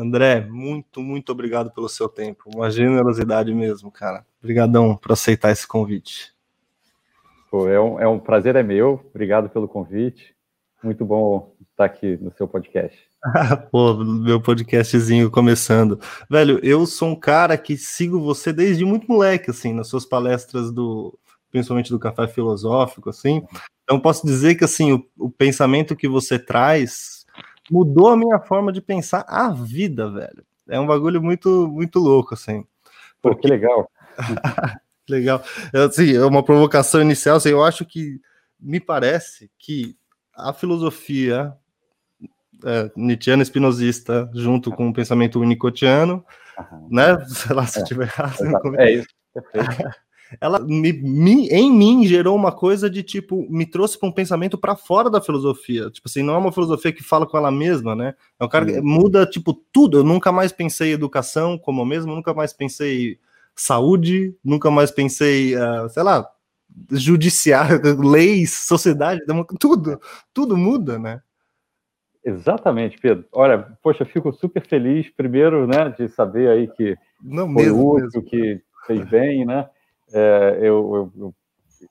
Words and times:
André, 0.00 0.40
muito, 0.40 1.00
muito 1.00 1.30
obrigado 1.30 1.70
pelo 1.70 1.88
seu 1.88 2.08
tempo. 2.08 2.50
Uma 2.54 2.70
generosidade 2.70 3.54
mesmo, 3.54 3.90
cara. 3.90 4.24
Obrigadão 4.42 4.96
por 4.96 5.12
aceitar 5.12 5.52
esse 5.52 5.66
convite. 5.66 6.32
Pô, 7.50 7.68
é, 7.68 7.80
um, 7.80 8.00
é 8.00 8.08
um 8.08 8.18
prazer 8.18 8.56
é 8.56 8.62
meu. 8.62 9.04
Obrigado 9.10 9.50
pelo 9.50 9.68
convite. 9.68 10.34
Muito 10.82 11.04
bom 11.04 11.52
estar 11.70 11.84
aqui 11.84 12.16
no 12.20 12.32
seu 12.32 12.48
podcast. 12.48 12.98
Pô, 13.70 13.94
meu 14.02 14.40
podcastzinho 14.40 15.30
começando. 15.30 16.00
Velho, 16.28 16.58
eu 16.62 16.86
sou 16.86 17.08
um 17.08 17.16
cara 17.16 17.58
que 17.58 17.76
sigo 17.76 18.20
você 18.20 18.52
desde 18.52 18.84
muito 18.84 19.06
moleque, 19.06 19.50
assim, 19.50 19.74
nas 19.74 19.88
suas 19.88 20.06
palestras 20.06 20.70
do, 20.70 21.18
principalmente 21.50 21.90
do 21.90 21.98
café 21.98 22.26
filosófico, 22.26 23.10
assim. 23.10 23.42
Então 23.84 24.00
posso 24.00 24.24
dizer 24.24 24.54
que 24.54 24.64
assim, 24.64 24.92
o, 24.92 25.06
o 25.18 25.30
pensamento 25.30 25.96
que 25.96 26.08
você 26.08 26.38
traz 26.38 27.19
mudou 27.70 28.08
a 28.08 28.16
minha 28.16 28.38
forma 28.40 28.72
de 28.72 28.80
pensar 28.80 29.24
a 29.28 29.50
vida, 29.50 30.10
velho. 30.10 30.44
É 30.68 30.78
um 30.78 30.86
bagulho 30.86 31.22
muito, 31.22 31.68
muito 31.68 31.98
louco, 31.98 32.34
assim. 32.34 32.64
Pô, 33.22 33.34
que 33.34 33.48
legal. 33.48 33.90
legal. 35.08 35.42
Assim, 35.72 36.16
é 36.16 36.24
uma 36.24 36.42
provocação 36.42 37.00
inicial, 37.00 37.36
assim, 37.36 37.50
eu 37.50 37.64
acho 37.64 37.84
que 37.84 38.20
me 38.58 38.80
parece 38.80 39.50
que 39.58 39.96
a 40.34 40.52
filosofia 40.52 41.54
é, 42.64 42.90
Nietzscheana 42.96 43.42
espinosista, 43.42 44.30
junto 44.34 44.70
com 44.70 44.88
o 44.88 44.92
pensamento 44.92 45.40
unicotiano, 45.40 46.24
uhum. 46.58 46.88
né? 46.90 47.18
Sei 47.28 47.54
lá 47.54 47.66
se 47.66 47.80
é, 47.80 47.84
tiver 47.84 48.04
errado. 48.04 48.36
É 48.78 48.92
isso. 48.92 49.08
ela 50.40 50.58
me, 50.58 50.92
me, 50.92 51.48
em 51.48 51.72
mim 51.72 52.06
gerou 52.06 52.36
uma 52.36 52.52
coisa 52.52 52.90
de 52.90 53.02
tipo, 53.02 53.46
me 53.50 53.64
trouxe 53.64 53.98
para 53.98 54.08
um 54.08 54.12
pensamento 54.12 54.58
para 54.58 54.76
fora 54.76 55.08
da 55.08 55.20
filosofia. 55.20 55.90
Tipo 55.90 56.08
assim, 56.08 56.22
não 56.22 56.34
é 56.34 56.38
uma 56.38 56.52
filosofia 56.52 56.92
que 56.92 57.02
fala 57.02 57.26
com 57.26 57.36
ela 57.36 57.50
mesma, 57.50 57.94
né? 57.96 58.14
É 58.38 58.44
um 58.44 58.48
cara 58.48 58.66
que 58.66 58.80
muda, 58.80 59.24
tipo, 59.26 59.54
tudo. 59.72 59.98
Eu 59.98 60.04
nunca 60.04 60.30
mais 60.30 60.52
pensei 60.52 60.92
educação 60.92 61.58
como 61.58 61.84
mesmo, 61.84 62.14
nunca 62.14 62.34
mais 62.34 62.52
pensei 62.52 63.18
saúde, 63.54 64.34
nunca 64.44 64.70
mais 64.70 64.90
pensei, 64.90 65.54
uh, 65.56 65.88
sei 65.88 66.02
lá, 66.02 66.28
judiciário, 66.90 67.80
leis, 68.00 68.52
sociedade, 68.52 69.20
tudo, 69.58 70.00
tudo 70.32 70.56
muda, 70.56 70.98
né? 70.98 71.20
Exatamente, 72.24 72.98
Pedro. 72.98 73.24
Olha, 73.32 73.58
poxa, 73.82 74.04
fico 74.04 74.32
super 74.32 74.66
feliz, 74.66 75.08
primeiro, 75.10 75.66
né, 75.66 75.88
de 75.98 76.08
saber 76.08 76.48
aí 76.48 76.68
que 76.68 76.96
Não, 77.22 77.52
foi 77.52 77.64
mesmo, 77.64 77.94
útil, 77.94 78.04
mesmo. 78.04 78.22
que 78.22 78.60
fez 78.86 79.08
bem, 79.08 79.44
né? 79.46 79.68
É, 80.12 80.58
eu, 80.60 81.12
eu, 81.16 81.34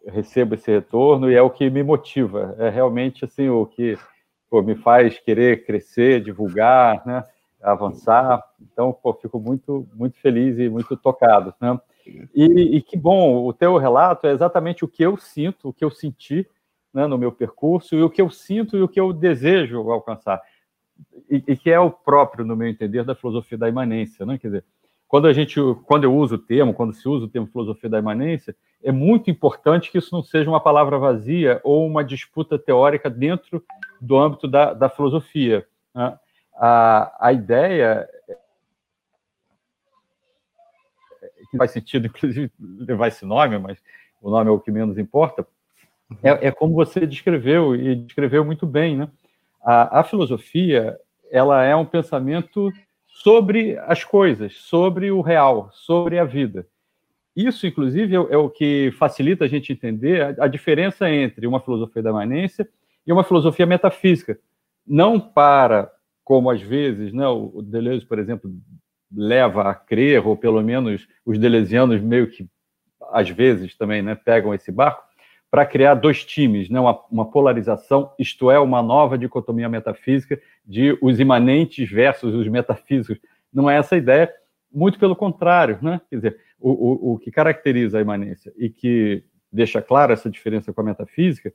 recebo 0.08 0.56
esse 0.56 0.70
retorno 0.70 1.31
e 1.31 1.36
é 1.36 1.42
o 1.42 1.50
que 1.50 1.70
me 1.70 1.84
motiva. 1.84 2.56
É 2.59 2.70
realmente 2.70 3.26
assim 3.26 3.50
o 3.50 3.66
que 3.66 3.98
pô, 4.50 4.61
me 4.61 4.76
faz 4.76 5.20
querer 5.20 5.66
crescer, 5.66 6.22
divulgar, 6.22 7.06
né? 7.06 7.23
Avançar. 7.61 8.44
Então, 8.61 8.94
pô, 8.94 9.14
fico 9.14 9.39
muito, 9.39 9.88
muito 9.94 10.17
feliz 10.20 10.58
e 10.58 10.70
muito 10.70 10.95
tocado, 10.95 11.53
né? 11.59 11.80
E, 12.34 12.78
e 12.78 12.81
que 12.81 12.98
bom, 12.98 13.45
o 13.45 13.53
teu 13.53 13.78
relato 13.78 14.26
é 14.26 14.31
exatamente 14.31 14.83
o 14.83 14.88
que 14.88 15.04
eu 15.04 15.17
sinto, 15.17 15.70
o 15.70 15.73
que 15.73 15.83
eu 15.83 15.92
senti 15.92 16.48
né, 16.94 17.06
no 17.06 17.17
meu 17.17 17.31
percurso 17.31 17.95
e 17.95 18.02
o 18.02 18.09
que 18.09 18.22
eu 18.22 18.30
sinto 18.30 18.76
e 18.78 18.81
o 18.81 18.88
que 18.88 19.00
eu 19.00 19.14
desejo 19.14 19.92
alcançar. 19.92 20.42
E, 21.30 21.44
e, 21.48 21.56
que 21.56 21.70
é 21.70 21.80
o 21.80 21.92
próprio, 21.92 22.44
no 22.44 22.56
meu 22.56 22.67
entender, 22.67 23.04
da 23.04 23.16
filosofia 23.16 23.58
da 23.58 23.70
imanência, 23.70 24.26
né? 24.26 24.38
Quer 24.38 24.48
dizer, 24.48 24.66
quando 25.10 25.28
a 25.28 25.34
gente, 25.34 25.60
quando 25.86 26.04
eu 26.04 26.16
uso 26.16 26.36
o 26.36 26.38
termo, 26.38 26.72
quando 26.72 26.94
se 26.94 27.10
usa 27.10 27.26
o 27.26 27.28
termo 27.28 27.48
filosofia 27.48 27.90
da 27.90 27.98
imanência, 27.98 28.56
é 28.82 28.92
muito 28.92 29.32
importante 29.32 29.92
que 29.92 29.98
isso 29.98 30.14
não 30.14 30.22
seja 30.22 30.48
uma 30.48 30.62
palavra 30.62 31.00
vazia 31.00 31.60
ou 31.64 31.86
uma 31.88 32.04
disputa 32.04 32.60
teórica 32.60 33.10
dentro 33.10 33.66
do 34.00 34.16
âmbito 34.16 34.48
da, 34.48 34.72
da 34.72 34.88
filosofia. 34.88 35.68
Né? 35.96 36.18
A, 36.56 37.28
a 37.28 37.34
ideia 37.34 38.08
que 41.50 41.58
faz 41.58 41.72
sentido, 41.72 42.06
inclusive, 42.06 42.52
levar 42.60 43.08
esse 43.08 43.26
nome, 43.26 43.58
mas 43.58 43.80
o 44.22 44.30
nome 44.30 44.48
é 44.48 44.54
o 44.54 44.60
que 44.60 44.72
menos 44.72 45.00
importa, 45.00 45.45
é, 46.22 46.48
é 46.48 46.52
como 46.52 46.76
você 46.76 47.08
descreveu, 47.08 47.76
e 47.76 47.95
descreveu 47.95 48.45
muito 48.45 48.67
bem, 48.67 48.95
né? 48.95 49.10
A, 49.62 50.02
a 50.02 50.04
filosofia, 50.04 51.00
ela 51.32 51.64
é 51.64 51.76
um 51.76 51.86
pensamento 51.86 52.72
sobre 53.22 53.78
as 53.80 54.04
coisas, 54.04 54.56
sobre 54.56 55.12
o 55.12 55.22
real, 55.22 55.70
sobre 55.74 56.18
a 56.18 56.24
vida. 56.24 56.66
Isso, 57.36 57.68
inclusive, 57.68 58.16
é, 58.16 58.18
é 58.18 58.38
o 58.38 58.50
que 58.50 58.92
facilita 58.98 59.46
a 59.46 59.48
gente 59.48 59.72
entender 59.72 60.22
a, 60.22 60.46
a, 60.46 60.48
diferença 60.48 61.10
entre 61.10 61.46
uma 61.46 61.60
filosofia 61.60 62.02
da 62.02 62.10
imanência 62.10 62.68
e 63.06 63.12
uma 63.12 63.24
filosofia 63.24 63.66
metafísica. 63.66 64.40
Não 64.86 65.20
para, 65.20 65.92
como 66.24 66.50
às 66.50 66.62
vezes, 66.62 67.14
né, 67.14 67.28
o 67.28 67.62
Deleuze, 67.62 68.06
por 68.06 68.20
exemplo, 68.20 68.52
leva 69.14 69.70
a 69.70 69.76
crer, 69.76 70.26
ou 70.26 70.36
pelo 70.38 70.62
menos 70.62 71.08
os 71.26 71.38
deleuzianos 71.38 72.02
meio 72.02 72.30
que, 72.30 72.48
às 73.12 73.30
vezes, 73.30 73.76
também 73.76 74.02
né, 74.02 74.16
pegam 74.16 74.54
esse 74.54 74.72
barco, 74.72 75.04
para 75.52 75.65
criar 75.65 75.95
dois 75.95 76.23
times, 76.23 76.70
né? 76.70 76.80
uma, 76.80 76.99
uma, 77.10 77.30
polarização, 77.30 78.14
isto 78.20 78.52
é, 78.52 78.60
uma 78.60 78.83
nova 78.83 79.17
dicotomia 79.17 79.67
metafísica 79.67 80.39
de 80.64 80.98
os 81.02 81.20
imanentes 81.20 81.89
versus 81.89 82.36
os 82.36 82.48
metafísicos. 82.48 83.20
Não 83.52 83.70
é 83.70 83.77
essa 83.77 83.95
a 83.95 83.98
ideia, 83.98 84.32
muito 84.71 84.99
pelo 84.99 85.15
contrário. 85.15 85.80
Né? 85.82 85.99
Quer 86.09 86.15
dizer, 86.17 86.39
o, 86.59 86.70
o, 86.70 87.14
o 87.14 87.20
que 87.20 87.32
caracteriza 87.32 87.98
a 87.98 88.02
imanência 88.02 88.54
e 88.58 88.70
que 88.70 89.23
deixa 89.52 89.82
clara 89.82 90.14
essa 90.14 90.30
diferença 90.30 90.71
com 90.71 90.82
a 90.82 90.83
metafísica 90.83 91.52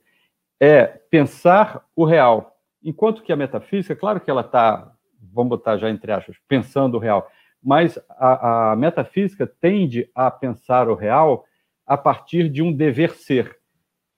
é 0.59 0.85
pensar 1.09 1.85
o 1.95 2.03
real. 2.03 2.57
Enquanto 2.83 3.23
que 3.23 3.31
a 3.31 3.35
metafísica, 3.35 3.95
claro 3.95 4.19
que 4.19 4.29
ela 4.29 4.41
está, 4.41 4.91
vamos 5.33 5.49
botar 5.49 5.77
já 5.77 5.89
entre 5.89 6.11
aspas, 6.11 6.35
pensando 6.47 6.95
o 6.95 6.99
real, 6.99 7.29
mas 7.63 7.97
a, 8.09 8.71
a 8.71 8.75
metafísica 8.75 9.47
tende 9.47 10.09
a 10.13 10.29
pensar 10.29 10.89
o 10.89 10.95
real 10.95 11.45
a 11.85 11.97
partir 11.97 12.49
de 12.49 12.61
um 12.61 12.73
dever 12.73 13.11
ser 13.11 13.57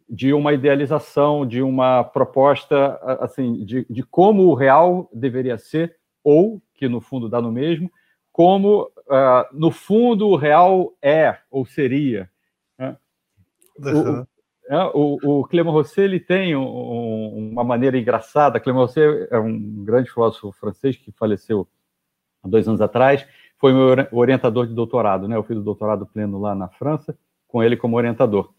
de 0.09 0.34
uma 0.34 0.53
idealização, 0.53 1.45
de 1.45 1.62
uma 1.62 2.03
proposta 2.03 3.00
assim 3.19 3.66
de, 3.66 3.85
de 3.90 4.03
como 4.03 4.44
o 4.44 4.53
real 4.53 5.09
deveria 5.13 5.57
ser, 5.57 5.97
ou, 6.23 6.62
que 6.73 6.88
no 6.88 7.01
fundo 7.01 7.29
dá 7.29 7.41
no 7.41 7.51
mesmo, 7.51 7.91
como 8.31 8.84
uh, 8.84 9.46
no 9.51 9.72
fundo 9.72 10.28
o 10.28 10.35
real 10.35 10.94
é 11.01 11.38
ou 11.50 11.66
seria. 11.66 12.29
Né? 12.78 12.96
Uhum. 13.79 14.25
O, 14.94 15.17
o, 15.23 15.40
o 15.40 15.47
Clément 15.47 15.72
Rosset 15.72 16.01
ele 16.01 16.19
tem 16.19 16.56
um, 16.56 17.50
uma 17.51 17.63
maneira 17.63 17.97
engraçada. 17.97 18.59
Clément 18.59 18.81
Rosset 18.81 19.28
é 19.31 19.40
um 19.40 19.84
grande 19.84 20.12
filósofo 20.12 20.51
francês 20.51 20.97
que 20.97 21.12
faleceu 21.12 21.67
há 22.44 22.47
dois 22.47 22.67
anos 22.67 22.81
atrás. 22.81 23.25
Foi 23.57 23.73
meu 23.73 24.07
orientador 24.12 24.67
de 24.67 24.73
doutorado, 24.73 25.28
né? 25.28 25.35
Eu 25.35 25.44
fiz 25.44 25.57
o 25.57 25.63
doutorado 25.63 26.06
pleno 26.06 26.40
lá 26.40 26.53
na 26.53 26.67
França 26.67 27.17
com 27.47 27.63
ele 27.63 27.78
como 27.78 27.96
orientador. 27.97 28.53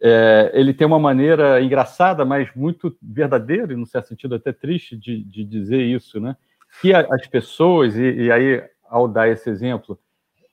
É, 0.00 0.50
ele 0.54 0.74
tem 0.74 0.86
uma 0.86 0.98
maneira 0.98 1.60
engraçada, 1.62 2.24
mas 2.24 2.48
muito 2.54 2.96
verdadeira, 3.02 3.72
e, 3.72 3.76
no 3.76 3.86
certo 3.86 4.08
sentido, 4.08 4.34
até 4.34 4.52
triste 4.52 4.96
de, 4.96 5.22
de 5.24 5.44
dizer 5.44 5.82
isso, 5.82 6.20
né? 6.20 6.36
Que 6.80 6.92
as 6.92 7.26
pessoas, 7.26 7.96
e, 7.96 8.24
e 8.24 8.32
aí, 8.32 8.62
ao 8.88 9.06
dar 9.06 9.28
esse 9.28 9.48
exemplo, 9.48 9.98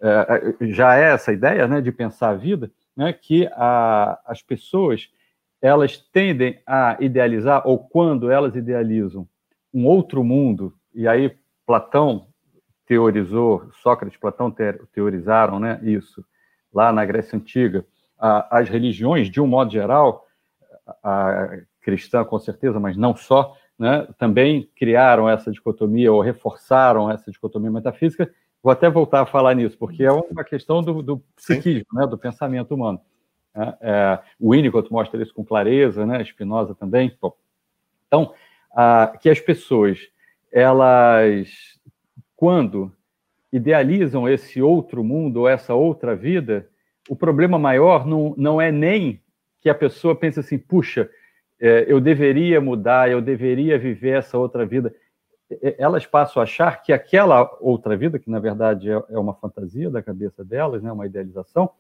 é, 0.02 0.56
é, 0.60 0.68
já 0.68 0.96
é 0.96 1.14
essa 1.14 1.32
ideia 1.32 1.68
né, 1.68 1.80
de 1.80 1.92
pensar 1.92 2.30
a 2.30 2.36
vida, 2.36 2.72
né, 2.98 3.14
que 3.14 3.48
a, 3.54 4.20
as 4.26 4.42
pessoas 4.42 5.10
elas 5.62 5.98
tendem 6.12 6.60
a 6.66 6.98
idealizar, 7.00 7.62
ou 7.68 7.78
quando 7.78 8.32
elas 8.32 8.56
idealizam 8.56 9.28
um 9.72 9.86
outro 9.86 10.24
mundo, 10.24 10.74
e 10.94 11.08
aí 11.08 11.38
Platão 11.68 12.28
teorizou, 12.88 13.70
Sócrates 13.84 14.18
e 14.18 14.20
Platão 14.20 14.54
teorizaram 14.92 15.60
né, 15.60 15.80
isso 15.84 16.26
lá 16.74 16.92
na 16.92 17.06
Grécia 17.06 17.38
Antiga, 17.38 17.86
as 18.22 18.70
religiões, 18.70 19.30
de 19.30 19.42
um 19.42 19.48
modo 19.48 19.72
geral, 19.72 20.28
a 21.04 21.58
cristã 21.82 22.24
com 22.24 22.38
certeza, 22.38 22.80
mas 22.80 22.96
não 22.96 23.16
só, 23.16 23.56
né, 23.78 24.08
também 24.18 24.70
criaram 24.76 25.28
essa 25.28 25.52
dicotomia 25.52 26.14
ou 26.14 26.22
reforçaram 26.22 27.10
essa 27.10 27.32
dicotomia 27.32 27.72
metafísica. 27.72 28.32
Vou 28.62 28.72
até 28.72 28.88
voltar 28.90 29.22
a 29.22 29.26
falar 29.26 29.56
nisso, 29.56 29.76
porque 29.78 30.04
é 30.04 30.12
uma 30.12 30.44
questão 30.44 30.84
do, 30.84 31.02
do 31.02 31.24
psiquismo, 31.36 31.88
né, 31.94 32.06
do 32.06 32.18
pensamento 32.18 32.76
humano. 32.76 33.02
Né? 33.56 33.78
É, 33.82 34.20
o 34.40 34.52
Winnicott 34.52 34.92
mostra 34.92 35.22
isso 35.22 35.34
com 35.34 35.44
clareza, 35.44 36.06
né, 36.06 36.24
Spinoza 36.24 36.76
também. 36.76 37.18
Bom, 37.20 37.34
então, 38.06 38.34
a, 38.72 39.18
que 39.20 39.30
as 39.30 39.40
pessoas, 39.40 40.00
elas, 40.52 41.50
quando 42.36 42.92
idealizam 43.52 44.30
esse 44.30 44.62
outro 44.62 45.04
mundo 45.04 45.48
essa 45.48 45.74
outra 45.74 46.16
vida, 46.16 46.70
o 47.12 47.16
problema 47.18 47.60
maior 47.60 48.08
não, 48.08 48.34
não 48.38 48.62
é 48.62 48.72
nem 48.72 49.22
que 49.60 49.70
a 49.70 49.76
pessoa 49.76 50.16
pense 50.16 50.40
assim, 50.40 50.58
puxa, 50.58 51.10
é, 51.60 51.84
eu 51.86 52.00
deveria 52.00 52.62
mudar, 52.62 53.12
eu 53.12 53.22
deveria 53.22 53.78
viver 53.78 54.20
essa 54.20 54.38
outra 54.38 54.66
vida. 54.66 54.96
Elas 55.78 56.06
passam 56.06 56.40
a 56.40 56.44
achar 56.44 56.82
que 56.82 56.94
aquela 56.94 57.52
outra 57.60 57.98
vida, 57.98 58.18
que 58.18 58.30
na 58.30 58.40
verdade 58.40 58.90
é, 58.90 59.04
é 59.10 59.20
uma 59.20 59.34
fantasia 59.34 59.90
da 59.90 60.02
cabeça 60.02 60.42
delas, 60.46 60.82
né, 60.82 60.90
uma 60.90 61.06
idealização, 61.06 61.72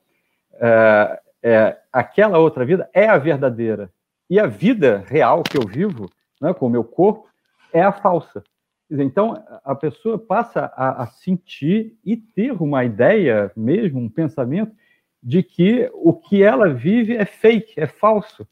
é, 0.60 1.22
é, 1.42 1.78
aquela 1.94 2.38
outra 2.38 2.66
vida 2.66 2.90
é 2.94 3.08
a 3.08 3.18
verdadeira. 3.18 3.90
E 4.30 4.38
a 4.38 4.48
vida 4.48 5.02
real 5.08 5.44
que 5.44 5.58
eu 5.58 5.66
vivo, 5.66 6.10
né, 6.42 6.54
com 6.54 6.68
o 6.68 6.70
meu 6.70 6.84
corpo, 6.84 7.26
é 7.72 7.82
a 7.82 7.94
falsa. 7.94 8.44
Então, 8.90 9.42
a 9.64 9.74
pessoa 9.76 10.20
passa 10.20 10.74
a, 10.76 11.04
a, 11.04 11.08
sentir 11.08 11.98
e 12.04 12.18
ter 12.18 12.52
uma 12.52 12.84
ideia, 12.84 13.50
mesmo 13.56 13.98
um 13.98 14.10
pensamento, 14.10 14.76
de 15.22 15.44
que 15.44 15.90
o 15.94 16.14
que 16.14 16.42
ela 16.42 16.74
vive 16.74 17.16
é 17.16 17.26
fake, 17.26 17.74
é 17.78 17.88
falso. 17.88 18.48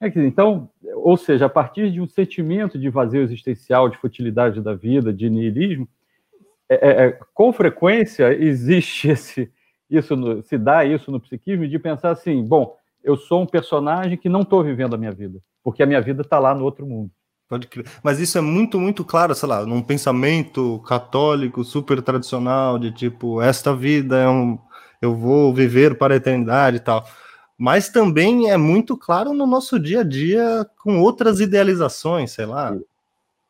É 0.00 0.06
então, 0.16 0.70
ou 0.94 1.16
seja, 1.16 1.46
a 1.46 1.48
partir 1.48 1.90
de 1.90 2.00
um 2.00 2.06
sentimento 2.06 2.78
de 2.78 2.88
vazio 2.88 3.22
existencial, 3.22 3.88
de 3.88 3.96
futilidade 3.96 4.60
da 4.60 4.74
vida, 4.74 5.12
de 5.12 5.28
niilismo, 5.28 5.88
é, 6.68 6.74
é, 6.74 7.06
é 7.06 7.18
com 7.34 7.52
frequência 7.52 8.32
existe 8.32 9.08
esse, 9.10 9.50
isso 9.90 10.14
no, 10.14 10.42
se 10.42 10.56
dá 10.58 10.84
isso 10.84 11.10
no 11.10 11.20
psiquismo 11.20 11.66
de 11.66 11.78
pensar 11.78 12.10
assim, 12.10 12.44
bom, 12.44 12.76
eu 13.02 13.16
sou 13.16 13.42
um 13.42 13.46
personagem 13.46 14.16
que 14.16 14.28
não 14.28 14.42
estou 14.42 14.62
vivendo 14.62 14.94
a 14.94 14.98
minha 14.98 15.12
vida, 15.12 15.40
porque 15.62 15.82
a 15.82 15.86
minha 15.86 16.00
vida 16.00 16.22
está 16.22 16.38
lá 16.38 16.54
no 16.54 16.64
outro 16.64 16.86
mundo. 16.86 17.10
Pode 17.48 17.66
crer. 17.66 17.86
Mas 18.02 18.20
isso 18.20 18.36
é 18.36 18.42
muito, 18.42 18.78
muito 18.78 19.02
claro, 19.02 19.34
sei 19.34 19.48
lá, 19.48 19.64
num 19.64 19.80
pensamento 19.80 20.78
católico 20.86 21.64
super 21.64 22.02
tradicional, 22.02 22.78
de 22.78 22.92
tipo, 22.92 23.40
esta 23.40 23.74
vida 23.74 24.18
é 24.18 24.28
um. 24.28 24.58
Eu 25.00 25.14
vou 25.14 25.52
viver 25.54 25.96
para 25.96 26.14
a 26.14 26.16
eternidade 26.16 26.78
e 26.78 26.80
tal. 26.80 27.04
Mas 27.56 27.88
também 27.88 28.50
é 28.50 28.56
muito 28.56 28.96
claro 28.96 29.32
no 29.32 29.46
nosso 29.46 29.78
dia 29.78 30.00
a 30.00 30.04
dia 30.04 30.66
com 30.82 31.00
outras 31.00 31.40
idealizações, 31.40 32.30
sei 32.32 32.46
lá. 32.46 32.76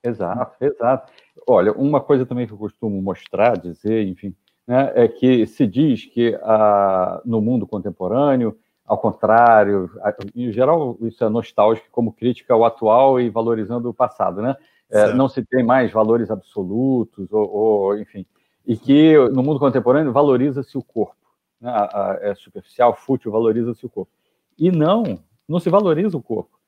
Exato, 0.03 0.65
exato. 0.65 1.13
Olha, 1.47 1.73
uma 1.73 2.01
coisa 2.01 2.25
também 2.25 2.47
que 2.47 2.53
eu 2.53 2.59
costumo 2.59 3.01
mostrar, 3.03 3.59
dizer, 3.59 4.07
enfim, 4.07 4.35
né, 4.67 4.93
é 4.95 5.09
que 5.09 5.47
se 5.47 5.67
diz 5.67 6.05
que 6.07 6.39
ah, 6.43 7.21
no 7.25 7.41
mundo 7.41 7.67
contemporâneo 7.67 8.57
ao 8.89 8.97
contrário, 8.97 9.91
em 10.35 10.51
geral 10.51 10.97
isso 11.03 11.23
é 11.23 11.29
nostálgico 11.29 11.89
como 11.93 12.11
crítica 12.11 12.55
ao 12.55 12.65
atual 12.65 13.21
e 13.21 13.29
valorizando 13.29 13.91
o 13.91 13.95
passado, 13.95 14.41
né? 14.41 14.57
É, 14.91 15.13
não 15.13 15.29
se 15.29 15.45
tem 15.45 15.63
mais 15.63 15.93
valores 15.93 16.31
absolutos, 16.31 17.31
ou, 17.31 17.51
ou, 17.51 17.99
enfim, 17.99 18.25
e 18.67 18.75
que 18.79 19.15
no 19.29 19.43
mundo 19.43 19.61
contemporâneo 19.61 20.11
valoriza-se 20.11 20.79
o 20.79 20.83
corpo, 20.83 21.15
né? 21.61 21.73
é 22.21 22.35
superficial, 22.35 22.95
fútil, 22.95 23.33
valoriza-se 23.33 23.85
o 23.85 23.89
corpo. 23.91 24.13
E 24.59 24.71
não, 24.71 25.23
não 25.49 25.61
se 25.61 25.71
valoriza 25.71 26.17
o 26.17 26.23
corpo, 26.23 26.59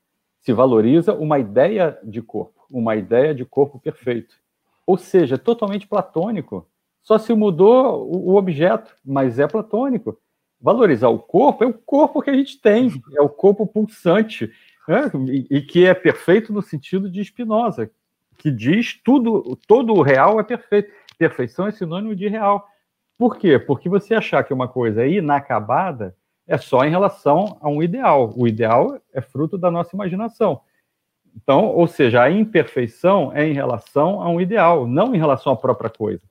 se 0.41 0.53
valoriza 0.53 1.13
uma 1.13 1.39
ideia 1.39 1.99
de 2.03 2.21
corpo, 2.21 2.65
uma 2.71 2.95
ideia 2.95 3.33
de 3.33 3.45
corpo 3.45 3.79
perfeito. 3.79 4.35
Ou 4.85 4.97
seja, 4.97 5.37
totalmente 5.37 5.87
platônico. 5.87 6.67
Só 7.03 7.17
se 7.17 7.33
mudou 7.33 8.07
o 8.07 8.35
objeto, 8.35 8.95
mas 9.03 9.39
é 9.39 9.47
platônico 9.47 10.17
valorizar 10.61 11.09
o 11.09 11.17
corpo 11.17 11.63
é 11.63 11.67
o 11.67 11.73
corpo 11.73 12.21
que 12.21 12.29
a 12.29 12.33
gente 12.33 12.61
tem, 12.61 12.89
é 13.17 13.21
o 13.21 13.27
corpo 13.27 13.65
pulsante, 13.65 14.51
né? 14.87 15.11
e, 15.27 15.47
e, 15.57 15.61
que 15.61 15.85
é 15.85 15.93
perfeito 15.93 16.53
no 16.53 16.61
sentido 16.61 17.09
de 17.09 17.23
Spinoza, 17.23 17.89
que 18.37 18.51
diz 18.51 18.99
tudo, 19.03 19.57
todo 19.67 19.93
o 19.93 20.01
real 20.01 20.39
é 20.39 20.43
perfeito. 20.43 20.91
Perfeição 21.17 21.67
é 21.67 21.71
sinônimo 21.71 22.15
de 22.15 22.27
real. 22.27 22.67
Por 23.21 23.37
quê? 23.37 23.59
Porque 23.59 23.87
você 23.87 24.15
achar 24.15 24.43
que 24.43 24.51
uma 24.51 24.67
coisa 24.67 25.03
é 25.03 25.07
inacabada 25.11 26.15
é 26.47 26.57
só 26.57 26.83
em 26.83 26.89
relação 26.89 27.55
a 27.61 27.69
um 27.69 27.83
ideal. 27.83 28.33
O 28.35 28.47
ideal 28.47 28.99
é 29.13 29.21
fruto 29.21 29.59
da 29.59 29.69
nossa 29.69 29.95
imaginação. 29.95 30.61
Então, 31.35 31.67
ou 31.67 31.85
seja, 31.85 32.23
a 32.23 32.31
imperfeição 32.31 33.31
é 33.31 33.47
em 33.47 33.53
relação 33.53 34.23
a 34.23 34.27
um 34.27 34.41
ideal, 34.41 34.87
não 34.87 35.13
em 35.13 35.19
relação 35.19 35.53
à 35.53 35.55
própria 35.55 35.87
coisa. 35.87 36.23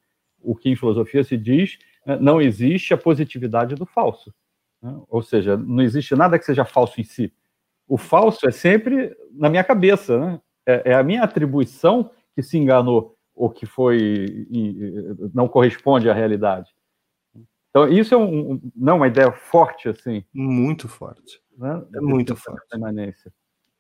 O 0.43 0.57
que 0.57 0.69
em 0.69 0.75
filosofia 0.75 1.23
se 1.23 1.37
diz 1.37 1.79
né, 2.05 2.19
não 2.21 2.43
existe 2.43 2.93
a 2.93 2.99
positividade 2.99 3.77
do 3.77 3.87
falso. 3.87 4.35
Né? 4.83 4.93
Ou 5.09 5.23
seja, 5.23 5.57
não 5.57 5.85
existe 5.85 6.17
nada 6.17 6.41
que 6.41 6.45
seja 6.45 6.65
falso 6.65 7.01
em 7.01 7.05
si. 7.05 7.33
O 7.87 7.97
falso 7.97 8.49
é 8.49 8.51
sempre 8.51 9.17
na 9.31 9.49
minha 9.49 9.63
cabeça, 9.63 10.19
né? 10.19 10.41
é, 10.67 10.83
é, 10.87 10.95
a 10.95 11.05
minha 11.05 11.23
atribuição 11.23 12.11
que 12.35 12.43
se 12.43 12.59
enganou 12.59 13.15
ou 13.33 13.49
que 13.49 13.65
foi 13.65 14.49
não 15.33 15.47
corresponde 15.47 16.11
à 16.11 16.13
realidade. 16.13 16.75
Então 17.71 17.89
isso 17.89 18.15
é 18.15 18.19
um, 18.19 18.61
não 18.77 18.97
uma 18.97 19.09
ideia 19.09 19.33
forte 19.33 19.89
assim. 19.89 20.25
Muito 20.33 20.89
forte. 20.89 21.41
Né? 21.57 21.83
É 21.95 22.01
muito 22.01 22.37
forte. 22.37 22.67
Permanência. 22.69 23.33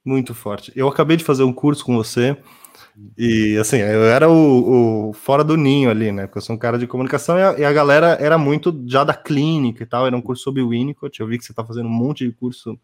Muito 0.04 0.34
forte. 0.34 0.72
Eu 0.74 0.88
acabei 0.88 1.16
de 1.16 1.24
fazer 1.24 1.42
um 1.42 1.52
curso 1.52 1.84
com 1.84 1.96
você 1.96 2.36
e 3.16 3.56
assim, 3.58 3.78
eu 3.78 4.04
era 4.04 4.28
o, 4.28 5.10
o, 5.10 5.12
fora 5.12 5.44
do 5.44 5.56
ninho 5.56 5.90
ali, 5.90 6.10
né? 6.12 6.26
Porque 6.26 6.38
eu 6.38 6.42
sou 6.42 6.56
um 6.56 6.58
cara 6.58 6.78
de 6.78 6.86
comunicação 6.86 7.38
e 7.38 7.42
a, 7.42 7.58
e 7.58 7.64
a, 7.64 7.72
galera 7.72 8.18
era 8.20 8.36
muito 8.36 8.82
já 8.86 9.04
da 9.04 9.14
clínica 9.14 9.82
e 9.82 9.86
tal. 9.86 10.06
Era 10.06 10.16
um 10.16 10.22
curso 10.22 10.42
sobre 10.42 10.62
o 10.62 10.70
Winnicott. 10.70 11.20
Eu 11.20 11.26
vi 11.26 11.38
que 11.38 11.44
você 11.44 11.52
está 11.52 11.64
fazendo 11.64 11.86
um 11.86 11.92
monte 11.92 12.26
de 12.26 12.32
curso 12.32 12.78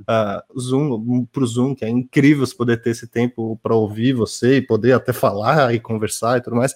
uh, 0.00 0.60
Zoom 0.60 1.26
para 1.26 1.42
o 1.42 1.46
Zoom, 1.46 1.74
que 1.74 1.84
é 1.84 1.88
incrível 1.88 2.46
você 2.46 2.54
poder 2.54 2.82
ter 2.82 2.90
esse 2.90 3.06
tempo 3.06 3.58
para 3.62 3.74
ouvir 3.74 4.12
você 4.12 4.56
e 4.56 4.62
poder 4.62 4.92
até 4.92 5.12
falar 5.12 5.74
e 5.74 5.80
conversar 5.80 6.38
e 6.38 6.40
tudo 6.42 6.56
mais. 6.56 6.74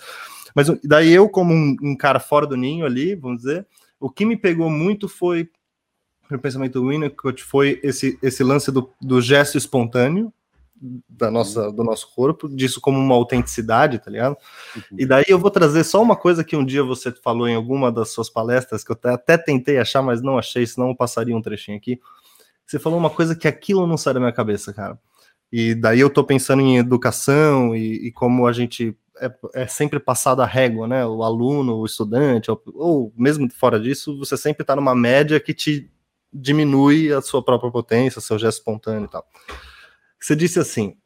Mas 0.56 0.68
daí 0.82 1.12
eu, 1.12 1.28
como 1.28 1.52
um, 1.52 1.76
um 1.82 1.94
cara 1.94 2.18
fora 2.18 2.46
do 2.46 2.56
ninho 2.56 2.86
ali, 2.86 3.14
vamos 3.14 3.42
dizer, 3.42 3.66
o 4.00 4.08
que 4.08 4.24
me 4.24 4.38
pegou 4.38 4.70
muito 4.70 5.06
foi 5.06 5.50
o 6.30 6.38
pensamento 6.38 6.80
do 6.80 6.88
Winnicott 6.88 7.44
foi 7.44 7.78
esse, 7.84 8.18
esse 8.22 8.42
lance 8.42 8.72
do, 8.72 8.90
do 9.00 9.20
gesto 9.20 9.58
espontâneo, 9.58 10.32
da 11.08 11.30
nossa, 11.30 11.70
do 11.70 11.84
nosso 11.84 12.12
corpo, 12.14 12.48
disso 12.48 12.80
como 12.80 12.98
uma 12.98 13.14
autenticidade, 13.14 13.98
tá 13.98 14.10
ligado? 14.10 14.36
Uhum. 14.74 14.82
E 14.98 15.06
daí 15.06 15.24
eu 15.28 15.38
vou 15.38 15.50
trazer 15.50 15.84
só 15.84 16.02
uma 16.02 16.16
coisa 16.16 16.42
que 16.42 16.56
um 16.56 16.64
dia 16.64 16.82
você 16.82 17.12
falou 17.12 17.46
em 17.46 17.54
alguma 17.54 17.92
das 17.92 18.10
suas 18.10 18.30
palestras, 18.30 18.82
que 18.82 18.90
eu 18.90 18.98
até 19.02 19.36
tentei 19.36 19.78
achar, 19.78 20.02
mas 20.02 20.22
não 20.22 20.38
achei, 20.38 20.66
senão 20.66 20.88
eu 20.88 20.96
passaria 20.96 21.36
um 21.36 21.42
trechinho 21.42 21.76
aqui. 21.76 22.00
Você 22.66 22.78
falou 22.78 22.98
uma 22.98 23.10
coisa 23.10 23.36
que 23.36 23.46
aquilo 23.46 23.86
não 23.86 23.96
sai 23.96 24.14
da 24.14 24.20
minha 24.20 24.32
cabeça, 24.32 24.72
cara. 24.72 24.98
E 25.52 25.74
daí 25.74 26.00
eu 26.00 26.10
tô 26.10 26.24
pensando 26.24 26.62
em 26.62 26.76
educação 26.76 27.74
e, 27.74 28.08
e 28.08 28.12
como 28.12 28.46
a 28.46 28.52
gente 28.52 28.96
é, 29.20 29.32
é, 29.54 29.66
sempre 29.66 29.98
passado 29.98 30.42
a 30.42 30.46
régua, 30.46 30.86
né? 30.86 31.06
O 31.06 31.22
aluno, 31.22 31.76
o 31.76 31.86
estudante, 31.86 32.50
ou, 32.50 32.62
ou 32.74 33.12
mesmo 33.16 33.50
fora 33.50 33.80
disso, 33.80 34.18
você 34.18 34.36
sempre 34.36 34.64
tá 34.64 34.76
numa 34.76 34.94
média 34.94 35.40
que 35.40 35.54
te 35.54 35.90
diminui 36.32 37.12
a 37.12 37.22
sua 37.22 37.42
própria 37.42 37.70
potência, 37.70 38.20
seu 38.20 38.38
gesto 38.38 38.58
espontâneo 38.58 39.06
e 39.06 39.10
tal. 39.10 39.26
Você 40.20 40.36
disse 40.36 40.58
assim: 40.58 40.96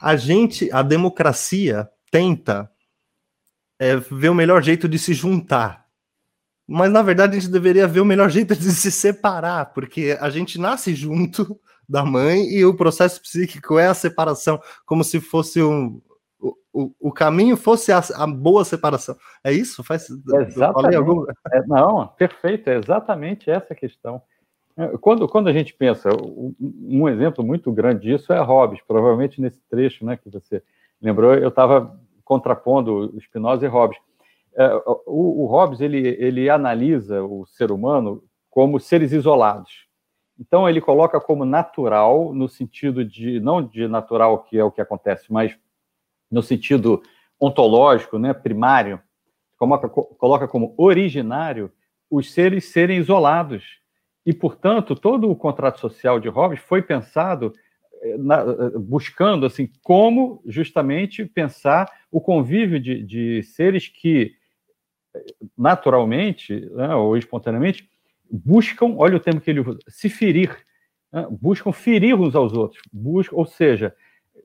a 0.00 0.16
gente, 0.16 0.70
a 0.72 0.82
democracia 0.82 1.88
tenta 2.10 2.70
é, 3.78 3.96
ver 3.96 4.30
o 4.30 4.34
melhor 4.34 4.62
jeito 4.62 4.88
de 4.88 4.98
se 4.98 5.14
juntar. 5.14 5.86
Mas 6.66 6.90
na 6.90 7.02
verdade 7.02 7.36
a 7.36 7.40
gente 7.40 7.50
deveria 7.50 7.86
ver 7.86 8.00
o 8.00 8.04
melhor 8.04 8.28
jeito 8.30 8.56
de 8.56 8.72
se 8.72 8.90
separar, 8.90 9.72
porque 9.72 10.16
a 10.20 10.30
gente 10.30 10.58
nasce 10.58 10.94
junto 10.94 11.60
da 11.88 12.04
mãe 12.04 12.44
e 12.48 12.64
o 12.64 12.76
processo 12.76 13.20
psíquico 13.20 13.78
é 13.78 13.86
a 13.86 13.94
separação, 13.94 14.60
como 14.86 15.04
se 15.04 15.20
fosse 15.20 15.62
um, 15.62 16.00
o, 16.72 16.90
o 16.98 17.12
caminho 17.12 17.56
fosse 17.56 17.92
a, 17.92 18.00
a, 18.16 18.26
boa 18.26 18.64
separação. 18.64 19.16
É 19.44 19.52
isso? 19.52 19.84
Faz, 19.84 20.08
exatamente. 20.10 20.96
Algum... 20.96 21.24
É, 21.52 21.66
não, 21.66 22.08
perfeito, 22.08 22.68
é 22.68 22.76
exatamente 22.76 23.50
essa 23.50 23.72
a 23.72 23.76
questão. 23.76 24.22
É, 24.76 24.88
quando, 24.98 25.28
quando 25.28 25.48
a 25.48 25.52
gente 25.52 25.74
pensa, 25.74 26.08
um 26.58 27.08
exemplo 27.08 27.44
muito 27.44 27.70
grande 27.70 28.02
disso 28.02 28.32
é 28.32 28.40
Hobbes, 28.40 28.80
provavelmente 28.86 29.40
nesse 29.40 29.60
trecho 29.68 30.04
né, 30.04 30.16
que 30.16 30.30
você 30.30 30.62
lembrou, 31.00 31.34
eu 31.34 31.48
estava 31.48 31.98
contrapondo 32.24 33.14
Spinoza 33.20 33.66
e 33.66 33.68
Hobbes. 33.68 33.98
É, 34.54 34.74
o, 35.06 35.44
o 35.44 35.46
Hobbes 35.46 35.80
ele, 35.80 36.08
ele 36.18 36.48
analisa 36.48 37.22
o 37.22 37.44
ser 37.46 37.70
humano 37.70 38.24
como 38.48 38.80
seres 38.80 39.12
isolados. 39.12 39.86
Então 40.42 40.68
ele 40.68 40.80
coloca 40.80 41.20
como 41.20 41.44
natural, 41.44 42.34
no 42.34 42.48
sentido 42.48 43.04
de, 43.04 43.38
não 43.38 43.62
de 43.64 43.86
natural, 43.86 44.42
que 44.42 44.58
é 44.58 44.64
o 44.64 44.72
que 44.72 44.80
acontece, 44.80 45.32
mas 45.32 45.56
no 46.28 46.42
sentido 46.42 47.00
ontológico, 47.38 48.18
né, 48.18 48.34
primário, 48.34 49.00
coloca, 49.56 49.88
coloca 49.88 50.48
como 50.48 50.74
originário 50.76 51.70
os 52.10 52.32
seres 52.32 52.64
serem 52.72 52.98
isolados. 52.98 53.80
E, 54.26 54.32
portanto, 54.32 54.96
todo 54.96 55.30
o 55.30 55.36
contrato 55.36 55.78
social 55.78 56.18
de 56.18 56.28
Hobbes 56.28 56.58
foi 56.58 56.82
pensado 56.82 57.52
eh, 58.02 58.16
na, 58.18 58.40
eh, 58.40 58.78
buscando 58.78 59.46
assim 59.46 59.70
como 59.80 60.42
justamente 60.44 61.24
pensar 61.24 61.88
o 62.10 62.20
convívio 62.20 62.80
de, 62.80 63.00
de 63.04 63.42
seres 63.44 63.86
que 63.86 64.34
eh, 65.14 65.24
naturalmente 65.56 66.68
né, 66.72 66.94
ou 66.96 67.16
espontaneamente 67.16 67.88
buscam, 68.32 68.94
olha 68.96 69.16
o 69.16 69.20
termo 69.20 69.40
que 69.40 69.50
ele 69.50 69.60
usa, 69.60 69.78
se 69.88 70.08
ferir, 70.08 70.56
né, 71.12 71.26
buscam 71.30 71.70
ferir 71.70 72.14
uns 72.14 72.34
aos 72.34 72.54
outros, 72.54 72.80
buscam, 72.90 73.36
ou 73.36 73.44
seja, 73.44 73.94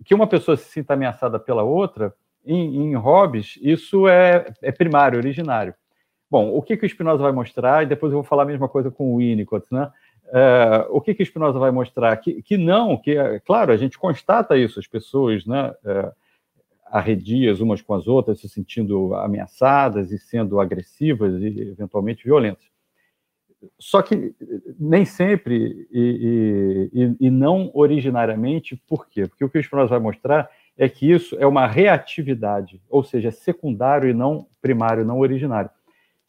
que 0.04 0.14
uma 0.14 0.28
pessoa 0.28 0.58
se 0.58 0.66
sinta 0.66 0.94
ameaçada 0.94 1.40
pela 1.40 1.64
outra, 1.64 2.14
em, 2.46 2.92
em 2.92 2.96
Hobbes, 2.96 3.58
isso 3.62 4.08
é, 4.08 4.54
é 4.62 4.72
primário, 4.72 5.18
originário. 5.18 5.74
Bom, 6.30 6.50
o 6.54 6.62
que, 6.62 6.76
que 6.76 6.86
o 6.86 6.90
Spinoza 6.90 7.24
vai 7.24 7.32
mostrar, 7.32 7.84
e 7.84 7.88
depois 7.88 8.12
eu 8.12 8.18
vou 8.18 8.24
falar 8.24 8.44
a 8.44 8.48
mesma 8.48 8.68
coisa 8.68 8.92
com 8.92 9.14
o 9.14 9.18
Winnicott, 9.18 9.66
né? 9.72 9.90
É, 10.30 10.86
o 10.90 11.00
que, 11.00 11.14
que 11.14 11.24
o 11.24 11.26
Spinoza 11.26 11.58
vai 11.58 11.72
mostrar? 11.72 12.16
Que, 12.18 12.42
que 12.42 12.58
não, 12.58 12.98
que, 12.98 13.16
claro, 13.46 13.72
a 13.72 13.78
gente 13.78 13.98
constata 13.98 14.58
isso, 14.58 14.78
as 14.78 14.88
pessoas 14.88 15.46
né, 15.46 15.74
é, 15.86 16.12
arredias 16.86 17.62
umas 17.62 17.82
com 17.82 17.94
as 17.94 18.08
outras, 18.08 18.42
se 18.42 18.50
sentindo 18.50 19.14
ameaçadas 19.16 20.12
e 20.12 20.20
sendo 20.20 20.60
agressivas 20.60 21.42
e 21.42 21.62
eventualmente 21.62 22.26
violentas. 22.26 22.66
Só 23.80 24.02
que 24.02 24.36
nem 24.80 25.04
sempre 25.06 25.88
e, 25.92 26.90
e, 26.94 27.28
e 27.28 27.30
não 27.30 27.72
originariamente, 27.74 28.82
por 28.88 29.08
quê? 29.08 29.28
Porque 29.28 29.44
o 29.44 29.50
que 29.50 29.58
o 29.58 29.64
Spinoza 29.64 29.90
vai 29.90 30.00
mostrar 30.00 30.50
é 30.78 30.88
que 30.88 31.12
isso 31.12 31.36
é 31.40 31.48
uma 31.48 31.66
reatividade, 31.66 32.80
ou 32.88 33.04
seja, 33.04 33.30
é 33.30 33.32
secundário 33.32 34.10
e 34.10 34.14
não 34.14 34.48
primário, 34.62 35.04
não 35.04 35.20
originário. 35.20 35.70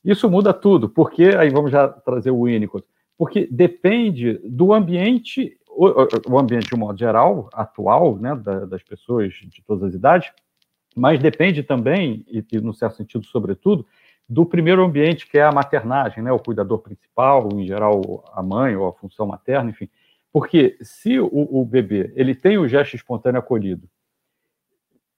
Isso 0.02 0.30
muda 0.30 0.54
tudo, 0.54 0.88
porque 0.88 1.24
aí 1.36 1.50
vamos 1.50 1.70
já 1.70 1.86
trazer 1.86 2.30
o 2.30 2.44
Winnicott, 2.44 2.86
porque 3.16 3.46
depende 3.50 4.40
do 4.44 4.72
ambiente, 4.72 5.58
o, 5.68 6.38
ambiente 6.38 6.68
de 6.68 6.74
um 6.74 6.78
modo 6.78 6.98
geral, 6.98 7.50
atual, 7.52 8.16
né, 8.16 8.34
das 8.66 8.82
pessoas 8.82 9.34
de 9.34 9.62
todas 9.66 9.84
as 9.84 9.94
idades, 9.94 10.32
mas 10.96 11.20
depende 11.20 11.62
também, 11.62 12.24
e, 12.26 12.44
e 12.50 12.60
no 12.60 12.72
certo 12.72 12.96
sentido, 12.96 13.26
sobretudo, 13.26 13.86
do 14.28 14.44
primeiro 14.44 14.84
ambiente, 14.84 15.26
que 15.26 15.38
é 15.38 15.42
a 15.42 15.52
maternagem, 15.52 16.22
né, 16.22 16.30
o 16.30 16.38
cuidador 16.38 16.78
principal, 16.80 17.48
em 17.54 17.66
geral 17.66 18.24
a 18.34 18.42
mãe 18.42 18.76
ou 18.76 18.88
a 18.88 18.92
função 18.92 19.26
materna, 19.26 19.70
enfim. 19.70 19.88
Porque 20.30 20.76
se 20.82 21.18
o, 21.18 21.30
o 21.32 21.64
bebê 21.64 22.12
ele 22.14 22.34
tem 22.34 22.58
o 22.58 22.68
gesto 22.68 22.94
espontâneo 22.94 23.38
acolhido, 23.38 23.88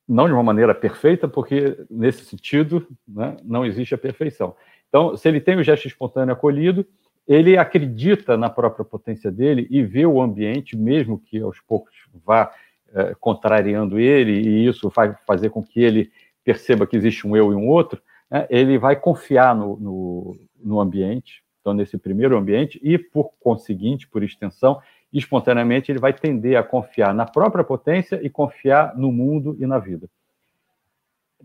não 0.09 0.27
de 0.27 0.33
uma 0.33 0.43
maneira 0.43 0.75
perfeita, 0.75 1.29
porque 1.29 1.79
nesse 1.89 2.25
sentido 2.25 2.87
né, 3.07 3.37
não 3.45 3.65
existe 3.65 3.95
a 3.95 3.99
perfeição. 3.99 4.55
Então, 4.89 5.17
se 5.17 5.29
ele 5.29 5.41
tem 5.41 5.57
o 5.57 5.63
gesto 5.63 5.87
espontâneo 5.87 6.33
acolhido, 6.33 6.85
ele 7.27 7.57
acredita 7.57 8.37
na 8.37 8.51
própria 8.51 8.85
potência 8.85 9.31
dele 9.31 9.67
e 9.71 9.85
vê 9.85 10.05
o 10.05 10.21
ambiente, 10.21 10.77
mesmo 10.77 11.19
que 11.19 11.41
aos 11.41 11.61
poucos 11.61 11.95
vá 12.25 12.53
é, 12.93 13.15
contrariando 13.21 14.01
ele, 14.01 14.33
e 14.33 14.67
isso 14.67 14.89
vai 14.89 15.15
fazer 15.27 15.51
com 15.51 15.63
que 15.63 15.81
ele 15.81 16.11
perceba 16.43 16.87
que 16.87 16.97
existe 16.97 17.27
um 17.27 17.37
eu 17.37 17.53
e 17.53 17.55
um 17.55 17.69
outro, 17.69 18.03
né, 18.31 18.47
ele 18.49 18.79
vai 18.79 18.97
confiar 18.97 19.55
no, 19.55 19.77
no, 19.77 20.37
no 20.63 20.81
ambiente, 20.81 21.43
então 21.61 21.75
nesse 21.75 21.99
primeiro 21.99 22.37
ambiente, 22.37 22.81
e 22.83 22.99
por 22.99 23.33
conseguinte, 23.41 24.09
por 24.09 24.23
extensão, 24.23 24.81
espontaneamente 25.13 25.91
ele 25.91 25.99
vai 25.99 26.13
tender 26.13 26.57
a 26.57 26.63
confiar 26.63 27.13
na 27.13 27.27
própria 27.27 27.65
potência 27.65 28.21
e 28.23 28.31
confiar 28.31 28.97
no 28.97 29.11
mundo 29.11 29.57
e 29.59 29.67
na 29.67 29.79
vida. 29.79 30.09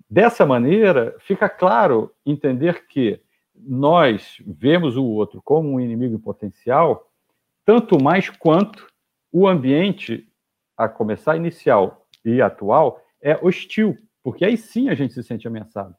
Dessa 0.10 0.46
maneira, 0.46 1.16
fica 1.20 1.50
claro 1.50 2.12
entender 2.26 2.86
que 2.88 3.20
nós 3.56 4.38
vemos 4.46 4.98
o 4.98 5.06
outro 5.06 5.42
como 5.42 5.72
um 5.72 5.80
inimigo 5.80 6.20
potencial, 6.20 7.10
tanto 7.64 8.02
mais 8.02 8.30
quanto 8.30 8.88
o 9.32 9.48
ambiente, 9.48 10.28
a 10.78 10.90
começar 10.90 11.38
inicial 11.38 12.06
e 12.24 12.42
atual, 12.42 13.02
é 13.22 13.38
hostil, 13.42 13.98
porque 14.22 14.44
aí 14.44 14.58
sim 14.58 14.90
a 14.90 14.94
gente 14.94 15.14
se 15.14 15.24
sente 15.24 15.48
ameaçado. 15.48 15.96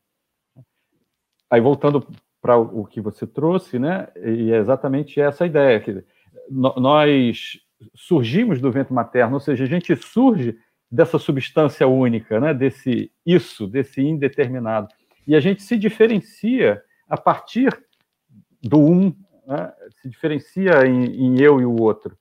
Aí 1.51 1.61
voltando 1.61 2.07
para 2.41 2.57
o 2.57 2.85
que 2.85 3.01
você 3.01 3.27
trouxe, 3.27 3.79
né? 3.79 4.09
E 4.17 4.53
é 4.53 4.57
exatamente 4.57 5.21
essa 5.21 5.47
ideia. 5.47 5.81
Que 5.81 6.05
nós 6.51 7.61
surgimos 7.95 8.61
do 8.61 8.71
ventre 8.71 8.95
materno, 8.95 9.35
ou 9.35 9.41
seja, 9.41 9.65
a 9.65 9.67
gente 9.67 9.95
surge 9.97 10.57
dessa 10.91 11.19
substância 11.19 11.87
única, 11.87 12.39
né? 12.41 12.55
Desse 12.55 13.11
isso, 13.25 13.67
desse 13.67 14.01
indeterminado. 14.01 14.89
E 15.27 15.35
a 15.35 15.41
gente 15.41 15.63
se 15.63 15.77
diferencia 15.77 16.83
a 17.09 17.17
partir 17.17 17.77
do 18.63 18.79
um, 18.79 19.15
né? 19.47 19.73
se 20.01 20.09
diferencia 20.09 20.87
em, 20.87 21.05
em, 21.05 21.41
eu 21.41 21.61
e 21.61 21.65
o 21.65 21.81
outro. 21.81 22.17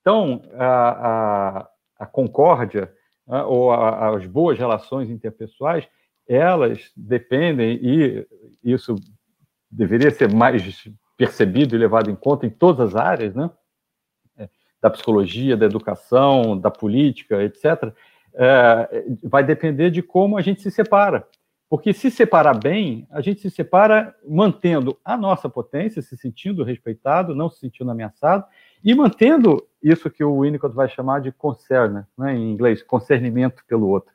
Então, 0.00 0.42
a, 0.54 1.58
a, 1.58 1.68
a 1.98 2.06
concórdia 2.06 2.92
né? 3.26 3.42
ou 3.42 3.70
a, 3.72 4.16
as 4.16 4.26
boas 4.26 4.58
relações 4.58 5.10
interpessoais, 5.10 5.88
elas 6.28 6.90
dependem, 6.96 7.78
e 7.82 8.26
isso 8.62 8.96
deveria 9.70 10.10
ser 10.10 10.32
mais 10.32 10.88
percebido 11.16 11.74
e 11.74 11.78
levado 11.78 12.10
em 12.10 12.16
conta 12.16 12.46
em 12.46 12.50
todas 12.50 12.94
as 12.94 12.96
áreas, 12.96 13.34
né? 13.34 13.50
É, 14.36 14.48
da 14.80 14.90
psicologia, 14.90 15.56
da 15.56 15.66
educação, 15.66 16.58
da 16.58 16.70
política, 16.70 17.42
etc., 17.42 17.92
é, 18.34 19.04
vai 19.22 19.42
depender 19.42 19.90
de 19.90 20.02
como 20.02 20.36
a 20.36 20.42
gente 20.42 20.60
se 20.60 20.70
separa. 20.70 21.26
Porque 21.68 21.92
se 21.92 22.10
separar 22.10 22.54
bem, 22.54 23.08
a 23.10 23.20
gente 23.20 23.40
se 23.40 23.50
separa 23.50 24.14
mantendo 24.24 24.96
a 25.04 25.16
nossa 25.16 25.48
potência, 25.48 26.00
se 26.00 26.16
sentindo 26.16 26.62
respeitado, 26.62 27.34
não 27.34 27.50
se 27.50 27.58
sentindo 27.58 27.90
ameaçado, 27.90 28.44
e 28.84 28.94
mantendo 28.94 29.66
isso 29.82 30.08
que 30.08 30.22
o 30.22 30.42
Winnicott 30.42 30.74
vai 30.74 30.88
chamar 30.88 31.20
de 31.20 31.32
concern, 31.32 32.04
né, 32.16 32.36
em 32.36 32.52
inglês, 32.52 32.82
concernimento 32.82 33.64
pelo 33.66 33.88
outro. 33.88 34.12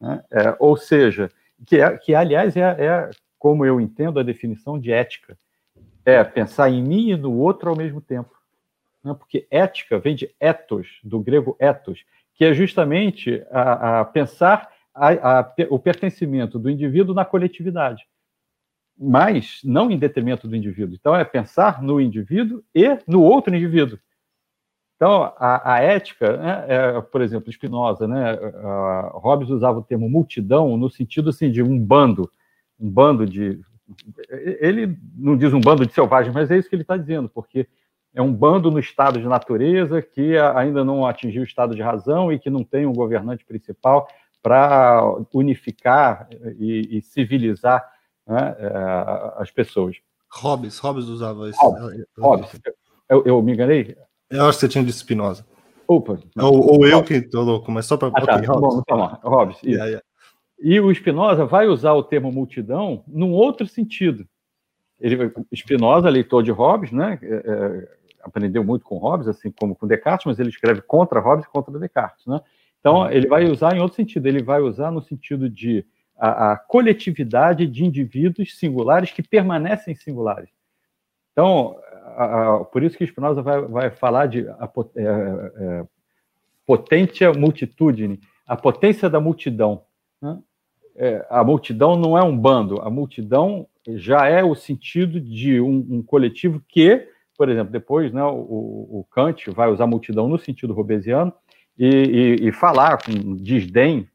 Né? 0.00 0.22
É, 0.30 0.56
ou 0.60 0.76
seja, 0.76 1.28
que, 1.66 1.76
é, 1.76 1.96
que 1.98 2.14
aliás 2.14 2.56
é, 2.56 2.60
é, 2.62 3.10
como 3.38 3.64
eu 3.64 3.80
entendo 3.80 4.18
a 4.18 4.22
definição 4.22 4.78
de 4.78 4.92
ética, 4.92 5.36
é 6.04 6.22
pensar 6.24 6.70
em 6.70 6.82
mim 6.82 7.10
e 7.10 7.16
no 7.16 7.32
outro 7.32 7.70
ao 7.70 7.76
mesmo 7.76 8.00
tempo. 8.00 8.30
Né? 9.02 9.14
Porque 9.14 9.46
ética 9.50 9.98
vem 9.98 10.14
de 10.14 10.34
ethos, 10.38 11.00
do 11.02 11.20
grego 11.20 11.56
ethos, 11.58 12.04
que 12.34 12.44
é 12.44 12.54
justamente 12.54 13.44
a, 13.50 14.00
a 14.00 14.04
pensar 14.04 14.70
a, 14.94 15.40
a, 15.40 15.54
o 15.70 15.78
pertencimento 15.78 16.58
do 16.58 16.70
indivíduo 16.70 17.14
na 17.14 17.24
coletividade, 17.24 18.06
mas 18.98 19.60
não 19.64 19.90
em 19.90 19.98
detrimento 19.98 20.46
do 20.46 20.54
indivíduo. 20.54 20.94
Então, 20.94 21.16
é 21.16 21.24
pensar 21.24 21.82
no 21.82 22.00
indivíduo 22.00 22.62
e 22.74 22.98
no 23.06 23.22
outro 23.22 23.54
indivíduo. 23.54 23.98
Então, 25.02 25.34
a, 25.36 25.74
a 25.74 25.80
ética, 25.80 26.36
né, 26.36 26.64
é, 26.68 27.00
por 27.00 27.22
exemplo, 27.22 27.50
Spinoza, 27.50 28.06
né, 28.06 28.38
Hobbes 29.14 29.50
usava 29.50 29.80
o 29.80 29.82
termo 29.82 30.08
multidão 30.08 30.76
no 30.76 30.88
sentido 30.88 31.30
assim, 31.30 31.50
de 31.50 31.60
um 31.60 31.76
bando, 31.76 32.30
um 32.78 32.88
bando 32.88 33.26
de. 33.26 33.58
Ele 34.30 34.96
não 35.16 35.36
diz 35.36 35.52
um 35.52 35.60
bando 35.60 35.84
de 35.84 35.92
selvagens, 35.92 36.32
mas 36.32 36.52
é 36.52 36.56
isso 36.56 36.68
que 36.68 36.76
ele 36.76 36.82
está 36.82 36.96
dizendo, 36.96 37.28
porque 37.28 37.66
é 38.14 38.22
um 38.22 38.32
bando 38.32 38.70
no 38.70 38.78
estado 38.78 39.18
de 39.18 39.26
natureza 39.26 40.00
que 40.00 40.38
ainda 40.38 40.84
não 40.84 41.04
atingiu 41.04 41.42
o 41.42 41.46
estado 41.46 41.74
de 41.74 41.82
razão 41.82 42.32
e 42.32 42.38
que 42.38 42.48
não 42.48 42.62
tem 42.62 42.86
um 42.86 42.92
governante 42.92 43.44
principal 43.44 44.06
para 44.40 45.02
unificar 45.34 46.28
e, 46.60 46.98
e 46.98 47.02
civilizar 47.02 47.84
né, 48.24 48.54
é, 48.56 49.42
as 49.42 49.50
pessoas. 49.50 49.96
Hobbes, 50.30 50.78
Hobbes 50.78 51.06
usava 51.06 51.50
isso. 51.50 51.58
Hobbes, 51.60 52.06
Hobbes. 52.16 52.60
Eu, 53.10 53.24
eu, 53.26 53.42
me 53.42 53.52
enganei? 53.52 53.96
Eu 54.32 54.46
acho 54.46 54.58
que 54.58 54.60
você 54.60 54.68
tinha 54.68 54.84
de 54.84 54.92
Spinoza. 54.92 55.46
Opa. 55.86 56.18
Ou, 56.38 56.78
ou 56.78 56.86
eu 56.86 57.02
que 57.02 57.14
estou 57.14 57.44
louco, 57.44 57.70
mas 57.70 57.86
só 57.86 57.96
para. 57.96 58.08
Ah, 58.08 58.26
tá. 58.26 58.36
okay, 58.36 58.46
Hobbes. 58.46 58.60
Bom, 58.60 58.80
então, 58.80 59.18
Hobbes. 59.22 59.62
Yeah, 59.62 59.84
yeah. 59.86 60.04
E 60.58 60.80
o 60.80 60.94
Spinoza 60.94 61.44
vai 61.44 61.66
usar 61.66 61.92
o 61.92 62.04
termo 62.04 62.30
multidão 62.32 63.04
num 63.06 63.32
outro 63.32 63.66
sentido. 63.66 64.26
Ele, 65.00 65.32
Spinoza, 65.54 66.08
leitor 66.08 66.42
de 66.42 66.52
Hobbes, 66.52 66.92
né, 66.92 67.18
é, 67.20 67.34
é, 67.34 67.88
aprendeu 68.22 68.62
muito 68.62 68.84
com 68.84 68.98
Hobbes, 68.98 69.26
assim 69.26 69.50
como 69.50 69.74
com 69.74 69.88
Descartes, 69.88 70.26
mas 70.26 70.38
ele 70.38 70.50
escreve 70.50 70.80
contra 70.82 71.18
Hobbes 71.18 71.44
e 71.44 71.48
contra 71.48 71.76
Descartes, 71.76 72.24
né? 72.26 72.40
Então, 72.78 73.10
ele 73.10 73.26
vai 73.26 73.44
usar 73.44 73.76
em 73.76 73.80
outro 73.80 73.96
sentido, 73.96 74.26
ele 74.26 74.42
vai 74.42 74.60
usar 74.60 74.90
no 74.90 75.02
sentido 75.02 75.48
de 75.48 75.84
a, 76.16 76.52
a 76.52 76.56
coletividade 76.56 77.66
de 77.66 77.84
indivíduos 77.84 78.56
singulares 78.56 79.10
que 79.10 79.22
permanecem 79.22 79.94
singulares. 79.94 80.50
Então, 81.32 81.76
a, 82.04 82.56
a, 82.56 82.64
por 82.64 82.82
isso 82.82 82.96
que 82.96 83.06
Spinoza 83.06 83.42
vai, 83.42 83.60
vai 83.62 83.90
falar 83.90 84.26
de 84.26 84.48
a, 84.48 84.70
é, 84.96 85.02
é, 85.04 85.86
potência 86.66 87.32
multitudine, 87.32 88.20
a 88.46 88.56
potência 88.56 89.08
da 89.08 89.20
multidão. 89.20 89.82
Né? 90.20 90.38
É, 90.96 91.26
a 91.30 91.42
multidão 91.42 91.96
não 91.96 92.18
é 92.18 92.22
um 92.22 92.36
bando, 92.36 92.80
a 92.82 92.90
multidão 92.90 93.66
já 93.88 94.26
é 94.28 94.44
o 94.44 94.54
sentido 94.54 95.20
de 95.20 95.60
um, 95.60 95.86
um 95.90 96.02
coletivo 96.02 96.62
que, 96.68 97.08
por 97.36 97.48
exemplo, 97.48 97.72
depois 97.72 98.12
né, 98.12 98.22
o, 98.22 99.00
o 99.00 99.06
Kant 99.10 99.50
vai 99.50 99.70
usar 99.70 99.86
multidão 99.86 100.28
no 100.28 100.38
sentido 100.38 100.72
robesiano, 100.72 101.32
e, 101.78 101.86
e, 101.86 102.48
e 102.48 102.52
falar 102.52 103.02
com 103.02 103.34
desdém 103.34 104.08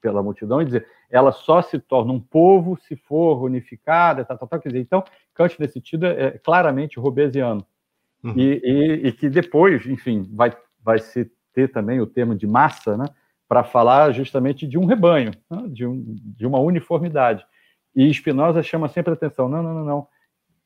pela 0.00 0.22
multidão 0.22 0.62
e 0.62 0.64
dizer 0.64 0.86
ela 1.16 1.32
só 1.32 1.62
se 1.62 1.78
torna 1.78 2.12
um 2.12 2.20
povo 2.20 2.76
se 2.76 2.94
for 2.94 3.42
unificada, 3.42 4.24
tal, 4.24 4.38
tal, 4.38 4.48
tal. 4.48 4.60
Quer 4.60 4.68
dizer, 4.68 4.80
então, 4.80 5.02
Kant, 5.34 5.58
nesse 5.58 5.74
sentido, 5.74 6.06
é 6.06 6.32
claramente 6.38 6.98
robesiano. 6.98 7.64
Uhum. 8.22 8.34
E, 8.36 8.60
e, 8.64 9.08
e, 9.08 9.12
que 9.12 9.28
depois, 9.28 9.86
enfim, 9.86 10.28
vai, 10.32 10.56
vai 10.82 10.98
se 10.98 11.30
ter 11.52 11.72
também 11.72 12.00
o 12.00 12.06
termo 12.06 12.34
de 12.34 12.46
massa, 12.46 12.96
né, 12.96 13.06
para 13.48 13.64
falar 13.64 14.12
justamente 14.12 14.66
de 14.66 14.76
um 14.76 14.84
rebanho, 14.84 15.32
né, 15.50 15.64
de, 15.68 15.86
um, 15.86 16.04
de 16.20 16.46
uma 16.46 16.58
uniformidade. 16.58 17.46
E 17.94 18.12
Spinoza 18.12 18.62
chama 18.62 18.88
sempre 18.88 19.12
atenção, 19.14 19.48
não, 19.48 19.62
não, 19.62 19.74
não, 19.74 19.84
não. 19.84 20.08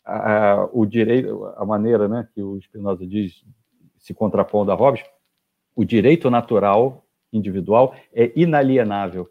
A, 0.05 0.69
o 0.73 0.85
direito, 0.87 1.45
a 1.57 1.65
maneira 1.65 2.09
né, 2.09 2.27
que 2.35 2.43
o 2.43 2.61
Spinoza 2.61 3.07
diz, 3.07 3.45
se 3.99 4.13
contrapondo 4.13 4.73
a 4.73 4.75
Hobbes, 4.75 5.05
o 5.77 5.85
direito 5.85 6.31
natural 6.31 7.05
individual 7.33 7.95
é 8.13 8.33
inalienável. 8.35 9.31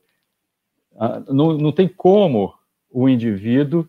Ah, 0.97 1.21
não, 1.27 1.57
não 1.57 1.71
tem 1.71 1.87
como 1.87 2.53
o 2.91 3.07
indivíduo 3.07 3.87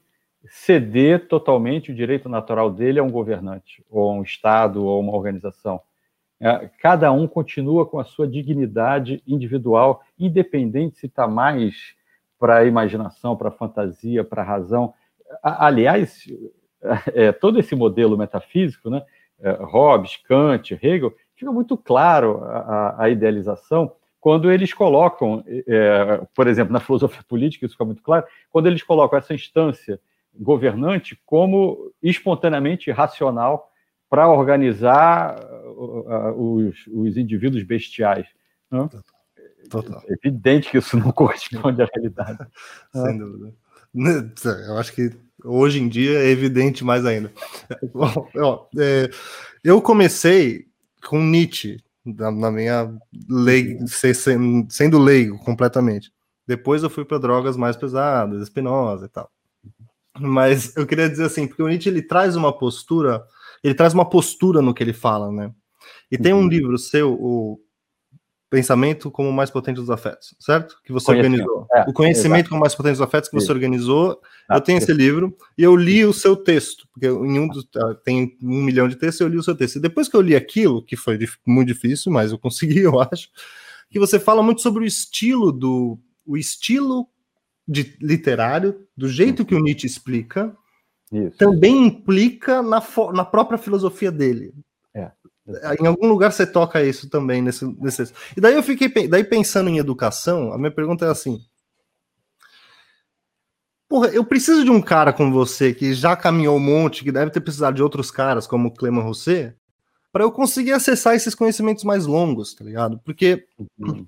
ceder 0.48 1.28
totalmente 1.28 1.92
o 1.92 1.94
direito 1.94 2.28
natural 2.28 2.70
dele 2.70 2.98
a 2.98 3.02
um 3.02 3.10
governante, 3.10 3.84
ou 3.90 4.10
a 4.10 4.14
um 4.14 4.22
Estado, 4.22 4.84
ou 4.84 4.96
a 4.96 4.98
uma 4.98 5.12
organização. 5.12 5.80
É, 6.40 6.70
cada 6.80 7.12
um 7.12 7.26
continua 7.26 7.84
com 7.84 7.98
a 7.98 8.04
sua 8.04 8.26
dignidade 8.26 9.22
individual, 9.26 10.02
independente 10.18 10.98
se 10.98 11.06
está 11.06 11.28
mais 11.28 11.94
para 12.38 12.58
a 12.58 12.64
imaginação, 12.64 13.36
para 13.36 13.48
a 13.48 13.52
fantasia, 13.52 14.24
para 14.24 14.40
a 14.40 14.44
razão. 14.44 14.94
Aliás, 15.42 16.24
é, 17.14 17.30
todo 17.30 17.58
esse 17.58 17.76
modelo 17.76 18.16
metafísico, 18.16 18.88
né, 18.88 19.02
é, 19.40 19.52
Hobbes, 19.60 20.16
Kant, 20.16 20.78
Hegel, 20.82 21.14
fica 21.34 21.52
muito 21.52 21.76
claro 21.76 22.42
a, 22.44 23.04
a 23.04 23.10
idealização, 23.10 23.92
quando 24.20 24.52
eles 24.52 24.72
colocam, 24.74 25.42
é, 25.46 26.20
por 26.34 26.46
exemplo, 26.46 26.72
na 26.72 26.80
filosofia 26.80 27.22
política, 27.26 27.64
isso 27.64 27.74
fica 27.74 27.84
muito 27.84 28.02
claro, 28.02 28.26
quando 28.50 28.66
eles 28.66 28.82
colocam 28.82 29.18
essa 29.18 29.34
instância 29.34 29.98
governante 30.38 31.20
como 31.24 31.92
espontaneamente 32.02 32.90
racional 32.90 33.70
para 34.08 34.28
organizar 34.28 35.40
os, 36.36 36.86
os, 36.88 37.16
indivíduos 37.16 37.62
bestiais. 37.62 38.26
Né? 38.70 38.88
Total. 39.70 40.02
É 40.08 40.14
evidente 40.14 40.70
que 40.70 40.78
isso 40.78 40.96
não 40.96 41.12
corresponde 41.12 41.82
à 41.82 41.88
realidade. 41.94 42.38
Sem 42.92 43.18
dúvida. 43.18 43.54
Eu 44.68 44.76
acho 44.78 44.92
que 44.92 45.10
hoje 45.44 45.80
em 45.80 45.88
dia 45.88 46.18
é 46.18 46.28
evidente 46.28 46.84
mais 46.84 47.06
ainda. 47.06 47.32
É, 48.78 49.10
eu 49.64 49.80
comecei 49.80 50.66
com 51.06 51.22
Nietzsche, 51.22 51.82
na 52.18 52.50
minha 52.50 52.92
lei, 53.28 53.78
sendo 54.68 54.98
leigo 54.98 55.38
completamente. 55.44 56.12
Depois 56.46 56.82
eu 56.82 56.90
fui 56.90 57.04
para 57.04 57.18
drogas 57.18 57.56
mais 57.56 57.76
pesadas, 57.76 58.46
Spinoza 58.46 59.06
e 59.06 59.08
tal. 59.08 59.30
Mas 60.18 60.76
eu 60.76 60.86
queria 60.86 61.08
dizer 61.08 61.24
assim, 61.24 61.46
porque 61.46 61.62
o 61.62 61.68
Nietzsche 61.68 61.88
ele 61.88 62.02
traz 62.02 62.36
uma 62.36 62.52
postura, 62.52 63.22
ele 63.62 63.74
traz 63.74 63.94
uma 63.94 64.08
postura 64.08 64.60
no 64.60 64.74
que 64.74 64.82
ele 64.82 64.92
fala, 64.92 65.30
né? 65.30 65.52
E 66.10 66.18
tem 66.18 66.32
um 66.32 66.40
uhum. 66.40 66.48
livro 66.48 66.76
seu, 66.76 67.12
o 67.12 67.60
Pensamento 68.50 69.12
como 69.12 69.28
o 69.28 69.32
mais 69.32 69.48
potente 69.48 69.76
dos 69.76 69.90
afetos, 69.90 70.34
certo? 70.40 70.76
Que 70.84 70.92
você 70.92 71.12
organizou. 71.12 71.68
É, 71.72 71.82
o 71.88 71.92
conhecimento 71.92 72.40
exato. 72.40 72.48
como 72.48 72.58
o 72.58 72.60
mais 72.60 72.74
potente 72.74 72.94
dos 72.94 73.00
afetos 73.00 73.30
que 73.30 73.36
você 73.36 73.52
organizou. 73.52 74.20
Ah, 74.48 74.56
eu 74.56 74.60
tenho 74.60 74.78
esse 74.78 74.92
livro 74.92 75.36
e 75.56 75.62
eu 75.62 75.76
li 75.76 76.04
o 76.04 76.12
seu 76.12 76.34
texto, 76.34 76.88
porque 76.92 77.06
em 77.06 77.38
um 77.38 77.46
dos, 77.46 77.64
ah, 77.76 77.94
tem 78.04 78.36
um 78.42 78.64
milhão 78.64 78.88
de 78.88 78.96
textos, 78.96 79.20
eu 79.20 79.28
li 79.28 79.38
o 79.38 79.42
seu 79.42 79.54
texto. 79.54 79.76
E 79.76 79.80
depois 79.80 80.08
que 80.08 80.16
eu 80.16 80.20
li 80.20 80.34
aquilo, 80.34 80.84
que 80.84 80.96
foi 80.96 81.16
muito 81.46 81.68
difícil, 81.68 82.10
mas 82.10 82.32
eu 82.32 82.38
consegui, 82.38 82.80
eu 82.82 83.00
acho, 83.00 83.28
que 83.88 84.00
você 84.00 84.18
fala 84.18 84.42
muito 84.42 84.60
sobre 84.60 84.82
o 84.82 84.86
estilo 84.86 85.52
do 85.52 85.96
o 86.26 86.36
estilo 86.36 87.08
de 87.66 87.96
literário, 88.00 88.84
do 88.96 89.08
jeito 89.08 89.44
que 89.44 89.54
o 89.54 89.60
Nietzsche 89.60 89.86
explica, 89.86 90.56
Isso. 91.12 91.36
também 91.38 91.86
implica 91.86 92.62
na, 92.62 92.82
na 93.12 93.24
própria 93.24 93.58
filosofia 93.58 94.10
dele. 94.10 94.52
É. 94.94 95.12
Em 95.80 95.86
algum 95.86 96.06
lugar 96.06 96.32
você 96.32 96.46
toca 96.46 96.82
isso 96.82 97.08
também 97.08 97.42
nesse, 97.42 97.64
nesse. 97.80 98.12
E 98.36 98.40
daí 98.40 98.54
eu 98.54 98.62
fiquei 98.62 99.08
daí 99.08 99.24
pensando 99.24 99.68
em 99.68 99.78
educação, 99.78 100.52
a 100.52 100.58
minha 100.58 100.70
pergunta 100.70 101.06
é 101.06 101.10
assim: 101.10 101.40
Porra, 103.90 104.06
eu 104.08 104.24
preciso 104.24 104.62
de 104.64 104.70
um 104.70 104.80
cara 104.80 105.12
como 105.12 105.32
você 105.32 105.74
que 105.74 105.92
já 105.94 106.14
caminhou 106.14 106.56
um 106.56 106.60
monte, 106.60 107.02
que 107.02 107.10
deve 107.10 107.32
ter 107.32 107.40
precisado 107.40 107.74
de 107.74 107.82
outros 107.82 108.08
caras 108.08 108.46
como 108.46 108.72
Clement 108.72 109.02
Rosset, 109.02 109.56
para 110.12 110.22
eu 110.22 110.30
conseguir 110.30 110.72
acessar 110.72 111.16
esses 111.16 111.34
conhecimentos 111.34 111.82
mais 111.82 112.06
longos, 112.06 112.54
tá 112.54 112.64
ligado? 112.64 113.00
Porque 113.04 113.46
uhum. 113.78 114.06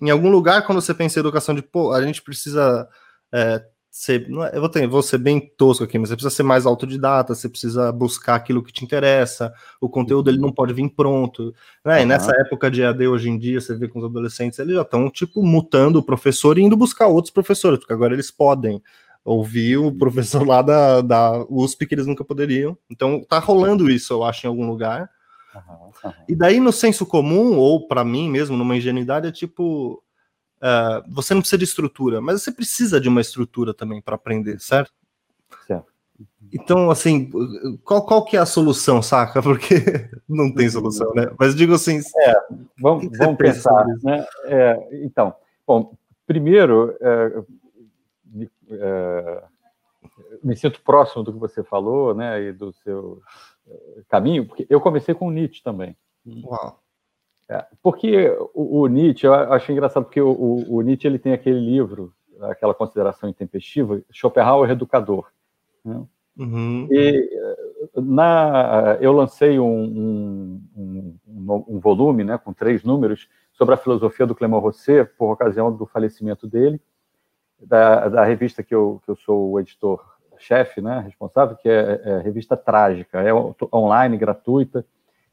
em 0.00 0.10
algum 0.10 0.28
lugar, 0.28 0.66
quando 0.66 0.80
você 0.80 0.92
pensa 0.92 1.18
em 1.18 1.20
educação 1.20 1.54
de, 1.54 1.62
pô, 1.62 1.92
a 1.92 2.02
gente 2.02 2.22
precisa 2.22 2.88
é, 3.32 3.64
ser, 3.96 4.26
é, 4.28 4.56
eu 4.56 4.60
vou, 4.60 4.68
ter, 4.68 4.88
vou 4.88 5.02
ser 5.02 5.18
bem 5.18 5.38
tosco 5.56 5.84
aqui, 5.84 5.96
mas 5.96 6.08
você 6.08 6.16
precisa 6.16 6.34
ser 6.34 6.42
mais 6.42 6.66
autodidata, 6.66 7.32
você 7.32 7.48
precisa 7.48 7.92
buscar 7.92 8.34
aquilo 8.34 8.60
que 8.60 8.72
te 8.72 8.84
interessa, 8.84 9.54
o 9.80 9.88
conteúdo 9.88 10.28
ele 10.28 10.38
não 10.38 10.50
pode 10.50 10.74
vir 10.74 10.88
pronto, 10.90 11.54
né? 11.84 11.98
Uhum. 11.98 12.02
E 12.02 12.04
nessa 12.04 12.32
época 12.40 12.68
de 12.68 12.82
AD 12.82 13.06
hoje 13.06 13.30
em 13.30 13.38
dia, 13.38 13.60
você 13.60 13.72
vê 13.76 13.86
com 13.86 14.00
os 14.00 14.04
adolescentes, 14.04 14.58
eles 14.58 14.74
já 14.74 14.82
estão 14.82 15.08
tipo 15.08 15.40
mutando 15.44 16.00
o 16.00 16.02
professor 16.02 16.58
e 16.58 16.62
indo 16.62 16.76
buscar 16.76 17.06
outros 17.06 17.32
professores, 17.32 17.78
porque 17.78 17.92
agora 17.92 18.12
eles 18.12 18.32
podem 18.32 18.82
ouvir 19.24 19.76
o 19.76 19.92
professor 19.96 20.44
lá 20.44 20.60
da, 20.60 21.00
da 21.00 21.46
USP 21.48 21.86
que 21.86 21.94
eles 21.94 22.06
nunca 22.06 22.24
poderiam. 22.24 22.76
Então 22.90 23.24
tá 23.24 23.38
rolando 23.38 23.88
isso, 23.88 24.12
eu 24.12 24.24
acho, 24.24 24.44
em 24.44 24.48
algum 24.48 24.66
lugar. 24.66 25.08
Uhum, 25.54 25.92
uhum. 26.04 26.12
E 26.28 26.34
daí 26.34 26.58
no 26.58 26.72
senso 26.72 27.06
comum, 27.06 27.56
ou 27.56 27.86
para 27.86 28.04
mim 28.04 28.28
mesmo, 28.28 28.56
numa 28.56 28.76
ingenuidade, 28.76 29.28
é 29.28 29.30
tipo 29.30 30.02
Uh, 30.64 31.04
você 31.12 31.34
não 31.34 31.42
precisa 31.42 31.58
de 31.58 31.64
estrutura, 31.64 32.22
mas 32.22 32.42
você 32.42 32.50
precisa 32.50 32.98
de 32.98 33.06
uma 33.06 33.20
estrutura 33.20 33.74
também 33.74 34.00
para 34.00 34.14
aprender, 34.14 34.58
certo? 34.58 34.94
Certo. 35.66 35.92
Então, 36.50 36.90
assim, 36.90 37.30
qual, 37.84 38.06
qual 38.06 38.24
que 38.24 38.34
é 38.34 38.40
a 38.40 38.46
solução, 38.46 39.02
saca? 39.02 39.42
Porque 39.44 39.74
não 40.26 40.54
tem 40.54 40.70
solução, 40.70 41.12
né? 41.14 41.30
Mas 41.38 41.54
digo 41.54 41.74
assim. 41.74 42.00
É, 42.16 42.34
vamos, 42.80 43.08
vamos 43.18 43.36
pensar, 43.36 43.84
né? 44.02 44.26
É, 44.44 45.00
então, 45.04 45.34
bom, 45.66 45.94
primeiro, 46.26 46.96
é, 46.98 47.42
é, 48.70 49.42
me 50.42 50.56
sinto 50.56 50.80
próximo 50.80 51.22
do 51.22 51.32
que 51.32 51.38
você 51.38 51.62
falou, 51.62 52.14
né? 52.14 52.40
E 52.40 52.52
do 52.52 52.72
seu 52.72 53.20
é, 53.68 54.02
caminho, 54.08 54.46
porque 54.46 54.66
eu 54.70 54.80
comecei 54.80 55.14
com 55.14 55.30
Nietzsche 55.30 55.62
também. 55.62 55.94
Uau. 56.26 56.80
É, 57.48 57.64
porque 57.82 58.28
o, 58.54 58.80
o, 58.80 58.86
Nietzsche, 58.86 59.26
eu 59.26 59.34
acho 59.34 59.70
engraçado, 59.70 60.04
porque 60.04 60.20
o, 60.20 60.30
o, 60.30 60.76
o, 60.76 60.80
Nietzsche 60.80 61.06
ele 61.06 61.18
tem 61.18 61.32
aquele 61.32 61.60
livro, 61.60 62.12
aquela 62.40 62.74
consideração 62.74 63.28
intempestiva, 63.28 64.00
Schopenhauer 64.10 64.70
Educador. 64.70 65.30
Né? 65.84 66.02
Uhum. 66.38 66.88
E 66.90 67.28
na, 67.94 68.96
eu 69.00 69.12
lancei 69.12 69.58
um, 69.58 69.66
um, 69.66 70.62
um, 70.76 71.64
um, 71.68 71.80
volume 71.80 72.24
né, 72.24 72.38
com 72.38 72.52
três 72.52 72.82
números 72.82 73.28
sobre 73.52 73.74
a 73.74 73.78
filosofia 73.78 74.26
do 74.26 74.34
Clément 74.34 74.58
Rosset, 74.58 75.08
por 75.16 75.30
ocasião 75.30 75.74
do 75.74 75.86
falecimento 75.86 76.46
dele, 76.46 76.80
da, 77.60 78.08
da 78.08 78.24
revista 78.24 78.62
que 78.62 78.74
eu, 78.74 79.00
que 79.04 79.10
eu 79.10 79.16
sou 79.16 79.52
o 79.52 79.60
editor-chefe, 79.60 80.80
né, 80.80 81.00
responsável, 81.00 81.56
que 81.56 81.68
é, 81.68 82.00
é 82.04 82.14
a 82.16 82.20
revista 82.20 82.56
Trágica, 82.56 83.20
é 83.22 83.32
online, 83.72 84.16
gratuita, 84.16 84.84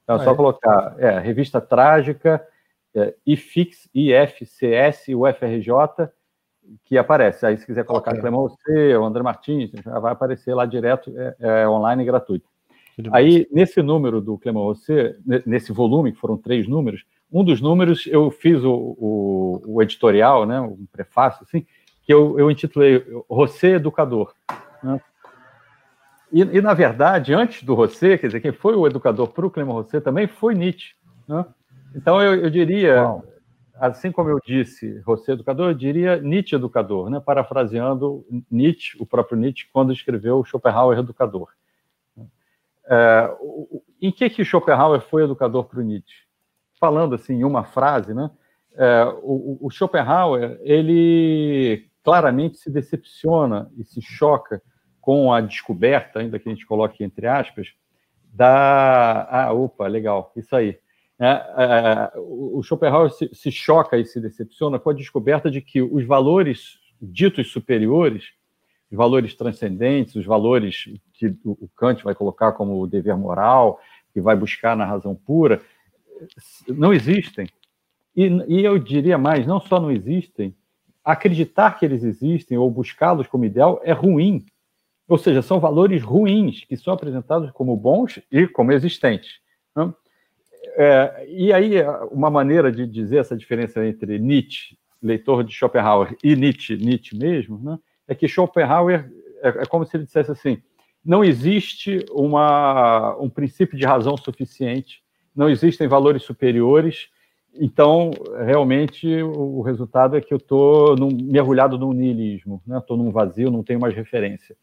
então, 0.04 0.16
é 0.18 0.24
só 0.24 0.36
colocar 0.36 0.96
é, 0.98 1.20
revista 1.20 1.62
trágica, 1.62 2.46
é, 2.96 3.14
IFIX, 3.26 3.90
IFCS, 3.94 5.08
UFRJ, 5.10 6.10
que 6.86 6.98
aparece. 6.98 7.46
Aí, 7.46 7.58
se 7.58 7.66
quiser 7.66 7.86
colocar 7.86 8.12
okay. 8.12 8.22
Clemão 8.22 8.50
C, 8.50 8.96
o 8.98 9.06
André 9.06 9.24
Martins, 9.24 9.72
já 9.84 10.00
vai 10.00 10.12
aparecer 10.12 10.54
lá 10.54 10.66
direto, 10.66 11.14
é, 11.18 11.36
é 11.40 11.70
online 11.70 12.04
gratuito. 12.06 12.50
Aí, 13.12 13.48
nesse 13.52 13.82
número 13.82 14.22
do 14.22 14.38
Clemão 14.38 14.64
Rosset, 14.64 15.18
nesse 15.46 15.72
volume, 15.72 16.12
que 16.12 16.20
foram 16.20 16.38
três 16.38 16.68
números, 16.68 17.04
um 17.32 17.44
dos 17.44 17.62
números 17.62 18.06
eu 18.06 18.30
fiz 18.30 18.64
o, 18.64 18.74
o, 18.74 19.62
o 19.66 19.82
editorial, 19.82 20.46
né, 20.46 20.60
um 20.60 20.86
prefácio, 20.92 21.44
assim, 21.48 21.66
que 22.04 22.14
eu, 22.14 22.38
eu 22.38 22.52
intitulei 22.52 23.04
Rosset 23.30 23.76
Educador. 23.76 24.34
Né? 24.84 25.00
E, 26.32 26.41
e, 26.41 26.62
na 26.62 26.74
verdade, 26.74 27.34
antes 27.34 27.63
do 27.63 27.74
Rosset, 27.74 28.17
quer 28.17 28.28
dizer, 28.28 28.39
quem 28.39 28.54
foi 28.54 28.76
o 28.76 28.88
educador 28.88 29.28
para 29.28 29.46
o 29.46 29.52
Clément 29.52 29.74
Rosset 29.74 30.04
também 30.04 30.28
foi 30.28 30.56
Nietzsche. 30.56 30.96
Né? 31.28 31.46
Então, 31.94 32.22
eu, 32.22 32.36
eu 32.36 32.50
diria, 32.50 33.04
Uau. 33.04 33.26
assim 33.76 34.12
como 34.12 34.30
eu 34.30 34.39
disse 34.46 35.00
Rosset 35.00 35.32
educador, 35.32 35.70
eu 35.70 35.74
diria 35.74 36.22
Nietzsche 36.22 36.56
educador, 36.56 37.10
né? 37.10 37.20
parafraseando 37.20 38.26
Nietzsche, 38.50 38.98
o 39.00 39.06
próprio 39.06 39.38
Nietzsche, 39.38 39.67
quando 39.74 39.91
escreveu 39.91 40.44
Schopenhauer 40.46 41.00
educador. 41.00 41.50
É, 42.86 43.30
em 44.02 44.12
que, 44.12 44.30
que 44.30 44.44
Schopenhauer 44.44 45.02
foi 45.02 45.24
educador 45.24 45.65
para 45.65 45.80
o 45.80 45.84
Nietzsche? 45.84 46.24
Falando 46.80 47.13
assim, 47.13 47.36
em 47.36 47.44
uma 47.44 47.63
frase, 47.63 48.13
né? 48.13 48.32
É, 48.74 49.04
o, 49.22 49.58
o 49.62 49.70
Schopenhauer, 49.70 50.60
ele 50.62 51.89
claramente 52.04 52.58
se 52.58 52.72
decepciona 52.72 53.70
e 53.78 53.84
se 53.84 54.02
choca 54.02 54.62
com 55.02 55.34
a 55.34 55.42
descoberta, 55.42 56.20
ainda 56.20 56.40
que 56.40 56.48
a 56.48 56.54
gente 56.54 56.66
coloque 56.66 57.04
entre 57.04 57.28
aspas, 57.28 57.74
da. 58.32 59.28
Ah, 59.30 59.52
opa, 59.52 59.88
legal, 59.88 60.32
isso 60.36 60.56
aí. 60.56 60.78
É, 61.20 61.28
é, 61.28 62.12
o 62.18 62.64
Schopenhauer 62.64 63.12
se, 63.12 63.30
se, 63.34 63.52
choca 63.52 63.98
e 63.98 64.06
se 64.06 64.20
decepciona 64.20 64.80
com 64.80 64.90
a 64.90 64.94
descoberta 64.94 65.52
de 65.52 65.62
que 65.62 65.80
os 65.80 66.04
valores 66.04 66.80
ditos 67.00 67.52
superiores, 67.52 68.30
os 68.90 68.98
valores 68.98 69.36
transcendentes, 69.36 70.16
os 70.16 70.26
valores 70.26 70.90
que 71.14 71.36
o 71.46 71.68
Kant 71.76 72.04
vai 72.04 72.16
colocar 72.16 72.54
como 72.54 72.82
o 72.82 72.88
dever 72.88 73.16
moral, 73.16 73.80
que 74.12 74.20
vai 74.20 74.36
buscar 74.36 74.76
na 74.76 74.86
razão 74.86 75.14
pura, 75.14 75.62
não 76.68 76.92
existem. 76.92 77.48
E, 78.16 78.26
e 78.48 78.64
eu 78.64 78.80
diria 78.80 79.18
mais, 79.18 79.46
não 79.46 79.60
só 79.60 79.80
não 79.80 79.92
existem, 79.92 80.56
acreditar 81.04 81.78
que 81.78 81.86
eles 81.86 82.04
existem 82.04 82.58
ou 82.58 82.70
buscá-los 82.70 83.28
como 83.28 83.46
ideal 83.46 83.80
é 83.84 83.92
ruim, 83.92 84.46
ou 85.12 85.17
seja, 85.17 85.41
são 85.41 85.60
valores 85.60 86.02
ruins 86.02 86.63
que 86.63 86.78
são 86.78 86.93
apresentados 86.93 87.52
como 87.52 87.76
bons 87.76 88.21
e 88.32 88.47
como 88.47 88.71
existentes. 88.71 89.41
Né? 89.76 89.93
É, 90.78 91.26
e 91.28 91.52
aí, 91.52 91.74
uma 92.10 92.30
maneira 92.30 92.71
de 92.71 92.88
dizer 92.88 93.17
essa 93.17 93.36
diferença 93.36 93.86
entre 93.86 94.17
Nietzsche, 94.17 94.78
leitor 95.04 95.43
de 95.43 95.54
Schopenhauer, 95.54 96.15
e 96.24 96.34
Nietzsche, 96.34 96.78
Nietzsche 96.78 97.17
mesmo, 97.17 97.60
né, 97.62 97.78
é 98.08 98.15
que 98.15 98.26
Schopenhauer 98.26 99.12
é, 99.43 99.50
é, 99.50 99.65
como 99.65 99.86
se 99.86 99.97
ele 99.97 100.06
dissesse 100.06 100.32
assim: 100.32 100.62
não 101.04 101.26
existe 101.26 102.06
uma, 102.12 103.13
um 103.19 103.30
princípio 103.30 103.78
de 103.78 103.86
razão 103.86 104.15
suficiente, 104.15 105.04
não 105.36 105.50
existem 105.50 105.89
valores 105.89 106.24
superiores, 106.24 107.10
então, 107.54 108.12
realmente, 108.45 109.21
o, 109.21 109.62
resultado 109.62 110.15
é 110.15 110.21
que 110.21 110.34
eu 110.34 110.38
estou 110.38 110.95
mergulhado 111.21 111.78
num 111.78 111.91
niilismo, 111.91 112.63
estou 112.65 112.95
né? 112.95 113.04
num 113.04 113.12
vazio, 113.12 113.52
não 113.52 113.62
tenho 113.62 113.78
mais 113.78 113.93
referência. 113.93 114.56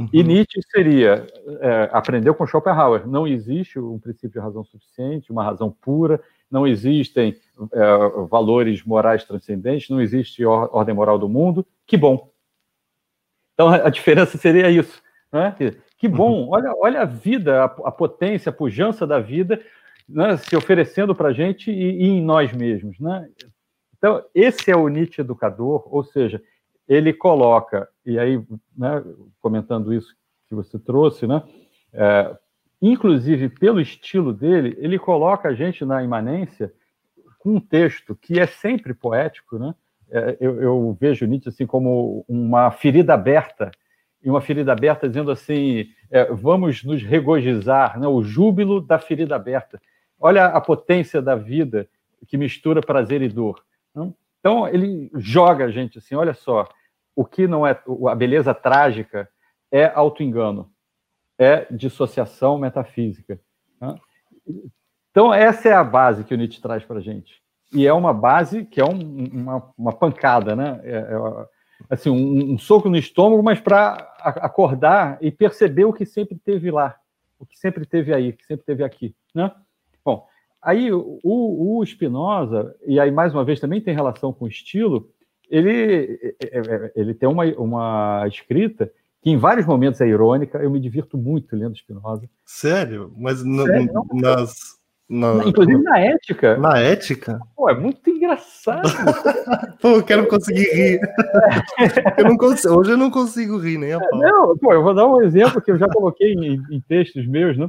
Uhum. 0.00 0.08
E 0.10 0.22
Nietzsche 0.22 0.60
seria, 0.70 1.26
é, 1.60 1.90
aprendeu 1.92 2.34
com 2.34 2.46
Schopenhauer, 2.46 3.06
não 3.06 3.26
existe 3.26 3.78
um 3.78 3.98
princípio 3.98 4.30
de 4.30 4.38
razão 4.38 4.64
suficiente, 4.64 5.30
uma 5.30 5.44
razão 5.44 5.70
pura, 5.70 6.18
não 6.50 6.66
existem 6.66 7.36
é, 7.72 8.26
valores 8.30 8.82
morais 8.82 9.24
transcendentes, 9.24 9.90
não 9.90 10.00
existe 10.00 10.42
ordem 10.42 10.94
moral 10.94 11.18
do 11.18 11.28
mundo. 11.28 11.66
Que 11.86 11.98
bom. 11.98 12.30
Então 13.52 13.68
a 13.68 13.90
diferença 13.90 14.38
seria 14.38 14.70
isso. 14.70 15.02
Né? 15.30 15.54
Que 15.98 16.08
bom, 16.08 16.44
uhum. 16.44 16.48
olha, 16.50 16.74
olha 16.78 17.02
a 17.02 17.04
vida, 17.04 17.62
a, 17.62 17.64
a 17.64 17.92
potência, 17.92 18.48
a 18.48 18.54
pujança 18.54 19.06
da 19.06 19.20
vida 19.20 19.60
né, 20.08 20.34
se 20.38 20.56
oferecendo 20.56 21.14
para 21.14 21.28
a 21.28 21.32
gente 21.32 21.70
e, 21.70 22.02
e, 22.02 22.08
em 22.08 22.22
nós 22.22 22.52
mesmos. 22.54 22.98
Né? 22.98 23.28
Então, 23.98 24.24
esse 24.34 24.70
é 24.70 24.76
o 24.76 24.88
Nietzsche 24.88 25.20
educador, 25.20 25.86
ou 25.94 26.02
seja, 26.02 26.42
ele 26.90 27.12
coloca, 27.12 27.88
e 28.04 28.18
aí, 28.18 28.42
né, 28.76 29.02
comentando 29.40 29.94
isso 29.94 30.12
que 30.48 30.54
você 30.56 30.76
trouxe, 30.76 31.24
né, 31.24 31.40
é, 31.92 32.36
inclusive 32.82 33.48
pelo 33.48 33.80
estilo 33.80 34.32
dele, 34.32 34.76
ele 34.80 34.98
coloca 34.98 35.48
a 35.48 35.54
gente 35.54 35.84
na 35.84 36.02
imanência 36.02 36.74
com 37.38 37.54
um 37.54 37.60
texto 37.60 38.16
que 38.16 38.40
é 38.40 38.46
sempre 38.46 38.92
poético, 38.92 39.56
né? 39.56 39.74
É, 40.10 40.36
eu, 40.40 40.60
eu, 40.60 40.96
vejo 41.00 41.24
Nietzsche 41.24 41.48
assim 41.48 41.64
como 41.64 42.24
uma 42.28 42.72
ferida 42.72 43.14
aberta, 43.14 43.70
e 44.22 44.28
uma 44.28 44.40
ferida 44.40 44.72
aberta 44.72 45.08
dizendo 45.08 45.30
assim, 45.30 45.88
é, 46.10 46.24
vamos 46.24 46.82
nos 46.82 47.02
regozijar, 47.02 47.98
né? 47.98 48.08
o 48.08 48.20
júbilo 48.22 48.80
da 48.80 48.98
ferida 48.98 49.36
aberta. 49.36 49.80
Olha 50.18 50.46
a 50.46 50.60
potência 50.60 51.22
da 51.22 51.36
vida 51.36 51.88
que 52.26 52.36
mistura 52.36 52.82
prazer 52.82 53.22
e 53.22 53.28
dor. 53.28 53.64
Né? 53.94 54.12
Então 54.40 54.68
ele 54.68 55.10
joga 55.14 55.66
a 55.66 55.70
gente 55.70 55.98
assim, 55.98 56.14
olha 56.14 56.34
só, 56.34 56.68
o 57.14 57.24
que 57.24 57.46
não 57.46 57.66
é 57.66 57.80
a 58.08 58.14
beleza 58.14 58.54
trágica 58.54 59.28
é 59.70 59.86
autoengano 59.86 60.70
é 61.40 61.66
dissociação 61.70 62.58
metafísica. 62.58 63.40
Né? 63.80 63.94
Então, 65.10 65.32
essa 65.32 65.70
é 65.70 65.72
a 65.72 65.82
base 65.82 66.22
que 66.22 66.34
o 66.34 66.36
Nietzsche 66.36 66.60
traz 66.60 66.84
para 66.84 66.98
a 66.98 67.00
gente. 67.00 67.40
E 67.72 67.86
é 67.86 67.92
uma 67.94 68.12
base 68.12 68.66
que 68.66 68.78
é 68.78 68.84
um, 68.84 69.26
uma, 69.32 69.72
uma, 69.78 69.92
pancada, 69.92 70.54
né? 70.54 70.80
É, 70.84 70.96
é, 70.96 71.46
assim, 71.88 72.10
um, 72.10 72.52
um, 72.52 72.58
soco 72.58 72.90
no 72.90 72.96
estômago, 72.96 73.42
mas 73.42 73.58
para 73.58 73.92
acordar 74.18 75.16
e 75.22 75.30
perceber 75.30 75.86
o 75.86 75.92
que 75.94 76.04
sempre 76.04 76.38
teve 76.38 76.70
lá, 76.70 76.96
o 77.38 77.46
que 77.46 77.58
sempre 77.58 77.86
teve 77.86 78.12
aí, 78.12 78.30
o 78.30 78.36
que 78.36 78.44
sempre 78.44 78.66
teve 78.66 78.84
aqui. 78.84 79.14
Né? 79.34 79.50
Bom, 80.04 80.26
aí 80.60 80.92
o, 80.92 81.20
o 81.24 81.86
Spinoza, 81.86 82.76
e 82.86 83.00
aí 83.00 83.10
mais 83.10 83.32
uma 83.32 83.44
vez 83.44 83.60
também 83.60 83.80
tem 83.80 83.94
relação 83.94 84.30
com 84.30 84.44
o 84.44 84.48
estilo, 84.48 85.08
ele, 85.50 86.36
é, 86.40 86.58
é, 86.58 86.92
ele 86.94 87.12
tem 87.12 87.28
uma, 87.28 87.44
uma 87.56 88.24
escrita 88.28 88.90
que 89.22 89.30
em 89.30 89.36
vários 89.36 89.66
momentos 89.66 90.00
é 90.00 90.06
irônica. 90.06 90.58
Eu 90.58 90.70
me 90.70 90.80
divirto 90.80 91.18
muito 91.18 91.54
lendo 91.54 91.76
Spinoza. 91.76 92.28
Sério? 92.44 93.12
Mas 93.16 93.44
no, 93.44 93.66
Sério? 93.66 94.06
nas. 94.14 94.80
Na, 95.08 95.44
Inclusive 95.44 95.82
na 95.82 95.98
ética. 95.98 96.56
Na 96.56 96.78
ética? 96.78 97.40
Pô, 97.56 97.68
é 97.68 97.74
muito 97.74 98.08
engraçado. 98.08 98.82
pô, 99.82 99.96
eu 99.96 100.04
quero 100.04 100.28
conseguir 100.28 100.72
rir. 100.72 101.00
eu 102.16 102.24
não 102.26 102.36
consigo, 102.36 102.74
hoje 102.78 102.92
eu 102.92 102.96
não 102.96 103.10
consigo 103.10 103.58
rir, 103.58 103.76
nem 103.76 103.92
a 103.92 103.98
pau. 103.98 104.20
Não, 104.20 104.56
pô, 104.56 104.72
eu 104.72 104.84
vou 104.84 104.94
dar 104.94 105.08
um 105.08 105.20
exemplo 105.20 105.60
que 105.60 105.72
eu 105.72 105.76
já 105.76 105.88
coloquei 105.88 106.32
em, 106.32 106.62
em 106.70 106.80
textos 106.80 107.26
meus, 107.26 107.58
né? 107.58 107.68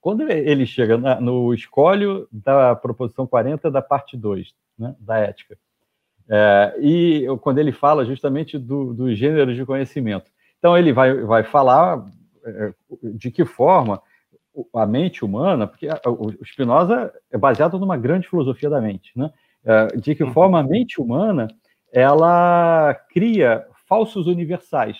Quando 0.00 0.28
ele 0.28 0.66
chega 0.66 0.98
na, 0.98 1.20
no 1.20 1.54
escolho 1.54 2.26
da 2.32 2.74
proposição 2.74 3.28
40 3.28 3.70
da 3.70 3.80
parte 3.80 4.16
2, 4.16 4.52
né, 4.76 4.96
da 4.98 5.18
ética, 5.18 5.56
é, 6.30 6.74
e 6.78 7.26
quando 7.40 7.58
ele 7.58 7.72
fala 7.72 8.04
justamente 8.04 8.56
do, 8.56 8.94
do 8.94 9.14
gênero 9.14 9.54
de 9.54 9.66
conhecimento, 9.66 10.30
então, 10.60 10.76
ele 10.76 10.92
vai, 10.92 11.14
vai 11.22 11.42
falar 11.42 12.06
é, 12.44 12.72
de 13.02 13.30
que 13.30 13.44
forma 13.44 14.00
a 14.74 14.86
mente 14.86 15.24
humana, 15.24 15.66
porque 15.66 15.88
o 16.06 16.44
Spinoza 16.44 17.12
é 17.30 17.38
baseado 17.38 17.78
numa 17.78 17.96
grande 17.96 18.28
filosofia 18.28 18.68
da 18.68 18.80
mente, 18.80 19.10
né? 19.16 19.32
É, 19.64 19.86
de 19.96 20.14
que 20.14 20.22
uhum. 20.22 20.32
forma 20.32 20.60
a 20.60 20.62
mente 20.62 21.00
humana 21.00 21.48
ela 21.92 22.94
cria 23.10 23.66
falsos 23.88 24.26
universais. 24.26 24.98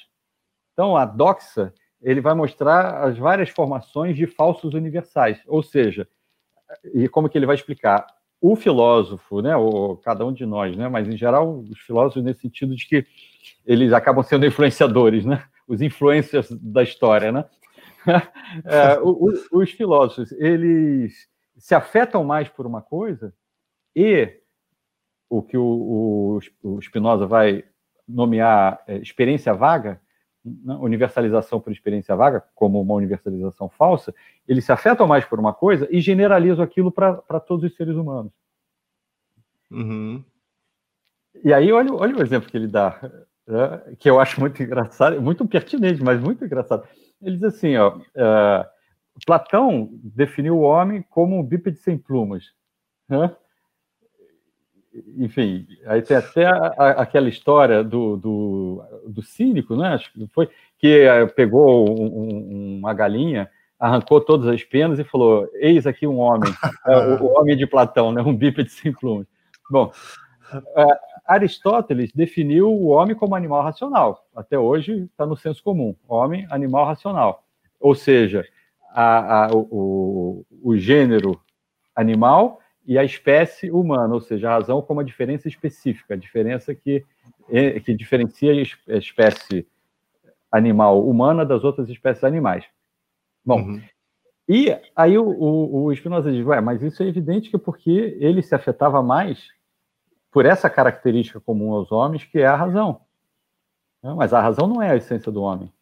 Então, 0.73 0.97
a 0.97 1.05
doxa 1.05 1.73
ele 2.03 2.21
vai 2.21 2.35
mostrar 2.35 3.05
as 3.05 3.19
várias 3.19 3.51
formações 3.51 4.17
de 4.17 4.27
falsos 4.27 4.73
universais, 4.73 5.43
ou 5.47 5.63
seja, 5.63 6.09
e 6.95 7.07
como 7.09 7.29
que 7.29 7.37
ele 7.37 7.47
vai 7.47 7.55
explicar? 7.55 8.07
O 8.41 8.57
filósofo, 8.57 9.43
né, 9.43 9.55
ou 9.57 9.97
cada 9.99 10.25
um 10.25 10.33
de 10.33 10.47
nós, 10.47 10.77
né, 10.77 10.89
mas 10.89 11.07
em 11.07 11.17
geral 11.17 11.59
os 11.59 11.79
filósofos 11.81 12.23
nesse 12.23 12.41
sentido 12.41 12.75
de 12.75 12.87
que 12.87 13.07
eles 13.67 13.93
acabam 13.93 14.23
sendo 14.23 14.47
influenciadores, 14.47 15.25
né? 15.25 15.45
Os 15.69 15.81
influencers 15.83 16.51
da 16.51 16.83
história, 16.83 17.31
né? 17.31 17.45
É, 18.65 18.99
os, 19.01 19.47
os 19.53 19.71
filósofos, 19.71 20.33
eles 20.33 21.29
se 21.57 21.75
afetam 21.75 22.25
mais 22.25 22.49
por 22.49 22.67
uma 22.67 22.81
coisa 22.83 23.33
e 23.95 24.41
o 25.29 25.41
que 25.41 25.57
o, 25.57 25.63
o, 25.63 26.39
o 26.63 26.83
Spinoza 26.83 27.27
vai 27.27 27.63
nomear 28.09 28.83
é, 28.89 28.97
experiência 28.97 29.55
vaga? 29.55 30.01
Universalização 30.45 31.61
por 31.61 31.73
experiência 31.73 32.17
vaga, 32.17 32.43
como 32.55 32.81
uma 32.81 32.95
universalização 32.95 33.69
falsa, 33.69 34.15
eles 34.49 34.65
se 34.65 34.73
afetam 34.73 35.07
mais 35.07 35.25
por 35.25 35.39
uma 35.39 35.53
coisa 35.53 35.87
e 35.91 36.01
generalizam 36.01 36.65
aquilo 36.65 36.91
para 36.91 37.41
todos 37.41 37.71
os 37.71 37.77
seres 37.77 37.95
humanos. 37.95 38.33
Uhum. 39.71 40.25
E 41.45 41.53
aí, 41.53 41.71
olha, 41.71 41.93
olha 41.93 42.17
o 42.17 42.23
exemplo 42.23 42.51
que 42.51 42.57
ele 42.57 42.67
dá 42.67 42.99
né, 43.51 43.97
que 43.99 44.09
eu 44.09 44.21
acho 44.21 44.41
muito 44.41 44.63
engraçado, 44.63 45.21
muito 45.21 45.47
pertinente, 45.47 46.03
mas 46.03 46.21
muito 46.21 46.45
engraçado. 46.45 46.87
Ele 47.21 47.37
diz 47.37 47.45
assim, 47.45 47.77
ó, 47.77 47.97
uh, 47.97 48.65
Platão 49.27 49.91
definiu 49.93 50.59
o 50.59 50.63
homem 50.63 51.03
como 51.03 51.37
um 51.37 51.43
bípede 51.43 51.79
sem 51.79 51.99
plumas. 51.99 52.53
Né? 53.09 53.35
Enfim, 55.17 55.67
aí 55.87 56.03
tem 56.03 56.17
até 56.17 56.47
a, 56.47 56.75
a, 56.77 56.91
aquela 57.03 57.29
história 57.29 57.85
do, 57.85 58.17
do, 58.17 58.85
do, 59.07 59.23
cínico, 59.23 59.77
né? 59.77 59.95
Acho 59.95 60.13
que 60.13 60.27
foi 60.29 60.49
que 60.79 61.07
uh, 61.07 61.33
pegou 61.33 61.89
um, 61.89 62.79
uma 62.79 62.93
galinha, 62.93 63.49
arrancou 63.79 64.21
todas 64.21 64.49
as 64.49 64.65
penas 64.65 64.99
e 64.99 65.05
falou: 65.05 65.49
Eis 65.55 65.87
aqui 65.87 66.07
um 66.07 66.19
homem, 66.19 66.51
uh, 66.51 67.23
o, 67.23 67.27
o, 67.27 67.39
homem 67.39 67.57
de 67.57 67.67
Platão, 67.67 68.11
né? 68.11 68.21
Um 68.21 68.37
bípede 68.37 68.71
sem 68.73 68.93
plumas. 68.93 69.27
Bom, 69.71 69.93
Aristóteles 71.25 72.11
definiu 72.13 72.73
o 72.73 72.89
homem 72.89 73.15
como 73.15 73.37
animal 73.37 73.63
racional. 73.63 74.27
Até 74.35 74.59
hoje 74.59 75.05
está 75.05 75.25
no 75.25 75.37
senso 75.37 75.63
comum: 75.63 75.95
homem, 76.09 76.47
animal 76.51 76.85
racional. 76.85 77.45
Ou 77.79 77.95
seja, 77.95 78.45
a, 78.93 79.47
a, 79.47 79.51
o, 79.53 80.45
o, 80.63 80.77
gênero 80.77 81.41
animal 81.95 82.60
e 82.91 82.99
a 82.99 83.05
espécie 83.05 83.71
humana, 83.71 84.13
ou 84.13 84.21
seja, 84.21 84.49
a 84.49 84.55
razão 84.55 84.83
como 84.83 84.99
a 84.99 85.05
diferença 85.05 85.47
específica, 85.47 86.15
a 86.15 86.17
diferença 86.17 86.75
que, 86.75 87.07
é, 87.49 87.79
que 87.79 87.95
diferencia 87.95 88.51
a 88.51 88.97
espécie 88.97 89.65
animal 90.51 91.09
humana 91.09 91.47
das 91.47 91.63
outras 91.63 91.89
espécies 91.89 92.25
animais. 92.25 92.65
Bom, 93.47 93.61
uhum. 93.61 93.83
e 94.49 94.77
aí 94.97 95.17
o, 95.17 95.25
o, 95.25 95.85
o 95.85 95.95
Spinoza 95.95 96.33
diz, 96.33 96.45
Ué, 96.45 96.61
mas 96.61 96.83
isso 96.83 97.01
é 97.05 97.07
evidente 97.07 97.49
que 97.49 97.57
porque 97.57 98.19
ele 98.19 98.43
se 98.43 98.57
afetava 98.57 99.01
mais 99.01 99.47
por 100.33 100.45
essa 100.45 100.69
característica 100.69 101.39
comum 101.39 101.73
aos 101.73 101.93
homens, 101.93 102.25
que 102.25 102.41
é 102.41 102.47
a 102.47 102.57
razão. 102.57 103.03
Mas 104.03 104.35
a 104.35 104.41
razão 104.41 104.67
não 104.67 104.83
é 104.83 104.91
a 104.91 104.97
essência 104.97 105.31
do 105.31 105.43
homem. 105.43 105.73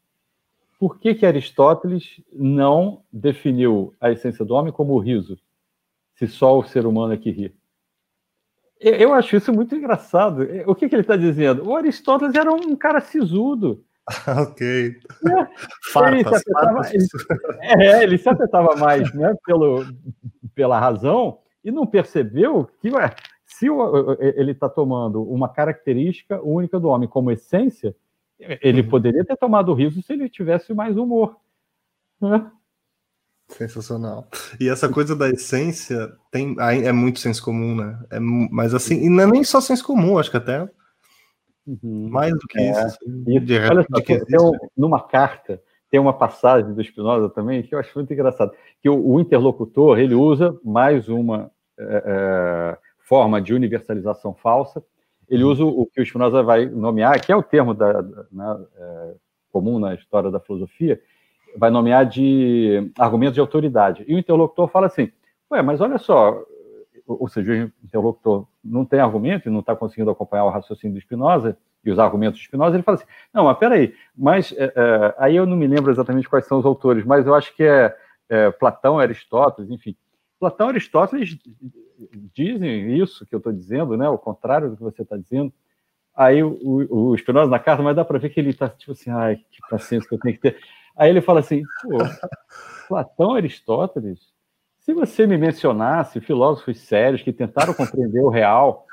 Por 0.78 0.98
que, 0.98 1.14
que 1.14 1.24
Aristóteles 1.24 2.20
não 2.30 3.00
definiu 3.10 3.94
a 3.98 4.10
essência 4.10 4.44
do 4.44 4.52
homem 4.52 4.74
como 4.74 4.92
o 4.92 4.98
riso, 4.98 5.38
se 6.18 6.26
só 6.26 6.58
o 6.58 6.64
ser 6.64 6.84
humano 6.84 7.12
é 7.12 7.16
que 7.16 7.30
ri? 7.30 7.54
Eu 8.80 9.12
acho 9.14 9.36
isso 9.36 9.52
muito 9.52 9.74
engraçado. 9.74 10.46
O 10.66 10.74
que, 10.74 10.88
que 10.88 10.94
ele 10.94 11.02
está 11.02 11.16
dizendo? 11.16 11.68
O 11.68 11.76
Aristóteles 11.76 12.34
era 12.34 12.52
um 12.52 12.76
cara 12.76 13.00
sisudo. 13.00 13.84
ok. 14.26 14.96
É, 15.26 15.48
farpas, 15.92 16.12
ele, 16.12 16.24
se 16.24 16.34
afetava, 16.34 16.80
ele, 16.92 17.06
é, 17.62 18.02
ele 18.02 18.18
se 18.18 18.28
afetava 18.28 18.76
mais 18.76 19.12
né, 19.14 19.34
pelo, 19.44 19.84
pela 20.54 20.78
razão 20.78 21.38
e 21.64 21.70
não 21.70 21.86
percebeu 21.86 22.68
que 22.80 22.90
ué, 22.90 23.14
se 23.44 23.66
ele 24.36 24.52
está 24.52 24.68
tomando 24.68 25.22
uma 25.22 25.48
característica 25.48 26.40
única 26.42 26.80
do 26.80 26.88
homem 26.88 27.08
como 27.08 27.30
essência, 27.30 27.94
ele 28.38 28.82
uhum. 28.82 28.88
poderia 28.88 29.24
ter 29.24 29.36
tomado 29.36 29.70
o 29.70 29.74
riso 29.74 30.02
se 30.02 30.12
ele 30.12 30.28
tivesse 30.28 30.72
mais 30.72 30.96
humor. 30.96 31.36
Né? 32.20 32.50
Sensacional. 33.48 34.28
E 34.60 34.68
essa 34.68 34.88
coisa 34.88 35.16
da 35.16 35.28
essência 35.30 36.12
tem 36.30 36.54
é 36.58 36.92
muito 36.92 37.18
senso 37.18 37.42
comum, 37.42 37.74
né? 37.74 37.98
É, 38.10 38.20
mas 38.20 38.74
assim, 38.74 39.04
e 39.04 39.08
não 39.08 39.24
é 39.24 39.26
nem 39.26 39.42
só 39.42 39.60
senso 39.60 39.84
comum, 39.84 40.18
acho 40.18 40.30
que 40.30 40.36
até 40.36 40.68
uhum. 41.66 42.08
mais 42.10 42.32
do 42.32 42.46
que 42.46 42.58
é. 42.58 42.70
isso. 42.70 42.80
Assim, 42.80 43.40
de, 43.40 43.58
Olha 43.58 43.86
só, 43.90 44.02
que 44.02 44.24
tem 44.24 44.40
um, 44.40 44.52
numa 44.76 45.00
carta 45.00 45.62
tem 45.90 45.98
uma 45.98 46.12
passagem 46.12 46.74
do 46.74 46.84
Spinoza 46.84 47.30
também 47.30 47.62
que 47.62 47.74
eu 47.74 47.78
acho 47.78 47.90
muito 47.96 48.12
engraçado, 48.12 48.52
que 48.82 48.90
o, 48.90 49.08
o 49.08 49.20
interlocutor 49.20 49.98
ele 49.98 50.14
usa 50.14 50.54
mais 50.62 51.08
uma 51.08 51.50
é, 51.78 52.02
é 52.04 52.78
forma 52.98 53.40
de 53.40 53.54
universalização 53.54 54.34
falsa. 54.34 54.84
Ele 55.26 55.44
uhum. 55.44 55.50
usa 55.50 55.64
o 55.64 55.86
que 55.86 56.00
o 56.00 56.04
Spinoza 56.04 56.42
vai 56.42 56.66
nomear, 56.66 57.20
que 57.20 57.32
é 57.32 57.36
o 57.36 57.42
termo 57.42 57.72
da, 57.72 58.02
da 58.02 58.24
né, 58.30 58.66
é, 58.76 59.14
comum 59.50 59.78
na 59.78 59.94
história 59.94 60.30
da 60.30 60.38
filosofia, 60.38 61.00
vai 61.56 61.70
nomear 61.70 62.06
de 62.06 62.90
argumentos 62.98 63.34
de 63.34 63.40
autoridade. 63.40 64.04
E 64.06 64.14
o 64.14 64.18
interlocutor 64.18 64.68
fala 64.68 64.86
assim: 64.86 65.10
Ué, 65.50 65.62
mas 65.62 65.80
olha 65.80 65.98
só, 65.98 66.42
ou 67.06 67.28
seja, 67.28 67.50
o 67.82 67.86
interlocutor 67.86 68.46
não 68.62 68.84
tem 68.84 69.00
argumento 69.00 69.48
e 69.48 69.52
não 69.52 69.60
está 69.60 69.74
conseguindo 69.74 70.10
acompanhar 70.10 70.44
o 70.44 70.50
raciocínio 70.50 70.94
do 70.94 71.00
Spinoza 71.00 71.56
e 71.82 71.90
os 71.90 71.98
argumentos 71.98 72.38
de 72.38 72.44
Spinoza, 72.44 72.76
ele 72.76 72.82
fala 72.82 72.98
assim, 72.98 73.06
não, 73.32 73.44
mas 73.44 73.56
peraí, 73.56 73.94
mas 74.14 74.52
é, 74.52 74.64
é, 74.64 75.14
aí 75.18 75.36
eu 75.36 75.46
não 75.46 75.56
me 75.56 75.66
lembro 75.66 75.90
exatamente 75.90 76.28
quais 76.28 76.46
são 76.46 76.58
os 76.58 76.66
autores, 76.66 77.04
mas 77.04 77.26
eu 77.26 77.34
acho 77.34 77.54
que 77.56 77.62
é, 77.62 77.96
é 78.28 78.50
Platão, 78.50 78.98
Aristóteles, 78.98 79.70
enfim. 79.70 79.96
Platão 80.38 80.66
e 80.66 80.70
Aristóteles 80.70 81.38
dizem 82.34 82.96
isso 82.96 83.24
que 83.24 83.34
eu 83.34 83.38
estou 83.38 83.52
dizendo, 83.52 83.96
né, 83.96 84.08
o 84.08 84.18
contrário 84.18 84.70
do 84.70 84.76
que 84.76 84.82
você 84.82 85.02
está 85.02 85.16
dizendo. 85.16 85.52
Aí 86.14 86.42
o, 86.42 86.58
o 86.90 87.16
Spinoza 87.16 87.50
na 87.50 87.58
carta, 87.58 87.82
mas 87.82 87.96
dá 87.96 88.04
para 88.04 88.18
ver 88.18 88.28
que 88.30 88.40
ele 88.40 88.50
está 88.50 88.68
tipo 88.68 88.92
assim, 88.92 89.10
ai, 89.10 89.36
que 89.50 89.60
paciência 89.70 90.08
que 90.08 90.14
eu 90.14 90.18
tenho 90.18 90.34
que 90.34 90.40
ter. 90.42 90.58
Aí 90.98 91.08
ele 91.10 91.20
fala 91.20 91.38
assim, 91.38 91.62
pô, 91.82 91.98
Platão 92.88 93.34
Aristóteles, 93.34 94.18
se 94.80 94.92
você 94.92 95.26
me 95.26 95.38
mencionasse 95.38 96.20
filósofos 96.20 96.80
sérios 96.80 97.22
que 97.22 97.32
tentaram 97.32 97.72
compreender 97.72 98.20
o 98.20 98.28
real, 98.28 98.84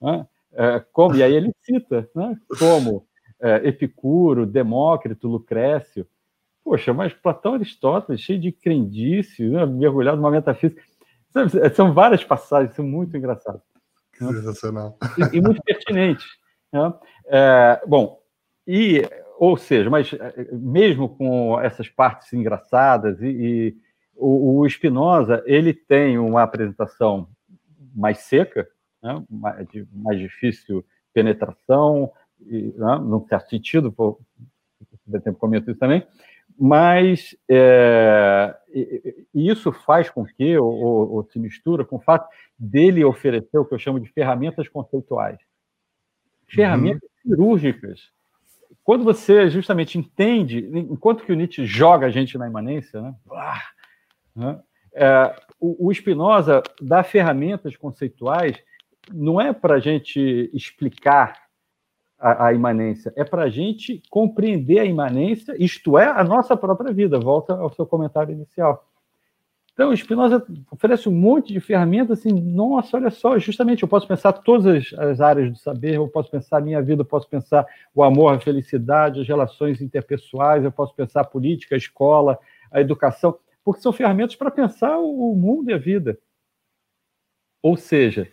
né, 0.00 0.26
é, 0.54 0.84
como, 0.92 1.14
e 1.14 1.22
aí 1.22 1.32
ele 1.32 1.52
cita, 1.62 2.10
né, 2.14 2.36
como 2.58 3.06
é, 3.40 3.68
Epicuro, 3.68 4.44
Demócrito, 4.44 5.28
Lucrécio, 5.28 6.06
poxa, 6.64 6.92
mas 6.92 7.12
Platão 7.12 7.54
Aristóteles, 7.54 8.20
cheio 8.20 8.40
de 8.40 8.50
crendice, 8.50 9.48
né, 9.48 9.64
mergulhado 9.64 10.16
numa 10.16 10.30
metafísica, 10.30 10.82
são 11.74 11.94
várias 11.94 12.24
passagens, 12.24 12.74
são 12.74 12.84
muito 12.84 13.16
engraçadas. 13.16 13.62
Né? 14.20 14.32
Sensacional. 14.32 14.98
E, 15.16 15.36
e, 15.36 15.40
muito 15.40 15.62
pertinentes. 15.62 16.26
Né? 16.72 16.92
É, 17.26 17.82
bom, 17.86 18.20
e, 18.66 19.02
ou 19.42 19.56
seja, 19.56 19.90
mas 19.90 20.12
é, 20.12 20.46
mesmo 20.52 21.08
com 21.08 21.60
essas 21.60 21.88
partes 21.88 22.32
engraçadas, 22.32 23.20
e, 23.20 23.26
e 23.26 23.76
o, 24.14 24.60
o 24.60 24.70
Spinoza, 24.70 25.42
ele 25.44 25.74
tem 25.74 26.16
uma 26.16 26.44
apresentação 26.44 27.28
mais 27.92 28.18
seca, 28.18 28.68
né? 29.02 29.20
mais, 29.28 29.66
de 29.66 29.84
mais 29.92 30.20
difícil 30.20 30.84
penetração, 31.12 32.12
e, 32.40 32.72
né? 32.76 33.00
num 33.00 33.26
certo 33.26 33.48
sentido, 33.48 33.90
por, 33.90 34.20
por 35.10 35.20
tempo 35.20 35.40
comento 35.40 35.72
isso 35.72 35.80
também, 35.80 36.06
mas 36.56 37.36
é, 37.50 38.54
isso 39.34 39.72
faz 39.72 40.08
com 40.08 40.24
que, 40.24 40.56
ou, 40.56 41.14
ou, 41.14 41.24
se 41.24 41.40
mistura 41.40 41.84
com 41.84 41.96
o 41.96 42.00
fato 42.00 42.28
dele 42.56 43.04
oferecer 43.04 43.58
o 43.58 43.64
que 43.64 43.74
eu 43.74 43.78
chamo 43.80 43.98
de 43.98 44.08
ferramentas 44.12 44.68
conceituais. 44.68 45.40
Ferramentas 46.46 47.10
uhum. 47.24 47.30
cirúrgicas. 47.34 48.12
Quando 48.82 49.04
você 49.04 49.48
justamente 49.48 49.98
entende, 49.98 50.68
enquanto 50.74 51.24
que 51.24 51.32
o 51.32 51.36
Nietzsche 51.36 51.64
joga 51.64 52.06
a 52.06 52.10
gente 52.10 52.36
na 52.36 52.46
imanência, 52.46 53.00
né? 53.00 53.14
né? 54.34 54.60
É, 54.94 55.34
o, 55.58 55.88
o 55.88 55.94
Spinoza 55.94 56.62
dá 56.80 57.02
ferramentas 57.02 57.76
conceituais, 57.76 58.56
não 59.12 59.40
é 59.40 59.52
para 59.52 59.74
a 59.74 59.80
gente 59.80 60.50
explicar 60.52 61.42
a, 62.18 62.46
a 62.46 62.52
imanência, 62.52 63.12
é 63.16 63.24
para 63.24 63.44
a 63.44 63.48
gente 63.48 64.02
compreender 64.10 64.78
a 64.78 64.84
imanência, 64.84 65.54
isto 65.58 65.98
é, 65.98 66.06
a 66.06 66.22
nossa 66.22 66.56
própria 66.56 66.92
vida. 66.92 67.18
Volta 67.18 67.54
ao 67.54 67.72
seu 67.72 67.86
comentário 67.86 68.32
inicial. 68.32 68.88
Então, 69.72 69.94
Spinoza 69.96 70.44
oferece 70.70 71.08
um 71.08 71.12
monte 71.12 71.52
de 71.52 71.58
ferramentas 71.58 72.18
assim, 72.18 72.30
nossa, 72.30 72.96
olha 72.96 73.10
só, 73.10 73.38
justamente 73.38 73.82
eu 73.82 73.88
posso 73.88 74.06
pensar 74.06 74.32
todas 74.32 74.66
as, 74.66 74.98
as, 74.98 75.20
áreas 75.20 75.50
do 75.50 75.56
saber, 75.56 75.94
eu 75.94 76.06
posso 76.08 76.30
pensar 76.30 76.58
a 76.58 76.60
minha 76.60 76.82
vida, 76.82 77.00
eu 77.00 77.06
posso 77.06 77.26
pensar 77.26 77.66
o 77.94 78.02
amor, 78.02 78.34
a 78.34 78.40
felicidade, 78.40 79.20
as 79.20 79.26
relações 79.26 79.80
interpessoais, 79.80 80.62
eu 80.62 80.70
posso 80.70 80.94
pensar 80.94 81.22
a 81.22 81.24
política, 81.24 81.74
a 81.74 81.78
escola, 81.78 82.38
a 82.70 82.80
educação, 82.80 83.38
porque 83.64 83.80
são 83.80 83.92
ferramentas 83.92 84.36
para 84.36 84.50
pensar 84.50 84.98
o, 84.98 85.32
o 85.32 85.36
mundo 85.36 85.70
e 85.70 85.74
a 85.74 85.78
vida. 85.78 86.18
Ou 87.62 87.76
seja, 87.76 88.28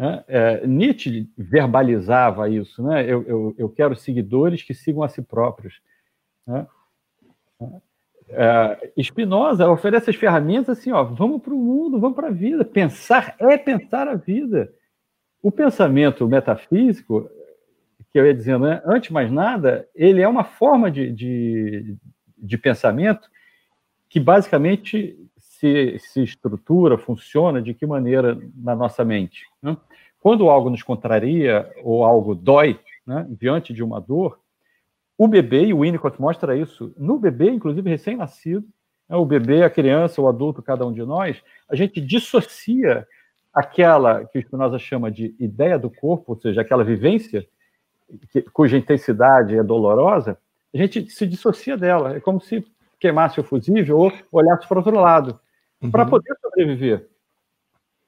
né? 0.00 0.24
É, 0.28 0.66
Nietzsche 0.66 1.30
verbalizava 1.36 2.48
isso, 2.48 2.82
né? 2.82 3.04
Eu, 3.04 3.22
eu, 3.24 3.54
eu, 3.58 3.68
quero 3.68 3.94
seguidores 3.94 4.62
que 4.62 4.72
sigam 4.72 5.02
a 5.02 5.10
si 5.10 5.20
próprios. 5.20 5.78
Né? 6.46 6.66
É, 8.32 8.92
Spinoza 9.02 9.68
oferece 9.68 10.10
as 10.10 10.16
ferramentas 10.16 10.78
assim, 10.78 10.92
ó, 10.92 11.02
vamos 11.02 11.42
para 11.42 11.52
o 11.52 11.58
mundo, 11.58 11.98
vamos 11.98 12.14
para 12.14 12.28
a 12.28 12.32
vida. 12.32 12.64
Pensar 12.64 13.34
é 13.38 13.56
pensar 13.58 14.08
a 14.08 14.14
vida. 14.14 14.72
O 15.42 15.50
pensamento 15.50 16.26
metafísico, 16.28 17.28
que 18.12 18.18
eu 18.18 18.26
ia 18.26 18.34
dizendo, 18.34 18.66
né? 18.66 18.82
antes 18.84 19.08
de 19.08 19.14
mais 19.14 19.30
nada, 19.30 19.88
ele 19.94 20.20
é 20.20 20.28
uma 20.28 20.44
forma 20.44 20.90
de, 20.90 21.12
de, 21.12 21.96
de 22.36 22.58
pensamento 22.58 23.28
que 24.08 24.20
basicamente 24.20 25.16
se, 25.38 25.98
se 25.98 26.22
estrutura, 26.22 26.98
funciona, 26.98 27.60
de 27.60 27.74
que 27.74 27.86
maneira 27.86 28.38
na 28.54 28.74
nossa 28.74 29.04
mente. 29.04 29.46
Né? 29.62 29.76
Quando 30.20 30.50
algo 30.50 30.70
nos 30.70 30.82
contraria 30.82 31.70
ou 31.82 32.04
algo 32.04 32.34
dói 32.34 32.78
né, 33.06 33.26
diante 33.30 33.72
de 33.72 33.82
uma 33.82 34.00
dor, 34.00 34.38
o 35.20 35.28
bebê, 35.28 35.66
e 35.66 35.74
o 35.74 35.80
Winnicott 35.80 36.18
mostra 36.18 36.56
isso, 36.56 36.94
no 36.96 37.18
bebê, 37.18 37.50
inclusive 37.50 37.90
recém-nascido, 37.90 38.66
né, 39.06 39.16
o 39.16 39.26
bebê, 39.26 39.62
a 39.62 39.68
criança, 39.68 40.18
o 40.18 40.26
adulto, 40.26 40.62
cada 40.62 40.86
um 40.86 40.94
de 40.94 41.02
nós, 41.02 41.42
a 41.68 41.76
gente 41.76 42.00
dissocia 42.00 43.06
aquela 43.52 44.24
que 44.24 44.38
o 44.38 44.40
Spinoza 44.40 44.78
chama 44.78 45.10
de 45.10 45.34
ideia 45.38 45.78
do 45.78 45.90
corpo, 45.90 46.32
ou 46.32 46.40
seja, 46.40 46.62
aquela 46.62 46.82
vivência 46.82 47.46
que, 48.32 48.40
cuja 48.40 48.78
intensidade 48.78 49.54
é 49.54 49.62
dolorosa, 49.62 50.38
a 50.72 50.78
gente 50.78 51.10
se 51.10 51.26
dissocia 51.26 51.76
dela. 51.76 52.16
É 52.16 52.20
como 52.20 52.40
se 52.40 52.66
queimasse 52.98 53.38
o 53.38 53.44
fusível 53.44 53.98
ou 53.98 54.12
olhasse 54.32 54.66
para 54.66 54.78
outro 54.78 54.98
lado 54.98 55.38
uhum. 55.82 55.90
para 55.90 56.06
poder 56.06 56.34
sobreviver. 56.40 57.10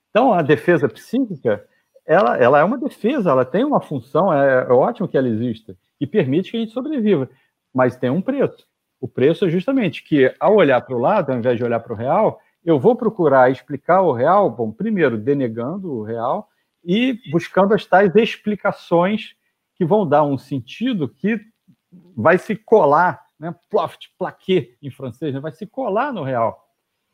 Então, 0.09 0.33
a 0.33 0.41
defesa 0.41 0.89
psíquica, 0.89 1.63
ela, 2.07 2.39
ela 2.39 2.59
é 2.59 2.65
uma 2.65 2.79
defesa, 2.79 3.29
ela 3.29 3.45
tem 3.45 3.65
uma 3.65 3.83
função, 3.83 4.33
é, 4.33 4.63
é 4.63 4.73
ótimo 4.73 5.07
que 5.07 5.19
ela 5.19 5.29
exista, 5.29 5.77
e 6.03 6.07
permite 6.07 6.51
que 6.51 6.57
a 6.57 6.61
gente 6.61 6.73
sobreviva, 6.73 7.31
mas 7.73 7.95
tem 7.95 8.11
um 8.11 8.21
preço. 8.21 8.67
O 9.01 9.07
preço 9.07 9.45
é 9.45 9.49
justamente 9.49 10.03
que, 10.03 10.35
ao 10.41 10.57
olhar 10.57 10.81
para 10.81 10.97
o 10.97 10.99
lado, 10.99 11.31
ao 11.31 11.39
invés 11.39 11.57
de 11.57 11.63
olhar 11.63 11.79
para 11.79 11.93
o 11.93 11.97
real, 11.97 12.41
eu 12.65 12.77
vou 12.77 12.97
procurar 12.97 13.53
explicar 13.53 14.03
o 14.03 14.11
real, 14.11 14.51
bom, 14.51 14.73
primeiro, 14.73 15.17
denegando 15.17 15.93
o 15.93 16.03
real 16.03 16.49
e 16.85 17.21
buscando 17.31 17.73
as 17.73 17.87
tais 17.87 18.17
explicações 18.17 19.37
que 19.77 19.85
vão 19.85 20.05
dar 20.05 20.25
um 20.25 20.37
sentido 20.37 21.09
que 21.09 21.41
vai 22.17 22.37
se 22.37 22.57
colar, 22.57 23.25
né, 23.39 23.55
ploft, 23.71 24.09
plaquet 24.19 24.77
em 24.83 24.91
francês, 24.91 25.33
né, 25.33 25.39
vai 25.39 25.53
se 25.53 25.67
colar 25.69 26.13
no 26.13 26.25
real. 26.25 26.67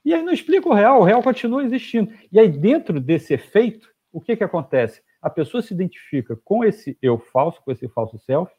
E 0.03 0.15
aí 0.15 0.23
não 0.23 0.33
explica 0.33 0.67
o 0.67 0.75
real, 0.75 1.01
o 1.01 1.05
real 1.05 1.23
continua 1.23 1.63
existindo. 1.63 2.11
E 2.33 2.41
aí, 2.41 2.49
dentro 2.49 2.99
desse 2.99 3.35
efeito, 3.35 3.87
o 4.11 4.19
que, 4.19 4.35
que 4.35 4.45
acontece? 4.45 5.03
A 5.21 5.29
pessoa 5.29 5.61
se 5.61 5.75
identifica 5.75 6.41
com 6.43 6.65
esse 6.65 6.97
eu 7.03 7.19
falso, 7.19 7.61
com 7.63 7.71
esse 7.71 7.87
falso 7.89 8.19
self? 8.21 8.51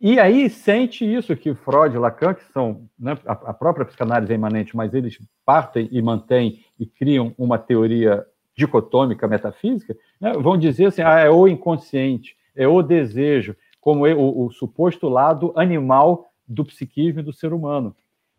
E 0.00 0.18
aí 0.18 0.48
sente 0.48 1.04
isso 1.04 1.34
que 1.36 1.54
Freud 1.54 1.94
e 1.94 1.98
Lacan, 1.98 2.34
que 2.34 2.44
são 2.52 2.88
né, 2.98 3.18
a, 3.26 3.52
própria 3.52 3.84
psicanálise 3.84 4.32
é 4.32 4.34
imanente, 4.34 4.76
mas 4.76 4.94
eles 4.94 5.18
partem 5.44 5.88
e 5.90 6.00
mantêm 6.00 6.64
e 6.78 6.86
criam 6.86 7.34
uma 7.36 7.58
teoria 7.58 8.24
dicotômica 8.56 9.26
metafísica, 9.28 9.96
né, 10.20 10.32
vão 10.32 10.56
dizer 10.56 10.86
assim, 10.86 11.02
ah, 11.02 11.20
é 11.20 11.30
o 11.30 11.46
inconsciente, 11.46 12.36
é 12.54 12.66
o 12.66 12.82
desejo, 12.82 13.56
como 13.80 14.06
é 14.06 14.14
o, 14.14 14.46
o 14.46 14.50
suposto 14.50 15.08
lado 15.08 15.52
animal 15.56 16.30
do 16.46 16.64
psiquismo 16.64 17.22
do 17.22 17.32
ser 17.32 17.52
humano 17.52 17.94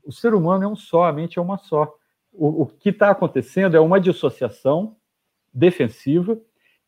o 0.10 0.12
ser 0.12 0.34
humano 0.34 0.64
é 0.64 0.68
um 0.68 0.76
só, 0.76 1.04
a 1.04 1.14
mente 1.14 1.38
é 1.38 1.42
uma 1.42 1.60
só. 1.60 1.96
O, 2.34 2.64
o 2.64 2.66
que 2.66 2.90
está 2.90 3.12
acontecendo 3.12 3.78
é 3.78 3.80
uma 3.80 4.00
dissociação 4.00 4.96
defensiva, 5.54 6.36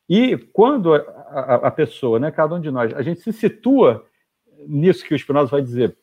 e 0.09 0.35
quando 0.37 0.93
a, 0.93 0.97
a, 0.97 1.55
a, 1.67 1.71
pessoa, 1.71 2.19
né, 2.19 2.31
cada 2.31 2.55
um 2.55 2.59
de 2.59 2.71
nós, 2.71 2.93
a 2.93 3.01
gente 3.03 3.21
se 3.21 3.31
situa 3.31 4.05
nisso 4.67 5.05
que 5.05 5.13
o 5.13 5.19
Spinoza 5.19 5.51
vai 5.51 5.61
dizer, 5.61 5.95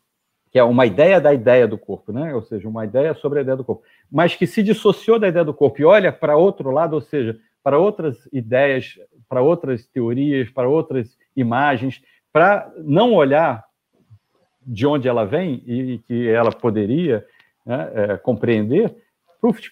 que 0.50 0.58
é 0.58 0.64
uma 0.64 0.86
ideia 0.86 1.20
da 1.20 1.32
ideia 1.32 1.66
do 1.66 1.76
corpo, 1.76 2.12
né? 2.12 2.34
ou 2.34 2.42
seja, 2.42 2.68
uma 2.68 2.84
ideia 2.84 3.14
sobre 3.14 3.38
a 3.38 3.42
ideia 3.42 3.56
do 3.56 3.64
corpo, 3.64 3.82
mas 4.10 4.34
que 4.34 4.46
se 4.46 4.62
dissociou 4.62 5.18
da 5.18 5.28
ideia 5.28 5.44
do 5.44 5.54
corpo 5.54 5.80
e 5.80 5.84
olha 5.84 6.12
para 6.12 6.36
outro 6.36 6.70
lado, 6.70 6.94
ou 6.94 7.00
seja, 7.00 7.38
para 7.62 7.78
outras 7.78 8.28
ideias, 8.32 8.98
para 9.28 9.42
outras 9.42 9.86
teorias, 9.86 10.48
para 10.50 10.68
outras 10.68 11.18
imagens, 11.36 12.02
para 12.32 12.72
não 12.78 13.12
olhar 13.14 13.64
de 14.66 14.86
onde 14.86 15.08
ela 15.08 15.24
vem 15.24 15.62
e 15.66 15.98
que 16.06 16.28
ela 16.28 16.50
poderia 16.50 17.26
né, 17.64 17.90
é, 17.94 18.16
compreender, 18.16 18.94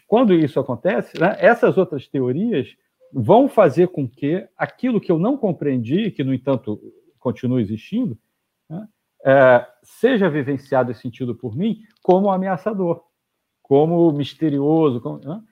quando 0.07 0.33
isso 0.33 0.61
acontece, 0.61 1.19
né, 1.19 1.37
essas 1.41 1.77
outras 1.77 2.07
teorias 2.07 2.69
vão 3.13 3.49
fazer 3.49 3.89
com 3.89 4.09
que 4.09 4.47
aquilo 4.57 5.01
que 5.01 5.11
eu 5.11 5.19
não 5.19 5.37
compreendi, 5.37 6.11
que 6.11 6.23
no 6.23 6.35
entanto 6.35 6.81
continua 7.19 7.61
existindo, 7.61 8.17
né, 8.69 8.87
é, 9.25 9.67
seja 9.83 10.31
vivenciado 10.31 10.93
e 10.93 10.95
sentido 10.95 11.35
por 11.35 11.57
mim 11.57 11.81
como 12.03 12.31
ameaçador, 12.31 13.03
como 13.63 14.13
misterioso. 14.13 15.01
Como, 15.01 15.19
né? 15.19 15.43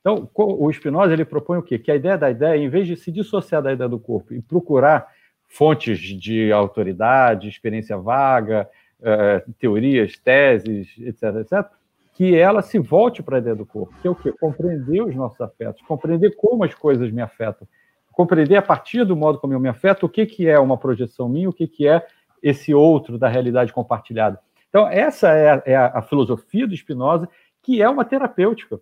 Então, 0.00 0.30
o 0.34 0.72
Spinoza 0.72 1.12
ele 1.12 1.24
propõe 1.24 1.58
o 1.58 1.62
quê? 1.62 1.78
Que 1.78 1.90
a 1.90 1.96
ideia 1.96 2.16
da 2.16 2.30
ideia, 2.30 2.56
em 2.56 2.68
vez 2.68 2.86
de 2.86 2.96
se 2.96 3.10
dissociar 3.10 3.62
da 3.62 3.72
ideia 3.72 3.88
do 3.88 3.98
corpo 3.98 4.32
e 4.32 4.40
procurar 4.40 5.08
fontes 5.48 5.98
de 5.98 6.52
autoridade, 6.52 7.48
experiência 7.48 7.96
vaga, 7.96 8.68
uh, 9.00 9.52
teorias, 9.58 10.16
teses, 10.18 10.88
etc., 10.98 11.22
etc., 11.40 11.70
que 12.12 12.36
ela 12.36 12.62
se 12.62 12.78
volte 12.78 13.22
para 13.22 13.36
a 13.36 13.40
ideia 13.40 13.56
do 13.56 13.66
corpo, 13.66 13.92
que 14.00 14.06
é 14.06 14.10
o 14.10 14.14
quê? 14.14 14.32
Compreender 14.32 15.02
os 15.02 15.16
nossos 15.16 15.40
afetos, 15.40 15.82
compreender 15.82 16.36
como 16.36 16.62
as 16.62 16.72
coisas 16.72 17.10
me 17.10 17.20
afetam, 17.20 17.66
compreender 18.12 18.56
a 18.56 18.62
partir 18.62 19.04
do 19.04 19.16
modo 19.16 19.38
como 19.38 19.52
eu 19.52 19.58
me 19.58 19.68
afeto 19.68 20.06
o 20.06 20.08
que, 20.08 20.24
que 20.24 20.46
é 20.48 20.58
uma 20.58 20.78
projeção 20.78 21.28
minha, 21.28 21.48
o 21.48 21.52
que, 21.52 21.66
que 21.66 21.88
é 21.88 22.06
esse 22.44 22.74
outro 22.74 23.18
da 23.18 23.26
realidade 23.26 23.72
compartilhada. 23.72 24.38
Então, 24.68 24.86
essa 24.86 25.30
é 25.30 25.50
a, 25.50 25.62
é 25.64 25.76
a 25.76 26.02
filosofia 26.02 26.66
do 26.66 26.76
Spinoza, 26.76 27.26
que 27.62 27.80
é 27.80 27.88
uma 27.88 28.04
terapêutica. 28.04 28.78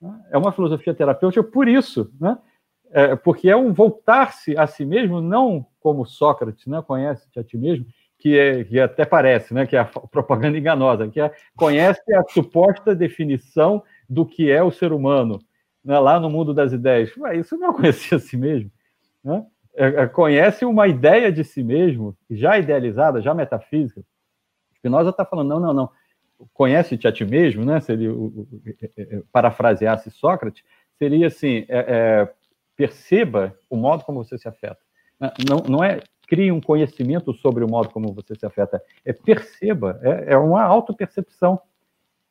Né? 0.00 0.18
É 0.30 0.38
uma 0.38 0.52
filosofia 0.52 0.94
terapêutica 0.94 1.42
por 1.42 1.68
isso, 1.68 2.10
né? 2.18 2.38
É, 2.90 3.14
porque 3.14 3.50
é 3.50 3.56
um 3.56 3.74
voltar-se 3.74 4.56
a 4.56 4.66
si 4.66 4.86
mesmo, 4.86 5.20
não 5.20 5.66
como 5.78 6.06
Sócrates, 6.06 6.66
né? 6.66 6.80
conhece-te 6.80 7.38
a 7.38 7.44
ti 7.44 7.58
mesmo, 7.58 7.84
que, 8.18 8.38
é, 8.38 8.64
que 8.64 8.80
até 8.80 9.04
parece, 9.04 9.52
né? 9.52 9.66
que 9.66 9.76
é 9.76 9.80
a 9.80 9.84
propaganda 9.84 10.56
enganosa, 10.56 11.06
que 11.08 11.20
é, 11.20 11.30
conhece 11.54 12.00
a 12.14 12.24
suposta 12.30 12.94
definição 12.94 13.82
do 14.08 14.24
que 14.24 14.50
é 14.50 14.62
o 14.62 14.70
ser 14.70 14.94
humano, 14.94 15.38
né? 15.84 15.98
lá 15.98 16.18
no 16.18 16.30
mundo 16.30 16.54
das 16.54 16.72
ideias. 16.72 17.14
Ué, 17.18 17.36
isso 17.36 17.58
não 17.58 17.74
conhecer 17.76 18.14
a 18.14 18.18
si 18.18 18.38
mesmo. 18.38 18.70
Né? 19.22 19.44
É, 19.78 20.02
é, 20.02 20.06
conhece 20.08 20.64
uma 20.64 20.88
ideia 20.88 21.30
de 21.30 21.44
si 21.44 21.62
mesmo, 21.62 22.16
já 22.28 22.58
idealizada, 22.58 23.22
já 23.22 23.32
metafísica. 23.32 24.02
Spinoza 24.74 25.10
está 25.10 25.24
falando, 25.24 25.48
não, 25.48 25.60
não, 25.60 25.72
não 25.72 25.90
conhece-te 26.52 27.06
a 27.06 27.12
ti 27.12 27.24
mesmo, 27.24 27.64
né? 27.64 27.80
Seria 27.80 28.10
parafraseasse 29.32 30.10
Sócrates, 30.10 30.64
seria 30.98 31.28
assim: 31.28 31.64
é, 31.68 31.78
é, 31.78 32.32
perceba 32.76 33.56
o 33.70 33.76
modo 33.76 34.04
como 34.04 34.24
você 34.24 34.36
se 34.36 34.48
afeta. 34.48 34.78
Não, 35.48 35.58
não 35.68 35.84
é 35.84 36.00
crie 36.28 36.52
um 36.52 36.60
conhecimento 36.60 37.32
sobre 37.32 37.64
o 37.64 37.68
modo 37.68 37.88
como 37.88 38.12
você 38.12 38.34
se 38.34 38.44
afeta, 38.44 38.82
é 39.04 39.12
perceba, 39.12 39.98
é, 40.02 40.34
é 40.34 40.36
uma 40.36 40.62
autopercepção. 40.62 41.60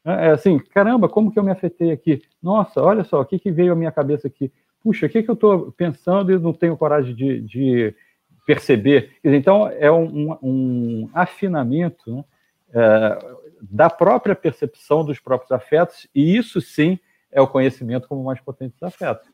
É, 0.05 0.27
é 0.27 0.29
assim, 0.31 0.59
caramba, 0.59 1.09
como 1.09 1.31
que 1.31 1.39
eu 1.39 1.43
me 1.43 1.51
afetei 1.51 1.91
aqui? 1.91 2.21
Nossa, 2.41 2.81
olha 2.81 3.03
só, 3.03 3.21
o 3.21 3.25
que, 3.25 3.39
que 3.39 3.51
veio 3.51 3.73
à 3.73 3.75
minha 3.75 3.91
cabeça 3.91 4.27
aqui? 4.27 4.51
Puxa, 4.83 5.05
o 5.05 5.09
que, 5.09 5.23
que 5.23 5.29
eu 5.29 5.33
estou 5.33 5.71
pensando 5.71 6.31
e 6.31 6.39
não 6.39 6.53
tenho 6.53 6.77
coragem 6.77 7.13
de, 7.15 7.41
de 7.41 7.95
perceber? 8.45 9.11
Então, 9.23 9.67
é 9.67 9.91
um, 9.91 10.37
um 10.41 11.09
afinamento, 11.13 12.13
né? 12.13 12.23
É, 12.73 13.37
da 13.61 13.89
própria 13.89 14.35
percepção 14.35 15.03
dos 15.03 15.19
próprios 15.19 15.51
afetos, 15.51 16.07
e 16.13 16.37
isso 16.37 16.61
sim 16.61 16.99
é 17.31 17.41
o 17.41 17.47
conhecimento 17.47 18.07
como 18.07 18.23
mais 18.23 18.39
potente 18.39 18.73
dos 18.73 18.83
afetos. 18.83 19.27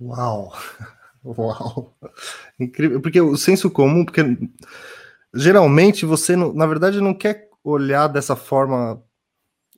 Uau! 0.00 0.52
Uau! 1.24 1.94
Incrível, 2.58 3.00
porque 3.00 3.20
o 3.20 3.36
senso 3.36 3.70
comum, 3.70 4.04
porque 4.04 4.22
geralmente 5.34 6.06
você, 6.06 6.34
não, 6.34 6.52
na 6.52 6.66
verdade, 6.66 7.00
não 7.00 7.14
quer 7.14 7.48
olhar 7.62 8.08
dessa 8.08 8.34
forma 8.34 9.02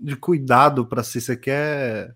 de 0.01 0.17
cuidado 0.17 0.87
para 0.87 1.03
si, 1.03 1.21
você 1.21 1.37
quer 1.37 2.15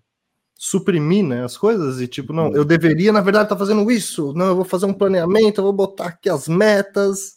suprimir 0.57 1.23
né, 1.23 1.43
as 1.43 1.55
coisas 1.55 2.01
e 2.01 2.07
tipo, 2.07 2.33
não, 2.33 2.51
eu 2.53 2.65
deveria, 2.65 3.11
na 3.11 3.21
verdade, 3.21 3.45
estar 3.45 3.55
tá 3.55 3.59
fazendo 3.59 3.89
isso, 3.91 4.33
não, 4.33 4.47
eu 4.47 4.55
vou 4.55 4.65
fazer 4.65 4.87
um 4.87 4.93
planeamento, 4.93 5.59
eu 5.59 5.65
vou 5.65 5.73
botar 5.73 6.07
aqui 6.07 6.29
as 6.29 6.47
metas. 6.47 7.35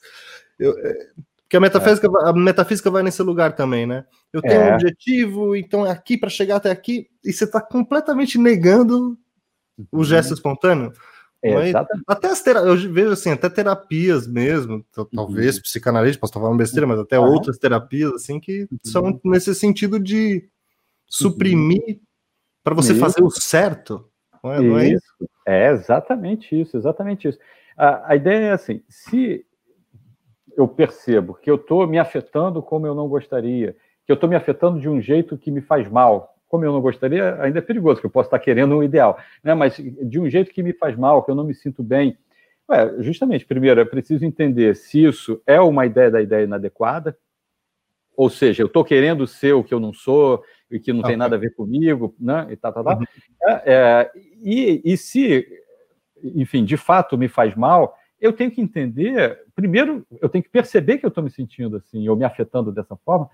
Eu, 0.59 0.77
é, 0.79 1.11
porque 1.43 1.57
a 1.57 1.61
metafísica, 1.61 2.07
é. 2.07 2.29
a 2.29 2.33
metafísica 2.33 2.91
vai 2.91 3.03
nesse 3.03 3.23
lugar 3.23 3.55
também, 3.55 3.87
né? 3.87 4.05
Eu 4.33 4.41
tenho 4.41 4.55
é. 4.55 4.71
um 4.71 4.75
objetivo, 4.75 5.57
então 5.57 5.85
é 5.85 5.91
aqui 5.91 6.17
para 6.17 6.31
chegar 6.31 6.57
até 6.57 6.71
aqui, 6.71 7.09
e 7.25 7.33
você 7.33 7.45
está 7.45 7.61
completamente 7.61 8.39
negando 8.39 9.19
o 9.91 9.99
uhum. 9.99 10.05
gesto 10.05 10.33
espontâneo. 10.33 10.93
É, 11.43 11.73
até 12.07 12.29
as 12.29 12.47
eu 12.47 12.77
vejo 12.93 13.13
assim, 13.13 13.31
até 13.31 13.49
terapias 13.49 14.27
mesmo, 14.27 14.85
talvez 15.15 15.57
uhum. 15.57 15.63
psicanalista, 15.63 16.21
posso 16.21 16.33
estar 16.33 16.41
falando 16.41 16.59
besteira, 16.59 16.87
mas 16.87 16.99
até 16.99 17.19
uhum. 17.19 17.33
outras 17.33 17.59
terapias 17.59 18.13
assim 18.13 18.39
que 18.39 18.69
uhum. 18.71 18.79
são 18.85 19.21
nesse 19.25 19.55
sentido 19.55 19.99
de 19.99 20.47
suprimir 21.07 21.83
uhum. 21.89 22.01
Para 22.63 22.75
você 22.75 22.93
isso. 22.93 23.01
fazer 23.01 23.23
o 23.23 23.31
certo. 23.31 24.09
Não 24.43 24.53
é, 24.53 24.61
não 24.61 24.79
é, 24.79 24.89
isso? 24.89 25.29
É 25.47 25.71
exatamente 25.71 26.59
isso, 26.59 26.77
exatamente 26.77 27.29
isso. 27.29 27.39
A, 27.77 28.13
a 28.13 28.17
ideia 28.17 28.47
é 28.47 28.53
assim: 28.53 28.83
se 28.89 29.45
eu 30.57 30.69
percebo 30.69 31.35
que 31.35 31.51
eu 31.51 31.57
estou 31.57 31.87
me 31.87 31.99
afetando 31.99 32.63
como 32.63 32.87
eu 32.87 32.95
não 32.95 33.09
gostaria, 33.09 33.77
que 34.05 34.13
eu 34.13 34.15
estou 34.15 34.29
me 34.29 34.37
afetando 34.37 34.81
de 34.81 34.89
um 34.89 35.01
jeito 35.01 35.39
que 35.39 35.51
me 35.51 35.61
faz 35.61 35.89
mal, 35.89 36.35
como 36.49 36.65
eu 36.65 36.73
não 36.73 36.81
gostaria, 36.81 37.41
ainda 37.41 37.61
é 37.61 37.63
perigoso, 37.63 38.01
que 38.01 38.07
eu 38.07 38.11
posso 38.11 38.27
estar 38.27 38.39
querendo 38.41 38.77
um 38.77 38.83
ideal, 38.83 39.17
né? 39.43 39.55
mas 39.55 39.77
de 39.77 40.19
um 40.19 40.29
jeito 40.29 40.53
que 40.53 40.63
me 40.63 40.73
faz 40.73 40.97
mal, 40.97 41.23
que 41.23 41.31
eu 41.31 41.35
não 41.35 41.45
me 41.45 41.55
sinto 41.55 41.83
bem. 41.83 42.19
Ué, 42.69 42.97
justamente, 42.99 43.47
primeiro, 43.47 43.81
é 43.81 43.85
preciso 43.85 44.25
entender 44.25 44.75
se 44.75 45.05
isso 45.05 45.41
é 45.47 45.61
uma 45.61 45.87
ideia 45.87 46.11
da 46.11 46.21
ideia 46.21 46.45
inadequada, 46.45 47.17
ou 48.17 48.29
seja, 48.29 48.63
eu 48.63 48.67
estou 48.67 48.85
querendo 48.85 49.27
ser 49.27 49.53
o 49.53 49.65
que 49.65 49.73
eu 49.73 49.81
não 49.81 49.93
sou 49.93 50.43
e 50.71 50.79
que 50.79 50.93
não 50.93 51.03
tem 51.03 51.17
nada 51.17 51.37
a 51.37 51.39
ver 51.39 51.55
comigo, 51.55 52.15
né? 52.19 52.47
E, 52.51 52.57
tá, 52.57 52.71
tá, 52.71 52.83
tá. 52.83 52.97
Uhum. 52.97 53.05
É, 53.49 53.63
é, 53.67 54.11
e, 54.43 54.81
e 54.85 54.97
se, 54.97 55.47
enfim, 56.23 56.65
de 56.65 56.77
fato 56.77 57.19
me 57.19 57.29
faz 57.29 57.55
mal, 57.55 57.97
eu 58.21 58.33
tenho 58.33 58.51
que 58.51 58.61
entender, 58.61 59.43
primeiro, 59.55 60.07
eu 60.21 60.29
tenho 60.29 60.45
que 60.45 60.51
perceber 60.51 60.99
que 60.99 61.07
eu 61.07 61.09
estou 61.09 61.25
me 61.25 61.31
sentindo 61.31 61.77
assim, 61.77 62.07
ou 62.09 62.17
me 62.17 62.25
afetando 62.25 62.71
dessa 62.71 62.95
forma, 62.97 63.29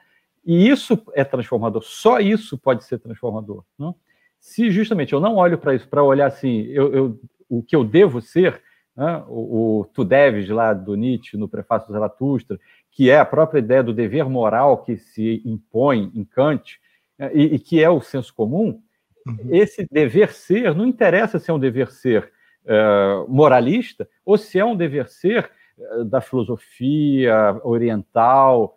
e 0.45 0.69
isso 0.69 1.03
é 1.13 1.25
transformador, 1.25 1.83
só 1.83 2.21
isso 2.21 2.57
pode 2.57 2.85
ser 2.85 2.99
transformador. 2.99 3.65
Não? 3.77 3.97
Se 4.39 4.71
justamente 4.71 5.13
eu 5.13 5.21
não 5.21 5.35
olho 5.37 5.59
para 5.59 5.75
isso, 5.75 5.89
para 5.89 6.05
olhar 6.05 6.27
assim, 6.27 6.63
eu, 6.67 6.95
eu, 6.95 7.21
o 7.49 7.63
que 7.63 7.75
eu 7.75 7.83
devo 7.83 8.21
ser, 8.21 8.63
né? 8.97 9.25
o, 9.27 9.81
o 9.81 9.85
Tu 9.87 10.05
Deves 10.05 10.49
lá 10.49 10.73
do 10.73 10.95
Nietzsche, 10.95 11.37
no 11.37 11.49
prefácio 11.49 11.89
do 11.89 11.93
Zaratustra, 11.93 12.59
que 12.97 13.11
é 13.11 13.19
a 13.19 13.27
própria 13.27 13.59
ideia 13.59 13.83
do 13.83 13.93
dever 13.93 14.27
moral 14.27 14.79
que 14.79 14.97
se 14.97 15.43
impõe 15.45 16.11
em 16.15 16.25
Kant, 16.25 16.81
né? 17.19 17.31
e, 17.35 17.57
e 17.57 17.59
que 17.59 17.83
é 17.85 17.91
o 17.91 18.01
senso 18.01 18.35
comum, 18.35 18.81
uhum. 19.27 19.37
esse 19.51 19.87
dever 19.93 20.33
ser, 20.33 20.75
não 20.75 20.87
interessa 20.87 21.39
se 21.39 21.51
é 21.51 21.55
um 21.55 21.59
dever 21.59 21.91
ser 21.91 22.33
eh, 22.65 23.25
moralista 23.29 24.09
ou 24.25 24.39
se 24.39 24.59
é 24.59 24.65
um 24.65 24.75
dever 24.75 25.09
ser 25.09 25.51
uh, 25.79 26.05
da 26.07 26.23
filosofia 26.23 27.61
oriental, 27.63 28.75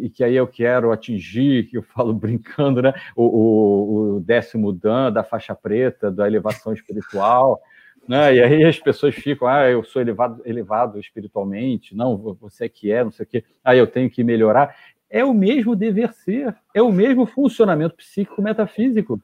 e 0.00 0.08
que 0.08 0.24
aí 0.24 0.34
eu 0.34 0.46
quero 0.46 0.90
atingir, 0.90 1.68
que 1.68 1.76
eu 1.76 1.82
falo 1.82 2.12
brincando, 2.14 2.80
né? 2.80 2.94
o, 3.14 3.24
o, 3.24 4.16
o 4.16 4.20
décimo 4.20 4.72
dan 4.72 5.12
da 5.12 5.22
faixa 5.22 5.54
preta, 5.54 6.10
da 6.10 6.26
elevação 6.26 6.72
espiritual. 6.72 7.60
Né? 8.08 8.34
E 8.34 8.42
aí 8.42 8.64
as 8.64 8.78
pessoas 8.78 9.14
ficam, 9.14 9.46
ah, 9.46 9.68
eu 9.70 9.84
sou 9.84 10.02
elevado, 10.02 10.42
elevado 10.44 10.98
espiritualmente, 10.98 11.94
não, 11.94 12.16
você 12.40 12.68
que 12.68 12.90
é, 12.90 13.04
não 13.04 13.12
sei 13.12 13.24
o 13.24 13.28
quê, 13.28 13.44
ah, 13.62 13.76
eu 13.76 13.86
tenho 13.86 14.10
que 14.10 14.24
melhorar. 14.24 14.74
É 15.08 15.24
o 15.24 15.34
mesmo 15.34 15.76
dever 15.76 16.12
ser, 16.12 16.54
é 16.74 16.82
o 16.82 16.90
mesmo 16.90 17.26
funcionamento 17.26 17.96
psíquico 17.96 18.40
metafísico. 18.42 19.20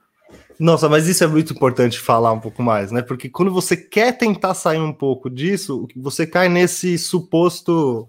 Nossa, 0.59 0.89
mas 0.89 1.07
isso 1.07 1.23
é 1.23 1.27
muito 1.27 1.53
importante 1.53 1.99
falar 2.01 2.33
um 2.33 2.41
pouco 2.41 2.63
mais, 2.63 2.91
né? 2.91 3.01
Porque 3.01 3.29
quando 3.29 3.53
você 3.53 3.77
quer 3.77 4.17
tentar 4.17 4.55
sair 4.55 4.79
um 4.79 4.93
pouco 4.93 5.31
disso, 5.31 5.87
você 5.97 6.27
cai 6.27 6.49
nesse 6.49 6.99
suposto. 6.99 8.09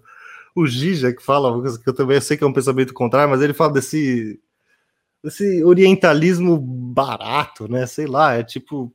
O 0.54 0.66
Gija 0.66 1.12
que 1.14 1.22
fala, 1.22 1.62
que 1.78 1.88
eu 1.88 1.94
também 1.94 2.20
sei 2.20 2.36
que 2.36 2.42
é 2.42 2.46
um 2.46 2.52
pensamento 2.52 2.92
contrário, 2.92 3.30
mas 3.30 3.40
ele 3.40 3.54
fala 3.54 3.72
desse, 3.72 4.38
desse 5.22 5.62
orientalismo 5.64 6.58
barato, 6.58 7.70
né? 7.70 7.86
Sei 7.86 8.06
lá, 8.06 8.34
é 8.34 8.42
tipo. 8.42 8.92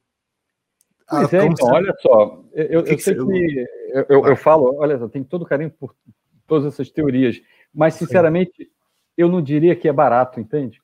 Ah, 1.07 1.21
é, 1.31 1.45
então, 1.45 1.69
olha 1.69 1.93
só, 2.01 2.43
eu, 2.53 2.83
que 2.83 2.93
eu 2.93 2.99
sei 2.99 3.13
que, 3.13 3.25
que 3.25 3.67
eu, 3.93 4.05
eu, 4.09 4.25
eu, 4.25 4.35
falo, 4.35 4.75
olha 4.77 4.97
só, 4.97 5.07
tem 5.07 5.23
todo 5.23 5.45
carinho 5.45 5.69
por 5.69 5.93
todas 6.47 6.65
essas 6.65 6.89
teorias, 6.89 7.39
mas 7.73 7.93
sinceramente 7.93 8.51
Sim. 8.57 8.69
eu 9.15 9.29
não 9.29 9.41
diria 9.41 9.75
que 9.75 9.87
é 9.87 9.93
barato, 9.93 10.39
entende? 10.39 10.81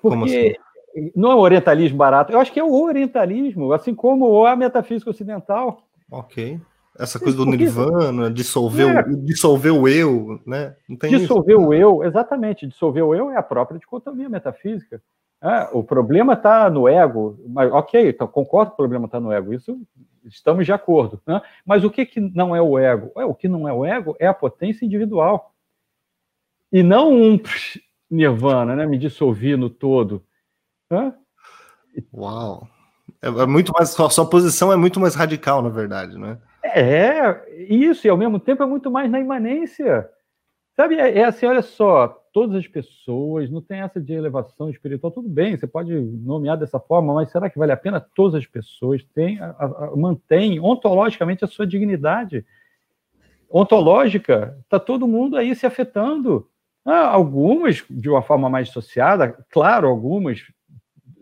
Porque 0.00 0.56
assim? 0.94 1.12
não 1.14 1.30
é 1.30 1.34
o 1.36 1.40
orientalismo 1.40 1.96
barato, 1.96 2.32
eu 2.32 2.40
acho 2.40 2.52
que 2.52 2.58
é 2.58 2.64
o 2.64 2.82
orientalismo, 2.82 3.72
assim 3.72 3.94
como 3.94 4.44
a 4.44 4.56
metafísica 4.56 5.10
ocidental. 5.10 5.86
Ok. 6.10 6.60
Essa 6.98 7.20
coisa 7.20 7.36
do 7.36 7.44
Porque, 7.44 7.58
nirvana, 7.58 8.28
dissolver, 8.28 8.88
é, 8.88 9.00
o, 9.02 9.16
dissolver 9.18 9.72
o 9.72 9.86
eu, 9.86 10.40
né? 10.44 10.74
dissolver 10.88 11.56
isso? 11.56 11.66
o 11.68 11.72
eu, 11.72 12.02
exatamente. 12.02 12.66
Dissolver 12.66 13.04
o 13.04 13.14
eu 13.14 13.30
é 13.30 13.36
a 13.36 13.42
própria 13.42 13.78
dicotomia 13.78 14.28
metafísica. 14.28 15.00
É, 15.40 15.68
o 15.72 15.84
problema 15.84 16.32
está 16.32 16.68
no 16.68 16.88
ego, 16.88 17.38
mas 17.46 17.70
ok, 17.72 18.08
então 18.08 18.26
concordo 18.26 18.72
que 18.72 18.74
o 18.74 18.78
problema 18.78 19.06
está 19.06 19.20
no 19.20 19.32
ego, 19.32 19.54
isso 19.54 19.80
estamos 20.24 20.66
de 20.66 20.72
acordo. 20.72 21.20
Né? 21.26 21.40
Mas 21.64 21.84
o 21.84 21.90
que, 21.90 22.04
que 22.04 22.20
não 22.20 22.54
é 22.54 22.60
o 22.60 22.78
ego? 22.78 23.12
É, 23.16 23.24
o 23.24 23.34
que 23.34 23.48
não 23.48 23.68
é 23.68 23.72
o 23.72 23.84
ego 23.84 24.16
é 24.18 24.26
a 24.26 24.34
potência 24.34 24.84
individual. 24.84 25.54
E 26.72 26.82
não 26.82 27.12
um 27.12 27.40
nirvana, 28.10 28.74
né? 28.76 28.86
Me 28.86 28.98
dissolver 28.98 29.56
no 29.56 29.70
todo. 29.70 30.24
Hã? 30.90 31.14
Uau! 32.12 32.68
É, 33.22 33.28
é 33.28 33.46
muito 33.46 33.72
mais. 33.72 33.90
Sua, 33.90 34.10
sua 34.10 34.28
posição 34.28 34.72
é 34.72 34.76
muito 34.76 35.00
mais 35.00 35.14
radical, 35.14 35.62
na 35.62 35.68
verdade, 35.68 36.18
né? 36.18 36.38
É, 36.62 37.64
isso, 37.72 38.06
e 38.06 38.10
ao 38.10 38.16
mesmo 38.16 38.38
tempo 38.38 38.62
é 38.62 38.66
muito 38.66 38.90
mais 38.90 39.10
na 39.10 39.20
imanência. 39.20 40.08
Sabe, 40.76 40.96
é, 40.96 41.18
é, 41.18 41.24
assim, 41.24 41.46
olha 41.46 41.62
só, 41.62 42.22
todas 42.38 42.54
as 42.54 42.68
pessoas, 42.68 43.50
não 43.50 43.60
tem 43.60 43.80
essa 43.80 44.00
de 44.00 44.12
elevação 44.12 44.70
espiritual, 44.70 45.10
tudo 45.10 45.28
bem, 45.28 45.56
você 45.56 45.66
pode 45.66 45.92
nomear 45.92 46.56
dessa 46.56 46.78
forma, 46.78 47.12
mas 47.12 47.32
será 47.32 47.50
que 47.50 47.58
vale 47.58 47.72
a 47.72 47.76
pena? 47.76 48.00
Todas 48.14 48.36
as 48.36 48.46
pessoas 48.46 49.02
têm, 49.12 49.40
a, 49.40 49.56
a, 49.58 49.96
mantêm 49.96 50.60
ontologicamente 50.60 51.44
a 51.44 51.48
sua 51.48 51.66
dignidade. 51.66 52.46
Ontológica, 53.50 54.56
está 54.62 54.78
todo 54.78 55.08
mundo 55.08 55.36
aí 55.36 55.52
se 55.56 55.66
afetando. 55.66 56.48
Ah, 56.84 57.08
algumas 57.08 57.84
de 57.90 58.08
uma 58.08 58.22
forma 58.22 58.48
mais 58.48 58.68
associada, 58.68 59.36
claro, 59.50 59.88
algumas 59.88 60.44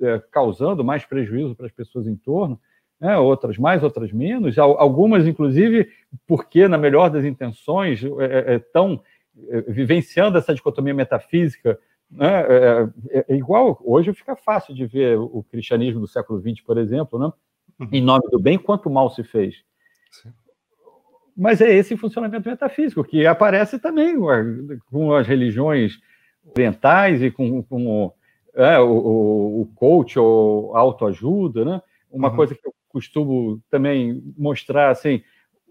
é, 0.03 0.23
causando 0.31 0.85
mais 0.85 1.07
prejuízo 1.07 1.55
para 1.55 1.65
as 1.65 1.73
pessoas 1.73 2.07
em 2.07 2.15
torno, 2.15 2.61
né, 3.01 3.17
outras 3.17 3.57
mais, 3.57 3.83
outras 3.83 4.13
menos, 4.13 4.59
algumas, 4.59 5.27
inclusive, 5.27 5.89
porque, 6.27 6.69
na 6.69 6.77
melhor 6.77 7.09
das 7.09 7.25
intenções, 7.25 8.03
estão 8.03 8.21
é, 8.93 8.97
é, 8.97 9.16
vivenciando 9.69 10.39
essa 10.39 10.55
dicotomia 10.55 10.95
metafísica. 10.95 11.79
Né, 12.11 12.47
é, 12.49 12.89
é, 13.29 13.37
igual, 13.37 13.81
hoje 13.85 14.13
fica 14.15 14.37
fácil 14.37 14.75
de 14.75 14.87
ver 14.87 15.19
o 15.19 15.45
cristianismo 15.51 16.01
do 16.01 16.07
século 16.07 16.41
XX, 16.41 16.61
por 16.65 16.79
exemplo, 16.79 17.19
né, 17.19 17.33
uhum. 17.81 17.89
em 17.93 18.01
nome 18.01 18.23
do 18.31 18.39
bem, 18.39 18.57
quanto 18.57 18.89
mal 18.89 19.11
se 19.11 19.25
fez. 19.25 19.65
Sim. 20.11 20.33
Mas 21.37 21.61
é 21.61 21.71
esse 21.71 21.97
funcionamento 21.97 22.49
metafísico 22.49 23.05
que 23.05 23.27
aparece 23.27 23.79
também 23.79 24.17
com 24.91 25.13
as 25.13 25.27
religiões 25.27 26.01
orientais 26.55 27.23
e 27.23 27.31
com, 27.31 27.63
com 27.63 28.13
é, 28.55 28.79
o, 28.79 29.61
o 29.61 29.71
coach 29.75 30.19
ou 30.19 30.75
autoajuda, 30.75 31.65
né? 31.65 31.83
Uma 32.11 32.31
uhum. 32.31 32.37
coisa 32.37 32.55
que 32.55 32.67
eu 32.67 32.73
costumo 32.89 33.61
também 33.69 34.23
mostrar, 34.39 34.91
assim, 34.91 35.23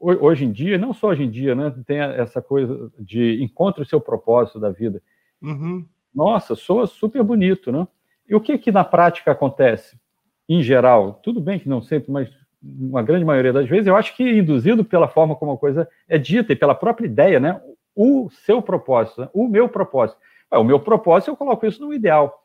hoje 0.05 0.45
em 0.45 0.51
dia, 0.51 0.77
não 0.77 0.93
só 0.93 1.07
hoje 1.07 1.23
em 1.23 1.29
dia, 1.29 1.55
né? 1.55 1.73
Tem 1.85 1.99
essa 1.99 2.41
coisa 2.41 2.91
de 2.99 3.41
encontre 3.43 3.81
o 3.81 3.85
seu 3.85 3.99
propósito 3.99 4.59
da 4.59 4.69
vida. 4.69 5.01
Uhum. 5.41 5.85
Nossa, 6.13 6.55
soa 6.55 6.87
super 6.87 7.23
bonito, 7.23 7.71
né? 7.71 7.87
E 8.27 8.35
o 8.35 8.39
que 8.39 8.57
que 8.57 8.71
na 8.71 8.83
prática 8.83 9.31
acontece? 9.31 9.99
Em 10.47 10.61
geral, 10.61 11.19
tudo 11.23 11.41
bem 11.41 11.59
que 11.59 11.67
não 11.67 11.81
sempre, 11.81 12.11
mas 12.11 12.29
uma 12.61 13.03
grande 13.03 13.25
maioria 13.25 13.53
das 13.53 13.67
vezes, 13.67 13.87
eu 13.87 13.95
acho 13.95 14.15
que 14.15 14.23
induzido 14.23 14.83
pela 14.83 15.07
forma 15.07 15.35
como 15.35 15.51
a 15.51 15.57
coisa 15.57 15.87
é 16.07 16.17
dita 16.17 16.53
e 16.53 16.55
pela 16.55 16.73
própria 16.73 17.05
ideia, 17.05 17.39
né? 17.39 17.61
O 17.95 18.29
seu 18.29 18.61
propósito, 18.61 19.21
né? 19.21 19.29
o 19.33 19.47
meu 19.47 19.69
propósito. 19.69 20.19
o 20.51 20.63
meu 20.63 20.79
propósito, 20.79 21.31
eu 21.31 21.37
coloco 21.37 21.65
isso 21.65 21.81
no 21.81 21.93
ideal. 21.93 22.43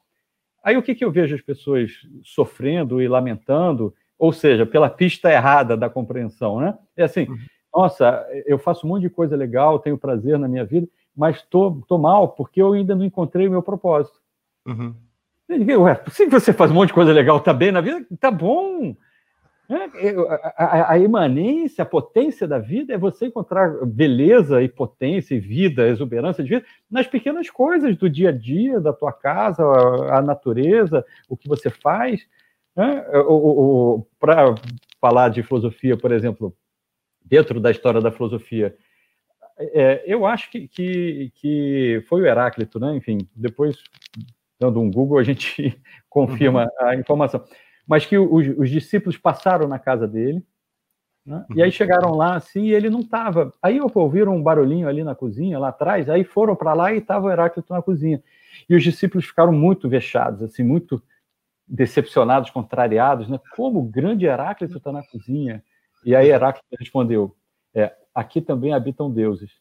Aí 0.62 0.76
o 0.76 0.82
que, 0.82 0.94
que 0.94 1.04
eu 1.04 1.10
vejo 1.10 1.34
as 1.34 1.40
pessoas 1.40 1.90
sofrendo 2.22 3.00
e 3.00 3.08
lamentando, 3.08 3.94
ou 4.20 4.32
seja, 4.32 4.66
pela 4.66 4.90
pista 4.90 5.32
errada 5.32 5.78
da 5.78 5.88
compreensão, 5.88 6.60
né? 6.60 6.76
É 6.94 7.04
assim, 7.04 7.26
uhum. 7.26 7.38
nossa, 7.74 8.26
eu 8.44 8.58
faço 8.58 8.86
um 8.86 8.90
monte 8.90 9.02
de 9.02 9.10
coisa 9.10 9.34
legal, 9.34 9.78
tenho 9.78 9.96
prazer 9.96 10.38
na 10.38 10.46
minha 10.46 10.64
vida, 10.64 10.86
mas 11.16 11.42
tô, 11.42 11.82
tô 11.88 11.96
mal 11.96 12.28
porque 12.28 12.60
eu 12.60 12.74
ainda 12.74 12.94
não 12.94 13.04
encontrei 13.04 13.48
o 13.48 13.50
meu 13.50 13.62
propósito. 13.62 14.20
Uhum. 14.66 14.94
Ué, 15.82 16.00
se 16.10 16.26
você 16.26 16.52
faz 16.52 16.70
um 16.70 16.74
monte 16.74 16.88
de 16.88 16.94
coisa 16.94 17.12
legal, 17.12 17.40
tá 17.40 17.54
bem 17.54 17.72
na 17.72 17.80
vida, 17.80 18.06
tá 18.20 18.30
bom. 18.30 18.94
É, 19.70 20.14
a, 20.56 20.92
a, 20.92 20.98
imanência, 20.98 21.82
a 21.82 21.86
potência 21.86 22.46
da 22.46 22.58
vida 22.58 22.92
é 22.92 22.98
você 22.98 23.26
encontrar 23.26 23.86
beleza 23.86 24.60
e 24.60 24.68
potência 24.68 25.34
e 25.34 25.40
vida, 25.40 25.88
exuberância 25.88 26.44
de 26.44 26.50
vida 26.50 26.66
nas 26.90 27.06
pequenas 27.06 27.48
coisas 27.48 27.96
do 27.96 28.10
dia 28.10 28.28
a 28.28 28.32
dia, 28.32 28.80
da 28.80 28.92
tua 28.92 29.12
casa, 29.12 29.64
a, 29.64 30.18
a 30.18 30.22
natureza, 30.22 31.06
o 31.28 31.36
que 31.36 31.48
você 31.48 31.70
faz. 31.70 32.26
Né? 32.76 33.04
Para 34.18 34.54
falar 35.00 35.28
de 35.28 35.42
filosofia, 35.42 35.96
por 35.96 36.12
exemplo, 36.12 36.56
dentro 37.24 37.60
da 37.60 37.70
história 37.70 38.00
da 38.00 38.12
filosofia, 38.12 38.76
é, 39.58 40.02
eu 40.06 40.24
acho 40.26 40.50
que, 40.50 40.68
que, 40.68 41.32
que, 41.34 42.04
foi 42.08 42.22
o 42.22 42.26
Heráclito, 42.26 42.80
né? 42.80 42.96
enfim, 42.96 43.18
depois, 43.34 43.76
dando 44.58 44.80
um 44.80 44.90
Google, 44.90 45.18
a 45.18 45.22
gente 45.22 45.78
confirma 46.08 46.64
uhum. 46.64 46.86
a 46.86 46.96
informação 46.96 47.44
mas 47.90 48.06
que 48.06 48.16
os, 48.16 48.46
os 48.56 48.70
discípulos 48.70 49.16
passaram 49.16 49.66
na 49.66 49.76
casa 49.76 50.06
dele, 50.06 50.46
né? 51.26 51.44
e 51.56 51.60
aí 51.60 51.72
chegaram 51.72 52.14
lá 52.14 52.36
assim, 52.36 52.66
e 52.66 52.72
ele 52.72 52.88
não 52.88 53.00
estava. 53.00 53.52
Aí 53.60 53.80
ouviram 53.80 54.36
um 54.36 54.40
barulhinho 54.40 54.86
ali 54.86 55.02
na 55.02 55.12
cozinha, 55.12 55.58
lá 55.58 55.70
atrás, 55.70 56.08
aí 56.08 56.22
foram 56.22 56.54
para 56.54 56.72
lá 56.72 56.94
e 56.94 56.98
estava 56.98 57.26
o 57.26 57.30
Heráclito 57.32 57.72
na 57.72 57.82
cozinha. 57.82 58.22
E 58.68 58.76
os 58.76 58.84
discípulos 58.84 59.24
ficaram 59.24 59.52
muito 59.52 59.88
vexados, 59.88 60.40
assim, 60.40 60.62
muito 60.62 61.02
decepcionados, 61.70 62.50
contrariados, 62.50 63.28
né? 63.28 63.40
Como 63.54 63.78
o 63.78 63.88
grande 63.88 64.26
Heráclito 64.26 64.78
está 64.78 64.90
na 64.90 65.02
cozinha? 65.04 65.62
E 66.04 66.16
aí 66.16 66.28
Heráclito 66.28 66.66
respondeu: 66.78 67.36
é, 67.72 67.94
aqui 68.14 68.40
também 68.40 68.74
habitam 68.74 69.10
deuses. 69.10 69.52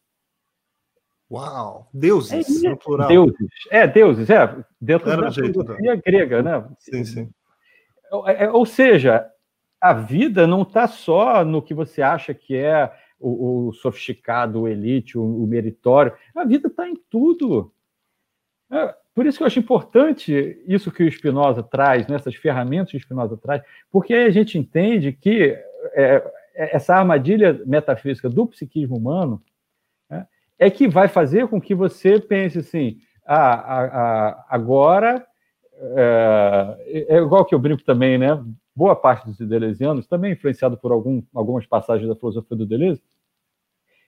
Uau! 1.32 1.88
Deuses, 1.94 2.64
é, 2.64 2.70
no 2.70 2.78
plural. 2.78 3.08
Deuses, 3.08 3.50
é, 3.70 3.88
deuses, 3.88 4.30
é, 4.32 4.66
dentro 4.82 5.12
Era 5.12 5.22
da 5.22 5.32
filosofia 5.32 5.96
grega, 6.04 6.42
né? 6.42 6.68
Sim, 6.80 7.06
sim. 7.06 7.30
É, 8.26 8.46
é, 8.46 8.52
ou 8.52 8.66
seja, 8.66 9.30
a 9.80 9.94
vida 9.94 10.48
não 10.48 10.64
está 10.64 10.88
só 10.88 11.46
no 11.46 11.62
que 11.62 11.76
você 11.76 12.02
acha 12.02 12.34
que 12.34 12.56
é 12.56 12.92
o, 13.20 13.68
o 13.68 13.74
sofisticado, 13.74 14.62
o 14.62 14.68
elite, 14.68 15.20
o, 15.20 15.44
o, 15.44 15.46
meritório. 15.46 16.14
A 16.36 16.44
vida 16.44 16.68
está 16.68 16.90
em 16.90 16.96
tudo. 16.96 17.72
É, 18.72 18.96
por 19.14 19.26
isso 19.26 19.38
que 19.38 19.44
eu 19.44 19.48
acho 19.48 19.60
importante 19.60 20.62
isso 20.68 20.92
que 20.92 21.04
o 21.04 21.12
Spinoza 21.12 21.64
traz, 21.64 22.08
né, 22.08 22.16
essas 22.16 22.36
ferramentas 22.36 22.92
que 22.92 22.98
o 22.98 23.02
Spinoza 23.02 23.38
traz, 23.38 23.62
porque 23.92 24.14
aí 24.14 24.26
a 24.26 24.32
gente 24.32 24.58
entende 24.58 25.12
que 25.12 25.58
é, 25.94 26.24
é 26.56 26.76
essa 26.76 26.96
armadilha 26.96 27.62
metafísica 27.66 28.30
do 28.30 28.48
psiquismo 28.48 28.98
humano 28.98 29.42
né, 30.10 30.28
é 30.58 30.70
que 30.70 30.88
vai 30.88 31.08
fazer 31.08 31.48
com 31.48 31.60
que 31.60 31.74
você 31.74 32.20
pense 32.20 32.60
assim: 32.60 33.00
ah, 33.26 34.46
agora 34.50 35.26
é, 35.82 37.06
é, 37.10 37.18
igual 37.18 37.46
que 37.46 37.56
eu 37.56 37.60
brinco 37.60 37.84
também, 37.84 38.18
né? 38.18 38.44
Boa 38.76 38.96
parte 38.96 39.26
dos 39.26 39.38
deleuzianos, 39.38 40.08
também 40.08 40.34
influenciado 40.34 40.78
por 40.78 40.92
algum, 40.92 41.24
algumas 41.34 41.66
passagens 41.66 42.08
da 42.08 42.16
filosofia 42.16 42.56
do 42.56 42.66
Deleuze, 42.66 43.02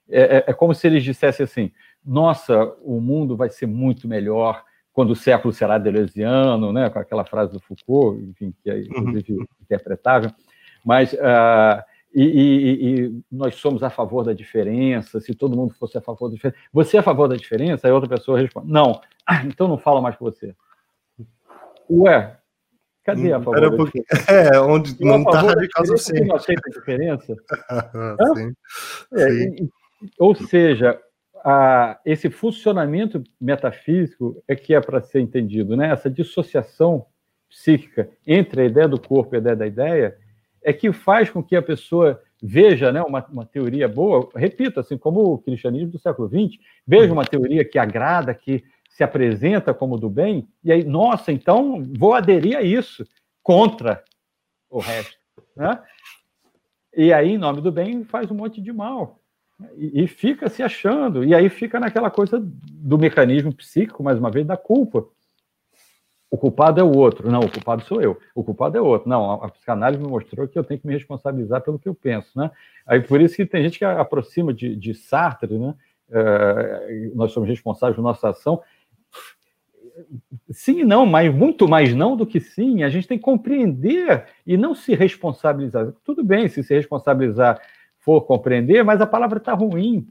é, 0.09 0.37
é, 0.37 0.43
é, 0.47 0.53
como 0.53 0.73
se 0.73 0.85
eles 0.87 1.03
dissessem 1.03 1.43
assim: 1.45 1.71
nossa, 2.03 2.65
o 2.81 2.99
mundo 2.99 3.37
vai 3.37 3.49
ser 3.49 3.67
muito 3.67 4.07
melhor 4.07 4.63
quando 4.93 5.11
o 5.11 5.15
século 5.15 5.53
será 5.53 5.77
deleuziano, 5.77 6.71
né? 6.73 6.89
Com 6.89 6.99
aquela 6.99 7.25
frase 7.25 7.53
do 7.53 7.59
Foucault, 7.59 8.21
enfim, 8.21 8.53
que 8.61 8.69
é 8.69 8.75
uhum. 8.75 8.81
inclusive 8.81 9.33
uhum. 9.33 9.45
interpretável, 9.61 10.31
mas. 10.83 11.13
Uh, 11.13 11.91
e, 12.13 12.23
e, 12.23 13.05
e, 13.05 13.23
nós 13.31 13.55
somos 13.55 13.81
a 13.83 13.89
favor 13.89 14.25
da 14.25 14.33
diferença, 14.33 15.21
se 15.21 15.33
todo 15.33 15.55
mundo 15.55 15.73
fosse 15.75 15.97
a 15.97 16.01
favor 16.01 16.27
da 16.27 16.35
diferença. 16.35 16.59
Você 16.73 16.97
é 16.97 16.99
a 16.99 17.03
favor 17.03 17.29
da 17.29 17.37
diferença? 17.37 17.87
Aí 17.87 17.93
outra 17.93 18.09
pessoa 18.09 18.37
responde: 18.37 18.69
não, 18.69 18.99
ah, 19.25 19.45
então 19.45 19.67
não 19.67 19.77
fala 19.77 20.01
mais 20.01 20.17
com 20.17 20.25
você. 20.25 20.53
Ué, 21.89 22.37
cadê 23.05 23.31
a 23.31 23.37
hum, 23.37 23.43
favor? 23.43 23.77
Porque... 23.77 24.03
É, 24.27 24.59
onde 24.59 25.01
não 25.03 25.21
está 25.21 25.41
radical 25.41 25.85
suficiente. 25.85 26.27
Não 26.27 26.35
aceita 26.35 26.61
a 26.65 26.71
diferença? 26.71 27.35
sim, 28.35 28.53
é, 29.13 29.29
sim. 29.29 29.69
ou 30.19 30.35
seja, 30.35 30.99
a, 31.43 31.99
esse 32.05 32.29
funcionamento 32.29 33.23
metafísico 33.39 34.41
é 34.47 34.55
que 34.55 34.73
é 34.73 34.81
para 34.81 35.01
ser 35.01 35.21
entendido, 35.21 35.75
né? 35.75 35.91
Essa 35.91 36.09
dissociação 36.09 37.05
psíquica 37.49 38.09
entre 38.25 38.61
a 38.61 38.65
ideia 38.65 38.87
do 38.87 38.99
corpo 38.99 39.35
e 39.35 39.37
a 39.37 39.39
ideia 39.39 39.55
da 39.55 39.67
ideia 39.67 40.17
é 40.63 40.71
que 40.71 40.93
faz 40.93 41.29
com 41.29 41.43
que 41.43 41.55
a 41.55 41.61
pessoa 41.61 42.21
veja 42.41 42.91
né, 42.91 43.01
uma, 43.01 43.23
uma 43.27 43.45
teoria 43.45 43.87
boa, 43.87 44.29
repito, 44.35 44.79
assim 44.79 44.97
como 44.97 45.21
o 45.21 45.37
cristianismo 45.37 45.91
do 45.91 45.99
século 45.99 46.27
XX, 46.27 46.59
veja 46.87 47.13
uma 47.13 47.25
teoria 47.25 47.63
que 47.63 47.77
agrada, 47.77 48.33
que 48.33 48.63
se 48.89 49.03
apresenta 49.03 49.73
como 49.73 49.97
do 49.97 50.09
bem, 50.09 50.47
e 50.63 50.71
aí, 50.71 50.83
nossa, 50.83 51.31
então 51.31 51.83
vou 51.97 52.13
aderir 52.13 52.57
a 52.57 52.61
isso, 52.61 53.05
contra 53.43 54.03
o 54.69 54.79
resto. 54.79 55.17
Né? 55.55 55.81
E 56.95 57.13
aí, 57.13 57.31
em 57.31 57.37
nome 57.37 57.61
do 57.61 57.71
bem, 57.71 58.03
faz 58.03 58.29
um 58.29 58.35
monte 58.35 58.61
de 58.61 58.73
mal. 58.73 59.20
E, 59.77 60.03
e 60.03 60.07
fica 60.07 60.49
se 60.49 60.63
achando, 60.63 61.23
e 61.23 61.33
aí 61.33 61.49
fica 61.49 61.79
naquela 61.79 62.09
coisa 62.09 62.41
do 62.41 62.97
mecanismo 62.97 63.53
psíquico, 63.53 64.03
mais 64.03 64.17
uma 64.17 64.31
vez, 64.31 64.45
da 64.45 64.57
culpa. 64.57 65.05
O 66.29 66.37
culpado 66.37 66.79
é 66.79 66.83
o 66.83 66.95
outro. 66.95 67.29
Não, 67.29 67.41
o 67.41 67.51
culpado 67.51 67.83
sou 67.83 68.01
eu. 68.01 68.17
O 68.33 68.43
culpado 68.43 68.77
é 68.77 68.81
o 68.81 68.85
outro. 68.85 69.09
Não, 69.09 69.31
a, 69.31 69.45
a 69.45 69.49
psicanálise 69.49 70.01
me 70.01 70.07
mostrou 70.09 70.47
que 70.47 70.57
eu 70.57 70.63
tenho 70.63 70.79
que 70.79 70.87
me 70.87 70.93
responsabilizar 70.93 71.61
pelo 71.61 71.77
que 71.77 71.89
eu 71.89 71.93
penso, 71.93 72.37
né? 72.37 72.49
Aí 72.87 73.01
por 73.01 73.19
isso 73.19 73.35
que 73.35 73.45
tem 73.45 73.63
gente 73.63 73.77
que 73.77 73.83
aproxima 73.83 74.53
de, 74.53 74.75
de 74.75 74.93
Sartre, 74.93 75.57
né? 75.57 75.75
Uh, 76.09 77.15
nós 77.15 77.31
somos 77.31 77.47
responsáveis 77.47 77.95
por 77.95 78.01
nossa 78.01 78.29
ação 78.29 78.61
sim 80.51 80.81
e 80.81 80.83
não, 80.83 81.05
mas 81.05 81.33
muito 81.33 81.67
mais 81.67 81.93
não 81.93 82.15
do 82.15 82.25
que 82.25 82.39
sim. 82.39 82.83
A 82.83 82.89
gente 82.89 83.07
tem 83.07 83.17
que 83.17 83.23
compreender 83.23 84.25
e 84.45 84.57
não 84.57 84.73
se 84.75 84.95
responsabilizar. 84.95 85.91
Tudo 86.03 86.23
bem 86.23 86.47
se 86.47 86.63
se 86.63 86.73
responsabilizar 86.73 87.59
for 88.01 88.21
compreender, 88.21 88.83
mas 88.83 88.99
a 88.99 89.07
palavra 89.07 89.37
está 89.37 89.53
ruim. 89.53 90.07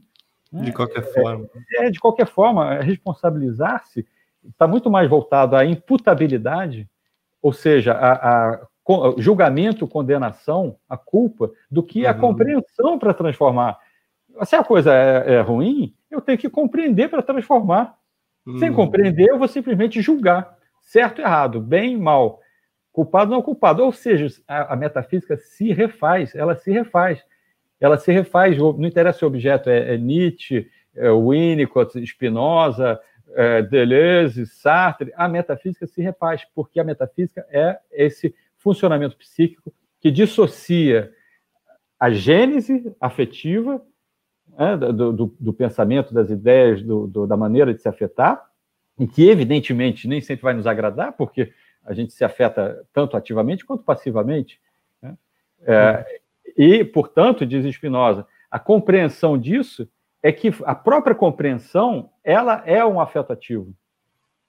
Né? 0.51 0.63
De 0.63 0.73
qualquer 0.73 1.03
forma. 1.13 1.47
É, 1.77 1.85
é 1.85 1.91
de 1.91 1.99
qualquer 1.99 2.27
forma, 2.27 2.79
responsabilizar-se 2.79 4.05
está 4.43 4.67
muito 4.67 4.89
mais 4.89 5.07
voltado 5.07 5.55
à 5.55 5.63
imputabilidade, 5.63 6.89
ou 7.41 7.53
seja, 7.53 7.93
a, 7.93 8.53
a 8.53 8.67
julgamento, 9.17 9.87
condenação, 9.87 10.75
a 10.89 10.97
culpa, 10.97 11.51
do 11.69 11.83
que 11.83 12.05
a 12.05 12.11
uhum. 12.11 12.19
compreensão 12.19 12.97
para 12.97 13.13
transformar. 13.13 13.77
Se 14.43 14.55
a 14.55 14.63
coisa 14.63 14.93
é, 14.93 15.35
é 15.35 15.41
ruim, 15.41 15.93
eu 16.09 16.19
tenho 16.19 16.37
que 16.37 16.49
compreender 16.49 17.09
para 17.09 17.21
transformar. 17.21 17.95
Sem 18.57 18.71
hum. 18.71 18.73
compreender, 18.73 19.29
eu 19.29 19.37
vou 19.37 19.47
simplesmente 19.47 20.01
julgar, 20.01 20.57
certo 20.81 21.19
e 21.19 21.23
errado, 21.23 21.61
bem 21.61 21.95
mal, 21.95 22.39
culpado 22.91 23.31
ou 23.31 23.37
não 23.37 23.43
culpado. 23.43 23.83
Ou 23.83 23.91
seja, 23.91 24.27
a, 24.47 24.73
a, 24.73 24.75
metafísica 24.75 25.37
se 25.37 25.71
refaz, 25.71 26.33
ela 26.33 26.55
se 26.55 26.71
refaz. 26.71 27.23
Ela 27.81 27.97
se 27.97 28.11
refaz, 28.11 28.55
não 28.57 28.85
interessa 28.85 29.19
se 29.19 29.25
o 29.25 29.27
objeto 29.27 29.69
é, 29.69 29.95
é 29.95 29.97
Nietzsche, 29.97 30.69
é 30.95 31.09
Winnicott, 31.11 31.99
Spinoza, 32.05 32.99
é, 33.33 33.63
Deleuze, 33.63 34.45
Sartre, 34.45 35.11
a 35.15 35.27
metafísica 35.27 35.87
se 35.87 36.01
repaz, 36.01 36.45
porque 36.53 36.79
a 36.79 36.83
metafísica 36.83 37.45
é 37.49 37.79
esse 37.91 38.35
funcionamento 38.57 39.17
psíquico 39.17 39.73
que 39.99 40.11
dissocia 40.11 41.11
a 41.99 42.11
gênese 42.11 42.95
afetiva 42.99 43.81
né, 44.57 44.77
do, 44.77 45.13
do, 45.13 45.35
do, 45.39 45.53
pensamento, 45.53 46.13
das 46.13 46.29
ideias, 46.29 46.81
do, 46.83 47.25
da 47.25 47.37
maneira 47.37 47.73
de 47.73 47.81
se 47.81 47.89
afetar, 47.89 48.43
e 48.99 49.07
que, 49.07 49.27
evidentemente, 49.29 50.07
nem 50.07 50.21
sempre 50.21 50.43
vai 50.43 50.53
nos 50.53 50.67
agradar, 50.67 51.13
porque 51.13 51.51
a 51.83 51.93
gente 51.93 52.13
se 52.13 52.23
afeta 52.23 52.85
tanto 52.93 53.17
ativamente 53.17 53.65
quanto 53.65 53.83
passivamente. 53.83 54.59
Né? 55.01 55.17
É, 55.65 56.20
e, 56.57 56.83
portanto, 56.83 57.45
diz 57.45 57.65
Spinoza, 57.73 58.25
a 58.49 58.59
compreensão 58.59 59.37
disso 59.37 59.87
é 60.21 60.31
que 60.31 60.53
a 60.65 60.75
própria 60.75 61.15
compreensão 61.15 62.09
ela 62.23 62.61
é 62.65 62.85
um 62.85 62.99
afeto 62.99 63.33
ativo. 63.33 63.73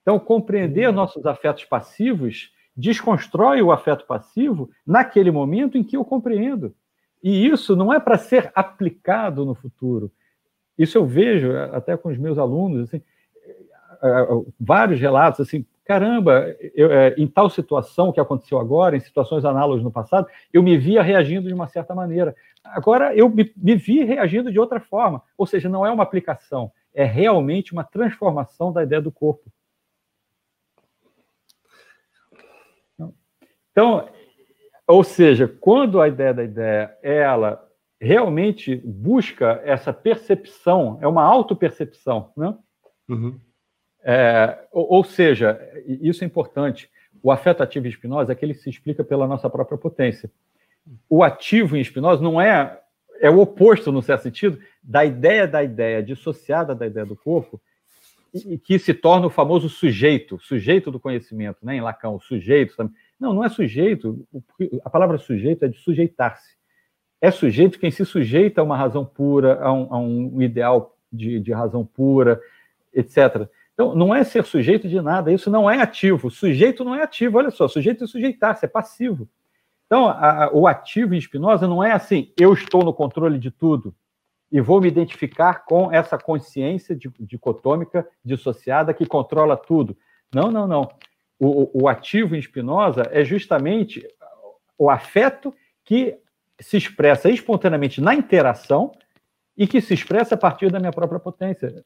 Então, 0.02 0.18
compreender 0.18 0.88
uhum. 0.88 0.94
nossos 0.94 1.24
afetos 1.24 1.64
passivos 1.64 2.52
desconstrói 2.76 3.62
o 3.62 3.70
afeto 3.70 4.06
passivo 4.06 4.70
naquele 4.86 5.30
momento 5.30 5.78
em 5.78 5.84
que 5.84 5.96
eu 5.96 6.04
compreendo. 6.04 6.74
E 7.22 7.46
isso 7.46 7.76
não 7.76 7.92
é 7.92 8.00
para 8.00 8.18
ser 8.18 8.50
aplicado 8.54 9.44
no 9.44 9.54
futuro. 9.54 10.10
Isso 10.76 10.98
eu 10.98 11.06
vejo 11.06 11.56
até 11.72 11.96
com 11.96 12.08
os 12.08 12.18
meus 12.18 12.38
alunos, 12.38 12.88
assim, 12.88 13.02
é, 14.02 14.08
é, 14.08 14.26
vários 14.58 14.98
relatos 14.98 15.40
assim, 15.40 15.64
caramba, 15.84 16.54
eu, 16.74 16.92
é, 16.92 17.14
em 17.18 17.26
tal 17.26 17.50
situação 17.50 18.12
que 18.12 18.20
aconteceu 18.20 18.58
agora, 18.58 18.96
em 18.96 19.00
situações 19.00 19.44
análogas 19.44 19.82
no 19.82 19.90
passado, 19.90 20.26
eu 20.52 20.62
me 20.62 20.76
via 20.78 21.02
reagindo 21.02 21.48
de 21.48 21.54
uma 21.54 21.68
certa 21.68 21.94
maneira. 21.94 22.34
Agora 22.64 23.14
eu 23.14 23.28
me, 23.28 23.52
me 23.56 23.74
vi 23.74 24.04
reagindo 24.04 24.50
de 24.52 24.58
outra 24.58 24.80
forma. 24.80 25.22
Ou 25.36 25.46
seja, 25.46 25.68
não 25.68 25.84
é 25.84 25.90
uma 25.90 26.02
aplicação, 26.02 26.72
é 26.94 27.04
realmente 27.04 27.72
uma 27.72 27.84
transformação 27.84 28.72
da 28.72 28.82
ideia 28.82 29.00
do 29.00 29.10
corpo. 29.12 29.50
Então, 33.72 34.06
ou 34.86 35.02
seja, 35.02 35.48
quando 35.48 36.00
a 36.00 36.06
ideia 36.06 36.34
da 36.34 36.44
ideia 36.44 36.98
ela 37.02 37.66
realmente 38.00 38.76
busca 38.76 39.60
essa 39.64 39.92
percepção, 39.92 40.98
é 41.00 41.06
uma 41.06 41.22
autopercepção, 41.22 42.30
né? 42.36 42.54
Uhum. 43.08 43.40
É, 44.04 44.58
ou, 44.72 44.94
ou, 44.94 45.04
seja, 45.04 45.60
isso 45.86 46.24
é 46.24 46.26
importante. 46.26 46.90
O 47.22 47.30
afeto 47.30 47.62
ativo 47.62 47.86
em 47.86 47.90
Spinoza 47.90 48.32
é 48.32 48.34
que 48.34 48.44
ele 48.44 48.54
se 48.54 48.68
explica 48.68 49.04
pela 49.04 49.26
nossa 49.26 49.48
própria 49.48 49.78
potência. 49.78 50.30
O 51.08 51.22
ativo 51.22 51.76
em 51.76 51.84
Spinoza 51.84 52.22
não 52.22 52.40
é 52.40 52.78
é 53.22 53.30
o 53.30 53.38
oposto, 53.38 53.92
no 53.92 54.02
certo 54.02 54.22
sentido, 54.22 54.58
da 54.82 55.04
ideia 55.04 55.46
da 55.46 55.62
ideia 55.62 56.02
dissociada 56.02 56.74
da 56.74 56.88
ideia 56.88 57.06
do 57.06 57.14
corpo, 57.14 57.60
e, 58.34 58.58
que 58.58 58.80
se 58.80 58.92
torna 58.92 59.28
o 59.28 59.30
famoso 59.30 59.68
sujeito, 59.68 60.40
sujeito 60.40 60.90
do 60.90 60.98
conhecimento, 60.98 61.58
né? 61.62 61.76
Em 61.76 61.80
Lacan, 61.80 62.10
o 62.10 62.20
sujeito. 62.20 62.74
Não, 63.20 63.32
não 63.32 63.44
é 63.44 63.48
sujeito. 63.48 64.26
A 64.84 64.90
palavra 64.90 65.18
sujeito 65.18 65.64
é 65.64 65.68
de 65.68 65.78
sujeitar-se. 65.78 66.56
É 67.20 67.30
sujeito 67.30 67.78
quem 67.78 67.92
se 67.92 68.04
sujeita 68.04 68.60
a 68.60 68.64
uma 68.64 68.76
razão 68.76 69.04
pura, 69.04 69.62
a 69.62 69.72
um, 69.72 69.94
a 69.94 69.98
um 69.98 70.42
ideal 70.42 70.96
de, 71.12 71.38
de 71.38 71.52
razão 71.52 71.86
pura, 71.86 72.40
etc. 72.92 73.48
Então, 73.74 73.94
não 73.94 74.14
é 74.14 74.22
ser 74.22 74.44
sujeito 74.44 74.88
de 74.88 75.00
nada, 75.00 75.32
isso 75.32 75.50
não 75.50 75.70
é 75.70 75.80
ativo. 75.80 76.30
Sujeito 76.30 76.84
não 76.84 76.94
é 76.94 77.02
ativo, 77.02 77.38
olha 77.38 77.50
só, 77.50 77.66
sujeito 77.66 78.04
é 78.04 78.06
sujeitar-se, 78.06 78.64
é 78.64 78.68
passivo. 78.68 79.28
Então, 79.86 80.08
a, 80.08 80.44
a, 80.44 80.50
o 80.52 80.66
ativo 80.66 81.14
em 81.14 81.20
Spinoza 81.20 81.66
não 81.66 81.82
é 81.82 81.92
assim, 81.92 82.32
eu 82.38 82.52
estou 82.52 82.84
no 82.84 82.92
controle 82.92 83.38
de 83.38 83.50
tudo 83.50 83.94
e 84.50 84.60
vou 84.60 84.80
me 84.80 84.88
identificar 84.88 85.64
com 85.64 85.90
essa 85.90 86.18
consciência 86.18 86.96
dicotômica 87.18 88.06
dissociada 88.22 88.92
que 88.92 89.06
controla 89.06 89.56
tudo. 89.56 89.96
Não, 90.34 90.50
não, 90.50 90.66
não. 90.66 90.88
O, 91.38 91.84
o 91.84 91.88
ativo 91.88 92.36
em 92.36 92.42
Spinoza 92.42 93.08
é 93.10 93.24
justamente 93.24 94.06
o 94.78 94.90
afeto 94.90 95.54
que 95.84 96.18
se 96.60 96.76
expressa 96.76 97.30
espontaneamente 97.30 98.00
na 98.00 98.14
interação 98.14 98.92
e 99.56 99.66
que 99.66 99.80
se 99.80 99.94
expressa 99.94 100.34
a 100.34 100.38
partir 100.38 100.70
da 100.70 100.78
minha 100.78 100.92
própria 100.92 101.18
potência 101.18 101.84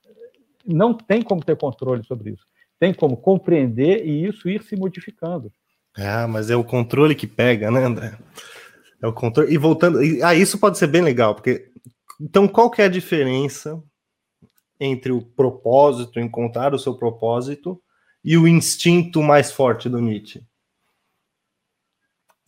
não 0.67 0.95
tem 0.95 1.23
como 1.23 1.45
ter 1.45 1.57
controle 1.57 2.05
sobre 2.05 2.31
isso. 2.31 2.45
Tem 2.79 2.93
como 2.93 3.17
compreender 3.17 4.05
e 4.07 4.27
isso 4.27 4.49
ir 4.49 4.63
se 4.63 4.77
modificando. 4.77 5.51
Ah, 5.97 6.27
mas 6.29 6.51
é 6.51 6.57
o 6.57 6.65
controle 6.65 7.15
que 7.15 7.27
pega, 7.27 7.71
né, 7.71 7.85
André? 7.85 8.19
É 9.03 9.07
o 9.07 9.13
controle. 9.13 9.53
E 9.53 9.57
voltando. 9.57 9.99
Ah, 10.23 10.35
isso 10.35 10.59
pode 10.59 10.79
ser 10.79 10.87
bem 10.87 11.03
legal, 11.03 11.35
porque. 11.35 11.71
Então, 12.21 12.49
qual 12.49 12.71
que 12.71 12.81
é 12.81 12.87
a 12.87 12.91
diferença 12.91 13.83
entre 14.81 15.13
o 15.13 15.23
propósito, 15.23 16.21
encontrar 16.21 16.75
o 16.75 16.79
seu 16.79 16.95
propósito, 16.95 17.81
e 18.25 18.37
o 18.37 18.49
instinto 18.49 19.23
mais 19.23 19.53
forte 19.53 19.89
do 19.89 20.01
Nietzsche? 20.01 20.43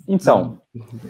Então, 0.06 0.60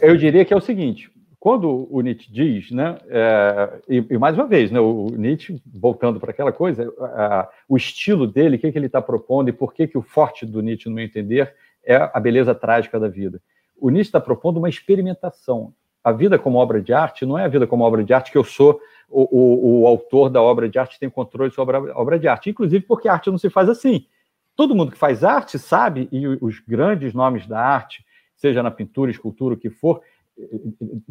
eu 0.01 0.17
diria 0.17 0.45
que 0.45 0.53
é 0.53 0.57
o 0.57 0.61
seguinte: 0.61 1.11
quando 1.41 1.87
o 1.91 2.01
Nietzsche 2.01 2.33
diz, 2.33 2.71
né, 2.71 2.99
é, 3.09 3.81
e, 3.89 4.07
e, 4.11 4.19
mais 4.19 4.35
uma 4.35 4.47
vez, 4.47 4.71
né, 4.71 4.81
o 4.81 5.09
Nietzsche, 5.11 5.61
voltando 5.67 6.19
para 6.19 6.33
aquela 6.33 6.53
coisa, 6.53 6.93
a, 7.01 7.49
o 7.69 7.77
estilo 7.77 8.27
dele, 8.27 8.57
o 8.57 8.59
que, 8.59 8.73
que 8.73 8.79
ele 8.79 8.87
está 8.87 9.01
propondo 9.01 9.49
e 9.49 9.53
por 9.53 9.73
que, 9.73 9.87
que 9.87 9.97
o 9.97 10.03
forte 10.03 10.45
do 10.45 10.61
Nietzsche, 10.61 10.89
no 10.89 10.95
meu 10.95 11.05
entender, 11.05 11.55
é 11.85 11.97
a 11.97 12.19
beleza 12.19 12.55
trágica 12.55 12.99
da 12.99 13.09
vida. 13.09 13.41
O 13.81 13.89
Nietzsche 13.89 14.09
está 14.09 14.21
propondo 14.21 14.57
uma 14.57 14.69
experimentação. 14.69 15.73
A 16.03 16.11
vida 16.11 16.39
como 16.39 16.59
obra 16.59 16.81
de 16.83 16.93
arte 16.93 17.25
não 17.25 17.39
é 17.39 17.45
a 17.45 17.49
vida 17.49 17.67
como 17.67 17.85
obra 17.85 18.03
de 18.03 18.13
arte 18.13 18.33
que 18.33 18.39
eu 18.39 18.45
sou 18.45 18.81
o, 19.09 19.23
o, 19.23 19.83
o 19.83 19.87
autor 19.87 20.29
da 20.29 20.43
obra 20.43 20.69
de 20.69 20.79
arte 20.79 20.99
tem 20.99 21.09
controle 21.09 21.51
sobre 21.51 21.77
a 21.77 21.81
obra 21.99 22.19
de 22.19 22.29
arte, 22.29 22.51
inclusive 22.51 22.85
porque 22.85 23.09
a 23.09 23.15
arte 23.15 23.31
não 23.31 23.39
se 23.39 23.49
faz 23.49 23.69
assim. 23.69 24.07
Todo 24.55 24.75
mundo 24.75 24.93
que 24.93 24.99
faz 24.99 25.25
arte 25.25 25.59
sabe, 25.59 26.09
e 26.13 26.27
os 26.27 26.61
grandes 26.61 27.15
nomes 27.15 27.47
da 27.47 27.61
arte, 27.61 28.05
seja 28.37 28.63
na 28.63 28.71
pintura, 28.71 29.11
escultura, 29.11 29.55
o 29.55 29.59
que 29.59 29.71
for, 29.71 30.03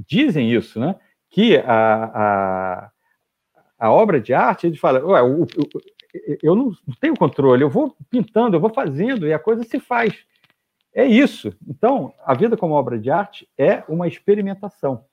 dizem 0.07 0.51
isso, 0.51 0.79
né? 0.79 0.95
Que 1.29 1.57
a, 1.57 2.03
a, 2.05 2.91
a 3.77 3.91
obra 3.91 4.19
de 4.19 4.33
arte, 4.33 4.67
ele 4.67 4.77
fala, 4.77 5.03
Ué, 5.05 5.21
eu, 6.41 6.55
não 6.55 6.73
tenho 6.99 7.15
controle, 7.15 7.63
eu 7.63 7.69
vou 7.69 7.95
pintando, 8.09 8.55
eu 8.55 8.59
vou 8.59 8.73
fazendo, 8.73 9.27
e 9.27 9.33
a 9.33 9.39
coisa 9.39 9.63
se 9.63 9.79
faz. 9.79 10.25
É 10.93 11.05
isso. 11.05 11.53
Então, 11.67 12.13
a 12.25 12.33
vida 12.33 12.57
como 12.57 12.73
obra 12.73 12.97
de 12.97 13.11
arte 13.11 13.47
é 13.57 13.83
uma 13.87 14.07
experimentação. 14.07 15.05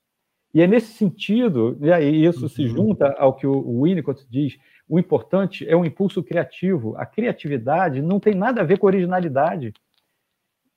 E 0.54 0.62
é 0.62 0.66
nesse 0.66 0.92
sentido, 0.94 1.76
e 1.80 1.92
aí 1.92 2.24
isso 2.24 2.42
uhum. 2.42 2.48
se 2.48 2.66
junta 2.68 3.12
ao 3.18 3.34
que 3.34 3.46
o 3.46 3.82
Winnicott 3.82 4.24
diz, 4.30 4.56
o 4.88 4.98
importante 4.98 5.68
é 5.68 5.76
um 5.76 5.84
impulso 5.84 6.22
criativo. 6.22 6.94
A 6.96 7.04
criatividade 7.04 8.00
não 8.00 8.20
tem 8.20 8.34
nada 8.34 8.60
a 8.60 8.64
ver 8.64 8.78
com 8.78 8.86
originalidade. 8.86 9.72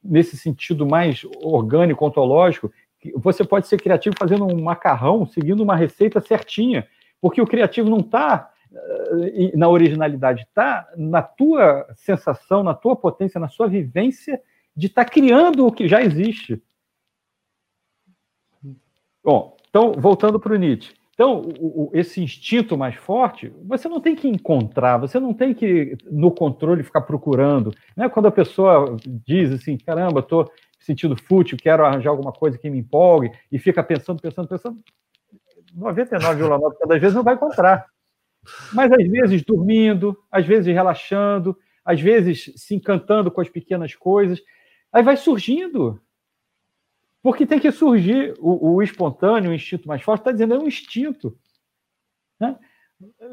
Nesse 0.03 0.35
sentido 0.35 0.85
mais 0.85 1.23
orgânico, 1.41 2.05
ontológico, 2.05 2.71
você 3.15 3.43
pode 3.43 3.67
ser 3.67 3.79
criativo 3.81 4.15
fazendo 4.17 4.45
um 4.45 4.61
macarrão, 4.61 5.25
seguindo 5.25 5.61
uma 5.61 5.75
receita 5.75 6.19
certinha, 6.19 6.87
porque 7.21 7.41
o 7.41 7.47
criativo 7.47 7.89
não 7.89 7.99
está 7.99 8.51
eh, 8.71 9.51
na 9.55 9.69
originalidade, 9.69 10.43
está 10.43 10.87
na 10.95 11.21
tua 11.21 11.87
sensação, 11.95 12.63
na 12.63 12.73
tua 12.73 12.95
potência, 12.95 13.39
na 13.39 13.49
sua 13.49 13.67
vivência 13.67 14.41
de 14.75 14.87
estar 14.87 15.05
tá 15.05 15.11
criando 15.11 15.65
o 15.65 15.71
que 15.71 15.87
já 15.87 16.01
existe. 16.01 16.61
Bom, 19.23 19.57
então, 19.69 19.91
voltando 19.93 20.39
para 20.39 20.53
o 20.53 20.57
Nietzsche. 20.57 20.95
Então, 21.17 21.41
o, 21.59 21.85
o, 21.85 21.91
esse 21.93 22.21
instinto 22.21 22.77
mais 22.77 22.93
forte, 22.93 23.51
você 23.65 23.89
não 23.89 23.99
tem 23.99 24.15
que 24.15 24.27
encontrar, 24.27 24.99
você 24.99 25.19
não 25.19 25.33
tem 25.33 25.51
que, 25.51 25.97
no 26.11 26.29
controle, 26.29 26.83
ficar 26.83 27.01
procurando. 27.01 27.73
Né? 27.95 28.07
Quando 28.07 28.27
a 28.27 28.31
pessoa 28.31 28.95
diz 29.25 29.51
assim, 29.51 29.79
caramba, 29.79 30.19
estou 30.19 30.47
sentindo 30.79 31.15
fútil, 31.15 31.57
quero 31.59 31.83
arranjar 31.83 32.11
alguma 32.11 32.31
coisa 32.31 32.59
que 32.59 32.69
me 32.69 32.77
empolgue, 32.77 33.31
e 33.51 33.57
fica 33.57 33.83
pensando, 33.83 34.21
pensando, 34.21 34.47
pensando, 34.47 34.77
99,9% 35.75 36.87
das 36.87 37.01
vezes 37.01 37.15
não 37.15 37.23
vai 37.23 37.33
encontrar. 37.33 37.87
Mas 38.71 38.91
às 38.91 39.07
vezes 39.07 39.41
dormindo, 39.41 40.15
às 40.31 40.45
vezes 40.45 40.71
relaxando, 40.71 41.57
às 41.83 41.99
vezes 41.99 42.53
se 42.55 42.75
encantando 42.75 43.31
com 43.31 43.41
as 43.41 43.49
pequenas 43.49 43.95
coisas, 43.95 44.39
aí 44.93 45.01
vai 45.01 45.17
surgindo. 45.17 45.99
Porque 47.27 47.45
tem 47.45 47.59
que 47.59 47.71
surgir 47.71 48.33
o, 48.39 48.75
o 48.75 48.81
espontâneo, 48.81 49.51
o 49.51 49.53
instinto 49.53 49.85
mais 49.85 50.01
forte, 50.01 50.21
está 50.21 50.31
dizendo, 50.31 50.53
é 50.53 50.59
um 50.59 50.67
instinto. 50.67 51.37
Né? 52.39 52.55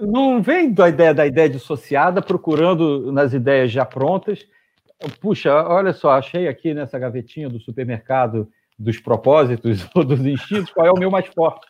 Não 0.00 0.42
vem 0.42 0.72
da 0.72 0.88
ideia 0.88 1.14
da 1.14 1.24
ideia 1.24 1.48
dissociada, 1.48 2.20
procurando 2.20 3.12
nas 3.12 3.32
ideias 3.32 3.70
já 3.70 3.84
prontas, 3.84 4.46
Puxa, 5.20 5.52
olha 5.68 5.92
só, 5.92 6.10
achei 6.10 6.48
aqui 6.48 6.72
nessa 6.72 6.98
gavetinha 6.98 7.48
do 7.48 7.60
supermercado 7.60 8.50
dos 8.78 8.98
propósitos 8.98 9.86
ou 9.94 10.02
dos 10.04 10.24
instintos 10.24 10.72
qual 10.72 10.86
é 10.86 10.90
o 10.90 10.98
meu 10.98 11.10
mais 11.10 11.26
forte. 11.26 11.64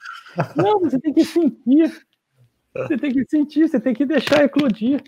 Não, 0.56 0.80
você 0.80 0.98
tem 0.98 1.12
que 1.12 1.24
sentir. 1.24 2.06
Você 2.74 2.96
tem 2.96 3.12
que 3.12 3.24
sentir, 3.28 3.68
você 3.68 3.80
tem 3.80 3.94
que 3.94 4.04
deixar 4.04 4.44
eclodir. 4.44 5.02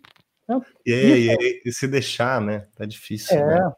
Né? 0.49 0.61
E, 0.85 0.93
e, 0.93 1.29
e, 1.31 1.63
e, 1.65 1.73
se 1.73 1.89
deixar, 1.89 2.41
né? 2.41 2.67
Tá 2.77 2.85
difícil. 2.85 3.37
É, 3.37 3.47
né? 3.47 3.73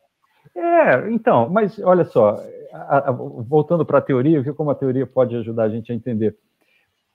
é 0.56 1.10
então, 1.10 1.48
mas 1.48 1.78
olha 1.78 2.04
só, 2.04 2.36
a, 2.72 3.10
a, 3.10 3.12
voltando 3.12 3.84
para 3.84 3.98
a 3.98 4.02
teoria, 4.02 4.42
como 4.54 4.70
a 4.70 4.74
teoria 4.74 5.06
pode 5.06 5.36
ajudar 5.36 5.64
a 5.64 5.68
gente 5.68 5.92
a 5.92 5.94
entender. 5.94 6.36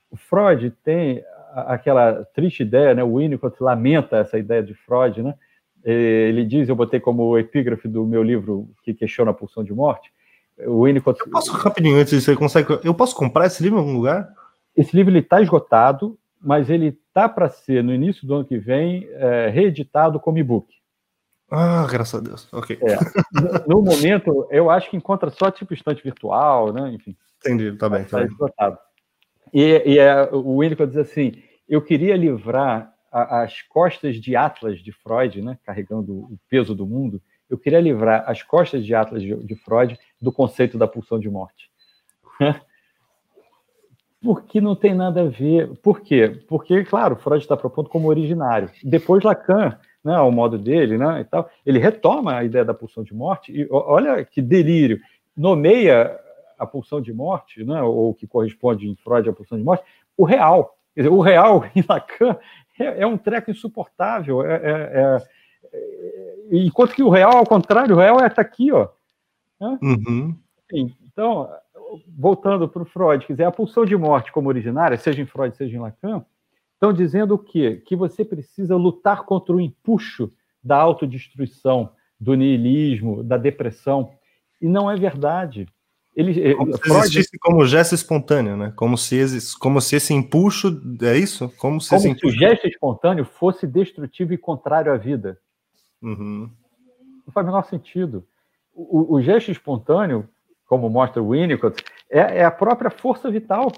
O 0.10 0.18
Freud 0.18 0.72
tem 0.84 1.24
aquela 1.54 2.26
triste 2.34 2.64
ideia, 2.64 2.94
né? 2.94 3.04
O 3.04 3.18
Winnicott 3.18 3.62
lamenta 3.62 4.18
essa 4.18 4.38
ideia 4.38 4.64
de 4.64 4.74
Freud, 4.74 5.22
né? 5.22 5.36
Ele 5.84 6.46
diz, 6.46 6.70
eu 6.70 6.76
botei 6.76 7.00
como 7.00 7.38
epígrafe 7.38 7.88
do 7.88 8.06
meu 8.06 8.24
livro 8.24 8.70
que 8.84 8.94
questiona 8.94 9.32
a 9.32 9.34
pulsão 9.34 9.64
de 9.64 9.74
morte. 9.74 10.12
O 10.66 10.84
Winnicott. 10.84 11.20
Eu 11.20 11.30
posso 11.30 11.52
rapidinho 11.52 11.98
antes 11.98 12.24
você 12.24 12.36
consegue? 12.36 12.80
Eu 12.84 12.94
posso 12.94 13.16
comprar 13.16 13.48
esse 13.48 13.62
livro 13.62 13.78
em 13.78 13.82
algum 13.82 13.96
lugar? 13.96 14.30
Esse 14.76 14.96
livro 14.96 15.16
está 15.18 15.42
esgotado, 15.42 16.18
mas 16.42 16.70
ele 16.70 16.98
tá 17.14 17.28
para 17.28 17.50
ser 17.50 17.84
no 17.84 17.94
início 17.94 18.26
do 18.26 18.36
ano 18.36 18.46
que 18.46 18.58
vem 18.58 19.08
é, 19.12 19.50
reeditado 19.50 20.20
como 20.20 20.38
e-book. 20.38 20.74
Ah, 21.56 21.86
graças 21.88 22.20
a 22.20 22.24
Deus. 22.24 22.48
Ok. 22.52 22.80
É, 22.82 22.98
no, 23.68 23.76
no, 23.76 23.82
momento, 23.84 24.48
eu 24.50 24.72
acho 24.72 24.90
que 24.90 24.98
encontra 24.98 25.30
só 25.30 25.52
tipo 25.52 25.72
estante 25.74 26.04
virtual, 26.04 26.74
né? 26.74 26.92
Enfim. 26.92 27.16
Entendi, 27.38 27.78
tá 27.78 27.88
bem. 27.88 28.04
Tá, 28.06 28.18
tá 28.18 28.26
esgotado. 28.26 28.78
E, 29.54 29.84
e 29.86 30.00
é, 30.00 30.30
o 30.32 30.60
Winnicott 30.60 30.90
diz 30.92 30.98
assim: 30.98 31.44
eu 31.70 31.80
queria 31.80 32.18
livrar 32.18 32.92
a, 33.12 33.44
as 33.44 33.62
costas 33.62 34.16
de 34.16 34.36
Atlas 34.36 34.80
de 34.80 34.92
Freud, 34.92 35.44
né, 35.44 35.60
carregando 35.64 36.14
o 36.14 36.40
peso 36.50 36.74
do 36.74 36.88
mundo, 36.88 37.22
eu 37.48 37.58
queria 37.58 37.80
livrar 37.80 38.24
as 38.28 38.42
costas 38.42 38.84
de 38.84 38.96
Atlas 38.96 39.22
de, 39.22 39.36
de 39.36 39.56
Freud 39.56 39.96
do 40.20 40.32
conceito 40.32 40.76
da 40.76 40.88
pulsão 40.88 41.20
de 41.20 41.30
morte. 41.30 41.70
Porque 44.24 44.60
não 44.60 44.76
tem 44.76 44.96
nada 44.96 45.22
a 45.22 45.28
ver. 45.28 45.76
Por 45.84 46.02
quê? 46.02 46.42
Porque, 46.48 46.84
claro, 46.86 47.18
Freud 47.18 47.44
está 47.44 47.58
propondo 47.58 47.90
como 47.90 48.08
originário. 48.08 48.72
Depois 48.82 49.22
Lacan, 49.24 49.78
né, 50.04 50.16
ao 50.16 50.32
modo 50.32 50.58
dele, 50.58 50.98
né, 50.98 51.22
e 51.22 51.24
tal, 51.24 51.50
ele 51.66 51.80
retoma 51.80 52.36
a 52.36 52.44
ideia 52.44 52.66
da 52.66 52.74
pulsão 52.74 53.04
de 53.04 53.14
morte 53.14 53.52
e 53.52 53.68
olha 53.72 54.24
que 54.26 54.42
delírio. 54.42 55.00
Nomeia 55.36 56.20
a 56.60 56.66
pulsão 56.66 57.02
de 57.02 57.14
morte, 57.14 57.64
né, 57.64 57.82
ou 57.82 58.14
que 58.14 58.28
corresponde 58.28 58.88
em 58.88 58.96
Freud 58.96 59.30
à 59.30 59.34
pulsão 59.34 59.58
de 59.58 59.64
morte, 59.64 59.84
o 60.18 60.26
real. 60.26 60.78
Quer 60.94 61.02
dizer, 61.02 61.14
o 61.14 61.22
real 61.22 61.66
em 61.76 61.84
Lacan 61.88 62.38
é, 62.80 63.02
é 63.02 63.08
um 63.08 63.18
treco 63.18 63.50
insuportável. 63.50 64.46
É, 64.46 64.56
é, 64.56 65.18
é, 65.74 66.36
enquanto 66.52 66.94
que 66.94 67.04
o 67.04 67.10
real, 67.10 67.38
ao 67.38 67.46
contrário, 67.46 67.96
o 67.96 68.00
real 68.00 68.20
é 68.20 68.30
tá 68.30 68.42
aqui, 68.42 68.72
ó. 68.72 68.90
Né? 69.60 69.80
Uhum. 69.82 70.36
Então, 70.72 71.50
voltando 72.18 72.68
para 72.68 72.82
o 72.82 72.86
Freud, 72.86 73.26
quiser 73.26 73.46
a 73.46 73.52
pulsão 73.52 73.86
de 73.86 73.96
morte 73.96 74.32
como 74.32 74.50
originária, 74.50 74.98
seja 74.98 75.22
em 75.22 75.26
Freud, 75.26 75.56
seja 75.56 75.76
em 75.76 75.80
Lacan, 75.80 76.26
estão 76.84 76.92
dizendo 76.92 77.36
o 77.36 77.40
quê? 77.40 77.82
Que 77.86 77.96
você 77.96 78.26
precisa 78.26 78.76
lutar 78.76 79.24
contra 79.24 79.56
o 79.56 79.62
empuxo 79.62 80.30
da 80.62 80.76
autodestruição, 80.76 81.92
do 82.20 82.34
niilismo, 82.34 83.24
da 83.24 83.38
depressão. 83.38 84.12
E 84.62 84.68
não 84.68 84.92
é 84.92 84.96
verdade. 84.98 85.66
Ele, 86.16 86.52
eh, 86.52 86.54
como 86.54 86.78
se 86.78 86.92
existisse 86.92 87.40
como 87.40 87.66
gesto 87.66 87.96
espontâneo, 87.96 88.56
né? 88.56 88.74
Como 88.76 88.98
se, 88.98 89.18
como 89.58 89.82
se 89.82 89.96
esse 89.96 90.14
empuxo, 90.14 90.80
é 91.02 91.18
isso? 91.18 91.50
Como 91.58 91.82
se, 91.82 91.90
como 91.90 92.02
se 92.02 92.28
o 92.28 92.30
gesto 92.30 92.68
espontâneo 92.68 93.26
fosse 93.26 93.66
destrutivo 93.66 94.34
e 94.34 94.38
contrário 94.38 94.94
à 94.94 94.98
vida. 94.98 95.40
Uhum. 96.02 96.52
Não 97.26 97.34
faz 97.34 97.46
o 97.46 97.50
menor 97.50 97.64
sentido. 97.64 98.28
O, 98.76 99.16
o, 99.16 99.22
gesto 99.22 99.52
espontâneo, 99.52 100.28
como 100.66 100.90
mostra 100.90 101.22
o 101.22 101.30
Winnicott, 101.32 101.84
é, 102.10 102.40
é 102.40 102.44
a 102.44 102.52
própria 102.52 102.92
força 102.92 103.32
vital. 103.32 103.72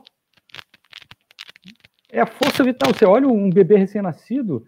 É 2.11 2.21
a 2.21 2.25
força 2.25 2.63
vital. 2.63 2.93
Você 2.93 3.05
olha 3.05 3.27
um 3.27 3.49
bebê 3.49 3.77
recém-nascido, 3.77 4.65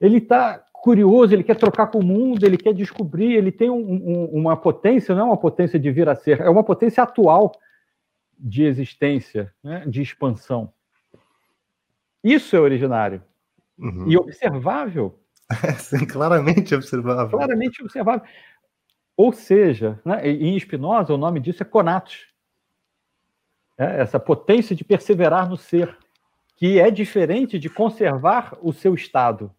ele 0.00 0.18
está 0.18 0.62
curioso, 0.72 1.32
ele 1.32 1.44
quer 1.44 1.56
trocar 1.56 1.86
com 1.86 2.00
o 2.00 2.04
mundo, 2.04 2.44
ele 2.44 2.58
quer 2.58 2.74
descobrir, 2.74 3.34
ele 3.34 3.52
tem 3.52 3.70
um, 3.70 3.76
um, 3.76 4.24
uma 4.32 4.56
potência, 4.56 5.14
não 5.14 5.22
é 5.22 5.24
uma 5.26 5.36
potência 5.36 5.78
de 5.78 5.90
vir 5.92 6.08
a 6.08 6.16
ser, 6.16 6.40
é 6.40 6.50
uma 6.50 6.64
potência 6.64 7.02
atual 7.04 7.52
de 8.36 8.64
existência, 8.64 9.54
né, 9.62 9.84
de 9.86 10.02
expansão. 10.02 10.72
Isso 12.22 12.56
é 12.56 12.60
originário 12.60 13.22
uhum. 13.78 14.10
e 14.10 14.16
observável. 14.16 15.16
sim, 15.78 16.04
claramente 16.04 16.74
observável. 16.74 17.38
Claramente 17.38 17.80
observável. 17.80 18.26
Ou 19.16 19.32
seja, 19.32 20.00
né, 20.04 20.28
em 20.28 20.58
Spinoza, 20.58 21.14
o 21.14 21.18
nome 21.18 21.38
disso 21.38 21.62
é 21.62 21.66
conatos. 21.66 22.26
É 23.78 24.00
essa 24.00 24.18
potência 24.18 24.74
de 24.74 24.82
perseverar 24.82 25.48
no 25.48 25.56
ser, 25.56 25.96
que 26.62 26.78
é 26.78 26.92
diferente 26.92 27.58
de 27.58 27.68
conservar 27.68 28.56
o 28.62 28.72
seu 28.72 28.94
estado. 28.94 29.50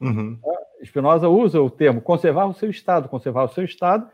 Uhum. 0.00 0.38
Spinoza 0.84 1.28
usa 1.28 1.60
o 1.60 1.68
termo 1.68 2.00
conservar 2.00 2.46
o 2.46 2.54
seu 2.54 2.70
estado, 2.70 3.08
conservar 3.08 3.42
o 3.42 3.48
seu 3.48 3.64
estado. 3.64 4.08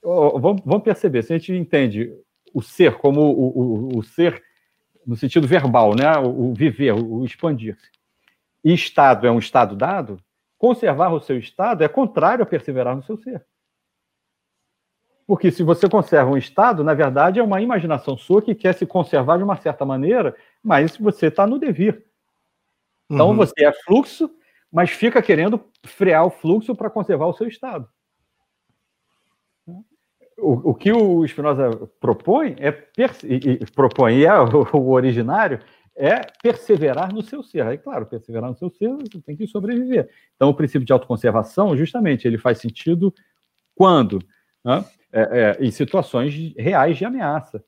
Vamos, 0.00 0.62
vamos 0.64 0.84
perceber, 0.84 1.24
se 1.24 1.32
a 1.32 1.38
gente 1.38 1.52
entende 1.52 2.14
o 2.54 2.62
ser 2.62 2.96
como 2.98 3.22
o, 3.22 3.88
o, 3.88 3.98
o 3.98 4.02
ser 4.04 4.40
no 5.04 5.16
sentido 5.16 5.48
verbal, 5.48 5.96
né? 5.96 6.16
o, 6.16 6.50
o 6.50 6.54
viver, 6.54 6.92
o, 6.92 7.24
expandir-se, 7.24 7.90
e 8.64 8.72
estado 8.72 9.26
é 9.26 9.30
um 9.32 9.40
estado 9.40 9.74
dado, 9.74 10.22
conservar 10.56 11.12
o 11.12 11.18
seu 11.18 11.38
estado 11.38 11.82
é 11.82 11.88
contrário 11.88 12.44
a 12.44 12.46
perseverar 12.46 12.94
no 12.94 13.02
seu 13.02 13.16
ser. 13.16 13.44
Porque 15.30 15.52
se 15.52 15.62
você 15.62 15.88
conserva 15.88 16.28
um 16.28 16.36
estado, 16.36 16.82
na 16.82 16.92
verdade 16.92 17.38
é 17.38 17.42
uma 17.42 17.60
imaginação 17.60 18.18
sua 18.18 18.42
que 18.42 18.52
quer 18.52 18.74
se 18.74 18.84
conservar 18.84 19.36
de 19.36 19.44
uma 19.44 19.56
certa 19.56 19.84
maneira, 19.84 20.34
mas 20.60 20.96
você 20.96 21.28
está 21.28 21.46
no 21.46 21.56
devir. 21.56 22.04
Então 23.08 23.28
uhum. 23.28 23.36
você 23.36 23.64
é 23.64 23.72
fluxo 23.84 24.28
mas 24.72 24.90
fica 24.90 25.22
querendo 25.22 25.64
frear 25.84 26.26
o 26.26 26.30
fluxo 26.30 26.74
para 26.74 26.90
conservar 26.90 27.26
o 27.26 27.32
seu 27.32 27.46
estado. 27.46 27.88
O, 30.36 30.70
o 30.70 30.74
que 30.74 30.90
o 30.90 31.24
Spinoza 31.24 31.88
propõe 32.00 32.56
é 32.58 32.88
e, 33.22 33.62
e 33.62 33.70
propõe 33.70 34.24
é 34.24 34.34
o, 34.36 34.66
o, 34.76 34.90
originário 34.90 35.60
é 35.94 36.22
perseverar 36.42 37.14
no 37.14 37.22
seu 37.22 37.40
ser. 37.44 37.64
Aí, 37.66 37.78
claro, 37.78 38.04
perseverar 38.04 38.50
no 38.50 38.56
seu 38.56 38.68
ser, 38.68 38.88
você 38.96 39.20
tem 39.20 39.36
que 39.36 39.46
sobreviver. 39.46 40.10
Então, 40.34 40.48
o 40.48 40.54
princípio 40.54 40.84
de 40.84 40.92
autoconservação, 40.92 41.76
justamente, 41.76 42.26
ele 42.26 42.36
faz 42.36 42.58
sentido 42.58 43.14
quando? 43.76 44.18
Né? 44.64 44.84
É, 45.12 45.56
é, 45.60 45.64
em 45.64 45.70
situações 45.72 46.54
reais 46.56 46.96
de 46.96 47.04
ameaça. 47.04 47.64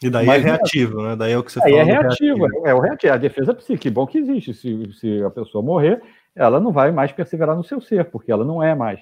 E 0.00 0.08
daí 0.08 0.26
Mas, 0.26 0.44
é 0.44 0.46
reativo, 0.46 1.02
né? 1.02 1.16
Daí 1.16 1.32
é 1.32 1.38
o 1.38 1.42
que 1.42 1.50
você 1.50 1.60
aí 1.64 1.74
é 1.74 1.82
reativo, 1.82 2.46
reativo, 2.46 2.66
é 2.66 2.74
o 2.74 2.78
reativo, 2.80 3.12
é 3.12 3.14
a 3.14 3.18
defesa 3.18 3.54
psíquica. 3.54 3.90
Bom 3.90 4.06
que 4.06 4.18
existe. 4.18 4.54
Se, 4.54 4.92
se 4.92 5.22
a 5.24 5.30
pessoa 5.30 5.64
morrer, 5.64 6.00
ela 6.34 6.60
não 6.60 6.72
vai 6.72 6.92
mais 6.92 7.10
perseverar 7.10 7.56
no 7.56 7.64
seu 7.64 7.80
ser, 7.80 8.04
porque 8.10 8.30
ela 8.30 8.44
não 8.44 8.62
é 8.62 8.74
mais. 8.74 9.00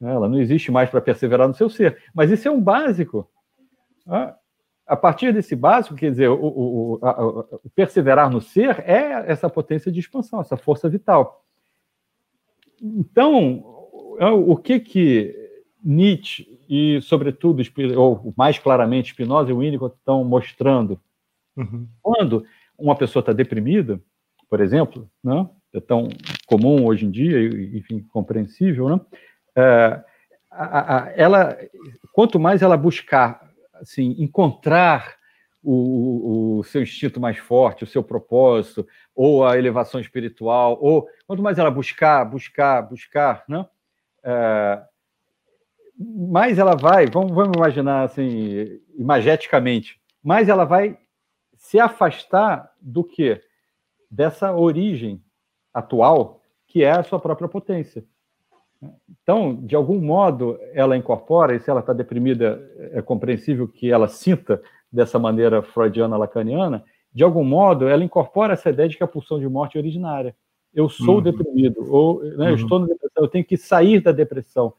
Né? 0.00 0.12
Ela 0.12 0.28
não 0.28 0.40
existe 0.40 0.72
mais 0.72 0.90
para 0.90 1.00
perseverar 1.00 1.46
no 1.46 1.54
seu 1.54 1.70
ser. 1.70 2.02
Mas 2.12 2.30
isso 2.30 2.48
é 2.48 2.50
um 2.50 2.60
básico. 2.60 3.28
Né? 4.06 4.34
A 4.86 4.96
partir 4.96 5.32
desse 5.32 5.54
básico, 5.54 5.94
quer 5.94 6.10
dizer, 6.10 6.28
o, 6.28 6.34
o, 6.42 6.98
a, 7.02 7.24
o 7.24 7.70
perseverar 7.72 8.28
no 8.30 8.40
ser 8.40 8.80
é 8.80 9.30
essa 9.30 9.48
potência 9.48 9.92
de 9.92 10.00
expansão, 10.00 10.40
essa 10.40 10.56
força 10.56 10.88
vital. 10.88 11.44
Então, 12.82 13.62
o 14.46 14.56
que 14.56 14.80
que 14.80 15.39
Nietzsche 15.82 16.58
e, 16.68 17.00
sobretudo, 17.02 17.62
ou 17.96 18.34
mais 18.36 18.58
claramente, 18.58 19.12
Spinoza 19.12 19.50
e 19.50 19.54
Winnicott 19.54 19.96
estão 19.96 20.22
mostrando. 20.24 21.00
Uhum. 21.56 21.86
Quando 22.02 22.44
uma 22.78 22.96
pessoa 22.96 23.20
está 23.20 23.32
deprimida, 23.32 24.00
por 24.48 24.60
exemplo, 24.60 25.10
né, 25.22 25.48
é 25.72 25.80
tão 25.80 26.08
comum 26.46 26.86
hoje 26.86 27.06
em 27.06 27.10
dia, 27.10 27.46
enfim, 27.76 28.00
compreensível, 28.12 28.88
né, 28.88 29.00
é, 29.56 30.04
a, 30.50 30.96
a, 30.96 31.12
ela, 31.16 31.56
quanto 32.12 32.38
mais 32.38 32.62
ela 32.62 32.76
buscar 32.76 33.50
assim, 33.74 34.16
encontrar 34.18 35.14
o, 35.62 36.58
o, 36.58 36.64
seu 36.64 36.82
instinto 36.82 37.20
mais 37.20 37.38
forte, 37.38 37.84
o 37.84 37.86
seu 37.86 38.02
propósito, 38.02 38.86
ou 39.14 39.46
a 39.46 39.58
elevação 39.58 40.00
espiritual, 40.00 40.78
ou 40.80 41.06
quanto 41.26 41.42
mais 41.42 41.58
ela 41.58 41.70
buscar, 41.70 42.24
buscar, 42.24 42.82
buscar, 42.82 43.44
né? 43.48 43.66
É, 44.22 44.82
mais 46.02 46.58
ela 46.58 46.74
vai, 46.74 47.06
vamos, 47.06 47.32
vamos 47.32 47.52
imaginar 47.54 48.04
assim, 48.04 48.80
imageticamente, 48.96 50.00
mais 50.22 50.48
ela 50.48 50.64
vai 50.64 50.98
se 51.56 51.78
afastar 51.78 52.72
do 52.80 53.04
que? 53.04 53.38
Dessa 54.10 54.54
origem 54.54 55.22
atual, 55.74 56.40
que 56.66 56.82
é 56.82 56.90
a 56.90 57.02
sua 57.02 57.20
própria 57.20 57.48
potência. 57.48 58.02
Então, 59.22 59.54
de 59.54 59.76
algum 59.76 60.00
modo, 60.00 60.58
ela 60.72 60.96
incorpora, 60.96 61.54
e 61.54 61.60
se 61.60 61.68
ela 61.68 61.80
está 61.80 61.92
deprimida, 61.92 62.60
é 62.92 63.02
compreensível 63.02 63.68
que 63.68 63.90
ela 63.90 64.08
sinta 64.08 64.62
dessa 64.90 65.18
maneira 65.18 65.62
freudiana 65.62 66.16
lacaniana, 66.16 66.82
de 67.12 67.22
algum 67.22 67.44
modo, 67.44 67.86
ela 67.86 68.02
incorpora 68.02 68.54
essa 68.54 68.70
ideia 68.70 68.88
de 68.88 68.96
que 68.96 69.04
a 69.04 69.08
pulsão 69.08 69.38
de 69.38 69.48
morte 69.48 69.76
é 69.76 69.80
originária. 69.80 70.34
Eu 70.72 70.88
sou 70.88 71.16
uhum. 71.16 71.22
deprimido, 71.22 71.92
ou 71.92 72.22
né, 72.22 72.46
uhum. 72.46 72.48
eu 72.48 72.54
estou 72.54 72.78
na 72.78 72.86
depressão, 72.86 73.22
eu 73.22 73.28
tenho 73.28 73.44
que 73.44 73.56
sair 73.56 74.00
da 74.00 74.12
depressão. 74.12 74.72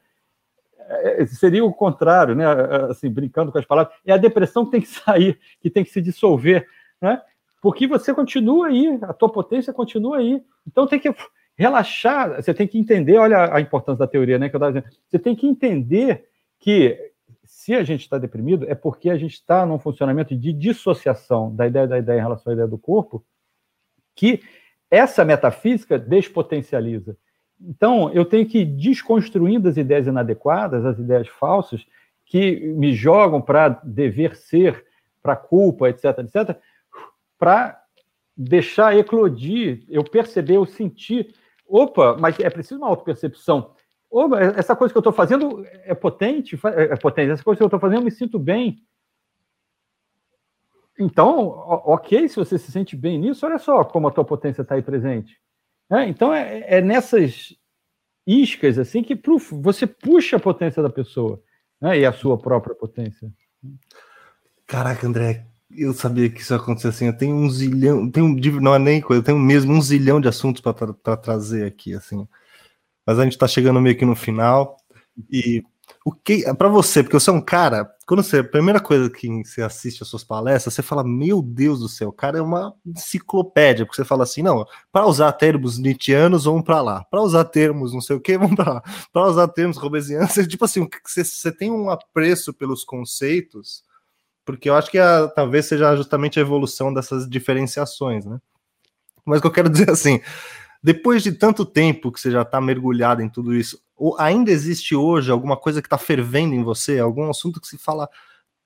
É, 1.04 1.26
seria 1.26 1.64
o 1.64 1.74
contrário, 1.74 2.36
né? 2.36 2.46
Assim, 2.89 3.10
brincando 3.10 3.52
com 3.52 3.58
as 3.58 3.66
palavras, 3.66 3.96
é 4.06 4.14
a 4.14 4.18
depressão 4.18 4.66
que 4.66 4.72
tem 4.72 4.82
que 4.82 4.88
sair, 4.89 5.39
que 5.60 5.70
tem 5.70 5.84
que 5.84 5.92
se 5.92 6.02
dissolver, 6.02 6.68
né? 7.02 7.22
Porque 7.62 7.88
você 7.88 8.14
continua 8.14 8.68
aí, 8.68 9.00
a 9.04 9.14
tua 9.14 9.32
potência 9.32 9.72
continua 9.72 10.18
aí. 10.18 10.44
Então 10.68 10.88
tem 10.88 11.00
que 11.00 11.14
relaxar, 11.56 12.42
você 12.42 12.54
tem 12.54 12.68
que 12.68 12.80
entender, 12.80 13.18
olha 13.18 13.54
a 13.54 13.62
importância 13.62 14.00
da 14.00 14.08
teoria, 14.08 14.39
né? 14.39 14.50
Que 14.50 14.56
eu 14.56 14.58
estava 14.58 14.74
dizendo. 14.74 14.92
Você 15.08 15.20
tem 15.20 15.36
que 15.36 15.48
entender 15.48 16.26
que 16.60 17.12
se 17.44 17.76
a 17.76 17.84
gente 17.84 18.02
está 18.02 18.18
deprimido, 18.18 18.66
é 18.68 18.74
porque 18.74 19.10
a 19.10 19.18
gente 19.18 19.34
está 19.34 19.66
num 19.66 19.78
funcionamento 19.78 20.36
de 20.36 20.54
dissociação 20.54 21.54
da 21.56 21.68
ideia 21.68 21.88
da 21.88 22.00
ideia 22.00 22.20
em 22.20 22.22
relação 22.22 22.52
à 22.52 22.54
ideia 22.54 22.68
do 22.68 22.78
corpo, 22.78 23.24
que 24.16 24.42
essa 24.89 25.24
metafísica 25.24 26.00
despotencializa. 26.00 27.18
Então, 27.68 28.12
eu 28.12 28.26
tenho 28.26 28.47
que 28.47 28.59
ir 28.59 28.66
desconstruindo 28.66 29.70
as 29.70 29.78
ideias 29.78 30.07
inadequadas, 30.07 30.86
as 30.86 30.97
ideias 30.97 31.28
falsas, 31.28 31.86
que 32.26 32.59
me 32.74 32.93
jogam 32.93 33.41
para 33.41 33.70
dever 33.84 34.36
ser, 34.36 34.86
para 35.22 35.36
culpa, 35.36 35.89
etc., 35.89 36.05
etc., 36.20 36.57
para 37.38 37.80
deixar 38.36 38.97
eclodir, 38.97 39.84
eu 39.89 40.03
perceber, 40.03 40.55
eu 40.55 40.66
sentir. 40.66 41.36
Opa, 41.68 42.18
mas 42.20 42.39
é 42.39 42.49
preciso 42.49 42.80
uma 42.80 42.88
autopercepção. 42.88 43.74
Opa, 44.09 44.39
essa 44.39 44.76
coisa 44.76 44.93
que 44.93 44.97
eu 44.97 45.01
estou 45.01 45.14
fazendo 45.14 45.66
é 45.84 45.93
potente, 45.93 46.59
é 46.66 46.95
potente, 46.95 47.32
essa 47.32 47.43
coisa 47.43 47.57
que 47.57 47.64
eu 47.64 47.68
estou 47.68 47.80
fazendo 47.80 47.99
eu 47.99 48.05
me 48.05 48.12
sinto 48.12 48.39
bem. 48.39 48.84
Então, 50.99 51.49
ok, 51.86 52.28
se 52.28 52.36
você 52.36 52.57
se 52.57 52.72
sente 52.72 52.95
bem 52.95 53.18
nisso, 53.18 53.45
olha 53.45 53.57
só 53.57 53.84
como 53.84 54.07
a 54.07 54.12
tua 54.12 54.26
potência 54.26 54.62
está 54.62 54.76
aí 54.76 54.82
presente. 54.82 55.39
É, 55.92 56.08
então, 56.08 56.34
é, 56.34 56.64
é, 56.78 56.82
nessas 56.82 57.54
iscas 58.26 58.78
assim 58.78 59.04
que 59.04 59.20
você 59.52 59.86
puxa 59.86 60.38
a 60.38 60.39
potência 60.39 60.82
da 60.82 60.89
pessoa 60.89 61.42
né, 61.82 62.00
e 62.00 62.06
a 62.06 62.14
sua 62.14 62.38
própria 62.38 62.74
potência. 62.74 63.32
Caraca, 64.66 65.06
André, 65.06 65.46
eu 65.70 65.94
sabia 65.94 66.30
que 66.30 66.39
isso 66.39 66.54
ia 66.54 66.58
acontecer 66.58 66.88
assim. 66.88 67.08
Eu 67.08 67.18
tenho 67.18 67.36
um 67.36 67.50
zilhão, 67.50 68.10
tenho, 68.10 68.62
não 68.62 68.74
é 68.74 68.80
nem 68.80 69.02
coisa, 69.02 69.20
eu 69.20 69.26
tenho 69.26 69.39
mesmo 69.39 69.74
um 69.74 69.82
zilhão 69.82 70.22
de 70.22 70.28
assuntos 70.28 70.62
para 70.62 71.18
trazer 71.18 71.66
aqui, 71.66 71.94
assim. 71.94 72.28
Mas 73.06 73.20
a 73.20 73.24
gente 73.24 73.34
está 73.34 73.48
chegando 73.48 73.82
meio 73.82 73.98
que 73.98 74.06
no 74.06 74.16
final. 74.16 74.78
E 75.30 75.64
o 76.04 76.12
que 76.12 76.43
para 76.56 76.68
você, 76.68 77.04
porque 77.04 77.20
você 77.20 77.30
é 77.30 77.34
um 77.34 77.41
cara, 77.41 77.88
quando 78.08 78.24
você 78.24 78.39
a 78.39 78.43
primeira 78.43 78.80
coisa 78.80 79.08
que 79.08 79.28
você 79.43 79.62
assiste 79.62 80.02
as 80.02 80.10
suas 80.10 80.24
palestras, 80.24 80.74
você 80.74 80.82
fala: 80.82 81.04
"Meu 81.04 81.41
Deus 81.43 81.80
do 81.80 81.88
céu, 81.88 82.10
o 82.10 82.14
cara 82.14 82.39
é 82.39 82.41
uma 82.41 82.74
enciclopédia", 82.86 83.86
porque 83.86 84.02
você 84.02 84.06
fala 84.06 84.24
assim: 84.24 84.41
"Não, 84.41 84.66
para 84.91 85.06
usar 85.06 85.32
termos 85.34 85.78
nietzschianos, 85.78 86.45
vamos 86.45 86.64
para 86.64 86.82
lá. 86.82 87.04
Para 87.04 87.22
usar 87.22 87.45
termos 87.45 87.93
não 87.93 88.02
sei 88.02 88.16
o 88.16 88.20
que, 88.20 88.36
vamos 88.38 88.56
para 88.56 88.74
lá. 88.74 88.84
Para 89.14 89.28
usar 89.28 89.47
termos 89.49 89.78
robesianos, 89.78 90.34
tipo 90.47 90.66
assim, 90.66 90.88
você, 91.06 91.24
você 91.24 91.52
tem 91.52 91.72
um 91.72 91.89
apreço 91.91 92.52
pelos 92.52 92.84
conceitos, 92.84 93.84
porque 94.43 94.70
eu 94.70 94.76
acho 94.76 94.89
que 94.89 94.97
a, 94.97 95.28
talvez 95.28 95.68
seja 95.68 95.95
justamente 95.95 96.39
a 96.39 96.41
evolução 96.41 96.91
dessas 96.91 97.30
diferenciações, 97.30 98.26
né? 98.26 98.39
Mas 99.24 99.38
o 99.38 99.41
que 99.41 99.47
eu 99.47 99.52
quero 99.52 99.70
dizer 99.70 99.91
assim, 99.91 100.20
depois 100.84 101.21
de 101.21 101.32
tanto 101.32 101.65
tempo 101.65 102.11
que 102.11 102.19
você 102.19 102.32
já 102.32 102.41
está 102.41 102.59
mergulhado 102.59 103.21
em 103.21 103.29
tudo 103.29 103.53
isso, 103.53 103.79
ainda 104.17 104.49
existe 104.49 104.95
hoje 104.95 105.32
alguma 105.32 105.55
coisa 105.55 105.82
que 105.82 105.88
está 105.88 105.97
fervendo 105.97 106.55
em 106.55 106.63
você? 106.63 106.99
Algum 106.99 107.29
assunto 107.29 107.61
que 107.61 107.67
se 107.67 107.77
fala, 107.77 108.09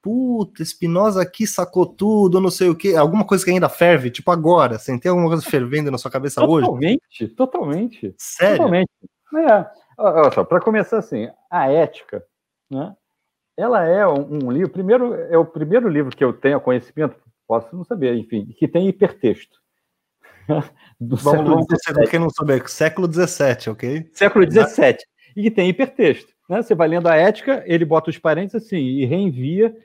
puta, 0.02 0.62
Espinosa 0.62 1.22
aqui 1.22 1.46
sacou 1.46 1.86
tudo, 1.86 2.40
não 2.40 2.52
sei 2.52 2.70
o 2.70 2.76
quê, 2.76 2.96
alguma 2.96 3.26
coisa 3.26 3.44
que 3.44 3.52
ainda 3.52 3.68
ferve, 3.68 4.12
tipo 4.12 4.32
agora, 4.32 4.78
sem 4.78 4.98
ter 4.98 5.10
alguma 5.10 5.28
coisa 5.28 5.44
fervendo 5.44 5.92
na 5.92 5.98
sua 5.98 6.12
cabeça 6.12 6.40
totalmente, 6.40 7.02
hoje? 7.20 7.28
Totalmente, 7.28 7.36
totalmente. 7.36 8.16
Sério? 8.18 8.58
Totalmente. 8.58 8.90
É. 9.36 9.86
Olha 9.98 10.32
só, 10.32 10.44
para 10.44 10.62
começar 10.62 11.00
assim, 11.00 11.28
a 11.50 11.72
ética, 11.72 12.24
né? 12.70 12.96
Ela 13.58 13.86
é 13.86 14.06
um, 14.06 14.46
um 14.46 14.52
livro, 14.52 14.70
primeiro, 14.70 15.14
é 15.16 15.38
o 15.38 15.46
primeiro 15.46 15.88
livro 15.90 16.16
que 16.16 16.24
eu 16.24 16.34
tenho 16.34 16.60
conhecimento, 16.60 17.16
posso 17.48 17.76
não 17.76 17.84
saber, 17.84 18.16
enfim, 18.16 18.46
que 18.58 18.68
tem 18.68 18.88
hipertexto. 18.88 19.58
do 21.00 21.16
vamos, 21.16 21.50
vamos 21.50 21.66
para 21.86 22.08
quem 22.08 22.20
não 22.20 22.30
souber, 22.30 22.68
século 22.70 23.12
XVII, 23.12 23.72
ok? 23.72 24.10
Século 24.14 24.50
XVII. 24.50 24.98
E 25.36 25.44
que 25.44 25.52
tem 25.52 25.70
hipertexto. 25.70 26.34
Né? 26.50 26.62
Você 26.62 26.76
vai 26.76 26.88
lendo 26.88 27.08
a 27.08 27.16
ética, 27.16 27.64
ele 27.66 27.86
bota 27.86 28.10
os 28.10 28.18
parênteses 28.18 28.66
assim 28.66 28.78
e 28.78 29.06
reenvia 29.06 29.76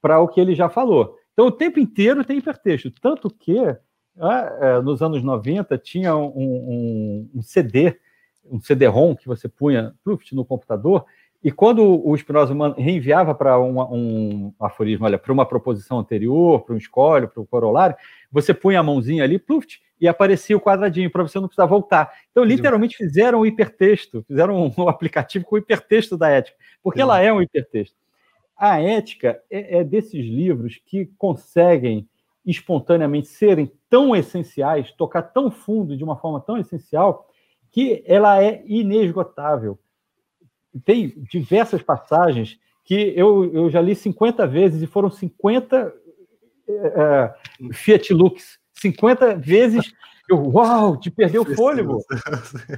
para 0.00 0.20
o 0.20 0.28
que 0.28 0.40
ele 0.40 0.54
já 0.54 0.68
falou. 0.68 1.16
Então, 1.32 1.46
o 1.46 1.52
tempo 1.52 1.78
inteiro 1.78 2.24
tem 2.24 2.38
hipertexto. 2.38 2.90
Tanto 2.90 3.28
que, 3.28 3.60
né, 3.60 4.80
nos 4.82 5.02
anos 5.02 5.22
90, 5.22 5.76
tinha 5.78 6.16
um, 6.16 6.26
um, 6.26 7.30
um 7.34 7.42
CD, 7.42 7.98
um 8.44 8.60
CD-ROM 8.60 9.14
que 9.14 9.26
você 9.26 9.48
punha 9.48 9.94
no 10.32 10.44
computador, 10.44 11.04
e 11.46 11.52
quando 11.52 12.04
o 12.04 12.16
Spinoza 12.16 12.52
reenviava 12.76 13.32
para 13.32 13.56
um, 13.60 13.80
um 13.80 14.54
aforismo, 14.58 15.04
olha, 15.04 15.16
para 15.16 15.32
uma 15.32 15.46
proposição 15.46 15.96
anterior, 15.96 16.62
para 16.62 16.74
um 16.74 16.76
escolho, 16.76 17.28
para 17.28 17.40
o 17.40 17.46
corolário, 17.46 17.94
você 18.32 18.52
punha 18.52 18.80
a 18.80 18.82
mãozinha 18.82 19.22
ali, 19.22 19.38
pluft, 19.38 19.80
e 20.00 20.08
aparecia 20.08 20.56
o 20.56 20.60
quadradinho 20.60 21.08
para 21.08 21.22
você 21.22 21.38
não 21.38 21.46
precisar 21.46 21.66
voltar. 21.66 22.12
Então, 22.32 22.42
literalmente 22.42 22.96
fizeram 22.96 23.42
um 23.42 23.46
hipertexto, 23.46 24.24
fizeram 24.26 24.72
um 24.76 24.88
aplicativo 24.90 25.44
com 25.44 25.54
o 25.54 25.58
hipertexto 25.58 26.16
da 26.16 26.28
ética, 26.28 26.58
porque 26.82 26.98
Sim. 26.98 27.02
ela 27.02 27.22
é 27.22 27.32
um 27.32 27.40
hipertexto. 27.40 27.94
A 28.56 28.80
ética 28.82 29.40
é, 29.48 29.78
é 29.78 29.84
desses 29.84 30.26
livros 30.26 30.80
que 30.84 31.06
conseguem 31.16 32.08
espontaneamente 32.44 33.28
serem 33.28 33.70
tão 33.88 34.16
essenciais, 34.16 34.90
tocar 34.90 35.22
tão 35.22 35.48
fundo 35.48 35.96
de 35.96 36.02
uma 36.02 36.16
forma 36.16 36.40
tão 36.40 36.58
essencial, 36.58 37.28
que 37.70 38.02
ela 38.04 38.42
é 38.42 38.64
inesgotável. 38.66 39.78
Tem 40.84 41.08
diversas 41.30 41.82
passagens 41.82 42.58
que 42.84 43.12
eu, 43.16 43.52
eu 43.52 43.70
já 43.70 43.80
li 43.80 43.94
50 43.94 44.46
vezes 44.46 44.82
e 44.82 44.86
foram 44.86 45.10
50 45.10 45.92
é, 46.68 46.72
é, 46.72 47.34
Fiat 47.72 48.12
Lux 48.12 48.58
50 48.74 49.36
vezes. 49.36 49.92
Eu, 50.28 50.42
uau, 50.50 50.96
de 50.96 51.10
perder 51.10 51.38
o 51.38 51.54
fôlego. 51.54 51.98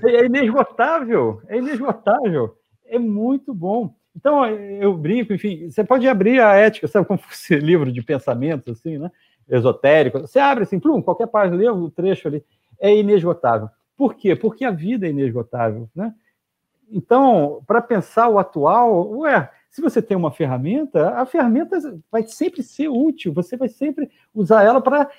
É 0.04 0.26
inesgotável, 0.26 1.40
é 1.48 1.56
inesgotável. 1.56 2.56
É 2.86 2.98
muito 2.98 3.54
bom. 3.54 3.94
Então, 4.14 4.44
eu 4.46 4.96
brinco, 4.96 5.32
enfim, 5.32 5.70
você 5.70 5.84
pode 5.84 6.06
abrir 6.08 6.40
a 6.40 6.54
ética, 6.54 6.88
sabe 6.88 7.06
como 7.06 7.18
fosse 7.22 7.56
livro 7.56 7.90
de 7.90 8.02
pensamentos, 8.02 8.78
assim, 8.78 8.98
né? 8.98 9.10
Esotérico. 9.48 10.20
Você 10.20 10.38
abre 10.38 10.64
assim, 10.64 10.78
plum, 10.78 11.00
qualquer 11.00 11.26
página, 11.26 11.56
lê 11.56 11.70
o 11.70 11.90
trecho 11.90 12.28
ali. 12.28 12.44
É 12.78 12.94
inesgotável. 12.94 13.68
Por 13.96 14.14
quê? 14.14 14.36
Porque 14.36 14.64
a 14.64 14.70
vida 14.70 15.06
é 15.06 15.10
inesgotável, 15.10 15.88
né? 15.94 16.14
Então, 16.90 17.62
para 17.66 17.82
pensar 17.82 18.28
o 18.28 18.38
atual, 18.38 19.10
ué, 19.18 19.50
se 19.70 19.82
você 19.82 20.00
tem 20.00 20.16
uma 20.16 20.30
ferramenta, 20.30 21.10
a 21.10 21.26
ferramenta 21.26 21.78
vai 22.10 22.22
sempre 22.22 22.62
ser 22.62 22.88
útil, 22.88 23.32
você 23.32 23.56
vai 23.56 23.68
sempre 23.68 24.10
usar 24.34 24.64
ela 24.64 24.80
para 24.80 25.10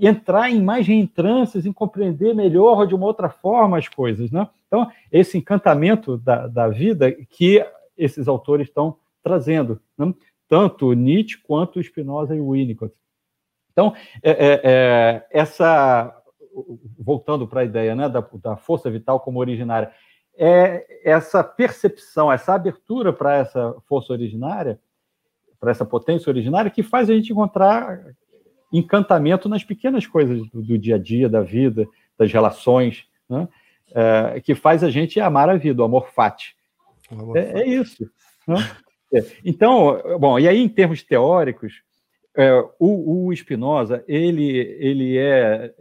entrar 0.00 0.50
em 0.50 0.62
mais 0.62 0.86
reentrâncias, 0.86 1.66
em 1.66 1.72
compreender 1.72 2.34
melhor 2.34 2.86
de 2.86 2.94
uma 2.94 3.06
outra 3.06 3.28
forma 3.28 3.78
as 3.78 3.88
coisas. 3.88 4.30
Né? 4.30 4.46
Então, 4.66 4.90
esse 5.10 5.38
encantamento 5.38 6.16
da, 6.18 6.46
da 6.46 6.68
vida 6.68 7.10
que 7.10 7.64
esses 7.96 8.28
autores 8.28 8.68
estão 8.68 8.96
trazendo, 9.22 9.80
né? 9.96 10.12
tanto 10.48 10.92
Nietzsche 10.92 11.38
quanto 11.38 11.82
Spinoza 11.82 12.36
e 12.36 12.40
Winnicott. 12.40 12.94
Então, 13.72 13.94
é, 14.22 14.30
é, 14.30 14.60
é, 14.62 15.26
essa, 15.30 16.14
voltando 16.98 17.48
para 17.48 17.62
a 17.62 17.64
ideia 17.64 17.94
né, 17.96 18.08
da, 18.08 18.20
da 18.34 18.56
força 18.56 18.90
vital 18.90 19.18
como 19.20 19.40
originária, 19.40 19.90
é 20.36 20.86
essa 21.04 21.42
percepção, 21.44 22.32
essa 22.32 22.54
abertura 22.54 23.12
para 23.12 23.36
essa 23.36 23.74
força 23.86 24.12
originária, 24.12 24.78
para 25.60 25.70
essa 25.70 25.84
potência 25.84 26.30
originária, 26.30 26.70
que 26.70 26.82
faz 26.82 27.08
a 27.08 27.14
gente 27.14 27.32
encontrar 27.32 28.14
encantamento 28.72 29.48
nas 29.48 29.62
pequenas 29.62 30.06
coisas 30.06 30.48
do, 30.50 30.62
do 30.62 30.78
dia 30.78 30.96
a 30.96 30.98
dia, 30.98 31.28
da 31.28 31.42
vida, 31.42 31.86
das 32.18 32.32
relações, 32.32 33.06
né? 33.28 33.46
é, 33.94 34.40
que 34.40 34.54
faz 34.54 34.82
a 34.82 34.90
gente 34.90 35.20
amar 35.20 35.48
a 35.48 35.56
vida, 35.56 35.82
o 35.82 35.84
amor 35.84 36.08
fati. 36.10 36.56
É, 37.34 37.60
é, 37.60 37.68
isso. 37.68 38.10
Né? 38.48 38.56
É. 39.14 39.24
Então, 39.44 40.00
bom, 40.18 40.38
e 40.38 40.48
aí 40.48 40.58
em 40.58 40.68
termos 40.68 41.02
teóricos, 41.02 41.82
é, 42.34 42.50
o, 42.78 43.26
o 43.26 43.36
Spinoza, 43.36 44.02
ele, 44.08 44.56
ele 44.80 45.18
é 45.18 45.72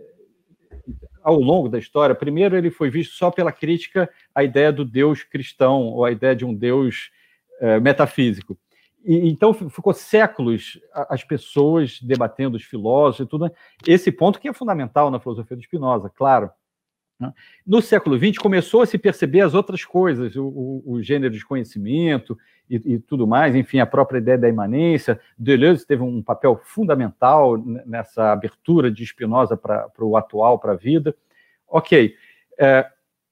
ao 1.23 1.39
longo 1.39 1.69
da 1.69 1.79
história, 1.79 2.15
primeiro 2.15 2.57
ele 2.57 2.71
foi 2.71 2.89
visto 2.89 3.13
só 3.13 3.31
pela 3.31 3.51
crítica 3.51 4.09
à 4.33 4.43
ideia 4.43 4.71
do 4.71 4.85
Deus 4.85 5.23
cristão, 5.23 5.83
ou 5.83 6.05
à 6.05 6.11
ideia 6.11 6.35
de 6.35 6.45
um 6.45 6.53
Deus 6.53 7.11
é, 7.59 7.79
metafísico. 7.79 8.57
E, 9.03 9.29
então 9.29 9.53
ficou 9.53 9.93
séculos 9.93 10.79
as 10.93 11.23
pessoas 11.23 11.99
debatendo, 12.01 12.57
os 12.57 12.63
filósofos 12.63 13.25
e 13.25 13.29
tudo. 13.29 13.45
Né? 13.45 13.51
Esse 13.87 14.11
ponto 14.11 14.39
que 14.39 14.47
é 14.47 14.53
fundamental 14.53 15.09
na 15.09 15.19
filosofia 15.19 15.57
do 15.57 15.63
Spinoza, 15.63 16.09
claro. 16.09 16.49
Né? 17.21 17.31
No 17.65 17.81
século 17.81 18.17
XX 18.17 18.39
começou 18.39 18.81
a 18.81 18.85
se 18.87 18.97
perceber 18.97 19.41
as 19.41 19.53
outras 19.53 19.85
coisas, 19.85 20.35
o, 20.35 20.43
o, 20.47 20.93
o 20.93 21.01
gênero 21.03 21.31
de 21.31 21.45
conhecimento 21.45 22.35
e, 22.67 22.93
e, 22.93 22.99
tudo 22.99 23.27
mais, 23.27 23.55
enfim, 23.55 23.79
a 23.79 23.85
própria 23.85 24.17
ideia 24.17 24.39
da 24.39 24.49
imanência. 24.49 25.21
Deleuze 25.37 25.85
teve 25.85 26.01
um 26.01 26.23
papel 26.23 26.59
fundamental 26.63 27.57
nessa 27.85 28.31
abertura 28.31 28.89
de 28.89 29.05
Spinoza 29.05 29.55
para 29.55 29.91
o 29.99 30.17
atual, 30.17 30.57
para 30.57 30.71
a 30.71 30.77
vida. 30.77 31.15
Ok, 31.67 32.15
é, 32.59 32.89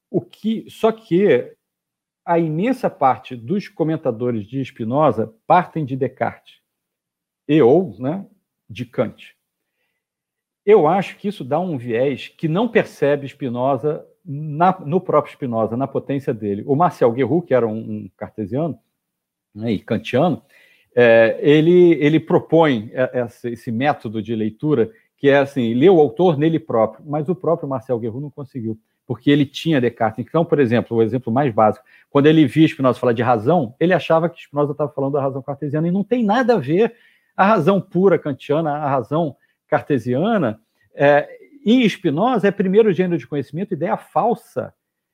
o 0.09 0.21
que, 0.21 0.65
só 0.69 0.91
que 0.91 1.51
a 2.23 2.37
imensa 2.37 2.91
parte 2.91 3.35
dos 3.35 3.67
comentadores 3.67 4.45
de 4.45 4.63
Spinoza 4.63 5.33
partem 5.47 5.83
de 5.83 5.95
Descartes 5.95 6.59
e 7.47 7.59
ou 7.59 7.95
né, 7.97 8.23
de 8.69 8.85
Kant. 8.85 9.35
Eu 10.66 10.88
acho 10.88 11.18
que 11.18 11.28
isso 11.28 11.43
dá 11.43 11.60
um 11.60 11.78
viés 11.78 12.28
que 12.28 12.47
não 12.47 12.68
percebe 12.68 13.28
Spinoza 13.28 14.05
na, 14.26 14.78
no 14.86 15.01
próprio 15.01 15.34
Spinoza, 15.34 15.76
na 15.76 15.88
potência 15.88 16.34
dele. 16.34 16.64
O 16.68 16.76
Marcel 16.76 17.12
Guerrou, 17.12 17.41
que 17.41 17.53
era 17.53 17.68
um, 17.68 17.78
um 17.78 18.10
cartesiano 18.16 18.78
né, 19.55 19.72
e 19.72 19.80
kantiano, 19.80 20.41
é, 20.95 21.39
ele, 21.41 21.93
ele 21.93 22.20
propõe 22.20 22.91
esse 23.45 23.72
método 23.72 24.22
de 24.22 24.36
leitura 24.36 24.91
que 25.18 25.30
é 25.30 25.38
assim, 25.38 25.74
ler 25.74 25.89
o 25.89 25.99
autor 25.99 26.38
nele 26.38 26.60
próprio, 26.60 27.03
mas 27.05 27.28
o 27.28 27.36
próprio 27.36 27.68
Marcel 27.68 27.99
Guerrero 27.99 28.22
não 28.22 28.30
conseguiu, 28.30 28.80
porque 29.05 29.30
ele 29.30 29.45
tinha 29.45 29.82
Descartes. 29.82 30.26
Então, 30.26 30.45
por 30.45 30.60
exemplo, 30.60 30.95
o 30.95 31.01
exemplo 31.03 31.32
mais 31.32 31.53
básico, 31.53 31.84
quando 32.10 32.28
ele 32.28 32.45
via 32.45 32.68
Spinoza 32.68 32.99
falar 32.99 33.12
de 33.12 33.22
razão, 33.22 33.76
ele 33.80 33.93
achava 33.93 34.30
que 34.30 34.41
Spinoza 34.41 34.72
estava 34.72 34.91
falando 34.91 35.14
da 35.14 35.22
razão 35.22 35.41
cartesiana 35.41 35.88
e 35.88 35.91
não 35.91 36.05
tem 36.05 36.24
nada 36.24 36.55
a 36.55 36.57
ver 36.57 36.95
a 37.36 37.45
razão 37.45 37.82
pura 37.82 38.18
kantiana, 38.18 38.72
a 38.72 38.89
razão 38.89 39.36
cartesiana, 39.70 40.59
é, 40.93 41.30
em 41.65 41.88
Spinoza 41.88 42.47
é 42.47 42.51
primeiro 42.51 42.91
gênero 42.91 43.17
de 43.17 43.28
conhecimento, 43.28 43.74
ideia 43.74 43.95
falsa, 43.97 44.74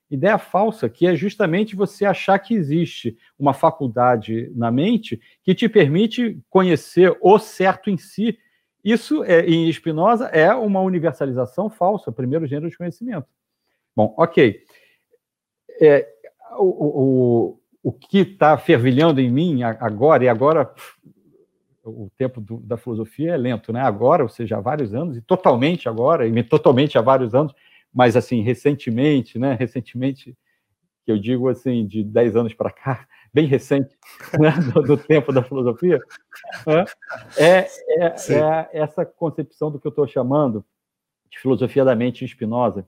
ideia 0.10 0.38
falsa, 0.38 0.88
que 0.88 1.06
é 1.08 1.16
justamente 1.16 1.76
você 1.76 2.06
achar 2.06 2.38
que 2.40 2.54
existe 2.54 3.18
uma 3.38 3.54
faculdade 3.54 4.52
na 4.56 4.72
mente 4.72 5.20
que 5.44 5.56
te 5.56 5.68
permite 5.68 6.40
conhecer 6.50 7.16
o 7.22 7.38
certo 7.40 7.90
em 7.90 7.98
si. 7.98 8.38
Isso, 8.84 9.24
é, 9.24 9.42
em 9.42 9.72
Spinoza, 9.72 10.26
é 10.28 10.54
uma 10.54 10.80
universalização 10.82 11.70
falsa, 11.70 12.12
primeiro 12.12 12.46
gênero 12.46 12.70
de 12.70 12.78
conhecimento. 12.78 13.28
Bom, 13.96 14.14
ok. 14.18 14.62
É, 15.82 16.08
o, 16.58 16.64
o, 16.64 17.60
o 17.84 17.92
que 17.92 18.20
está 18.20 18.58
fervilhando 18.58 19.20
em 19.20 19.30
mim 19.30 19.64
agora, 19.64 20.24
e 20.24 20.30
agora 20.30 20.74
o 21.86 22.12
tempo 22.18 22.42
do, 22.42 22.58
da 22.60 22.78
filosofia 22.78 23.34
é 23.34 23.38
lento, 23.38 23.72
né? 23.72 23.82
Agora, 23.82 24.24
ou 24.24 24.30
seja, 24.30 24.58
há 24.58 24.62
vários 24.62 24.94
anos, 24.94 25.16
e 25.16 25.22
totalmente 25.22 25.88
agora, 25.88 26.28
e 26.28 26.44
totalmente 26.44 26.98
há 26.98 27.02
vários 27.02 27.36
anos, 27.36 27.54
mas 27.94 28.16
assim, 28.18 28.42
recentemente, 28.42 29.38
né? 29.38 29.54
Recentemente, 29.54 30.36
que 31.06 31.12
eu 31.12 31.20
digo 31.20 31.48
assim, 31.48 31.86
de 31.86 32.04
10 32.04 32.36
anos 32.36 32.54
para 32.54 32.72
cá, 32.72 33.08
bem 33.34 33.46
recente, 33.46 33.96
né? 34.40 34.52
do, 34.74 34.82
do, 34.82 34.98
tempo 34.98 35.32
da 35.32 35.44
filosofia, 35.44 36.00
né? 36.66 36.86
é, 37.38 37.68
é, 37.88 38.06
é, 38.06 38.70
essa 38.74 39.06
concepção 39.06 39.70
do 39.70 39.80
que 39.80 39.88
eu 39.88 39.90
estou 39.90 40.08
chamando 40.08 40.66
de 41.30 41.40
filosofia 41.40 41.86
da 41.86 41.96
mente 41.96 42.26
Spinoza, 42.28 42.86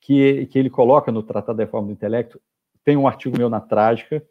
que, 0.00 0.46
que 0.46 0.58
ele 0.58 0.70
coloca 0.70 1.12
no 1.12 1.22
Tratado 1.22 1.58
da 1.58 1.64
Reforma 1.64 1.88
do 1.88 1.92
Intelecto. 1.92 2.40
Tem 2.84 2.96
um 2.96 3.06
artigo 3.06 3.36
meu 3.36 3.48
na 3.48 3.60
Trágica 3.60 4.22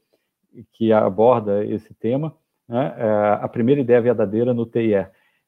que 0.73 0.91
aborda 0.91 1.65
esse 1.65 1.93
tema, 1.93 2.35
né? 2.67 2.95
É, 2.97 3.43
a 3.43 3.47
primeira 3.47 3.81
ideia 3.81 4.01
verdadeira 4.01 4.53
no 4.53 4.65
TIE 4.65 5.05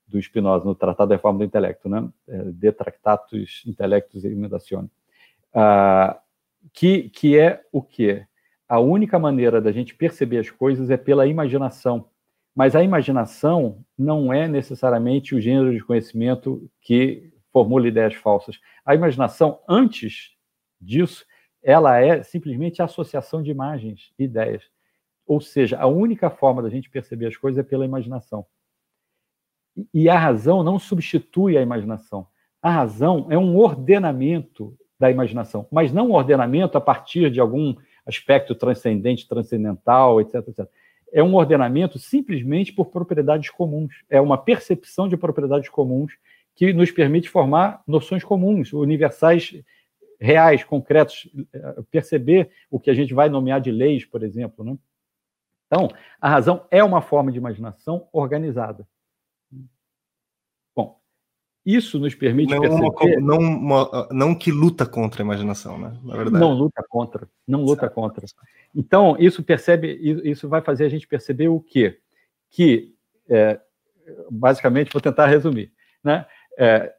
do 0.07 0.21
Spinoza, 0.21 0.65
no 0.65 0.75
Tratado 0.75 1.09
da 1.09 1.15
Reforma 1.15 1.39
do 1.39 1.45
Intelecto, 1.45 1.89
né? 1.89 2.07
É, 2.27 2.43
de 2.43 2.71
Tractatus 2.71 3.63
Intellectus 3.65 4.23
e 4.23 4.27
Imitazione, 4.27 4.89
ah, 5.53 6.19
que, 6.73 7.09
que 7.09 7.37
é 7.37 7.63
o 7.71 7.81
quê? 7.81 8.25
A 8.69 8.79
única 8.79 9.17
maneira 9.17 9.59
da 9.59 9.71
gente 9.71 9.95
perceber 9.95 10.39
as 10.39 10.49
coisas 10.49 10.89
é 10.89 10.97
pela 10.97 11.25
imaginação. 11.25 12.09
Mas 12.55 12.75
a 12.75 12.83
imaginação 12.83 13.83
não 13.97 14.33
é 14.33 14.47
necessariamente 14.47 15.33
o 15.33 15.41
gênero 15.41 15.71
de 15.73 15.83
conhecimento 15.83 16.69
que 16.81 17.31
formula 17.51 17.87
ideias 17.87 18.15
falsas. 18.15 18.59
A 18.85 18.93
imaginação, 18.93 19.59
antes 19.67 20.35
disso, 20.79 21.25
ela 21.63 21.99
é 21.99 22.21
simplesmente 22.23 22.81
a 22.81 22.85
associação 22.85 23.41
de 23.41 23.51
imagens, 23.51 24.11
ideias. 24.17 24.63
Ou 25.27 25.41
seja, 25.41 25.77
a 25.77 25.85
única 25.85 26.29
forma 26.29 26.61
da 26.61 26.69
gente 26.69 26.89
perceber 26.89 27.27
as 27.27 27.35
coisas 27.35 27.59
é 27.59 27.63
pela 27.63 27.85
imaginação. 27.85 28.45
E 29.93 30.09
a 30.09 30.17
razão 30.17 30.63
não 30.63 30.79
substitui 30.79 31.57
a 31.57 31.61
imaginação. 31.61 32.25
A 32.61 32.71
razão 32.71 33.27
é 33.29 33.37
um 33.37 33.57
ordenamento 33.57 34.75
da 34.99 35.11
imaginação, 35.11 35.67
mas 35.71 35.91
não 35.91 36.09
um 36.09 36.13
ordenamento 36.13 36.77
a 36.77 36.81
partir 36.81 37.29
de 37.29 37.39
algum 37.39 37.75
aspecto 38.05 38.55
transcendente, 38.55 39.27
transcendental, 39.27 40.19
etc, 40.19 40.35
etc. 40.47 40.67
É 41.11 41.21
um 41.21 41.35
ordenamento 41.35 41.99
simplesmente 41.99 42.73
por 42.73 42.87
propriedades 42.87 43.49
comuns. 43.49 43.93
É 44.09 44.19
uma 44.19 44.37
percepção 44.37 45.07
de 45.07 45.15
propriedades 45.15 45.69
comuns 45.69 46.13
que 46.55 46.73
nos 46.73 46.89
permite 46.89 47.29
formar 47.29 47.83
noções 47.85 48.23
comuns, 48.23 48.73
universais, 48.73 49.61
reais, 50.19 50.63
concretos, 50.63 51.29
eh, 51.53 51.75
perceber 51.91 52.49
o 52.71 52.79
que 52.79 52.89
a 52.89 52.93
gente 52.93 53.13
vai 53.13 53.29
nomear 53.29 53.61
de 53.61 53.71
leis, 53.71 54.03
por 54.03 54.23
exemplo, 54.23 54.65
né? 54.65 54.75
Então, 55.67 55.89
a 56.19 56.29
razão 56.29 56.65
é 56.71 56.83
uma 56.83 57.01
forma 57.01 57.31
de 57.31 57.37
imaginação 57.37 58.07
organizada. 58.11 58.87
Bom, 60.75 60.99
isso 61.65 61.99
nos 61.99 62.15
permite 62.15 62.53
não 62.53 62.61
perceber... 62.61 63.17
Uma, 63.17 63.21
não, 63.21 63.37
uma, 63.37 64.07
não 64.11 64.35
que 64.35 64.51
luta 64.51 64.85
contra 64.85 65.21
a 65.21 65.25
imaginação, 65.25 65.77
né? 65.77 65.97
Na 66.03 66.15
verdade. 66.15 66.39
Não 66.39 66.53
luta 66.53 66.83
contra, 66.87 67.27
não 67.45 67.63
luta 67.63 67.81
certo. 67.81 67.93
contra. 67.93 68.25
Então, 68.73 69.17
isso 69.19 69.43
percebe, 69.43 69.91
isso 70.23 70.47
vai 70.47 70.61
fazer 70.61 70.85
a 70.85 70.89
gente 70.89 71.07
perceber 71.07 71.49
o 71.49 71.59
quê? 71.59 71.99
Que, 72.49 72.95
é, 73.29 73.59
basicamente, 74.31 74.93
vou 74.93 75.01
tentar 75.01 75.27
resumir, 75.27 75.73
né? 76.01 76.25
É, 76.57 76.93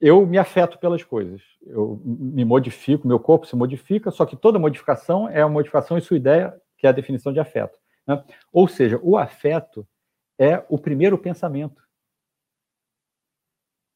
eu 0.00 0.24
me 0.26 0.38
afeto 0.38 0.78
pelas 0.78 1.02
coisas, 1.02 1.42
eu 1.62 2.00
me 2.04 2.44
modifico, 2.44 3.08
meu 3.08 3.18
corpo 3.18 3.46
se 3.46 3.56
modifica, 3.56 4.10
só 4.10 4.24
que 4.24 4.36
toda 4.36 4.58
modificação 4.58 5.28
é 5.28 5.44
uma 5.44 5.54
modificação 5.54 5.98
em 5.98 6.02
sua 6.02 6.16
ideia, 6.16 6.54
que 6.78 6.86
é 6.86 6.90
a 6.90 6.92
definição 6.92 7.32
de 7.32 7.40
afeto. 7.40 7.78
Né? 8.06 8.22
Ou 8.52 8.68
seja, 8.68 8.98
o 9.02 9.16
afeto 9.16 9.86
é 10.38 10.62
o 10.68 10.78
primeiro 10.78 11.18
pensamento. 11.18 11.82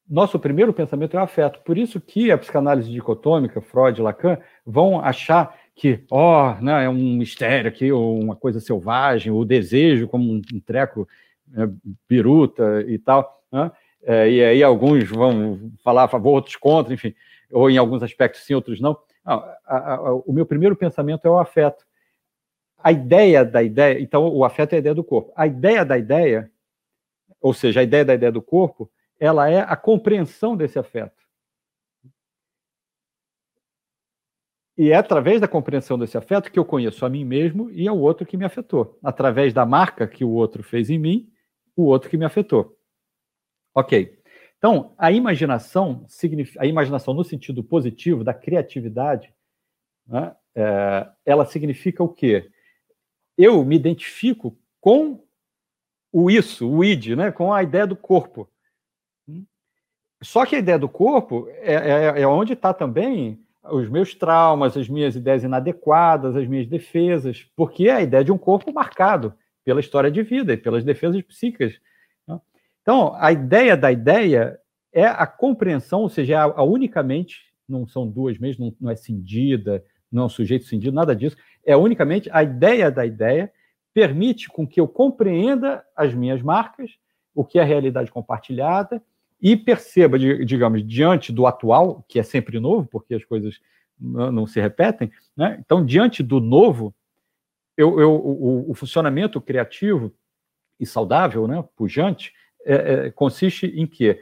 Nosso 0.08 0.40
primeiro 0.40 0.72
pensamento 0.72 1.16
é 1.16 1.20
o 1.20 1.22
afeto. 1.22 1.60
Por 1.60 1.78
isso 1.78 2.00
que 2.00 2.32
a 2.32 2.38
psicanálise 2.38 2.90
dicotômica, 2.90 3.60
Freud 3.60 4.02
Lacan, 4.02 4.38
vão 4.66 5.00
achar 5.00 5.56
que, 5.76 6.04
ó, 6.10 6.50
oh, 6.50 6.60
né, 6.60 6.84
é 6.84 6.88
um 6.88 7.16
mistério 7.16 7.68
aqui, 7.68 7.92
ou 7.92 8.18
uma 8.18 8.34
coisa 8.34 8.58
selvagem, 8.58 9.30
o 9.30 9.44
desejo 9.44 10.08
como 10.08 10.32
um, 10.32 10.42
um 10.52 10.60
treco 10.60 11.08
né, 11.46 11.70
biruta 12.08 12.84
e 12.88 12.98
tal. 12.98 13.40
Né? 13.52 13.70
É, 14.02 14.30
e 14.30 14.44
aí 14.44 14.62
alguns 14.62 15.08
vão 15.08 15.70
falar 15.84 16.04
a 16.04 16.08
favor, 16.08 16.30
outros 16.30 16.56
contra, 16.56 16.92
enfim, 16.92 17.14
ou 17.52 17.70
em 17.70 17.78
alguns 17.78 18.02
aspectos 18.02 18.42
sim, 18.42 18.54
outros 18.54 18.80
não. 18.80 18.98
não 19.24 19.44
a, 19.64 19.94
a, 19.94 20.14
o 20.14 20.32
meu 20.32 20.44
primeiro 20.44 20.74
pensamento 20.74 21.26
é 21.26 21.30
o 21.30 21.38
afeto 21.38 21.84
a 22.82 22.92
ideia 22.92 23.44
da 23.44 23.62
ideia, 23.62 24.00
então 24.00 24.28
o 24.28 24.44
afeto 24.44 24.72
é 24.72 24.76
a 24.76 24.78
ideia 24.78 24.94
do 24.94 25.04
corpo. 25.04 25.32
A 25.36 25.46
ideia 25.46 25.84
da 25.84 25.98
ideia, 25.98 26.50
ou 27.40 27.54
seja, 27.54 27.80
a 27.80 27.82
ideia 27.82 28.04
da 28.04 28.14
ideia 28.14 28.32
do 28.32 28.42
corpo, 28.42 28.90
ela 29.18 29.48
é 29.48 29.60
a 29.60 29.76
compreensão 29.76 30.56
desse 30.56 30.78
afeto. 30.78 31.20
E 34.76 34.92
é 34.92 34.96
através 34.96 35.40
da 35.40 35.46
compreensão 35.46 35.98
desse 35.98 36.16
afeto 36.16 36.50
que 36.50 36.58
eu 36.58 36.64
conheço 36.64 37.04
a 37.04 37.10
mim 37.10 37.22
mesmo 37.22 37.70
e 37.70 37.86
ao 37.86 37.98
outro 37.98 38.24
que 38.24 38.36
me 38.36 38.46
afetou. 38.46 38.98
Através 39.02 39.52
da 39.52 39.66
marca 39.66 40.08
que 40.08 40.24
o 40.24 40.30
outro 40.30 40.62
fez 40.62 40.88
em 40.88 40.98
mim, 40.98 41.30
o 41.76 41.84
outro 41.84 42.08
que 42.08 42.16
me 42.16 42.24
afetou. 42.24 42.74
Ok. 43.74 44.18
Então, 44.56 44.94
a 44.96 45.12
imaginação, 45.12 46.06
a 46.58 46.66
imaginação 46.66 47.12
no 47.12 47.24
sentido 47.24 47.62
positivo, 47.62 48.24
da 48.24 48.32
criatividade, 48.32 49.32
né, 50.06 50.34
é, 50.54 51.08
ela 51.24 51.44
significa 51.44 52.02
o 52.02 52.08
quê? 52.08 52.50
Eu 53.42 53.64
me 53.64 53.76
identifico 53.76 54.56
com 54.80 55.22
o 56.12 56.30
isso, 56.30 56.68
o 56.68 56.84
id, 56.84 57.14
né? 57.16 57.30
com 57.30 57.52
a 57.52 57.62
ideia 57.62 57.86
do 57.86 57.96
corpo. 57.96 58.48
Só 60.22 60.44
que 60.44 60.54
a 60.54 60.58
ideia 60.58 60.78
do 60.78 60.88
corpo 60.88 61.48
é, 61.48 61.74
é, 61.74 62.22
é 62.22 62.26
onde 62.26 62.52
está 62.52 62.74
também 62.74 63.42
os 63.64 63.88
meus 63.88 64.14
traumas, 64.14 64.76
as 64.76 64.88
minhas 64.88 65.16
ideias 65.16 65.44
inadequadas, 65.44 66.36
as 66.36 66.46
minhas 66.46 66.66
defesas, 66.66 67.46
porque 67.56 67.88
é 67.88 67.92
a 67.92 68.02
ideia 68.02 68.24
de 68.24 68.32
um 68.32 68.38
corpo 68.38 68.72
marcado 68.72 69.34
pela 69.64 69.80
história 69.80 70.10
de 70.10 70.22
vida 70.22 70.52
e 70.52 70.56
pelas 70.56 70.84
defesas 70.84 71.22
psíquicas. 71.22 71.74
Né? 72.26 72.38
Então, 72.82 73.14
a 73.16 73.32
ideia 73.32 73.76
da 73.76 73.92
ideia 73.92 74.58
é 74.92 75.04
a 75.04 75.26
compreensão, 75.26 76.02
ou 76.02 76.08
seja, 76.08 76.34
é 76.34 76.36
a, 76.36 76.42
a 76.42 76.62
unicamente, 76.62 77.52
não 77.68 77.86
são 77.86 78.08
duas 78.08 78.38
mesmo, 78.38 78.66
não, 78.66 78.76
não 78.80 78.90
é 78.90 78.96
cindida, 78.96 79.84
não 80.10 80.24
é 80.24 80.26
um 80.26 80.30
sujeito 80.30 80.64
cindido, 80.64 80.94
nada 80.94 81.14
disso, 81.14 81.36
é 81.64 81.76
unicamente 81.76 82.28
a 82.32 82.42
ideia 82.42 82.90
da 82.90 83.04
ideia 83.04 83.52
permite 83.92 84.48
com 84.48 84.66
que 84.66 84.80
eu 84.80 84.86
compreenda 84.86 85.84
as 85.96 86.14
minhas 86.14 86.40
marcas, 86.42 86.92
o 87.34 87.44
que 87.44 87.58
é 87.58 87.62
a 87.62 87.64
realidade 87.64 88.10
compartilhada, 88.10 89.02
e 89.40 89.56
perceba, 89.56 90.18
digamos, 90.18 90.86
diante 90.86 91.32
do 91.32 91.46
atual, 91.46 92.04
que 92.06 92.18
é 92.18 92.22
sempre 92.22 92.60
novo, 92.60 92.86
porque 92.86 93.14
as 93.14 93.24
coisas 93.24 93.58
não 93.98 94.46
se 94.46 94.60
repetem, 94.60 95.10
né? 95.36 95.58
então, 95.60 95.84
diante 95.84 96.22
do 96.22 96.40
novo, 96.40 96.94
eu, 97.76 98.00
eu, 98.00 98.12
o, 98.12 98.70
o, 98.70 98.74
funcionamento 98.74 99.40
criativo 99.40 100.12
e 100.78 100.86
saudável, 100.86 101.46
né, 101.46 101.62
pujante, 101.76 102.32
é, 102.64 102.74
é, 102.74 103.10
consiste 103.10 103.66
em 103.66 103.86
que 103.86 104.18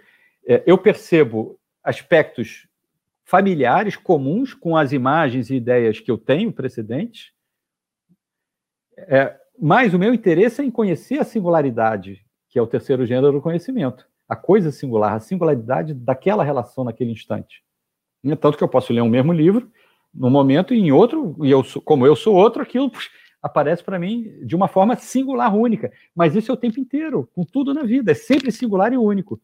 é, 0.46 0.62
eu 0.66 0.78
percebo 0.78 1.58
aspectos 1.82 2.67
familiares 3.28 3.94
comuns 3.94 4.54
com 4.54 4.74
as 4.74 4.90
imagens 4.90 5.50
e 5.50 5.56
ideias 5.56 6.00
que 6.00 6.10
eu 6.10 6.16
tenho 6.16 6.50
precedentes, 6.50 7.30
é, 8.96 9.36
mas 9.60 9.92
o 9.92 9.98
meu 9.98 10.14
interesse 10.14 10.62
é 10.62 10.64
em 10.64 10.70
conhecer 10.70 11.18
a 11.18 11.24
singularidade, 11.24 12.24
que 12.48 12.58
é 12.58 12.62
o 12.62 12.66
terceiro 12.66 13.04
gênero 13.04 13.32
do 13.32 13.42
conhecimento, 13.42 14.08
a 14.26 14.34
coisa 14.34 14.72
singular, 14.72 15.12
a 15.12 15.20
singularidade 15.20 15.92
daquela 15.92 16.42
relação 16.42 16.84
naquele 16.84 17.12
instante. 17.12 17.62
E 18.24 18.34
tanto 18.34 18.56
que 18.56 18.64
eu 18.64 18.68
posso 18.68 18.94
ler 18.94 19.02
um 19.02 19.10
mesmo 19.10 19.32
livro 19.32 19.70
num 20.12 20.30
momento 20.30 20.72
e 20.72 20.78
em 20.78 20.90
outro, 20.90 21.36
e 21.44 21.50
eu 21.50 21.62
como 21.84 22.06
eu 22.06 22.16
sou 22.16 22.34
outro, 22.34 22.62
aquilo 22.62 22.90
puxa, 22.90 23.10
aparece 23.42 23.84
para 23.84 23.98
mim 23.98 24.38
de 24.42 24.56
uma 24.56 24.68
forma 24.68 24.96
singular, 24.96 25.54
única. 25.54 25.92
Mas 26.16 26.34
isso 26.34 26.50
é 26.50 26.54
o 26.54 26.58
tempo 26.58 26.80
inteiro, 26.80 27.28
com 27.34 27.44
tudo 27.44 27.74
na 27.74 27.82
vida, 27.82 28.10
é 28.10 28.14
sempre 28.14 28.50
singular 28.50 28.90
e 28.90 28.96
único. 28.96 29.38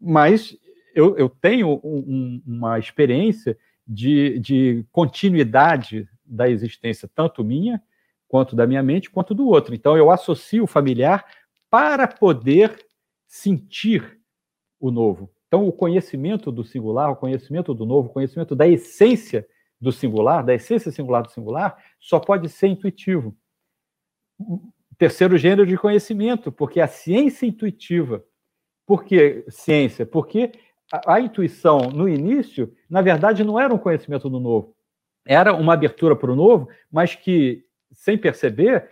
Mas 0.00 0.56
eu, 0.96 1.14
eu 1.18 1.28
tenho 1.28 1.78
um, 1.84 2.42
uma 2.46 2.78
experiência 2.78 3.56
de, 3.86 4.38
de 4.38 4.86
continuidade 4.90 6.08
da 6.24 6.48
existência, 6.48 7.08
tanto 7.14 7.44
minha, 7.44 7.80
quanto 8.26 8.56
da 8.56 8.66
minha 8.66 8.82
mente, 8.82 9.10
quanto 9.10 9.34
do 9.34 9.46
outro. 9.46 9.74
Então, 9.74 9.94
eu 9.94 10.10
associo 10.10 10.64
o 10.64 10.66
familiar 10.66 11.26
para 11.70 12.08
poder 12.08 12.84
sentir 13.26 14.18
o 14.80 14.90
novo. 14.90 15.30
Então, 15.46 15.68
o 15.68 15.72
conhecimento 15.72 16.50
do 16.50 16.64
singular, 16.64 17.10
o 17.10 17.16
conhecimento 17.16 17.74
do 17.74 17.84
novo, 17.84 18.08
o 18.08 18.12
conhecimento 18.12 18.56
da 18.56 18.66
essência 18.66 19.46
do 19.78 19.92
singular, 19.92 20.42
da 20.42 20.54
essência 20.54 20.90
singular 20.90 21.22
do 21.22 21.30
singular, 21.30 21.76
só 22.00 22.18
pode 22.18 22.48
ser 22.48 22.68
intuitivo. 22.68 23.36
Terceiro 24.96 25.36
gênero 25.36 25.66
de 25.66 25.76
conhecimento, 25.76 26.50
porque 26.50 26.80
a 26.80 26.88
ciência 26.88 27.44
intuitiva. 27.44 28.24
Por 28.86 29.04
que 29.04 29.44
ciência? 29.48 30.06
Porque 30.06 30.52
a, 30.92 31.14
a 31.14 31.20
intuição, 31.20 31.90
no 31.90 32.08
início, 32.08 32.72
na 32.88 33.02
verdade, 33.02 33.44
não 33.44 33.58
era 33.58 33.74
um 33.74 33.78
conhecimento 33.78 34.28
do 34.28 34.40
novo. 34.40 34.74
Era 35.26 35.54
uma 35.54 35.74
abertura 35.74 36.14
para 36.14 36.30
o 36.30 36.36
novo, 36.36 36.68
mas 36.90 37.14
que, 37.14 37.64
sem 37.92 38.16
perceber, 38.16 38.88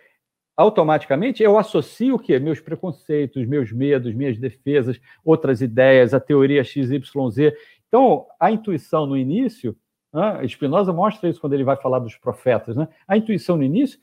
automaticamente 0.56 1.42
eu 1.42 1.58
associo 1.58 2.16
o 2.16 2.18
quê? 2.18 2.38
Meus 2.38 2.60
preconceitos, 2.60 3.46
meus 3.46 3.72
medos, 3.72 4.14
minhas 4.14 4.38
defesas, 4.38 5.00
outras 5.24 5.60
ideias, 5.60 6.14
a 6.14 6.20
teoria 6.20 6.64
XYZ. 6.64 7.52
Então, 7.86 8.26
a 8.40 8.50
intuição 8.50 9.06
no 9.06 9.16
início, 9.16 9.76
né, 10.12 10.46
Spinoza 10.48 10.92
mostra 10.92 11.28
isso 11.28 11.40
quando 11.40 11.54
ele 11.54 11.64
vai 11.64 11.76
falar 11.76 12.00
dos 12.00 12.16
profetas, 12.16 12.76
né? 12.76 12.88
A 13.06 13.16
intuição 13.16 13.56
no 13.56 13.62
início, 13.62 13.98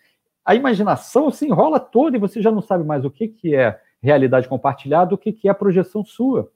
a 0.45 0.55
imaginação 0.55 1.29
se 1.31 1.45
enrola 1.45 1.79
toda 1.79 2.15
e 2.15 2.19
você 2.19 2.41
já 2.41 2.51
não 2.51 2.61
sabe 2.61 2.83
mais 2.83 3.05
o 3.05 3.11
que, 3.11 3.27
que 3.27 3.55
é 3.55 3.79
realidade 4.01 4.47
compartilhada, 4.47 5.13
o 5.13 5.17
que, 5.17 5.31
que 5.31 5.47
é 5.47 5.53
projeção 5.53 6.03
sua. 6.03 6.51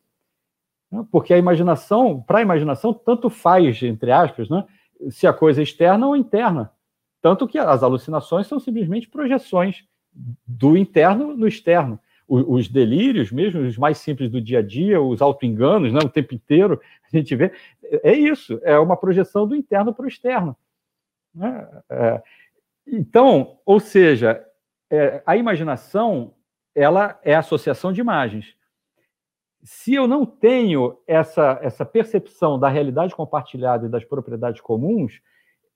Né? 0.95 1.05
Porque 1.11 1.33
a 1.33 1.37
imaginação, 1.37 2.21
para 2.21 2.39
a 2.39 2.41
imaginação, 2.41 2.93
tanto 2.93 3.29
faz, 3.29 3.81
entre 3.83 4.11
aspas, 4.11 4.49
né? 4.49 4.65
se 5.09 5.27
a 5.27 5.33
coisa 5.33 5.61
é 5.61 5.63
externa 5.63 6.07
ou 6.07 6.15
interna. 6.15 6.71
Tanto 7.21 7.47
que 7.47 7.57
as 7.57 7.83
alucinações 7.83 8.47
são 8.47 8.59
simplesmente 8.59 9.09
projeções 9.09 9.83
do 10.47 10.77
interno 10.77 11.35
no 11.35 11.47
externo. 11.47 11.99
Os, 12.27 12.67
delírios, 12.67 13.31
mesmo 13.31 13.61
os 13.61 13.77
mais 13.77 13.99
simples 13.99 14.31
do 14.31 14.41
dia 14.41 14.59
a 14.59 14.61
dia, 14.61 14.99
os 14.99 15.21
auto-enganos, 15.21 15.93
né, 15.93 15.99
o 16.03 16.09
tempo 16.09 16.33
inteiro, 16.33 16.81
a 17.03 17.15
gente 17.15 17.35
vê, 17.35 17.51
é 17.83 18.13
isso, 18.13 18.59
é 18.63 18.79
uma 18.79 18.97
projeção 18.97 19.47
do 19.47 19.55
interno 19.55 19.93
para 19.93 20.05
o 20.05 20.07
externo. 20.07 20.55
Né? 21.35 21.67
É, 21.87 22.23
então, 22.87 23.59
ou 23.63 23.79
seja, 23.79 24.43
é, 24.89 25.21
a 25.23 25.37
imaginação 25.37 26.33
ela 26.73 27.19
é 27.23 27.35
associação 27.35 27.93
de 27.93 28.01
imagens. 28.01 28.55
Se 29.65 29.95
eu 29.95 30.07
não 30.07 30.27
tenho 30.27 30.95
essa, 31.07 31.59
essa 31.59 31.83
percepção 31.83 32.59
da 32.59 32.69
realidade 32.69 33.15
compartilhada 33.15 33.87
e 33.87 33.89
das 33.89 34.05
propriedades 34.05 34.61
comuns, 34.61 35.19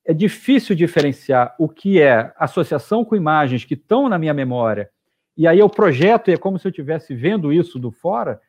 é 0.05 0.13
difícil 0.13 0.75
diferenciar 0.75 1.55
o 1.57 1.67
que 1.67 1.99
é 1.99 2.31
associação 2.37 3.03
com 3.03 3.15
imagens 3.15 3.65
que 3.65 3.73
estão 3.73 4.07
na 4.07 4.19
minha 4.19 4.33
memória, 4.33 4.91
e 5.35 5.47
aí 5.47 5.57
eu 5.57 5.69
projeto 5.69 6.29
e 6.29 6.33
é 6.33 6.37
como 6.37 6.59
se 6.59 6.67
eu 6.67 6.69
estivesse 6.69 7.15
vendo 7.15 7.51
isso 7.51 7.79
do 7.79 7.91
fora, 7.91 8.39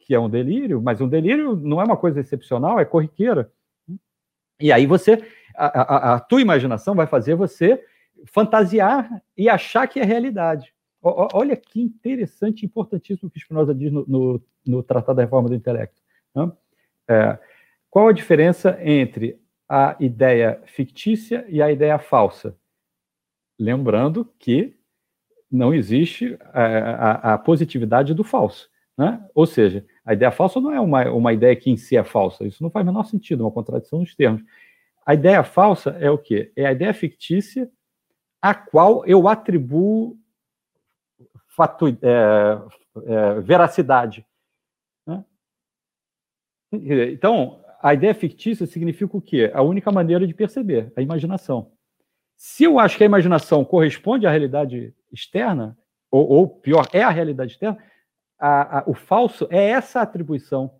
que 0.00 0.14
é 0.14 0.20
um 0.20 0.28
delírio, 0.28 0.82
mas 0.82 1.00
um 1.00 1.08
delírio 1.08 1.56
não 1.56 1.80
é 1.80 1.84
uma 1.84 1.96
coisa 1.96 2.20
excepcional, 2.20 2.78
é 2.78 2.84
corriqueira. 2.84 3.50
E 4.60 4.70
aí 4.70 4.84
você, 4.84 5.24
a, 5.54 5.80
a, 5.80 6.14
a 6.14 6.20
tua 6.20 6.42
imaginação 6.42 6.94
vai 6.94 7.06
fazer 7.06 7.36
você 7.36 7.82
fantasiar 8.26 9.08
e 9.34 9.48
achar 9.48 9.86
que 9.86 9.98
é 9.98 10.04
realidade. 10.04 10.74
Olha 11.02 11.56
que 11.56 11.80
interessante 11.80 12.66
importantíssimo 12.66 13.30
que 13.30 13.40
Spinoza 13.40 13.74
diz 13.74 13.90
no, 13.90 14.04
no, 14.06 14.42
no 14.66 14.82
Tratado 14.82 15.16
da 15.16 15.22
Reforma 15.22 15.48
do 15.48 15.54
Intelecto. 15.54 16.00
Né? 16.34 16.52
É, 17.08 17.38
qual 17.88 18.08
a 18.08 18.12
diferença 18.12 18.78
entre 18.82 19.40
a 19.70 19.94
ideia 20.00 20.60
fictícia 20.66 21.46
e 21.48 21.62
a 21.62 21.70
ideia 21.70 21.96
falsa. 21.96 22.56
Lembrando 23.56 24.28
que 24.36 24.76
não 25.48 25.72
existe 25.72 26.36
a, 26.52 26.62
é, 26.62 26.80
a, 26.80 27.34
a 27.34 27.38
positividade 27.38 28.12
do 28.12 28.24
falso. 28.24 28.68
Né? 28.98 29.24
Ou 29.32 29.46
seja, 29.46 29.86
a 30.04 30.12
ideia 30.12 30.32
falsa 30.32 30.60
não 30.60 30.72
é 30.72 30.80
uma, 30.80 31.08
uma 31.12 31.32
ideia 31.32 31.54
que 31.54 31.70
em 31.70 31.76
si 31.76 31.96
é 31.96 32.02
falsa. 32.02 32.44
Isso 32.44 32.64
não 32.64 32.70
faz 32.70 32.84
o 32.84 32.86
menor 32.86 33.04
sentido, 33.04 33.44
é 33.44 33.46
uma 33.46 33.52
contradição 33.52 34.00
nos 34.00 34.12
termos. 34.12 34.42
A 35.06 35.14
ideia 35.14 35.44
falsa 35.44 35.90
é 36.00 36.10
o 36.10 36.18
quê? 36.18 36.52
É 36.56 36.66
a 36.66 36.72
ideia 36.72 36.92
fictícia 36.92 37.70
a 38.42 38.52
qual 38.52 39.06
eu 39.06 39.28
atribuo 39.28 40.18
fatu, 41.50 41.88
é, 41.88 42.58
é, 43.04 43.40
veracidade. 43.40 44.26
Né? 45.06 45.24
Então, 46.72 47.62
a 47.82 47.94
ideia 47.94 48.14
fictícia 48.14 48.66
significa 48.66 49.16
o 49.16 49.20
quê? 49.20 49.50
A 49.54 49.62
única 49.62 49.90
maneira 49.90 50.26
de 50.26 50.34
perceber, 50.34 50.92
a 50.96 51.02
imaginação. 51.02 51.72
Se 52.36 52.64
eu 52.64 52.78
acho 52.78 52.96
que 52.96 53.02
a 53.02 53.06
imaginação 53.06 53.64
corresponde 53.64 54.26
à 54.26 54.30
realidade 54.30 54.94
externa, 55.12 55.76
ou, 56.10 56.28
ou 56.28 56.48
pior, 56.48 56.86
é 56.92 57.02
a 57.02 57.10
realidade 57.10 57.52
externa, 57.52 57.78
a, 58.38 58.78
a, 58.78 58.84
o 58.86 58.94
falso 58.94 59.46
é 59.50 59.70
essa 59.70 60.00
atribuição. 60.00 60.74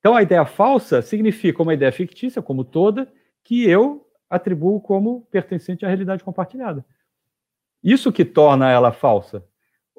Então, 0.00 0.14
a 0.14 0.22
ideia 0.22 0.44
falsa 0.44 1.02
significa 1.02 1.62
uma 1.62 1.74
ideia 1.74 1.90
fictícia, 1.90 2.42
como 2.42 2.64
toda, 2.64 3.10
que 3.42 3.68
eu 3.68 4.06
atribuo 4.28 4.80
como 4.80 5.22
pertencente 5.30 5.84
à 5.84 5.88
realidade 5.88 6.22
compartilhada. 6.22 6.84
Isso 7.86 8.10
que 8.10 8.24
torna 8.24 8.68
ela 8.68 8.90
falsa. 8.90 9.44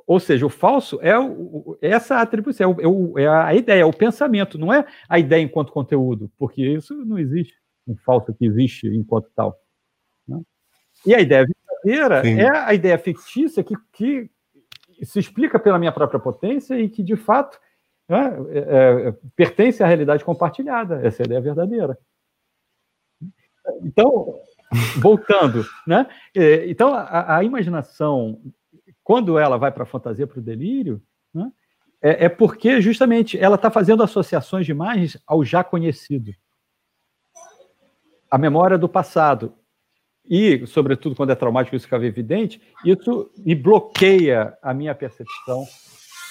Ou 0.06 0.20
seja, 0.20 0.46
o 0.46 0.50
falso 0.50 1.00
é 1.02 1.18
o, 1.18 1.78
essa 1.82 2.20
atribuição, 2.20 2.76
é, 2.82 2.88
o, 2.88 3.18
é, 3.18 3.28
a 3.28 3.56
ideia, 3.56 3.82
é 3.82 3.86
o 3.86 3.94
pensamento, 3.94 4.58
não 4.58 4.74
é 4.74 4.86
a 5.08 5.18
ideia 5.18 5.42
enquanto 5.42 5.72
conteúdo, 5.72 6.30
porque 6.38 6.62
isso 6.62 6.94
não 7.06 7.18
existe, 7.18 7.56
um 7.88 7.96
falso 7.96 8.34
que 8.34 8.46
existe 8.46 8.88
enquanto 8.88 9.30
tal. 9.34 9.58
Né? 10.28 10.42
E 11.06 11.16
a 11.16 11.22
ideia 11.22 11.46
verdadeira 11.84 12.24
Sim. 12.24 12.42
é 12.42 12.58
a 12.58 12.74
ideia 12.74 12.98
fictícia 12.98 13.64
que, 13.64 13.74
que 13.94 14.30
se 15.04 15.20
explica 15.20 15.58
pela 15.58 15.80
minha 15.80 15.92
própria 15.92 16.20
potência 16.20 16.78
e 16.78 16.90
que, 16.90 17.02
de 17.02 17.16
fato, 17.16 17.58
né, 18.10 18.34
é, 18.50 18.60
é, 18.60 19.16
pertence 19.34 19.82
à 19.82 19.88
realidade 19.88 20.26
compartilhada. 20.26 21.06
Essa 21.06 21.22
é 21.22 21.24
a 21.24 21.28
ideia 21.28 21.42
verdadeira. 21.42 21.98
Então, 23.82 24.42
voltando, 24.98 25.66
né? 25.86 26.08
É, 26.36 26.70
então, 26.70 26.94
a, 26.94 27.38
a 27.38 27.44
imaginação 27.44 28.40
quando 29.08 29.40
ela 29.40 29.58
vai 29.58 29.72
para 29.72 29.84
a 29.84 29.86
fantasia, 29.86 30.28
para 30.28 30.40
o 30.40 30.42
delírio, 30.42 31.02
né, 31.34 31.50
é, 32.02 32.26
é, 32.26 32.30
porque 32.30 32.82
justamente 32.82 33.40
ela 33.40 33.56
está 33.56 33.72
fazendo 33.72 34.04
associações 34.04 34.66
de 34.66 34.74
imagens 34.74 35.18
ao 35.26 35.46
já 35.46 35.64
conhecido. 35.64 36.34
A 38.30 38.38
memória 38.38 38.78
do 38.78 38.90
passado. 38.90 39.54
E, 40.30 40.68
sobretudo, 40.68 41.16
quando 41.16 41.30
é 41.30 41.36
traumático, 41.36 41.74
isso 41.74 41.86
fica 41.86 42.06
evidente, 42.06 42.62
isso 42.84 43.32
me 43.38 43.56
bloqueia 43.56 44.58
a 44.62 44.74
minha 44.74 44.94
percepção 44.94 45.66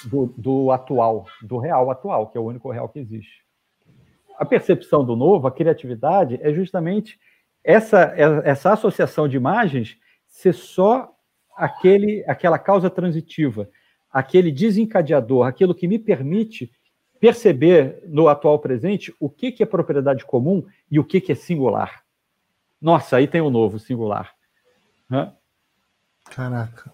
do, 0.05 0.31
do 0.37 0.71
atual, 0.71 1.25
do 1.41 1.57
real 1.57 1.89
atual, 1.89 2.27
que 2.27 2.37
é 2.37 2.41
o 2.41 2.45
único 2.45 2.69
real 2.69 2.87
que 2.89 2.99
existe. 2.99 3.43
A 4.37 4.45
percepção 4.45 5.03
do 5.03 5.15
novo, 5.15 5.47
a 5.47 5.51
criatividade, 5.51 6.37
é 6.43 6.53
justamente 6.53 7.19
essa, 7.67 8.13
essa 8.45 8.71
associação 8.71 9.27
de 9.27 9.35
imagens 9.35 9.97
ser 10.25 10.53
só 10.53 11.13
aquele, 11.53 12.23
aquela 12.25 12.57
causa 12.57 12.89
transitiva, 12.89 13.69
aquele 14.09 14.53
desencadeador, 14.53 15.45
aquilo 15.45 15.75
que 15.75 15.85
me 15.85 15.99
permite 15.99 16.71
perceber 17.19 18.01
no 18.07 18.29
atual 18.29 18.57
presente 18.59 19.13
o 19.19 19.29
que, 19.29 19.51
que 19.51 19.61
é 19.61 19.65
propriedade 19.65 20.23
comum 20.23 20.65
e 20.89 20.97
o 20.97 21.03
que, 21.03 21.19
que 21.19 21.33
é 21.33 21.35
singular. 21.35 22.05
Nossa, 22.81 23.17
aí 23.17 23.27
tem 23.27 23.41
o 23.41 23.47
um 23.47 23.49
novo 23.49 23.79
singular. 23.79 24.33
Caraca. 26.31 26.93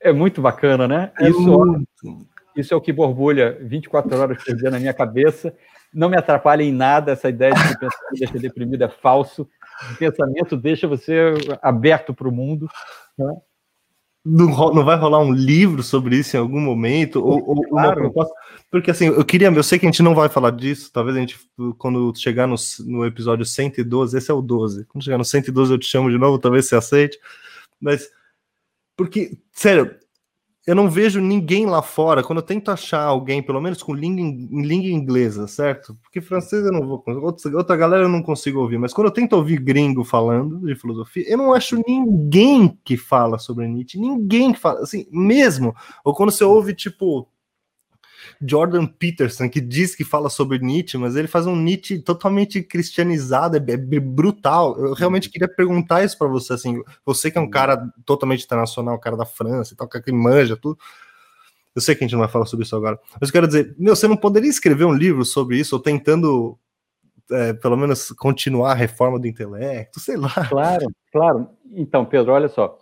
É 0.00 0.10
muito 0.10 0.40
bacana, 0.40 0.88
né? 0.88 1.12
É 1.20 1.28
isso, 1.28 1.42
muito. 1.42 2.26
isso 2.56 2.72
é 2.72 2.76
o 2.76 2.80
que 2.80 2.94
borbulha 2.94 3.58
24 3.60 4.18
horas 4.18 4.42
por 4.42 4.56
dia 4.56 4.70
na 4.70 4.78
minha 4.78 4.94
cabeça. 4.94 5.54
Não 5.92 6.08
me 6.08 6.16
atrapalha 6.16 6.62
em 6.62 6.72
nada 6.72 7.12
essa 7.12 7.28
ideia 7.28 7.52
de 7.52 7.60
que 7.60 7.74
o 7.74 7.78
pensamento 7.78 8.18
deixa 8.18 8.38
deprimido 8.38 8.84
é 8.84 8.88
falso. 8.88 9.46
O 9.92 9.96
pensamento 9.96 10.56
deixa 10.56 10.86
você 10.86 11.34
aberto 11.62 12.12
para 12.14 12.28
o 12.28 12.32
mundo. 12.32 12.68
Né? 13.16 13.36
Não, 14.24 14.46
não, 14.74 14.84
vai 14.84 14.96
rolar 14.96 15.20
um 15.20 15.32
livro 15.32 15.82
sobre 15.82 16.16
isso 16.16 16.36
em 16.36 16.40
algum 16.40 16.60
momento? 16.60 17.24
Ou, 17.24 17.48
ou 17.48 17.62
claro. 17.62 17.88
uma 17.88 17.94
proposta? 17.94 18.34
Porque 18.70 18.90
assim, 18.90 19.06
eu 19.06 19.24
queria, 19.24 19.48
eu 19.48 19.62
sei 19.62 19.78
que 19.78 19.86
a 19.86 19.90
gente 19.90 20.02
não 20.02 20.14
vai 20.14 20.28
falar 20.28 20.50
disso, 20.50 20.90
talvez 20.92 21.16
a 21.16 21.20
gente, 21.20 21.38
quando 21.78 22.12
chegar 22.14 22.46
no, 22.46 22.56
no 22.80 23.06
episódio 23.06 23.46
112, 23.46 24.18
esse 24.18 24.30
é 24.30 24.34
o 24.34 24.42
12, 24.42 24.84
quando 24.84 25.04
chegar 25.04 25.16
no 25.16 25.24
112 25.24 25.72
eu 25.72 25.78
te 25.78 25.86
chamo 25.86 26.10
de 26.10 26.18
novo, 26.18 26.38
talvez 26.38 26.66
você 26.66 26.76
aceite, 26.76 27.18
mas, 27.80 28.10
porque, 28.94 29.38
sério, 29.52 29.96
eu 30.68 30.74
não 30.74 30.90
vejo 30.90 31.18
ninguém 31.18 31.64
lá 31.64 31.80
fora, 31.80 32.22
quando 32.22 32.40
eu 32.40 32.44
tento 32.44 32.70
achar 32.70 33.02
alguém, 33.02 33.42
pelo 33.42 33.58
menos 33.58 33.82
com 33.82 33.94
língua, 33.94 34.20
em 34.20 34.62
língua 34.62 34.90
inglesa, 34.90 35.48
certo? 35.48 35.96
Porque 36.02 36.20
francês 36.20 36.62
eu 36.62 36.70
não 36.70 36.86
vou, 36.86 37.02
outra, 37.22 37.56
outra 37.56 37.74
galera 37.74 38.04
eu 38.04 38.08
não 38.08 38.22
consigo 38.22 38.60
ouvir, 38.60 38.76
mas 38.76 38.92
quando 38.92 39.06
eu 39.06 39.12
tento 39.12 39.32
ouvir 39.32 39.60
gringo 39.60 40.04
falando 40.04 40.60
de 40.60 40.74
filosofia, 40.74 41.24
eu 41.26 41.38
não 41.38 41.54
acho 41.54 41.82
ninguém 41.88 42.78
que 42.84 42.98
fala 42.98 43.38
sobre 43.38 43.66
Nietzsche, 43.66 43.98
ninguém 43.98 44.52
que 44.52 44.60
fala, 44.60 44.80
assim, 44.80 45.06
mesmo, 45.10 45.74
ou 46.04 46.14
quando 46.14 46.30
você 46.30 46.44
ouve, 46.44 46.74
tipo, 46.74 47.26
Jordan 48.40 48.86
Peterson, 48.86 49.48
que 49.48 49.60
diz 49.60 49.94
que 49.94 50.04
fala 50.04 50.30
sobre 50.30 50.58
Nietzsche, 50.58 50.96
mas 50.96 51.16
ele 51.16 51.28
faz 51.28 51.46
um 51.46 51.56
Nietzsche 51.56 51.98
totalmente 51.98 52.62
cristianizado, 52.62 53.56
é, 53.56 53.60
é 53.60 54.00
brutal. 54.00 54.78
Eu 54.78 54.94
realmente 54.94 55.26
uhum. 55.26 55.32
queria 55.32 55.48
perguntar 55.48 56.04
isso 56.04 56.16
para 56.16 56.28
você, 56.28 56.52
assim, 56.52 56.80
você 57.04 57.30
que 57.30 57.38
é 57.38 57.40
um 57.40 57.44
uhum. 57.44 57.50
cara 57.50 57.92
totalmente 58.04 58.44
internacional, 58.44 58.96
um 58.96 59.00
cara 59.00 59.16
da 59.16 59.24
França 59.24 59.74
e 59.74 59.76
tal, 59.76 59.88
que 59.88 60.12
manja 60.12 60.56
tudo. 60.56 60.78
Eu 61.74 61.82
sei 61.82 61.94
que 61.94 62.02
a 62.02 62.06
gente 62.06 62.12
não 62.12 62.20
vai 62.20 62.28
falar 62.28 62.46
sobre 62.46 62.64
isso 62.64 62.74
agora, 62.74 62.98
mas 63.20 63.28
eu 63.28 63.32
quero 63.32 63.46
dizer, 63.46 63.74
meu, 63.78 63.94
você 63.94 64.08
não 64.08 64.16
poderia 64.16 64.50
escrever 64.50 64.84
um 64.84 64.94
livro 64.94 65.24
sobre 65.24 65.58
isso, 65.58 65.76
ou 65.76 65.82
tentando 65.82 66.58
é, 67.30 67.52
pelo 67.52 67.76
menos 67.76 68.10
continuar 68.12 68.72
a 68.72 68.74
reforma 68.74 69.18
do 69.18 69.26
intelecto, 69.26 70.00
sei 70.00 70.16
lá. 70.16 70.32
Claro, 70.48 70.86
claro. 71.12 71.48
Então, 71.72 72.04
Pedro, 72.04 72.32
olha 72.32 72.48
só 72.48 72.78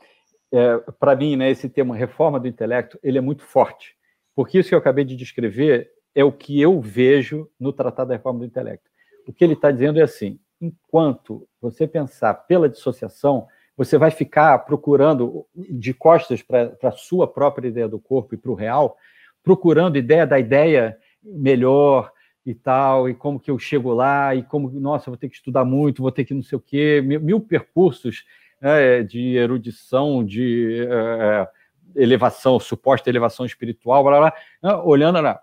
é, 0.52 0.78
para 0.98 1.16
mim, 1.16 1.36
né, 1.36 1.50
esse 1.50 1.68
termo 1.68 1.92
reforma 1.92 2.38
do 2.38 2.48
intelecto, 2.48 2.98
ele 3.02 3.18
é 3.18 3.20
muito 3.20 3.42
forte, 3.42 3.95
porque 4.36 4.58
isso 4.58 4.68
que 4.68 4.74
eu 4.74 4.78
acabei 4.78 5.04
de 5.04 5.16
descrever 5.16 5.90
é 6.14 6.22
o 6.22 6.30
que 6.30 6.60
eu 6.60 6.78
vejo 6.78 7.50
no 7.58 7.72
Tratado 7.72 8.10
da 8.10 8.16
Reforma 8.16 8.40
do 8.40 8.44
Intelecto. 8.44 8.90
O 9.26 9.32
que 9.32 9.42
ele 9.42 9.54
está 9.54 9.70
dizendo 9.70 9.98
é 9.98 10.02
assim: 10.02 10.38
enquanto 10.60 11.48
você 11.60 11.88
pensar 11.88 12.34
pela 12.34 12.68
dissociação, 12.68 13.48
você 13.74 13.96
vai 13.96 14.10
ficar 14.10 14.58
procurando 14.60 15.46
de 15.54 15.94
costas 15.94 16.42
para 16.42 16.76
a 16.82 16.92
sua 16.92 17.26
própria 17.26 17.68
ideia 17.68 17.88
do 17.88 17.98
corpo 17.98 18.34
e 18.34 18.38
para 18.38 18.50
o 18.50 18.54
real, 18.54 18.96
procurando 19.42 19.96
ideia 19.96 20.26
da 20.26 20.38
ideia 20.38 20.98
melhor 21.22 22.12
e 22.44 22.54
tal, 22.54 23.08
e 23.08 23.14
como 23.14 23.40
que 23.40 23.50
eu 23.50 23.58
chego 23.58 23.92
lá, 23.92 24.34
e 24.34 24.42
como, 24.42 24.70
nossa, 24.70 25.10
vou 25.10 25.16
ter 25.16 25.28
que 25.28 25.36
estudar 25.36 25.64
muito, 25.64 26.02
vou 26.02 26.12
ter 26.12 26.24
que 26.24 26.34
não 26.34 26.42
sei 26.42 26.56
o 26.56 26.60
quê, 26.60 27.02
mil, 27.02 27.40
percursos 27.40 28.24
né, 28.60 29.02
de 29.02 29.36
erudição, 29.36 30.24
de 30.24 30.86
é, 30.88 31.48
elevação, 31.94 32.58
suposta 32.58 33.08
elevação 33.08 33.46
espiritual, 33.46 34.02
blá, 34.02 34.18
blá, 34.18 34.32
blá, 34.62 34.84
olhando 34.84 35.20
lá. 35.20 35.40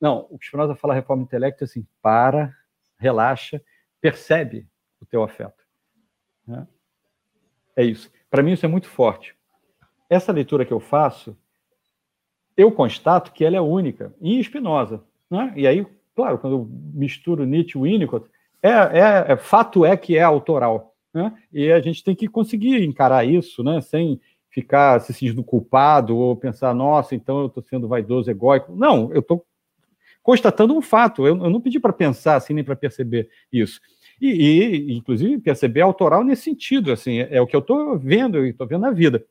Não, 0.00 0.26
o 0.30 0.38
que 0.38 0.46
Spinoza 0.46 0.74
fala 0.74 0.94
reforma 0.94 1.22
intelecto 1.22 1.62
é 1.62 1.66
assim, 1.66 1.86
para, 2.02 2.54
relaxa, 2.98 3.62
percebe 4.00 4.66
o 5.00 5.06
teu 5.06 5.22
afeto. 5.22 5.64
Né? 6.46 6.66
É 7.76 7.84
isso. 7.84 8.10
Para 8.30 8.42
mim 8.42 8.52
isso 8.52 8.66
é 8.66 8.68
muito 8.68 8.88
forte. 8.88 9.34
Essa 10.08 10.32
leitura 10.32 10.64
que 10.64 10.72
eu 10.72 10.80
faço, 10.80 11.36
eu 12.56 12.70
constato 12.70 13.32
que 13.32 13.44
ela 13.44 13.56
é 13.56 13.60
única, 13.60 14.14
em 14.20 14.42
Spinoza. 14.42 15.02
Né? 15.30 15.52
E 15.56 15.66
aí, 15.66 15.86
claro, 16.14 16.38
quando 16.38 16.56
eu 16.56 16.68
misturo 16.92 17.46
Nietzsche 17.46 17.78
e 17.78 17.80
Winnicott, 17.80 18.28
é, 18.62 18.70
é, 18.70 19.32
é, 19.32 19.36
fato 19.36 19.84
é 19.84 19.96
que 19.96 20.16
é 20.16 20.22
autoral. 20.22 20.94
Né? 21.12 21.32
E 21.52 21.70
a 21.70 21.80
gente 21.80 22.02
tem 22.02 22.14
que 22.14 22.28
conseguir 22.28 22.82
encarar 22.84 23.24
isso, 23.24 23.62
né? 23.62 23.80
sem 23.80 24.20
ficar 24.54 25.00
se 25.00 25.12
sentindo 25.12 25.42
culpado 25.42 26.16
ou 26.16 26.36
pensar, 26.36 26.72
nossa, 26.72 27.12
então 27.16 27.40
eu 27.40 27.46
estou 27.46 27.62
sendo 27.64 27.88
vaidoso, 27.88 28.30
egóico. 28.30 28.72
Não, 28.76 29.12
eu 29.12 29.18
estou 29.18 29.44
constatando 30.22 30.76
um 30.76 30.80
fato. 30.80 31.26
Eu, 31.26 31.36
eu 31.36 31.50
não 31.50 31.60
pedi 31.60 31.80
para 31.80 31.92
pensar 31.92 32.36
assim, 32.36 32.54
nem 32.54 32.62
para 32.62 32.76
perceber 32.76 33.28
isso. 33.52 33.80
E, 34.20 34.28
e, 34.30 34.96
inclusive, 34.96 35.38
perceber 35.38 35.80
autoral 35.80 36.22
nesse 36.22 36.42
sentido, 36.42 36.92
assim, 36.92 37.18
é, 37.18 37.36
é 37.36 37.40
o 37.40 37.48
que 37.48 37.56
eu 37.56 37.60
estou 37.60 37.98
vendo, 37.98 38.46
e 38.46 38.50
estou 38.50 38.64
vendo 38.64 38.82
na 38.82 38.92
vida. 38.92 39.26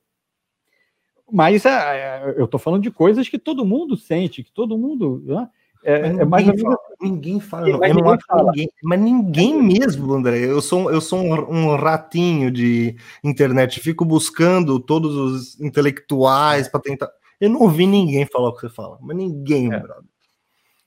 Mas 1.32 1.66
é, 1.66 1.70
é 1.70 2.36
eu 2.36 2.44
estou 2.44 2.60
falando 2.60 2.84
de 2.84 2.92
coisas 2.92 3.30
que 3.30 3.40
todo 3.40 3.66
mundo 3.66 3.96
sente, 3.96 4.44
que 4.44 4.52
todo 4.52 4.78
mundo. 4.78 5.24
Né? 5.26 5.50
É, 5.86 5.94
é 6.00 6.26
mais 6.26 6.46
menos... 6.46 6.62
ninguém 7.04 7.40
fala, 7.40 7.70
eu 7.70 7.80
ninguém 7.80 8.04
não 8.04 8.18
fala. 8.28 8.52
Ninguém, 8.52 8.70
mas 8.84 9.00
ninguém 9.00 9.62
mesmo, 9.62 10.14
André. 10.14 10.46
Eu 10.46 10.62
sou, 10.62 10.92
eu 10.92 11.02
sou 11.02 11.20
um, 11.20 11.34
um 11.34 11.76
ratinho 11.76 12.50
de 12.50 12.96
internet, 13.24 13.80
fico 13.80 14.06
buscando 14.06 14.80
todos 14.80 15.16
os 15.16 15.60
intelectuais 15.60 16.68
para 16.68 16.80
tentar. 16.80 17.10
Eu 17.40 17.50
não 17.50 17.62
ouvi 17.62 17.86
ninguém 17.86 18.26
falar 18.26 18.50
o 18.50 18.54
que 18.54 18.62
você 18.62 18.70
fala, 18.70 18.98
mas 19.02 19.18
ninguém, 19.18 19.74
é. 19.74 19.80
brother. 19.80 20.10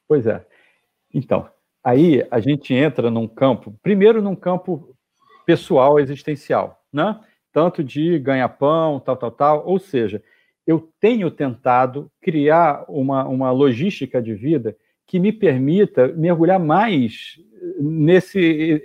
Pois 0.09 0.27
é. 0.27 0.45
Então, 1.13 1.49
aí 1.85 2.27
a 2.31 2.41
gente 2.41 2.73
entra 2.73 3.11
num 3.11 3.29
campo, 3.29 3.75
primeiro 3.83 4.23
num 4.23 4.37
campo 4.37 4.97
pessoal 5.45 6.01
existencial, 6.01 6.83
né? 6.93 7.21
Tanto 7.53 7.85
de 7.85 8.19
ganhar 8.19 8.49
pão, 8.51 9.01
tal, 9.01 9.17
tal, 9.17 9.31
tal. 9.31 9.67
Ou 9.67 9.79
seja, 9.79 10.23
eu 10.67 10.91
tenho 11.01 11.31
tentado 11.31 12.11
criar 12.21 12.85
uma, 12.89 13.25
uma 13.27 13.51
logística 13.51 14.21
de 14.21 14.35
vida 14.35 14.77
que 15.07 15.19
me 15.21 15.33
permita 15.33 16.09
mergulhar 16.09 16.59
mais 16.59 17.41
nesse 17.81 18.83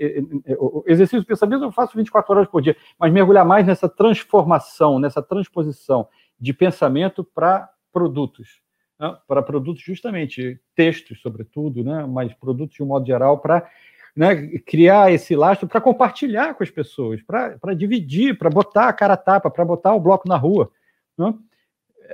exercício 0.86 1.22
de 1.22 1.26
pensamento. 1.26 1.64
Eu 1.64 1.72
faço 1.72 1.98
24 1.98 2.34
horas 2.34 2.48
por 2.48 2.62
dia, 2.62 2.76
mas 3.00 3.12
mergulhar 3.12 3.46
mais 3.46 3.66
nessa 3.66 3.90
transformação, 3.90 5.00
nessa 5.00 5.22
transposição 5.22 6.08
de 6.40 6.54
pensamento 6.54 7.24
para 7.24 7.70
produtos. 7.92 8.62
Né? 9.00 9.16
Para 9.28 9.42
produtos, 9.42 9.84
justamente, 9.84 10.60
textos, 10.76 11.22
sobretudo, 11.22 11.84
né? 11.84 12.06
mas 12.08 12.34
produtos 12.34 12.76
de 12.76 12.84
um 12.84 12.88
modo 12.88 13.06
geral, 13.06 13.40
para 13.40 13.68
né, 14.16 14.48
criar 14.60 15.12
esse 15.12 15.36
lastro 15.36 15.68
para 15.68 15.82
compartilhar 15.82 16.54
com 16.54 16.64
as 16.64 16.70
pessoas, 16.70 17.22
para 17.22 17.74
dividir, 17.74 18.38
para 18.38 18.50
botar 18.50 18.90
a 18.90 18.94
cara 18.94 19.14
a 19.14 19.18
tapa, 19.18 19.50
para 19.50 19.66
botar 19.66 19.94
o 19.96 20.00
bloco 20.00 20.28
na 20.28 20.38
rua. 20.38 20.72
Né? 21.18 21.34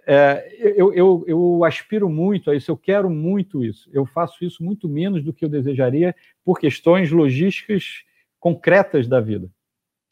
É, 0.05 0.55
eu, 0.59 0.93
eu, 0.93 1.23
eu 1.27 1.63
aspiro 1.63 2.09
muito 2.09 2.51
a 2.51 2.55
isso, 2.55 2.69
eu 2.69 2.77
quero 2.77 3.09
muito 3.09 3.63
isso. 3.63 3.89
Eu 3.91 4.05
faço 4.05 4.43
isso 4.43 4.63
muito 4.63 4.87
menos 4.87 5.23
do 5.23 5.33
que 5.33 5.45
eu 5.45 5.49
desejaria 5.49 6.15
por 6.43 6.59
questões 6.59 7.11
logísticas 7.11 8.03
concretas 8.39 9.07
da 9.07 9.19
vida. 9.19 9.49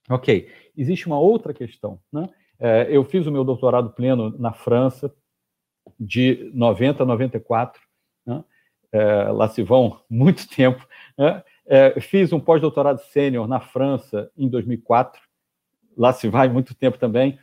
Ok, 0.10 0.50
existe 0.78 1.08
uma 1.08 1.20
outra 1.20 1.54
questão. 1.54 2.00
Né? 2.12 2.30
É, 2.60 2.88
eu 2.90 3.04
fiz 3.04 3.26
o 3.26 3.32
meu 3.32 3.44
doutorado 3.44 3.90
pleno 3.92 4.36
na 4.38 4.54
França, 4.54 5.14
de 6.00 6.52
90 6.54 7.04
a 7.04 7.06
94. 7.06 7.82
Né? 8.26 8.44
É, 8.92 9.24
lá 9.32 9.48
se 9.48 9.64
vão 9.64 10.02
muito 10.10 10.48
tempo. 10.48 10.86
Né? 11.18 11.44
É, 11.66 12.00
fiz 12.00 12.32
um 12.32 12.40
pós-doutorado 12.40 13.00
sênior 13.00 13.48
na 13.48 13.60
França 13.60 14.32
em 14.38 14.48
2004. 14.48 15.22
Lá 15.98 16.12
se 16.12 16.28
vai 16.28 16.50
muito 16.50 16.76
tempo 16.76 16.98
também 16.98 17.40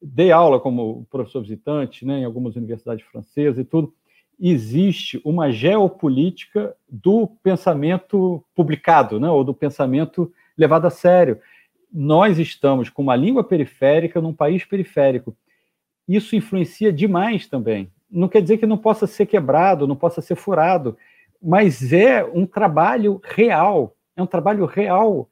dei 0.00 0.30
aula 0.30 0.60
como 0.60 1.06
professor 1.10 1.40
visitante 1.42 2.04
né, 2.04 2.20
em 2.20 2.24
algumas 2.24 2.56
universidades 2.56 3.04
francesas 3.06 3.58
e 3.58 3.64
tudo, 3.64 3.92
existe 4.38 5.20
uma 5.24 5.50
geopolítica 5.50 6.74
do 6.88 7.26
pensamento 7.42 8.44
publicado, 8.54 9.18
né, 9.18 9.28
ou 9.28 9.42
do 9.42 9.52
pensamento 9.52 10.32
levado 10.56 10.86
a 10.86 10.90
sério. 10.90 11.40
Nós 11.92 12.38
estamos 12.38 12.88
com 12.88 13.02
uma 13.02 13.16
língua 13.16 13.42
periférica 13.42 14.20
num 14.20 14.32
país 14.32 14.64
periférico. 14.64 15.36
Isso 16.06 16.36
influencia 16.36 16.92
demais 16.92 17.48
também. 17.48 17.90
Não 18.10 18.28
quer 18.28 18.40
dizer 18.40 18.58
que 18.58 18.66
não 18.66 18.78
possa 18.78 19.06
ser 19.06 19.26
quebrado, 19.26 19.86
não 19.86 19.96
possa 19.96 20.20
ser 20.20 20.36
furado, 20.36 20.96
mas 21.42 21.92
é 21.92 22.24
um 22.24 22.46
trabalho 22.46 23.20
real, 23.24 23.94
é 24.16 24.22
um 24.22 24.26
trabalho 24.26 24.64
real 24.64 25.28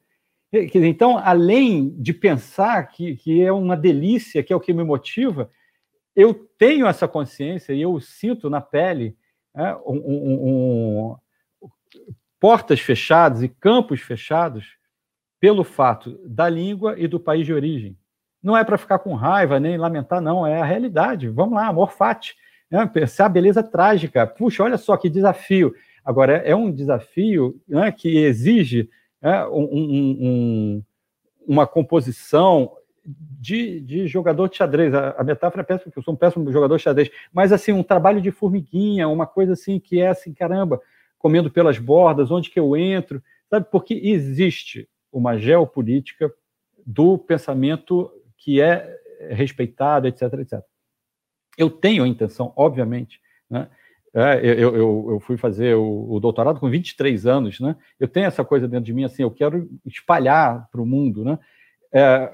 então, 0.51 1.17
além 1.17 1.89
de 2.01 2.13
pensar 2.13 2.87
que, 2.89 3.15
que 3.17 3.41
é 3.41 3.51
uma 3.51 3.75
delícia, 3.75 4.41
que 4.41 4.53
é 4.53 4.55
o 4.55 4.61
que 4.61 4.73
me 4.73 4.83
motiva, 4.83 5.51
eu 6.15 6.33
tenho 6.33 6.87
essa 6.87 7.07
consciência 7.07 7.73
e 7.73 7.81
eu 7.81 7.99
sinto 7.99 8.49
na 8.49 8.61
pele 8.61 9.15
né, 9.53 9.75
um, 9.85 9.95
um, 9.95 11.15
um, 11.61 11.69
portas 12.39 12.79
fechadas 12.79 13.43
e 13.43 13.49
campos 13.49 14.01
fechados 14.01 14.77
pelo 15.39 15.63
fato 15.63 16.19
da 16.25 16.49
língua 16.49 16.95
e 16.97 17.07
do 17.07 17.19
país 17.19 17.45
de 17.45 17.53
origem. 17.53 17.97
Não 18.41 18.55
é 18.55 18.63
para 18.63 18.77
ficar 18.77 18.99
com 18.99 19.13
raiva 19.13 19.59
nem 19.59 19.77
lamentar, 19.77 20.21
não, 20.21 20.47
é 20.47 20.61
a 20.61 20.65
realidade. 20.65 21.27
Vamos 21.27 21.55
lá, 21.55 21.67
amor 21.67 21.91
fati. 21.91 22.35
Né? 22.71 22.85
Pensar 22.85 23.25
a 23.25 23.29
beleza 23.29 23.61
trágica. 23.61 24.25
Puxa, 24.25 24.63
olha 24.63 24.77
só 24.77 24.95
que 24.95 25.09
desafio. 25.09 25.73
Agora, 26.03 26.37
é 26.37 26.55
um 26.55 26.71
desafio 26.71 27.59
né, 27.67 27.91
que 27.91 28.17
exige 28.17 28.89
é, 29.21 29.45
um, 29.47 29.63
um, 29.63 30.83
uma 31.47 31.65
composição 31.65 32.75
de, 33.05 33.79
de, 33.79 34.07
jogador 34.07 34.49
de 34.49 34.57
xadrez. 34.57 34.93
A, 34.93 35.11
a, 35.11 35.23
metáfora 35.23 35.61
é 35.61 35.65
péssima, 35.65 35.85
porque 35.85 35.99
eu 35.99 36.03
sou 36.03 36.13
um 36.13 36.17
péssimo 36.17 36.51
jogador 36.51 36.77
de 36.77 36.83
xadrez, 36.83 37.09
mas 37.31 37.51
assim, 37.51 37.71
um 37.71 37.83
trabalho 37.83 38.21
de 38.21 38.31
formiguinha, 38.31 39.07
uma 39.07 39.25
coisa 39.25 39.53
assim 39.53 39.79
que 39.79 40.01
é 40.01 40.07
assim, 40.09 40.33
caramba, 40.33 40.81
comendo 41.17 41.49
pelas 41.49 41.79
bordas, 41.79 42.31
onde 42.31 42.49
que 42.49 42.59
eu 42.59 42.75
entro, 42.75 43.23
sabe? 43.49 43.65
Porque 43.71 43.93
existe 43.93 44.87
uma 45.11 45.37
geopolítica 45.37 46.31
do 46.85 47.17
pensamento 47.17 48.11
que 48.37 48.61
é 48.61 48.97
respeitado, 49.29 50.07
etc, 50.07 50.33
etc. 50.33 50.61
Eu 51.57 51.69
tenho 51.69 52.03
a 52.03 52.07
intenção, 52.07 52.53
obviamente, 52.55 53.19
né, 53.49 53.69
é, 54.13 54.39
eu, 54.43 54.75
eu, 54.75 55.07
eu, 55.11 55.19
fui 55.19 55.37
fazer 55.37 55.75
o, 55.75 56.13
o, 56.13 56.19
doutorado 56.19 56.59
com 56.59 56.69
23 56.69 57.25
anos, 57.27 57.59
né? 57.59 57.75
Eu 57.99 58.07
tenho 58.07 58.25
essa 58.25 58.43
coisa 58.43 58.67
dentro 58.67 58.85
de 58.85 58.93
mim, 58.93 59.03
assim, 59.03 59.21
eu 59.21 59.31
quero 59.31 59.69
espalhar 59.85 60.67
para 60.71 60.81
o 60.81 60.85
mundo, 60.85 61.23
né? 61.23 61.37
É, 61.91 62.31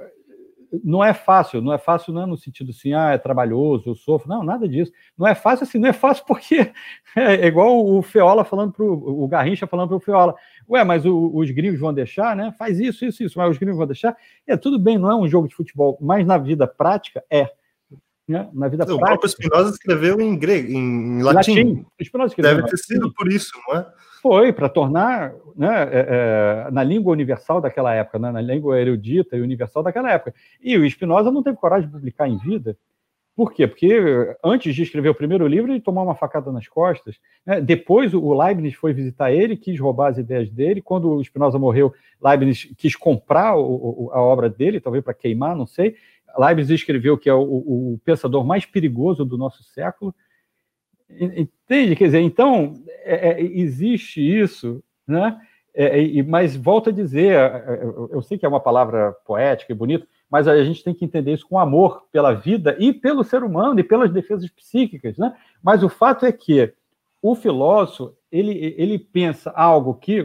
não 0.83 1.03
é 1.03 1.13
fácil, 1.13 1.61
não 1.61 1.73
é 1.73 1.77
fácil 1.77 2.13
não 2.13 2.23
é 2.23 2.25
no 2.25 2.37
sentido 2.37 2.71
assim, 2.71 2.93
ah, 2.93 3.11
é 3.11 3.17
trabalhoso, 3.17 3.89
eu 3.89 3.95
sofro, 3.95 4.29
não, 4.29 4.43
nada 4.43 4.67
disso. 4.67 4.91
Não 5.17 5.27
é 5.27 5.35
fácil 5.35 5.65
assim, 5.65 5.77
não 5.77 5.89
é 5.89 5.93
fácil 5.93 6.25
porque 6.25 6.71
é 7.15 7.45
igual 7.45 7.85
o 7.85 8.01
Feola 8.01 8.43
falando 8.43 8.71
para 8.71 8.83
o 8.83 9.27
Garrincha 9.27 9.67
falando 9.67 9.89
para 9.89 9.97
o 9.97 9.99
Feola, 9.99 10.35
ué, 10.69 10.83
mas 10.83 11.05
o, 11.05 11.31
os 11.35 11.51
gringos 11.51 11.79
vão 11.79 11.93
deixar, 11.93 12.35
né? 12.35 12.53
Faz 12.57 12.79
isso, 12.79 13.05
isso, 13.05 13.23
isso, 13.23 13.37
mas 13.37 13.51
os 13.51 13.57
gringos 13.57 13.77
vão 13.77 13.87
deixar. 13.87 14.15
É 14.47 14.57
tudo 14.57 14.79
bem, 14.79 14.97
não 14.97 15.11
é 15.11 15.15
um 15.15 15.27
jogo 15.27 15.47
de 15.47 15.55
futebol, 15.55 15.97
mas 16.01 16.25
na 16.25 16.37
vida 16.37 16.65
prática 16.65 17.23
é. 17.29 17.51
Né? 18.27 18.49
na 18.53 18.67
vida 18.67 18.83
o 18.83 18.87
prática. 18.87 18.95
O 18.95 18.99
próprio 18.99 19.29
Spinoza 19.29 19.71
escreveu 19.71 20.21
em 20.21 20.37
grego, 20.37 20.71
em 20.71 21.21
latim. 21.21 21.55
latim. 21.55 21.85
Deve 22.41 22.63
ter 22.67 22.77
sido 22.77 23.13
por 23.13 23.27
isso, 23.27 23.51
não 23.67 23.77
é? 23.77 23.85
Foi, 24.21 24.53
para 24.53 24.69
tornar 24.69 25.33
né, 25.53 25.83
é, 25.91 26.67
é, 26.67 26.71
na 26.71 26.81
língua 26.81 27.11
universal 27.11 27.59
daquela 27.59 27.93
época, 27.93 28.17
né, 28.17 28.31
na 28.31 28.39
língua 28.39 28.79
erudita 28.79 29.35
e 29.35 29.41
universal 29.41 29.83
daquela 29.83 30.09
época. 30.09 30.33
E 30.61 30.77
o 30.77 30.89
Spinoza 30.89 31.29
não 31.29 31.43
teve 31.43 31.57
coragem 31.57 31.87
de 31.87 31.93
publicar 31.93 32.29
em 32.29 32.37
vida. 32.37 32.77
Por 33.35 33.51
quê? 33.51 33.67
Porque 33.67 34.35
antes 34.43 34.75
de 34.75 34.83
escrever 34.83 35.09
o 35.09 35.15
primeiro 35.15 35.47
livro, 35.47 35.71
ele 35.71 35.81
tomou 35.81 36.03
uma 36.03 36.13
facada 36.13 36.51
nas 36.51 36.67
costas. 36.67 37.19
Né? 37.43 37.59
Depois, 37.59 38.13
o 38.13 38.33
Leibniz 38.33 38.75
foi 38.75 38.93
visitar 38.93 39.31
ele, 39.31 39.57
quis 39.57 39.79
roubar 39.79 40.11
as 40.11 40.19
ideias 40.19 40.51
dele. 40.51 40.83
Quando 40.83 41.11
o 41.11 41.23
Spinoza 41.23 41.57
morreu, 41.57 41.91
Leibniz 42.23 42.69
quis 42.77 42.95
comprar 42.95 43.55
o, 43.55 44.05
o, 44.05 44.11
a 44.13 44.21
obra 44.21 44.49
dele, 44.49 44.79
talvez 44.79 45.03
para 45.03 45.15
queimar, 45.15 45.55
não 45.55 45.65
sei. 45.65 45.95
Leibniz 46.37 46.69
escreveu 46.69 47.17
que 47.17 47.27
é 47.27 47.33
o, 47.33 47.41
o, 47.41 47.99
pensador 48.05 48.45
mais 48.45 48.65
perigoso 48.65 49.25
do 49.25 49.37
nosso 49.37 49.63
século. 49.63 50.13
Entende? 51.09 51.95
Quer 51.95 52.05
dizer, 52.05 52.21
então, 52.21 52.75
é, 53.03 53.29
é, 53.29 53.41
existe 53.41 54.21
isso, 54.21 54.83
né? 55.07 55.39
É, 55.75 56.19
é 56.19 56.23
mas 56.23 56.55
volto 56.55 56.89
a 56.89 56.93
dizer, 56.93 57.33
é, 57.33 57.83
eu 58.11 58.21
sei 58.21 58.37
que 58.37 58.45
é 58.45 58.49
uma 58.49 58.59
palavra 58.59 59.11
poética 59.25 59.71
e 59.71 59.75
bonita, 59.75 60.07
mas 60.33 60.47
a 60.47 60.63
gente 60.63 60.83
tem 60.83 60.95
que 60.95 61.05
entender 61.05 61.31
isso 61.31 61.47
com 61.47 61.59
amor 61.59 62.07
pela 62.11 62.33
vida 62.33 62.75
e 62.79 62.91
pelo 62.91 63.23
ser 63.23 63.43
humano 63.43 63.79
e 63.79 63.83
pelas 63.83 64.11
defesas 64.11 64.49
psíquicas, 64.49 65.15
né? 65.15 65.37
Mas 65.61 65.83
o 65.83 65.89
fato 65.89 66.25
é 66.25 66.31
que 66.31 66.73
o 67.21 67.35
filósofo, 67.35 68.17
ele, 68.31 68.73
ele 68.75 68.97
pensa 68.97 69.51
algo 69.51 69.93
que, 69.93 70.23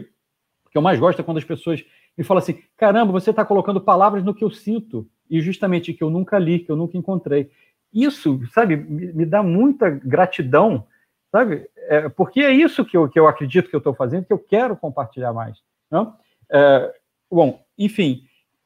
que 0.71 0.75
eu 0.79 0.81
mais 0.81 0.99
gosto 0.99 1.19
é 1.19 1.23
quando 1.23 1.37
as 1.37 1.43
pessoas 1.43 1.85
me 2.17 2.23
falam 2.23 2.41
assim, 2.41 2.59
caramba, 2.75 3.11
você 3.11 3.29
está 3.29 3.45
colocando 3.45 3.79
palavras 3.79 4.23
no 4.23 4.33
que 4.33 4.43
eu 4.43 4.49
sinto, 4.49 5.07
e 5.29 5.41
justamente 5.41 5.93
que 5.93 6.03
eu 6.03 6.09
nunca 6.09 6.39
li, 6.39 6.57
que 6.57 6.71
eu 6.71 6.75
nunca 6.75 6.97
encontrei. 6.97 7.51
Isso, 7.93 8.41
sabe, 8.51 8.77
me, 8.77 9.13
me 9.13 9.25
dá 9.27 9.43
muita 9.43 9.91
gratidão, 9.91 10.87
sabe? 11.31 11.69
É, 11.87 12.09
porque 12.09 12.39
é 12.39 12.51
isso 12.51 12.83
que 12.83 12.97
eu, 12.97 13.07
que 13.07 13.19
eu 13.19 13.27
acredito 13.27 13.69
que 13.69 13.75
eu 13.75 13.77
estou 13.77 13.93
fazendo, 13.93 14.25
que 14.25 14.33
eu 14.33 14.39
quero 14.39 14.75
compartilhar 14.75 15.33
mais. 15.33 15.59
Não? 15.91 16.15
É, 16.51 16.95
bom, 17.29 17.63
enfim, 17.77 18.23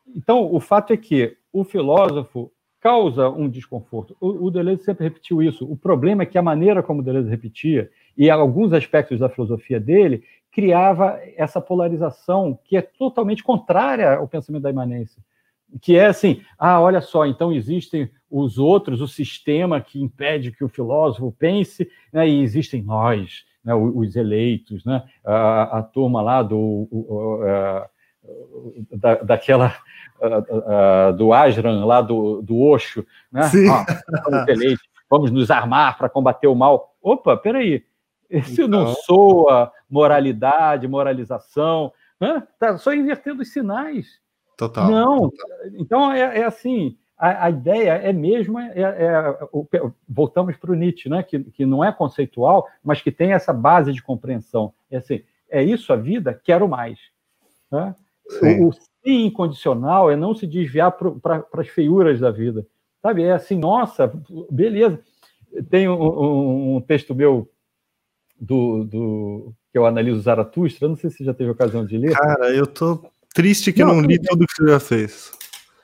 então, 0.07 0.53
o 0.53 0.59
fato 0.59 0.93
é 0.93 0.97
que 0.97 1.37
o 1.51 1.63
filósofo 1.63 2.51
causa 2.79 3.29
um 3.29 3.47
desconforto. 3.47 4.15
O, 4.19 4.47
o 4.47 4.51
Deleuze 4.51 4.83
sempre 4.83 5.05
repetiu 5.05 5.41
isso. 5.41 5.65
O 5.71 5.77
problema 5.77 6.23
é 6.23 6.25
que 6.25 6.37
a 6.37 6.41
maneira 6.41 6.83
como 6.83 6.99
o 6.99 7.03
Deleuze 7.03 7.29
repetia 7.29 7.89
e 8.17 8.29
alguns 8.29 8.73
aspectos 8.73 9.19
da 9.19 9.29
filosofia 9.29 9.79
dele 9.79 10.23
criava 10.51 11.19
essa 11.37 11.61
polarização 11.61 12.59
que 12.65 12.75
é 12.75 12.81
totalmente 12.81 13.41
contrária 13.41 14.15
ao 14.15 14.27
pensamento 14.27 14.63
da 14.63 14.69
imanência. 14.69 15.23
Que 15.81 15.95
é 15.95 16.07
assim, 16.07 16.41
ah, 16.59 16.79
olha 16.79 17.01
só, 17.01 17.25
então 17.25 17.51
existem 17.51 18.11
os 18.29 18.59
outros, 18.59 19.01
o 19.01 19.07
sistema 19.07 19.79
que 19.79 20.01
impede 20.01 20.51
que 20.51 20.63
o 20.63 20.69
filósofo 20.69 21.31
pense, 21.39 21.89
né, 22.11 22.27
e 22.27 22.41
existem 22.41 22.83
nós, 22.83 23.45
né, 23.63 23.73
os 23.73 24.15
eleitos, 24.15 24.83
né, 24.85 25.03
a, 25.23 25.79
a 25.79 25.83
turma 25.83 26.21
lá 26.21 26.43
do, 26.43 26.57
o, 26.91 27.39
a, 27.43 27.89
da, 28.91 29.15
daquela 29.15 29.75
uh, 30.19 31.09
uh, 31.09 31.13
do 31.13 31.33
Ajran, 31.33 31.85
lá 31.85 32.01
do, 32.01 32.41
do 32.41 32.59
Osho, 32.59 33.05
né? 33.31 33.43
Sim. 33.43 33.69
Ah, 33.69 33.85
vamos 35.09 35.31
nos 35.31 35.51
armar 35.51 35.97
para 35.97 36.09
combater 36.09 36.47
o 36.47 36.55
mal. 36.55 36.95
Opa, 37.01 37.35
peraí, 37.37 37.83
isso 38.29 38.63
então... 38.63 38.85
não 38.85 38.87
soa 38.93 39.71
moralidade, 39.89 40.87
moralização, 40.87 41.91
né? 42.19 42.43
tá 42.57 42.77
só 42.77 42.93
invertendo 42.93 43.41
os 43.41 43.51
sinais. 43.51 44.21
Total. 44.57 44.89
Não, 44.89 45.29
total. 45.29 45.49
então 45.75 46.11
é, 46.11 46.39
é 46.39 46.45
assim, 46.45 46.97
a, 47.17 47.45
a, 47.45 47.49
ideia 47.49 47.91
é 47.91 48.13
mesmo, 48.13 48.59
é, 48.59 48.73
é, 48.75 49.39
voltamos 50.07 50.55
para 50.57 50.71
o 50.71 50.75
Nietzsche, 50.75 51.09
né? 51.09 51.23
Que, 51.23 51.39
que 51.43 51.65
não 51.65 51.83
é 51.83 51.91
conceitual, 51.91 52.67
mas 52.83 53.01
que 53.01 53.11
tem 53.11 53.33
essa 53.33 53.53
base 53.53 53.91
de 53.91 54.01
compreensão. 54.01 54.73
É 54.89 54.97
assim, 54.97 55.23
é 55.49 55.63
isso 55.63 55.93
a 55.93 55.95
vida? 55.95 56.39
Quero 56.43 56.67
mais. 56.67 56.99
Né? 57.71 57.95
O, 58.41 58.69
o 58.69 58.73
sim 58.73 59.25
incondicional 59.25 60.09
é 60.09 60.15
não 60.15 60.33
se 60.33 60.47
desviar 60.47 60.91
para 60.91 61.45
as 61.53 61.67
feiuras 61.67 62.19
da 62.19 62.31
vida. 62.31 62.65
Sabe? 63.01 63.23
É 63.23 63.33
assim, 63.33 63.57
nossa, 63.57 64.11
beleza. 64.49 64.99
Tem 65.69 65.87
um, 65.87 66.01
um, 66.01 66.75
um 66.77 66.81
texto 66.81 67.13
meu 67.13 67.49
do, 68.39 68.83
do, 68.83 69.53
que 69.71 69.77
eu 69.77 69.85
analiso 69.85 70.21
Zaratustra, 70.21 70.87
não 70.87 70.95
sei 70.95 71.09
se 71.09 71.17
você 71.17 71.23
já 71.25 71.33
teve 71.33 71.51
ocasião 71.51 71.85
de 71.85 71.97
ler. 71.97 72.15
Cara, 72.15 72.53
eu 72.53 72.65
tô 72.65 73.03
triste 73.33 73.71
que 73.73 73.83
não, 73.83 73.95
não 73.95 74.01
li 74.01 74.19
tudo 74.19 74.47
que 74.47 74.55
você 74.55 74.67
já 74.67 74.79
fez. 74.79 75.31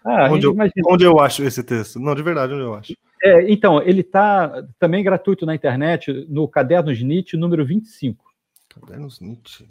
Ah, 0.03 0.29
onde, 0.31 0.45
eu, 0.45 0.55
onde 0.87 1.03
eu 1.03 1.19
acho 1.19 1.43
esse 1.43 1.61
texto? 1.61 1.99
Não, 1.99 2.15
de 2.15 2.23
verdade, 2.23 2.53
onde 2.53 2.63
eu 2.63 2.73
acho. 2.73 2.93
É, 3.21 3.51
então, 3.51 3.81
ele 3.81 4.01
está 4.01 4.65
também 4.79 5.03
gratuito 5.03 5.45
na 5.45 5.53
internet, 5.53 6.25
no 6.29 6.47
Cadernos 6.47 7.01
Nietzsche, 7.01 7.35
número 7.35 7.65
25. 7.65 8.23
Cadernos 8.69 9.19
Nietzsche. 9.19 9.67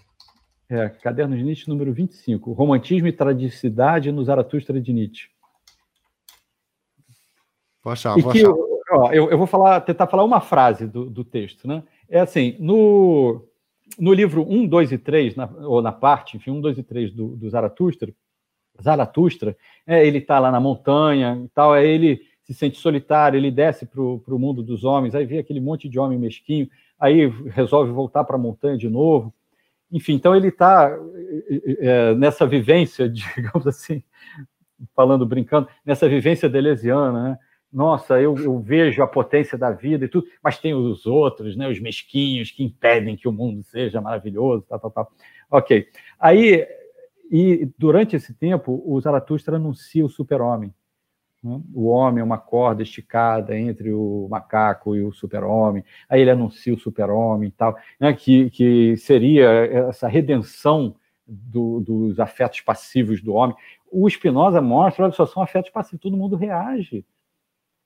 É, 0.71 0.89
Caderno 0.89 1.37
de 1.37 1.43
Nietzsche, 1.43 1.69
número 1.69 1.93
25. 1.93 2.53
Romantismo 2.53 3.09
e 3.09 3.13
Tradicidade 3.13 4.13
no 4.13 4.23
Zaratustra 4.23 4.81
de 4.81 4.93
Nietzsche. 4.93 5.31
Vou 7.83 7.93
achar, 7.93 8.15
vou 8.19 8.33
que, 8.33 8.43
achar. 8.43 8.53
Ó, 8.91 9.11
eu, 9.13 9.31
eu, 9.31 9.39
vou 9.39 9.47
falar, 9.47 9.81
tentar 9.81 10.07
falar 10.07 10.25
uma 10.25 10.41
frase 10.41 10.87
do, 10.87 11.09
do, 11.09 11.25
texto. 11.25 11.67
Né? 11.67 11.83
É 12.09 12.21
assim, 12.21 12.57
no, 12.59 13.47
no 13.99 14.13
livro 14.13 14.47
1, 14.49 14.67
2 14.67 14.93
e 14.93 14.99
3, 14.99 15.37
na, 15.37 15.49
ou 15.63 15.81
na 15.81 15.93
parte, 15.93 16.37
enfim, 16.37 16.51
1, 16.51 16.61
2 16.61 16.79
e 16.79 16.83
3 16.83 17.13
do, 17.13 17.37
do 17.37 17.49
Zaratustra, 17.49 18.13
Zaratustra, 18.83 19.57
é, 19.87 20.07
ele 20.07 20.19
está 20.19 20.39
lá 20.39 20.51
na 20.51 20.61
montanha 20.61 21.41
e 21.45 21.49
tal, 21.49 21.73
aí 21.73 21.89
ele 21.89 22.21
se 22.43 22.55
sente 22.55 22.79
solitário, 22.79 23.37
ele 23.37 23.51
desce 23.51 23.85
para 23.85 24.01
o 24.01 24.39
mundo 24.39 24.63
dos 24.63 24.85
homens, 24.85 25.15
aí 25.15 25.27
vê 25.27 25.39
aquele 25.39 25.61
monte 25.61 25.89
de 25.89 25.99
homem 25.99 26.19
mesquinho, 26.19 26.69
aí 26.99 27.27
resolve 27.51 27.93
voltar 27.93 28.25
para 28.25 28.37
a 28.37 28.39
montanha 28.39 28.79
de 28.79 28.89
novo, 28.89 29.35
enfim, 29.91 30.15
então 30.15 30.35
ele 30.35 30.49
está 30.49 30.97
é, 31.81 32.15
nessa 32.15 32.47
vivência, 32.47 33.09
digamos 33.11 33.67
assim, 33.67 34.03
falando, 34.95 35.27
brincando, 35.27 35.69
nessa 35.85 36.09
vivência 36.09 36.49
deleuziana, 36.49 37.23
né? 37.31 37.39
Nossa, 37.71 38.19
eu, 38.19 38.35
eu, 38.39 38.59
vejo 38.59 39.03
a 39.03 39.07
potência 39.07 39.59
da 39.59 39.71
vida 39.71 40.07
e 40.07 40.09
tudo, 40.09 40.27
mas 40.43 40.59
tem 40.59 40.73
os 40.73 41.05
outros, 41.05 41.55
né, 41.55 41.69
os 41.69 41.79
mesquinhos 41.79 42.51
que 42.51 42.65
impedem 42.65 43.15
que 43.15 43.29
o 43.29 43.33
mundo 43.33 43.63
seja 43.63 44.01
maravilhoso, 44.01 44.65
tal, 44.67 44.81
tal, 44.81 44.91
tal. 44.91 45.13
Ok. 45.51 45.87
Aí, 46.19 46.67
e 47.31 47.71
durante 47.77 48.17
esse 48.17 48.33
tempo, 48.33 48.83
o 48.87 48.99
Zaratustra 48.99 49.57
anuncia 49.57 50.03
o 50.03 50.09
super-homem. 50.09 50.73
Né? 51.43 51.61
O 51.73 51.89
homem 51.89 52.21
é 52.21 52.25
uma 52.25 52.39
corda 52.39 52.83
esticada 52.83 53.59
entre 53.59 53.93
o 53.93 54.27
macaco 54.31 54.97
e 54.97 55.03
o 55.03 55.13
super-homem. 55.13 55.85
Aí 56.09 56.21
ele 56.21 56.31
anuncia 56.31 56.75
o 56.75 56.79
super-homem 56.79 57.49
e 57.49 57.53
tal, 57.53 57.77
né? 57.99 58.13
que, 58.13 58.51
que 58.51 58.97
seria 58.97 59.49
essa 59.89 60.09
redenção 60.09 60.95
do, 61.27 61.81
dos 61.81 62.19
afetos 62.19 62.61
passivos 62.61 63.23
do 63.23 63.35
homem. 63.35 63.55
O 63.91 64.09
Spinoza 64.09 64.61
mostra, 64.61 65.05
olha 65.05 65.13
só, 65.13 65.27
são 65.27 65.43
afetos 65.43 65.71
passivos, 65.71 66.01
todo 66.01 66.17
mundo 66.17 66.37
reage. 66.37 67.05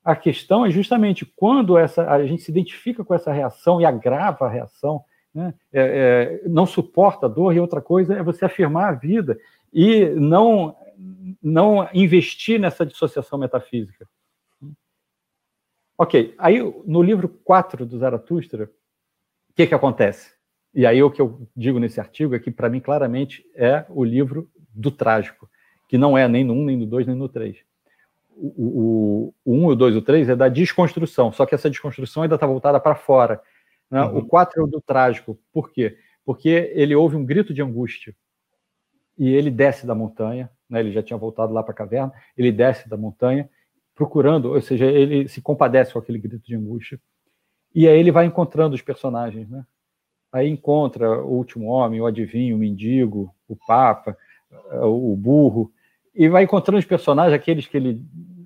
A 0.04 0.16
questão 0.16 0.66
é 0.66 0.70
justamente 0.70 1.24
quando 1.24 1.78
essa, 1.78 2.10
a 2.10 2.26
gente 2.26 2.42
se 2.42 2.50
identifica 2.50 3.04
com 3.04 3.14
essa 3.14 3.32
reação 3.32 3.80
e 3.80 3.84
agrava 3.84 4.46
a 4.46 4.50
reação, 4.50 5.04
né? 5.32 5.54
é, 5.72 6.40
é, 6.44 6.48
não 6.48 6.66
suporta 6.66 7.26
a 7.26 7.28
dor, 7.28 7.54
e 7.54 7.60
outra 7.60 7.80
coisa 7.80 8.14
é 8.14 8.22
você 8.22 8.44
afirmar 8.44 8.88
a 8.88 8.92
vida 8.92 9.38
e 9.72 10.06
não 10.10 10.76
não 11.42 11.88
investir 11.92 12.60
nessa 12.60 12.86
dissociação 12.86 13.38
metafísica. 13.38 14.08
Ok, 15.98 16.34
aí 16.38 16.58
no 16.84 17.02
livro 17.02 17.28
4 17.28 17.84
do 17.84 17.98
Zaratustra, 17.98 18.64
o 19.50 19.54
que, 19.54 19.66
que 19.66 19.74
acontece? 19.74 20.32
E 20.74 20.86
aí 20.86 21.02
o 21.02 21.10
que 21.10 21.20
eu 21.20 21.46
digo 21.54 21.78
nesse 21.78 22.00
artigo 22.00 22.34
é 22.34 22.38
que, 22.38 22.50
para 22.50 22.68
mim, 22.68 22.80
claramente 22.80 23.44
é 23.54 23.84
o 23.88 24.02
livro 24.02 24.50
do 24.74 24.90
trágico, 24.90 25.48
que 25.88 25.98
não 25.98 26.16
é 26.16 26.26
nem 26.26 26.44
no 26.44 26.54
1, 26.54 26.64
nem 26.64 26.76
no 26.76 26.86
2, 26.86 27.06
nem 27.06 27.16
no 27.16 27.28
3. 27.28 27.58
O, 28.34 29.32
o, 29.44 29.52
o 29.52 29.54
1, 29.54 29.66
o 29.66 29.76
2 29.76 29.94
e 29.94 29.98
o 29.98 30.02
3 30.02 30.28
é 30.30 30.36
da 30.36 30.48
desconstrução, 30.48 31.30
só 31.30 31.44
que 31.44 31.54
essa 31.54 31.68
desconstrução 31.68 32.22
ainda 32.22 32.36
está 32.36 32.46
voltada 32.46 32.80
para 32.80 32.94
fora. 32.94 33.40
Né? 33.90 34.02
Uhum. 34.02 34.18
O 34.18 34.26
4 34.26 34.60
é 34.60 34.64
o 34.64 34.66
do 34.66 34.80
trágico. 34.80 35.38
Por 35.52 35.70
quê? 35.70 35.98
Porque 36.24 36.72
ele 36.74 36.94
ouve 36.94 37.16
um 37.16 37.24
grito 37.24 37.52
de 37.52 37.62
angústia 37.62 38.14
e 39.18 39.28
ele 39.28 39.50
desce 39.50 39.86
da 39.86 39.94
montanha, 39.94 40.50
né, 40.68 40.80
ele 40.80 40.92
já 40.92 41.02
tinha 41.02 41.16
voltado 41.16 41.52
lá 41.52 41.62
para 41.62 41.72
a 41.72 41.76
caverna, 41.76 42.12
ele 42.36 42.50
desce 42.50 42.88
da 42.88 42.96
montanha, 42.96 43.48
procurando, 43.94 44.52
ou 44.52 44.60
seja, 44.60 44.86
ele 44.86 45.28
se 45.28 45.40
compadece 45.40 45.92
com 45.92 45.98
aquele 45.98 46.18
grito 46.18 46.46
de 46.46 46.56
angústia, 46.56 47.00
e 47.74 47.86
aí 47.88 47.98
ele 47.98 48.10
vai 48.10 48.26
encontrando 48.26 48.74
os 48.74 48.82
personagens, 48.82 49.48
né? 49.48 49.64
Aí 50.32 50.48
encontra 50.48 51.22
o 51.22 51.34
último 51.34 51.66
homem, 51.66 52.00
o 52.00 52.06
adivinho, 52.06 52.56
o 52.56 52.58
mendigo, 52.58 53.34
o 53.46 53.54
papa, 53.54 54.16
o 54.82 55.14
burro, 55.14 55.70
e 56.14 56.28
vai 56.28 56.44
encontrando 56.44 56.78
os 56.78 56.84
personagens, 56.84 57.34
aqueles 57.34 57.66
que 57.66 57.76
ele 57.76 58.00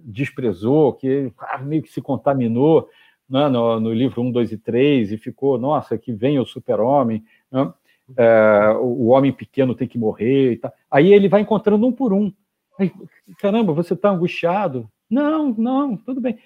desprezou, 0.04 0.92
que 0.92 1.32
ah, 1.38 1.58
meio 1.58 1.82
que 1.82 1.90
se 1.90 2.00
contaminou 2.00 2.88
né, 3.28 3.48
no, 3.48 3.80
no, 3.80 3.92
livro 3.92 4.22
1, 4.22 4.30
2 4.30 4.52
e 4.52 4.58
3, 4.58 5.12
e 5.12 5.18
ficou, 5.18 5.58
nossa, 5.58 5.98
que 5.98 6.12
vem 6.12 6.38
o 6.38 6.46
super-homem. 6.46 7.24
Né? 7.50 7.72
É, 8.16 8.76
o 8.80 9.06
homem 9.06 9.32
pequeno 9.32 9.74
tem 9.74 9.88
que 9.88 9.98
morrer 9.98 10.52
e 10.52 10.56
tal. 10.58 10.72
Aí 10.90 11.12
ele 11.12 11.28
vai 11.28 11.40
encontrando 11.40 11.86
um 11.86 11.92
por 11.92 12.12
um. 12.12 12.32
Aí, 12.78 12.92
caramba, 13.38 13.72
você 13.72 13.94
está 13.94 14.10
angustiado? 14.10 14.88
Não, 15.10 15.54
não, 15.56 15.96
tudo 15.96 16.20
bem. 16.20 16.38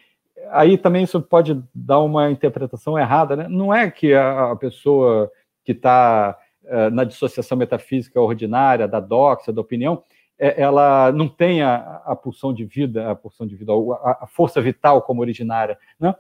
aí 0.50 0.78
também 0.78 1.04
isso 1.04 1.20
pode 1.20 1.62
dar 1.74 2.00
uma 2.00 2.30
interpretação 2.30 2.98
errada, 2.98 3.36
né? 3.36 3.48
Não 3.48 3.74
é 3.74 3.90
que 3.90 4.14
a, 4.14 4.54
pessoa 4.56 5.30
que 5.64 5.72
está 5.72 6.38
uh, 6.64 6.90
na 6.90 7.04
dissociação 7.04 7.58
metafísica 7.58 8.20
ordinária, 8.20 8.86
da 8.86 9.00
doxa, 9.00 9.52
da 9.52 9.60
opinião, 9.60 10.02
é, 10.38 10.60
ela 10.60 11.12
não 11.12 11.28
tenha 11.28 12.00
a, 12.04 12.16
pulsão 12.16 12.52
de 12.54 12.64
vida, 12.64 13.10
a 13.10 13.14
pulsão 13.14 13.46
de 13.46 13.56
vida, 13.56 13.72
a, 13.72 14.24
a 14.24 14.26
força 14.26 14.60
vital 14.60 15.02
como 15.02 15.20
originária, 15.20 15.78
né? 15.98 16.14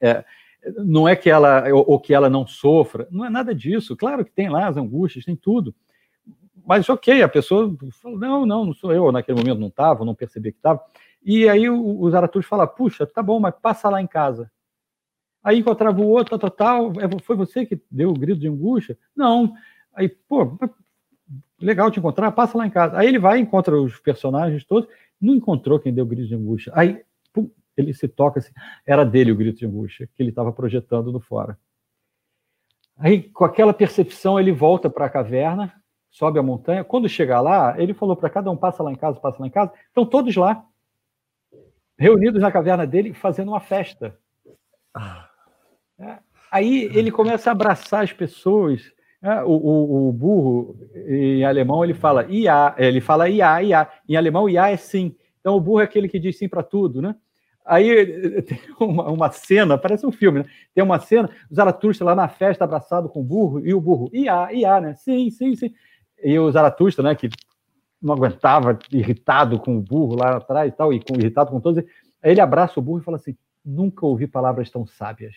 É, 0.00 0.24
não 0.84 1.06
é 1.06 1.14
que 1.14 1.28
ela 1.28 1.68
ou, 1.72 1.84
ou, 1.92 2.00
que 2.00 2.14
ela 2.14 2.30
não 2.30 2.46
sofra, 2.46 3.06
não 3.10 3.24
é 3.24 3.30
nada 3.30 3.54
disso. 3.54 3.96
Claro 3.96 4.24
que 4.24 4.30
tem 4.30 4.48
lá 4.48 4.68
as 4.68 4.76
angústias, 4.76 5.24
tem 5.24 5.36
tudo. 5.36 5.74
Mas 6.66 6.88
ok, 6.88 7.22
a 7.22 7.28
pessoa 7.28 7.76
falou, 8.00 8.18
não, 8.18 8.46
não, 8.46 8.64
não 8.64 8.72
sou 8.72 8.92
eu, 8.92 9.12
naquele 9.12 9.38
momento 9.38 9.60
não 9.60 9.68
estava, 9.68 10.04
não 10.04 10.14
percebi 10.14 10.52
que 10.52 10.58
estava. 10.58 10.80
E 11.22 11.48
aí 11.48 11.68
o, 11.68 12.10
Zaratustra 12.10 12.48
fala, 12.48 12.66
puxa, 12.66 13.06
tá 13.06 13.22
bom, 13.22 13.38
mas 13.38 13.54
passa 13.60 13.88
lá 13.88 14.00
em 14.00 14.06
casa. 14.06 14.50
Aí 15.42 15.58
encontrava 15.58 16.00
o 16.00 16.06
outro, 16.06 16.38
total, 16.38 16.92
é, 16.92 17.22
foi 17.22 17.36
você 17.36 17.66
que 17.66 17.80
deu 17.90 18.10
o 18.10 18.14
grito 18.14 18.40
de 18.40 18.48
angústia? 18.48 18.96
Não. 19.14 19.52
Aí, 19.94 20.08
pô, 20.08 20.58
legal 21.60 21.90
te 21.90 21.98
encontrar, 21.98 22.32
passa 22.32 22.56
lá 22.56 22.66
em 22.66 22.70
casa. 22.70 22.96
Aí 22.96 23.06
ele 23.08 23.18
vai, 23.18 23.38
encontra 23.38 23.78
os 23.78 23.98
personagens 24.00 24.64
todos, 24.64 24.88
não 25.20 25.34
encontrou 25.34 25.78
quem 25.78 25.92
deu 25.92 26.04
o 26.04 26.08
grito 26.08 26.28
de 26.28 26.34
angústia. 26.34 26.72
Aí 26.74 27.02
ele 27.76 27.92
se 27.92 28.08
toca 28.08 28.40
assim, 28.40 28.52
era 28.86 29.04
dele 29.04 29.32
o 29.32 29.36
grito 29.36 29.58
de 29.58 29.66
angústia, 29.66 30.08
que 30.14 30.22
ele 30.22 30.30
estava 30.30 30.52
projetando 30.52 31.12
no 31.12 31.20
fora. 31.20 31.58
Aí, 32.96 33.22
com 33.22 33.44
aquela 33.44 33.74
percepção, 33.74 34.38
ele 34.38 34.52
volta 34.52 34.88
para 34.88 35.06
a 35.06 35.10
caverna, 35.10 35.72
sobe 36.10 36.38
a 36.38 36.42
montanha. 36.42 36.84
Quando 36.84 37.08
chegar 37.08 37.40
lá, 37.40 37.74
ele 37.80 37.92
falou 37.92 38.16
para 38.16 38.30
cada 38.30 38.50
um: 38.50 38.56
passa 38.56 38.82
lá 38.82 38.92
em 38.92 38.96
casa, 38.96 39.18
passa 39.18 39.38
lá 39.40 39.46
em 39.46 39.50
casa. 39.50 39.72
Estão 39.88 40.06
todos 40.06 40.34
lá, 40.36 40.64
reunidos 41.98 42.40
na 42.40 42.52
caverna 42.52 42.86
dele, 42.86 43.12
fazendo 43.12 43.48
uma 43.48 43.60
festa. 43.60 44.16
Ah. 44.94 45.28
Aí 46.50 46.84
ele 46.94 47.10
começa 47.10 47.50
a 47.50 47.52
abraçar 47.52 48.04
as 48.04 48.12
pessoas. 48.12 48.92
É, 49.20 49.42
o, 49.42 49.52
o, 49.52 50.08
o, 50.08 50.12
burro, 50.12 50.76
em 50.94 51.44
alemão, 51.44 51.82
ele 51.82 51.94
fala 51.94 52.26
IA, 52.28 52.74
ele 52.76 53.00
fala 53.00 53.28
IA, 53.28 53.62
IA. 53.62 53.90
Em 54.08 54.16
alemão, 54.16 54.48
IA 54.48 54.70
é 54.70 54.76
sim. 54.76 55.16
Então, 55.40 55.56
o 55.56 55.60
burro 55.60 55.80
é 55.80 55.84
aquele 55.84 56.08
que 56.08 56.20
diz 56.20 56.38
sim 56.38 56.48
para 56.48 56.62
tudo, 56.62 57.02
né? 57.02 57.16
Aí 57.64 58.42
tem 58.42 58.60
uma, 58.78 59.10
uma, 59.10 59.30
cena, 59.30 59.78
parece 59.78 60.06
um 60.06 60.12
filme, 60.12 60.40
né? 60.40 60.44
Tem 60.74 60.84
uma 60.84 61.00
cena, 61.00 61.30
o 61.50 61.54
Zaratustra 61.54 62.04
lá 62.04 62.14
na 62.14 62.28
festa 62.28 62.64
abraçado 62.64 63.08
com 63.08 63.20
o 63.20 63.24
burro, 63.24 63.66
e 63.66 63.72
o 63.72 63.80
burro, 63.80 64.10
IA, 64.12 64.52
IA, 64.52 64.80
né? 64.80 64.94
Sim, 64.94 65.30
sim, 65.30 65.56
sim. 65.56 65.72
E 66.22 66.38
o 66.38 66.50
Zaratustra, 66.50 67.02
né, 67.02 67.14
que 67.14 67.30
não 68.02 68.12
aguentava, 68.12 68.78
irritado 68.92 69.58
com 69.58 69.78
o 69.78 69.80
burro 69.80 70.16
lá 70.16 70.36
atrás 70.36 70.70
e 70.70 70.76
tal, 70.76 70.92
e 70.92 71.00
com, 71.00 71.14
irritado 71.14 71.50
com 71.50 71.60
todos, 71.60 71.82
aí 72.22 72.32
ele 72.32 72.40
abraça 72.40 72.78
o 72.78 72.82
burro 72.82 72.98
e 73.00 73.04
fala 73.04 73.16
assim: 73.16 73.34
nunca 73.64 74.04
ouvi 74.04 74.26
palavras 74.26 74.70
tão 74.70 74.86
sábias. 74.86 75.34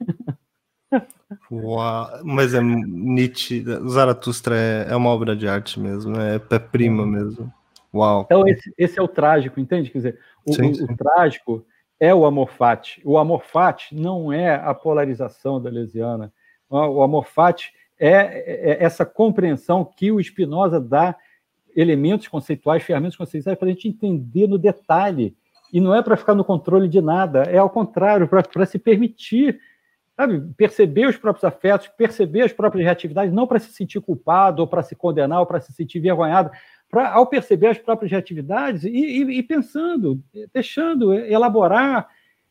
Uau, 1.50 2.24
mas 2.24 2.54
é 2.54 2.60
Nietzsche, 2.60 3.64
Zaratustra 3.88 4.56
é, 4.56 4.86
é 4.90 4.96
uma 4.96 5.10
obra 5.10 5.36
de 5.36 5.46
arte 5.48 5.78
mesmo, 5.78 6.16
né? 6.16 6.40
é 6.50 6.58
prima 6.58 7.06
mesmo. 7.06 7.52
Uau. 7.96 8.22
Então, 8.24 8.46
esse, 8.46 8.72
esse, 8.76 8.98
é 8.98 9.02
o 9.02 9.08
trágico, 9.08 9.58
entende? 9.58 9.90
Quer 9.90 9.98
dizer, 9.98 10.18
o, 10.44 10.52
sim, 10.52 10.74
sim. 10.74 10.84
o 10.84 10.96
trágico 10.96 11.64
é 11.98 12.14
o 12.14 12.26
amor 12.26 12.50
fati. 12.50 13.00
O 13.04 13.18
amor 13.18 13.42
fati 13.44 13.94
não 13.94 14.32
é 14.32 14.54
a 14.54 14.74
polarização 14.74 15.60
da 15.60 15.70
lesiana. 15.70 16.32
O 16.68 17.02
amor 17.02 17.26
fati 17.26 17.72
é, 17.98 18.10
é, 18.10 18.70
é 18.72 18.84
essa 18.84 19.04
compreensão 19.04 19.84
que 19.84 20.12
o 20.12 20.22
Spinoza 20.22 20.80
dá 20.80 21.16
elementos 21.74 22.28
conceituais, 22.28 22.82
ferramentas 22.82 23.16
conceituais 23.16 23.58
para 23.58 23.68
a 23.68 23.70
gente 23.70 23.88
entender 23.88 24.46
no 24.46 24.58
detalhe. 24.58 25.36
E 25.72 25.80
não 25.80 25.94
é 25.94 26.02
para 26.02 26.16
ficar 26.16 26.34
no 26.34 26.44
controle 26.44 26.88
de 26.88 27.00
nada, 27.00 27.42
é 27.42 27.58
ao 27.58 27.68
contrário, 27.68 28.28
para 28.28 28.66
se 28.66 28.78
permitir 28.78 29.60
sabe, 30.16 30.40
perceber 30.56 31.06
os 31.06 31.16
próprios 31.16 31.44
afetos, 31.44 31.88
perceber 31.88 32.42
as 32.42 32.52
próprias 32.52 32.84
reatividades, 32.84 33.34
não 33.34 33.46
para 33.46 33.58
se 33.58 33.70
sentir 33.72 34.00
culpado, 34.00 34.62
ou 34.62 34.66
para 34.66 34.82
se 34.82 34.96
condenar, 34.96 35.40
ou 35.40 35.46
para 35.46 35.60
se 35.60 35.72
sentir 35.74 35.98
envergonhado, 35.98 36.50
para 36.90 37.12
ao 37.12 37.26
perceber 37.26 37.68
as 37.68 37.78
próprias 37.78 38.10
reatividades 38.10 38.84
e, 38.84 38.88
e, 38.88 39.38
e 39.38 39.42
pensando, 39.42 40.22
deixando 40.52 41.12
elaborar 41.12 42.08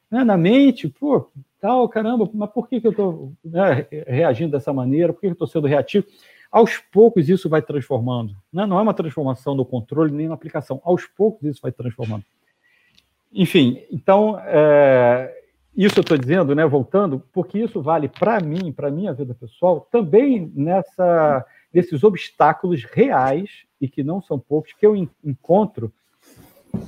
né, 0.09 0.23
na 0.23 0.37
mente, 0.37 0.87
pô, 0.87 1.29
tal, 1.59 1.87
caramba, 1.89 2.29
mas 2.33 2.49
por 2.51 2.67
que, 2.67 2.79
que 2.79 2.87
eu 2.87 2.91
estou 2.91 3.33
né, 3.43 3.87
reagindo 4.07 4.51
dessa 4.51 4.71
maneira? 4.71 5.11
Por 5.11 5.21
que, 5.21 5.27
que 5.27 5.31
eu 5.31 5.33
estou 5.33 5.47
sendo 5.47 5.67
reativo? 5.67 6.05
Aos 6.51 6.77
poucos 6.77 7.27
isso 7.27 7.49
vai 7.49 7.61
transformando. 7.61 8.35
Né? 8.53 8.65
Não 8.65 8.79
é 8.79 8.81
uma 8.81 8.93
transformação 8.93 9.55
no 9.55 9.65
controle 9.65 10.11
nem 10.11 10.27
na 10.27 10.35
aplicação. 10.35 10.79
Aos 10.83 11.05
poucos 11.05 11.43
isso 11.43 11.61
vai 11.61 11.71
transformando. 11.71 12.23
Enfim, 13.33 13.83
então, 13.91 14.39
é, 14.39 15.43
isso 15.75 15.99
eu 15.99 16.01
estou 16.01 16.17
dizendo, 16.17 16.55
né, 16.55 16.65
voltando, 16.65 17.21
porque 17.33 17.59
isso 17.59 17.81
vale 17.81 18.07
para 18.07 18.39
mim, 18.39 18.71
para 18.71 18.89
minha 18.89 19.11
vida 19.11 19.33
pessoal, 19.33 19.85
também 19.91 20.49
nessa, 20.55 21.45
nesses 21.75 22.05
obstáculos 22.05 22.85
reais, 22.85 23.65
e 23.81 23.89
que 23.89 24.01
não 24.01 24.21
são 24.21 24.39
poucos, 24.39 24.71
que 24.71 24.85
eu 24.85 24.95
encontro, 25.21 25.91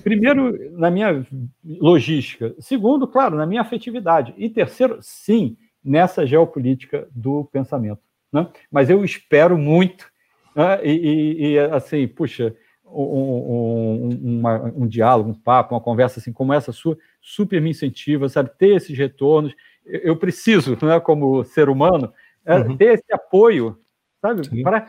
primeiro, 0.01 0.72
na 0.72 0.89
minha 0.89 1.27
logística, 1.65 2.55
segundo, 2.57 3.05
claro, 3.05 3.35
na 3.35 3.45
minha 3.45 3.59
afetividade, 3.59 4.34
e 4.38 4.49
terceiro, 4.49 4.99
sim, 5.01 5.57
nessa 5.84 6.26
geopolítica 6.26 7.05
do 7.11 7.43
pensamento. 7.51 7.99
Né? 8.31 8.47
Mas 8.72 8.89
eu 8.89 9.03
espero 9.03 9.57
muito, 9.57 10.09
né? 10.55 10.80
e, 10.81 10.91
e, 10.91 11.47
e, 11.51 11.59
assim, 11.59 12.07
puxa, 12.07 12.55
um, 12.85 14.09
um, 14.14 14.38
uma, 14.39 14.61
um 14.73 14.88
diálogo, 14.88 15.31
um 15.31 15.34
papo, 15.34 15.76
uma 15.76 15.81
conversa 15.81 16.22
assim 16.22 16.31
como 16.31 16.53
essa 16.53 16.72
sua, 16.72 16.97
super 17.22 17.61
me 17.61 17.72
incentiva, 17.72 18.30
sabe, 18.30 18.51
ter 18.57 18.77
esses 18.77 18.97
retornos. 18.97 19.53
Eu 19.85 20.15
preciso, 20.15 20.77
né, 20.81 20.97
como 21.01 21.43
ser 21.43 21.68
humano, 21.68 22.14
é, 22.45 22.57
uhum. 22.59 22.77
ter 22.77 22.93
esse 22.93 23.11
apoio, 23.11 23.77
sabe, 24.22 24.64
para 24.64 24.88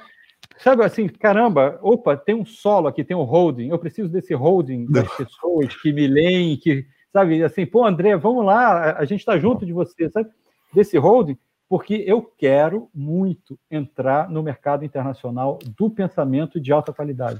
sabe 0.58 0.84
assim, 0.84 1.08
caramba, 1.08 1.78
opa, 1.82 2.16
tem 2.16 2.34
um 2.34 2.44
solo 2.44 2.88
aqui, 2.88 3.04
tem 3.04 3.16
um 3.16 3.22
holding, 3.22 3.68
eu 3.68 3.78
preciso 3.78 4.08
desse 4.08 4.34
holding 4.34 4.86
das 4.86 5.08
pessoas 5.16 5.74
que 5.80 5.92
me 5.92 6.06
leem, 6.06 6.56
que, 6.56 6.86
sabe, 7.12 7.42
assim, 7.42 7.64
pô, 7.64 7.86
André, 7.86 8.16
vamos 8.16 8.44
lá, 8.44 8.96
a 8.96 9.04
gente 9.04 9.20
está 9.20 9.38
junto 9.38 9.64
de 9.64 9.72
você, 9.72 10.10
sabe, 10.10 10.28
desse 10.74 10.98
holding, 10.98 11.38
porque 11.68 12.02
eu 12.06 12.22
quero 12.22 12.88
muito 12.94 13.58
entrar 13.70 14.28
no 14.28 14.42
mercado 14.42 14.84
internacional 14.84 15.58
do 15.76 15.90
pensamento 15.90 16.60
de 16.60 16.72
alta 16.72 16.92
qualidade. 16.92 17.38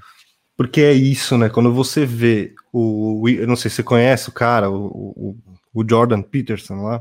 Porque 0.56 0.82
é 0.82 0.93
isso, 0.93 1.39
né? 1.39 1.48
Quando 1.48 1.73
você 1.73 2.05
vê 2.05 2.52
o. 2.73 3.28
Eu 3.28 3.47
não 3.47 3.55
sei 3.55 3.70
se 3.70 3.77
você 3.77 3.82
conhece 3.85 4.28
o 4.28 4.32
cara, 4.32 4.69
o, 4.69 4.86
o, 4.86 5.36
o 5.73 5.89
Jordan 5.89 6.20
Peterson 6.20 6.82
lá. 6.82 7.01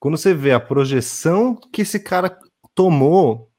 Quando 0.00 0.16
você 0.16 0.32
vê 0.32 0.52
a 0.52 0.58
projeção 0.58 1.54
que 1.70 1.82
esse 1.82 2.00
cara 2.00 2.36
tomou 2.74 3.51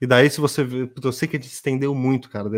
e 0.00 0.06
daí, 0.06 0.28
se 0.28 0.40
você 0.40 0.64
vê, 0.64 0.90
eu 1.02 1.12
sei 1.12 1.28
que 1.28 1.36
a 1.36 1.40
gente 1.40 1.50
estendeu 1.50 1.94
muito, 1.94 2.28
cara. 2.28 2.50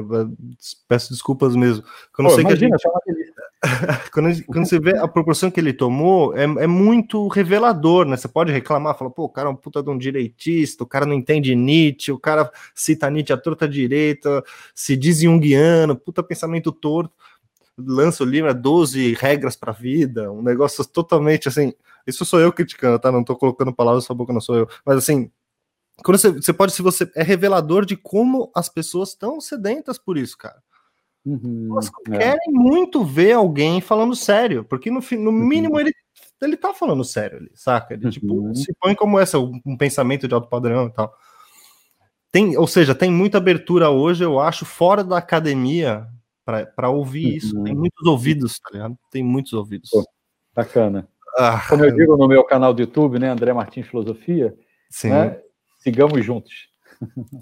Peço 0.89 1.13
desculpas 1.13 1.55
mesmo. 1.55 1.85
Quando, 2.13 2.29
Pô, 2.31 2.41
imagina, 2.41 2.77
gente... 2.77 3.31
quando, 4.13 4.45
quando, 4.47 4.67
você 4.67 4.81
vê 4.81 4.97
a 4.97 5.07
proporção 5.07 5.51
que 5.51 5.61
ele 5.61 5.73
tomou, 5.73 6.37
é, 6.37 6.45
é, 6.45 6.67
muito 6.67 7.29
revelador, 7.29 8.07
né? 8.07 8.17
Você 8.17 8.27
pode 8.27 8.53
reclamar, 8.53 8.97
falar, 8.97 9.11
pô, 9.11 9.25
o 9.25 9.29
cara 9.29 9.49
é 9.49 9.53
um 9.53 9.57
puta 9.57 9.83
de 9.83 9.91
um 9.91 9.99
direitista, 9.99 10.83
o 10.83 10.87
cara 10.87 11.05
não 11.05 11.15
entende 11.15 11.55
Nietzsche, 11.55 12.11
o 12.11 12.19
cara 12.19 12.51
cita 12.75 13.11
Nietzsche 13.11 13.33
à 13.33 13.37
torta 13.37 13.69
direita, 13.69 14.43
se 14.75 14.97
diz 14.97 15.21
junguiano, 15.21 15.97
puta 15.97 16.23
pensamento 16.23 16.73
torto. 16.73 17.13
Lança 17.79 18.25
o 18.25 18.27
livro, 18.27 18.53
12 18.55 19.13
é 19.13 19.17
regras 19.17 19.55
para 19.55 19.71
a 19.71 19.75
vida, 19.75 20.33
um 20.33 20.43
negócio 20.43 20.85
totalmente 20.87 21.49
assim. 21.49 21.75
Isso 22.07 22.25
sou 22.25 22.41
eu 22.41 22.53
criticando, 22.53 22.99
tá? 22.99 23.13
Não 23.13 23.25
tô 23.25 23.37
colocando 23.37 23.75
palavras 23.75 24.05
na 24.05 24.07
sua 24.07 24.17
boca, 24.17 24.33
não 24.33 24.41
sou 24.41 24.57
eu. 24.57 24.69
Mas 24.85 24.97
assim, 24.97 25.31
quando 26.03 26.19
você, 26.19 26.31
você 26.31 26.53
pode, 26.53 26.73
se 26.73 26.83
você 26.83 27.11
é 27.15 27.23
revelador 27.23 27.85
de 27.85 27.97
como 27.97 28.51
as 28.55 28.69
pessoas 28.69 29.11
estão 29.11 29.41
sedentas 29.41 29.99
por 29.99 30.19
isso, 30.19 30.37
cara. 30.37 30.63
Uhum, 31.25 31.69
Elas 31.73 31.91
é. 32.09 32.19
querem 32.19 32.53
muito 32.53 33.03
ver 33.05 33.33
alguém 33.33 33.81
falando 33.81 34.15
sério, 34.15 34.65
porque 34.65 34.91
no, 34.91 35.01
no 35.01 35.31
uhum. 35.31 35.33
mínimo 35.33 35.75
uhum. 35.75 35.81
ele, 35.81 35.93
ele 36.41 36.57
tá 36.57 36.73
falando 36.73 37.03
sério 37.03 37.39
ali, 37.39 37.51
saca? 37.55 37.95
Ele 37.95 38.11
tipo, 38.11 38.33
uhum. 38.33 38.53
tipo, 38.53 38.65
se 38.65 38.77
põe 38.81 38.95
como 38.95 39.19
essa, 39.19 39.39
um 39.39 39.77
pensamento 39.77 40.29
de 40.29 40.35
alto 40.35 40.49
padrão 40.49 40.87
e 40.87 40.93
tal. 40.93 41.13
Tem, 42.31 42.57
ou 42.57 42.67
seja, 42.67 42.95
tem 42.95 43.11
muita 43.11 43.39
abertura 43.39 43.91
hoje, 43.91 44.23
eu 44.23 44.39
acho, 44.39 44.65
fora 44.65 45.03
da 45.03 45.17
academia 45.17 46.07
para 46.45 46.91
ouvir 46.91 47.37
isso. 47.37 47.61
Tem 47.65 47.73
uhum. 47.73 47.81
muitos 47.81 48.07
ouvidos, 48.07 48.61
tá 48.61 48.71
ligado? 48.73 48.97
Tem 49.11 49.25
muitos 49.25 49.53
ouvidos. 49.53 49.91
Pô, 49.91 50.05
bacana. 50.55 51.09
Ah, 51.37 51.67
como 51.69 51.85
eu 51.85 51.95
digo 51.95 52.17
no 52.17 52.29
meu 52.29 52.45
canal 52.45 52.73
do 52.73 52.81
YouTube, 52.81 53.19
né, 53.19 53.29
André 53.29 53.53
Martins 53.53 53.87
Filosofia, 53.87 54.55
Sim. 54.89 55.11
Né, 55.11 55.41
Sigamos 55.87 56.25
juntos. 56.25 56.53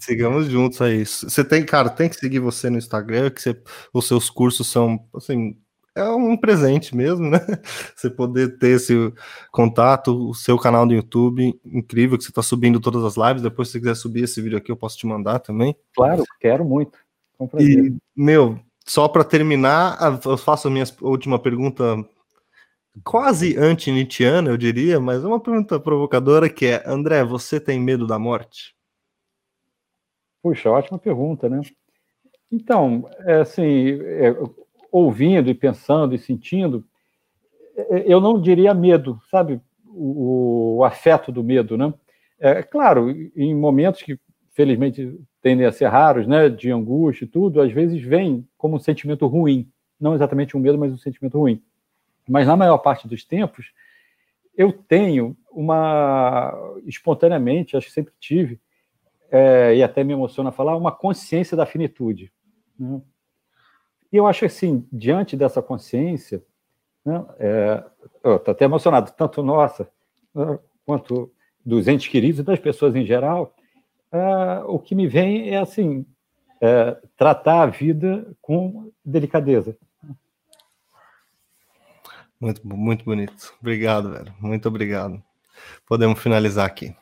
Sigamos 0.01 0.47
juntos, 0.49 0.81
é 0.81 0.93
isso. 0.93 1.31
Você 1.31 1.43
tem, 1.43 1.65
cara, 1.65 1.89
tem 1.89 2.09
que 2.09 2.17
seguir 2.17 2.41
você 2.41 2.69
no 2.69 2.77
Instagram, 2.77 3.31
que 3.31 3.41
você, 3.41 3.63
os 3.93 4.07
seus 4.07 4.29
cursos 4.29 4.67
são, 4.67 4.99
assim, 5.15 5.57
é 5.95 6.05
um 6.11 6.37
presente 6.37 6.95
mesmo, 6.95 7.31
né? 7.31 7.39
Você 7.95 8.11
poder 8.11 8.59
ter 8.59 8.71
esse 8.71 9.13
contato, 9.53 10.31
o 10.31 10.35
seu 10.35 10.59
canal 10.59 10.85
do 10.85 10.93
YouTube, 10.93 11.59
incrível, 11.65 12.19
que 12.19 12.25
você 12.25 12.31
está 12.33 12.43
subindo 12.43 12.81
todas 12.81 13.05
as 13.05 13.17
lives. 13.17 13.43
Depois, 13.43 13.69
se 13.69 13.75
você 13.75 13.79
quiser 13.79 13.95
subir 13.95 14.25
esse 14.25 14.43
vídeo 14.43 14.59
aqui, 14.59 14.73
eu 14.73 14.77
posso 14.77 14.99
te 14.99 15.07
mandar 15.07 15.39
também. 15.39 15.77
Claro, 15.95 16.25
quero 16.41 16.65
muito. 16.65 16.99
e, 17.61 17.95
meu, 18.17 18.59
só 18.85 19.07
para 19.07 19.23
terminar, 19.23 19.97
eu 20.25 20.37
faço 20.37 20.67
a 20.67 20.71
minha 20.71 20.85
última 21.01 21.39
pergunta 21.39 22.05
quase 23.03 23.57
anti-Nietzscheana, 23.57 24.51
eu 24.51 24.57
diria, 24.57 25.01
mas 25.01 25.25
é 25.25 25.27
uma 25.27 25.41
pergunta 25.41 25.81
provocadora 25.81 26.49
que 26.49 26.67
é: 26.67 26.83
André, 26.87 27.25
você 27.25 27.59
tem 27.59 27.81
medo 27.81 28.07
da 28.07 28.19
morte? 28.19 28.75
Puxa, 30.43 30.71
ótima 30.71 30.99
pergunta, 30.99 31.49
né? 31.49 31.61
Então, 32.53 33.09
é 33.21 33.41
assim, 33.41 33.99
é, 34.01 34.37
ouvindo 34.93 35.51
e 35.51 35.55
pensando 35.55 36.15
e 36.15 36.19
sentindo, 36.19 36.85
é, 37.77 38.05
eu 38.07 38.21
não 38.21 38.41
diria 38.41 38.75
medo, 38.75 39.21
sabe? 39.31 39.61
O, 39.87 40.77
o 40.79 40.85
afeto 40.85 41.33
do 41.33 41.43
medo, 41.43 41.77
né? 41.77 41.93
É 42.39 42.63
claro, 42.63 43.11
em 43.37 43.55
momentos 43.55 44.03
que 44.03 44.19
felizmente 44.53 45.19
tendem 45.41 45.67
a 45.67 45.73
ser 45.73 45.87
raros, 45.87 46.27
né, 46.27 46.49
de 46.49 46.71
angústia 46.71 47.25
e 47.25 47.29
tudo, 47.29 47.61
às 47.61 47.73
vezes 47.73 48.01
vem 48.03 48.47
como 48.57 48.77
um 48.77 48.79
sentimento 48.79 49.27
ruim, 49.27 49.69
não 50.01 50.15
exatamente 50.15 50.57
um 50.57 50.61
medo, 50.61 50.79
mas 50.79 50.93
um 50.93 50.99
sentimento 50.99 51.39
ruim. 51.39 51.63
Mas 52.29 52.47
na 52.47 52.57
maior 52.57 52.79
parte 52.79 53.07
dos 53.07 53.25
tempos, 53.25 53.73
eu 54.57 54.73
tenho 54.73 55.37
uma, 55.51 56.53
espontaneamente, 56.87 57.77
acho 57.77 57.87
que 57.87 57.93
sempre 57.93 58.15
tive, 58.19 58.61
é, 59.31 59.75
e 59.77 59.83
até 59.83 60.05
me 60.05 60.13
emociona 60.13 60.53
falar, 60.53 60.77
uma 60.77 60.93
consciência 60.93 61.57
da 61.57 61.67
finitude. 61.67 62.33
Né? 62.79 63.01
E 64.13 64.17
eu 64.17 64.27
acho 64.27 64.45
assim, 64.45 64.87
diante 64.93 65.37
dessa 65.37 65.61
consciência, 65.61 66.43
né, 67.05 67.25
é, 67.39 67.85
estou 68.15 68.53
até 68.53 68.65
emocionado, 68.65 69.13
tanto 69.17 69.43
nossa, 69.43 69.89
né, 70.35 70.59
quanto 70.87 71.33
dos 71.65 71.89
entes 71.89 72.09
queridos 72.09 72.41
e 72.41 72.45
das 72.45 72.59
pessoas 72.59 72.95
em 72.95 73.05
geral, 73.05 73.57
é, 74.13 74.65
o 74.67 74.79
que 74.79 74.95
me 74.95 75.09
vem 75.09 75.51
é 75.51 75.59
assim, 75.59 76.07
é, 76.61 76.97
tratar 77.17 77.63
a 77.63 77.67
vida 77.67 78.25
com 78.41 78.93
delicadeza. 79.05 79.77
Muito, 82.41 82.67
muito 82.67 83.05
bonito. 83.05 83.55
Obrigado, 83.61 84.11
velho. 84.11 84.35
Muito 84.41 84.69
obrigado. 84.69 85.23
Podemos 85.87 86.19
finalizar 86.19 86.67
aqui. 86.67 86.95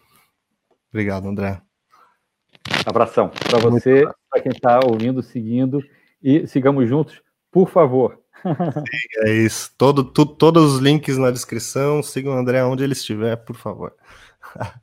Obrigado, 0.90 1.28
André. 1.28 1.60
Abração 2.86 3.30
para 3.48 3.58
você, 3.58 4.04
para 4.30 4.42
quem 4.42 4.52
está 4.52 4.80
ouvindo, 4.84 5.22
seguindo 5.22 5.82
e 6.22 6.46
sigamos 6.46 6.88
juntos, 6.88 7.20
por 7.50 7.68
favor. 7.68 8.20
Sim, 8.42 9.28
é 9.28 9.32
isso. 9.32 9.72
Todo, 9.78 10.04
tu, 10.04 10.26
todos 10.26 10.74
os 10.74 10.80
links 10.80 11.16
na 11.16 11.30
descrição. 11.30 12.02
Sigam 12.02 12.34
o 12.34 12.38
André 12.38 12.62
onde 12.64 12.82
ele 12.82 12.92
estiver, 12.92 13.36
por 13.36 13.56
favor. 13.56 13.94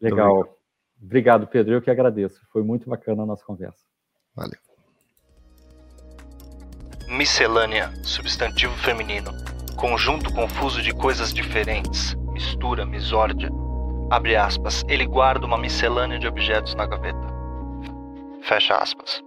Legal. 0.00 0.56
Obrigado, 1.00 1.46
Pedro. 1.46 1.74
Eu 1.74 1.82
que 1.82 1.90
agradeço. 1.90 2.40
Foi 2.52 2.62
muito 2.62 2.88
bacana 2.88 3.22
a 3.22 3.26
nossa 3.26 3.44
conversa. 3.44 3.80
Valeu. 4.34 4.58
Miscelânea, 7.08 7.92
substantivo 8.04 8.72
feminino. 8.78 9.32
Conjunto 9.80 10.30
confuso 10.34 10.82
de 10.82 10.92
coisas 10.92 11.32
diferentes. 11.32 12.14
Mistura, 12.32 12.84
misórdia. 12.84 13.50
Abre 14.10 14.36
aspas. 14.36 14.84
Ele 14.86 15.06
guarda 15.06 15.46
uma 15.46 15.56
miscelânea 15.56 16.18
de 16.18 16.28
objetos 16.28 16.74
na 16.74 16.84
gaveta. 16.84 17.26
Fecha 18.42 18.76
aspas. 18.76 19.24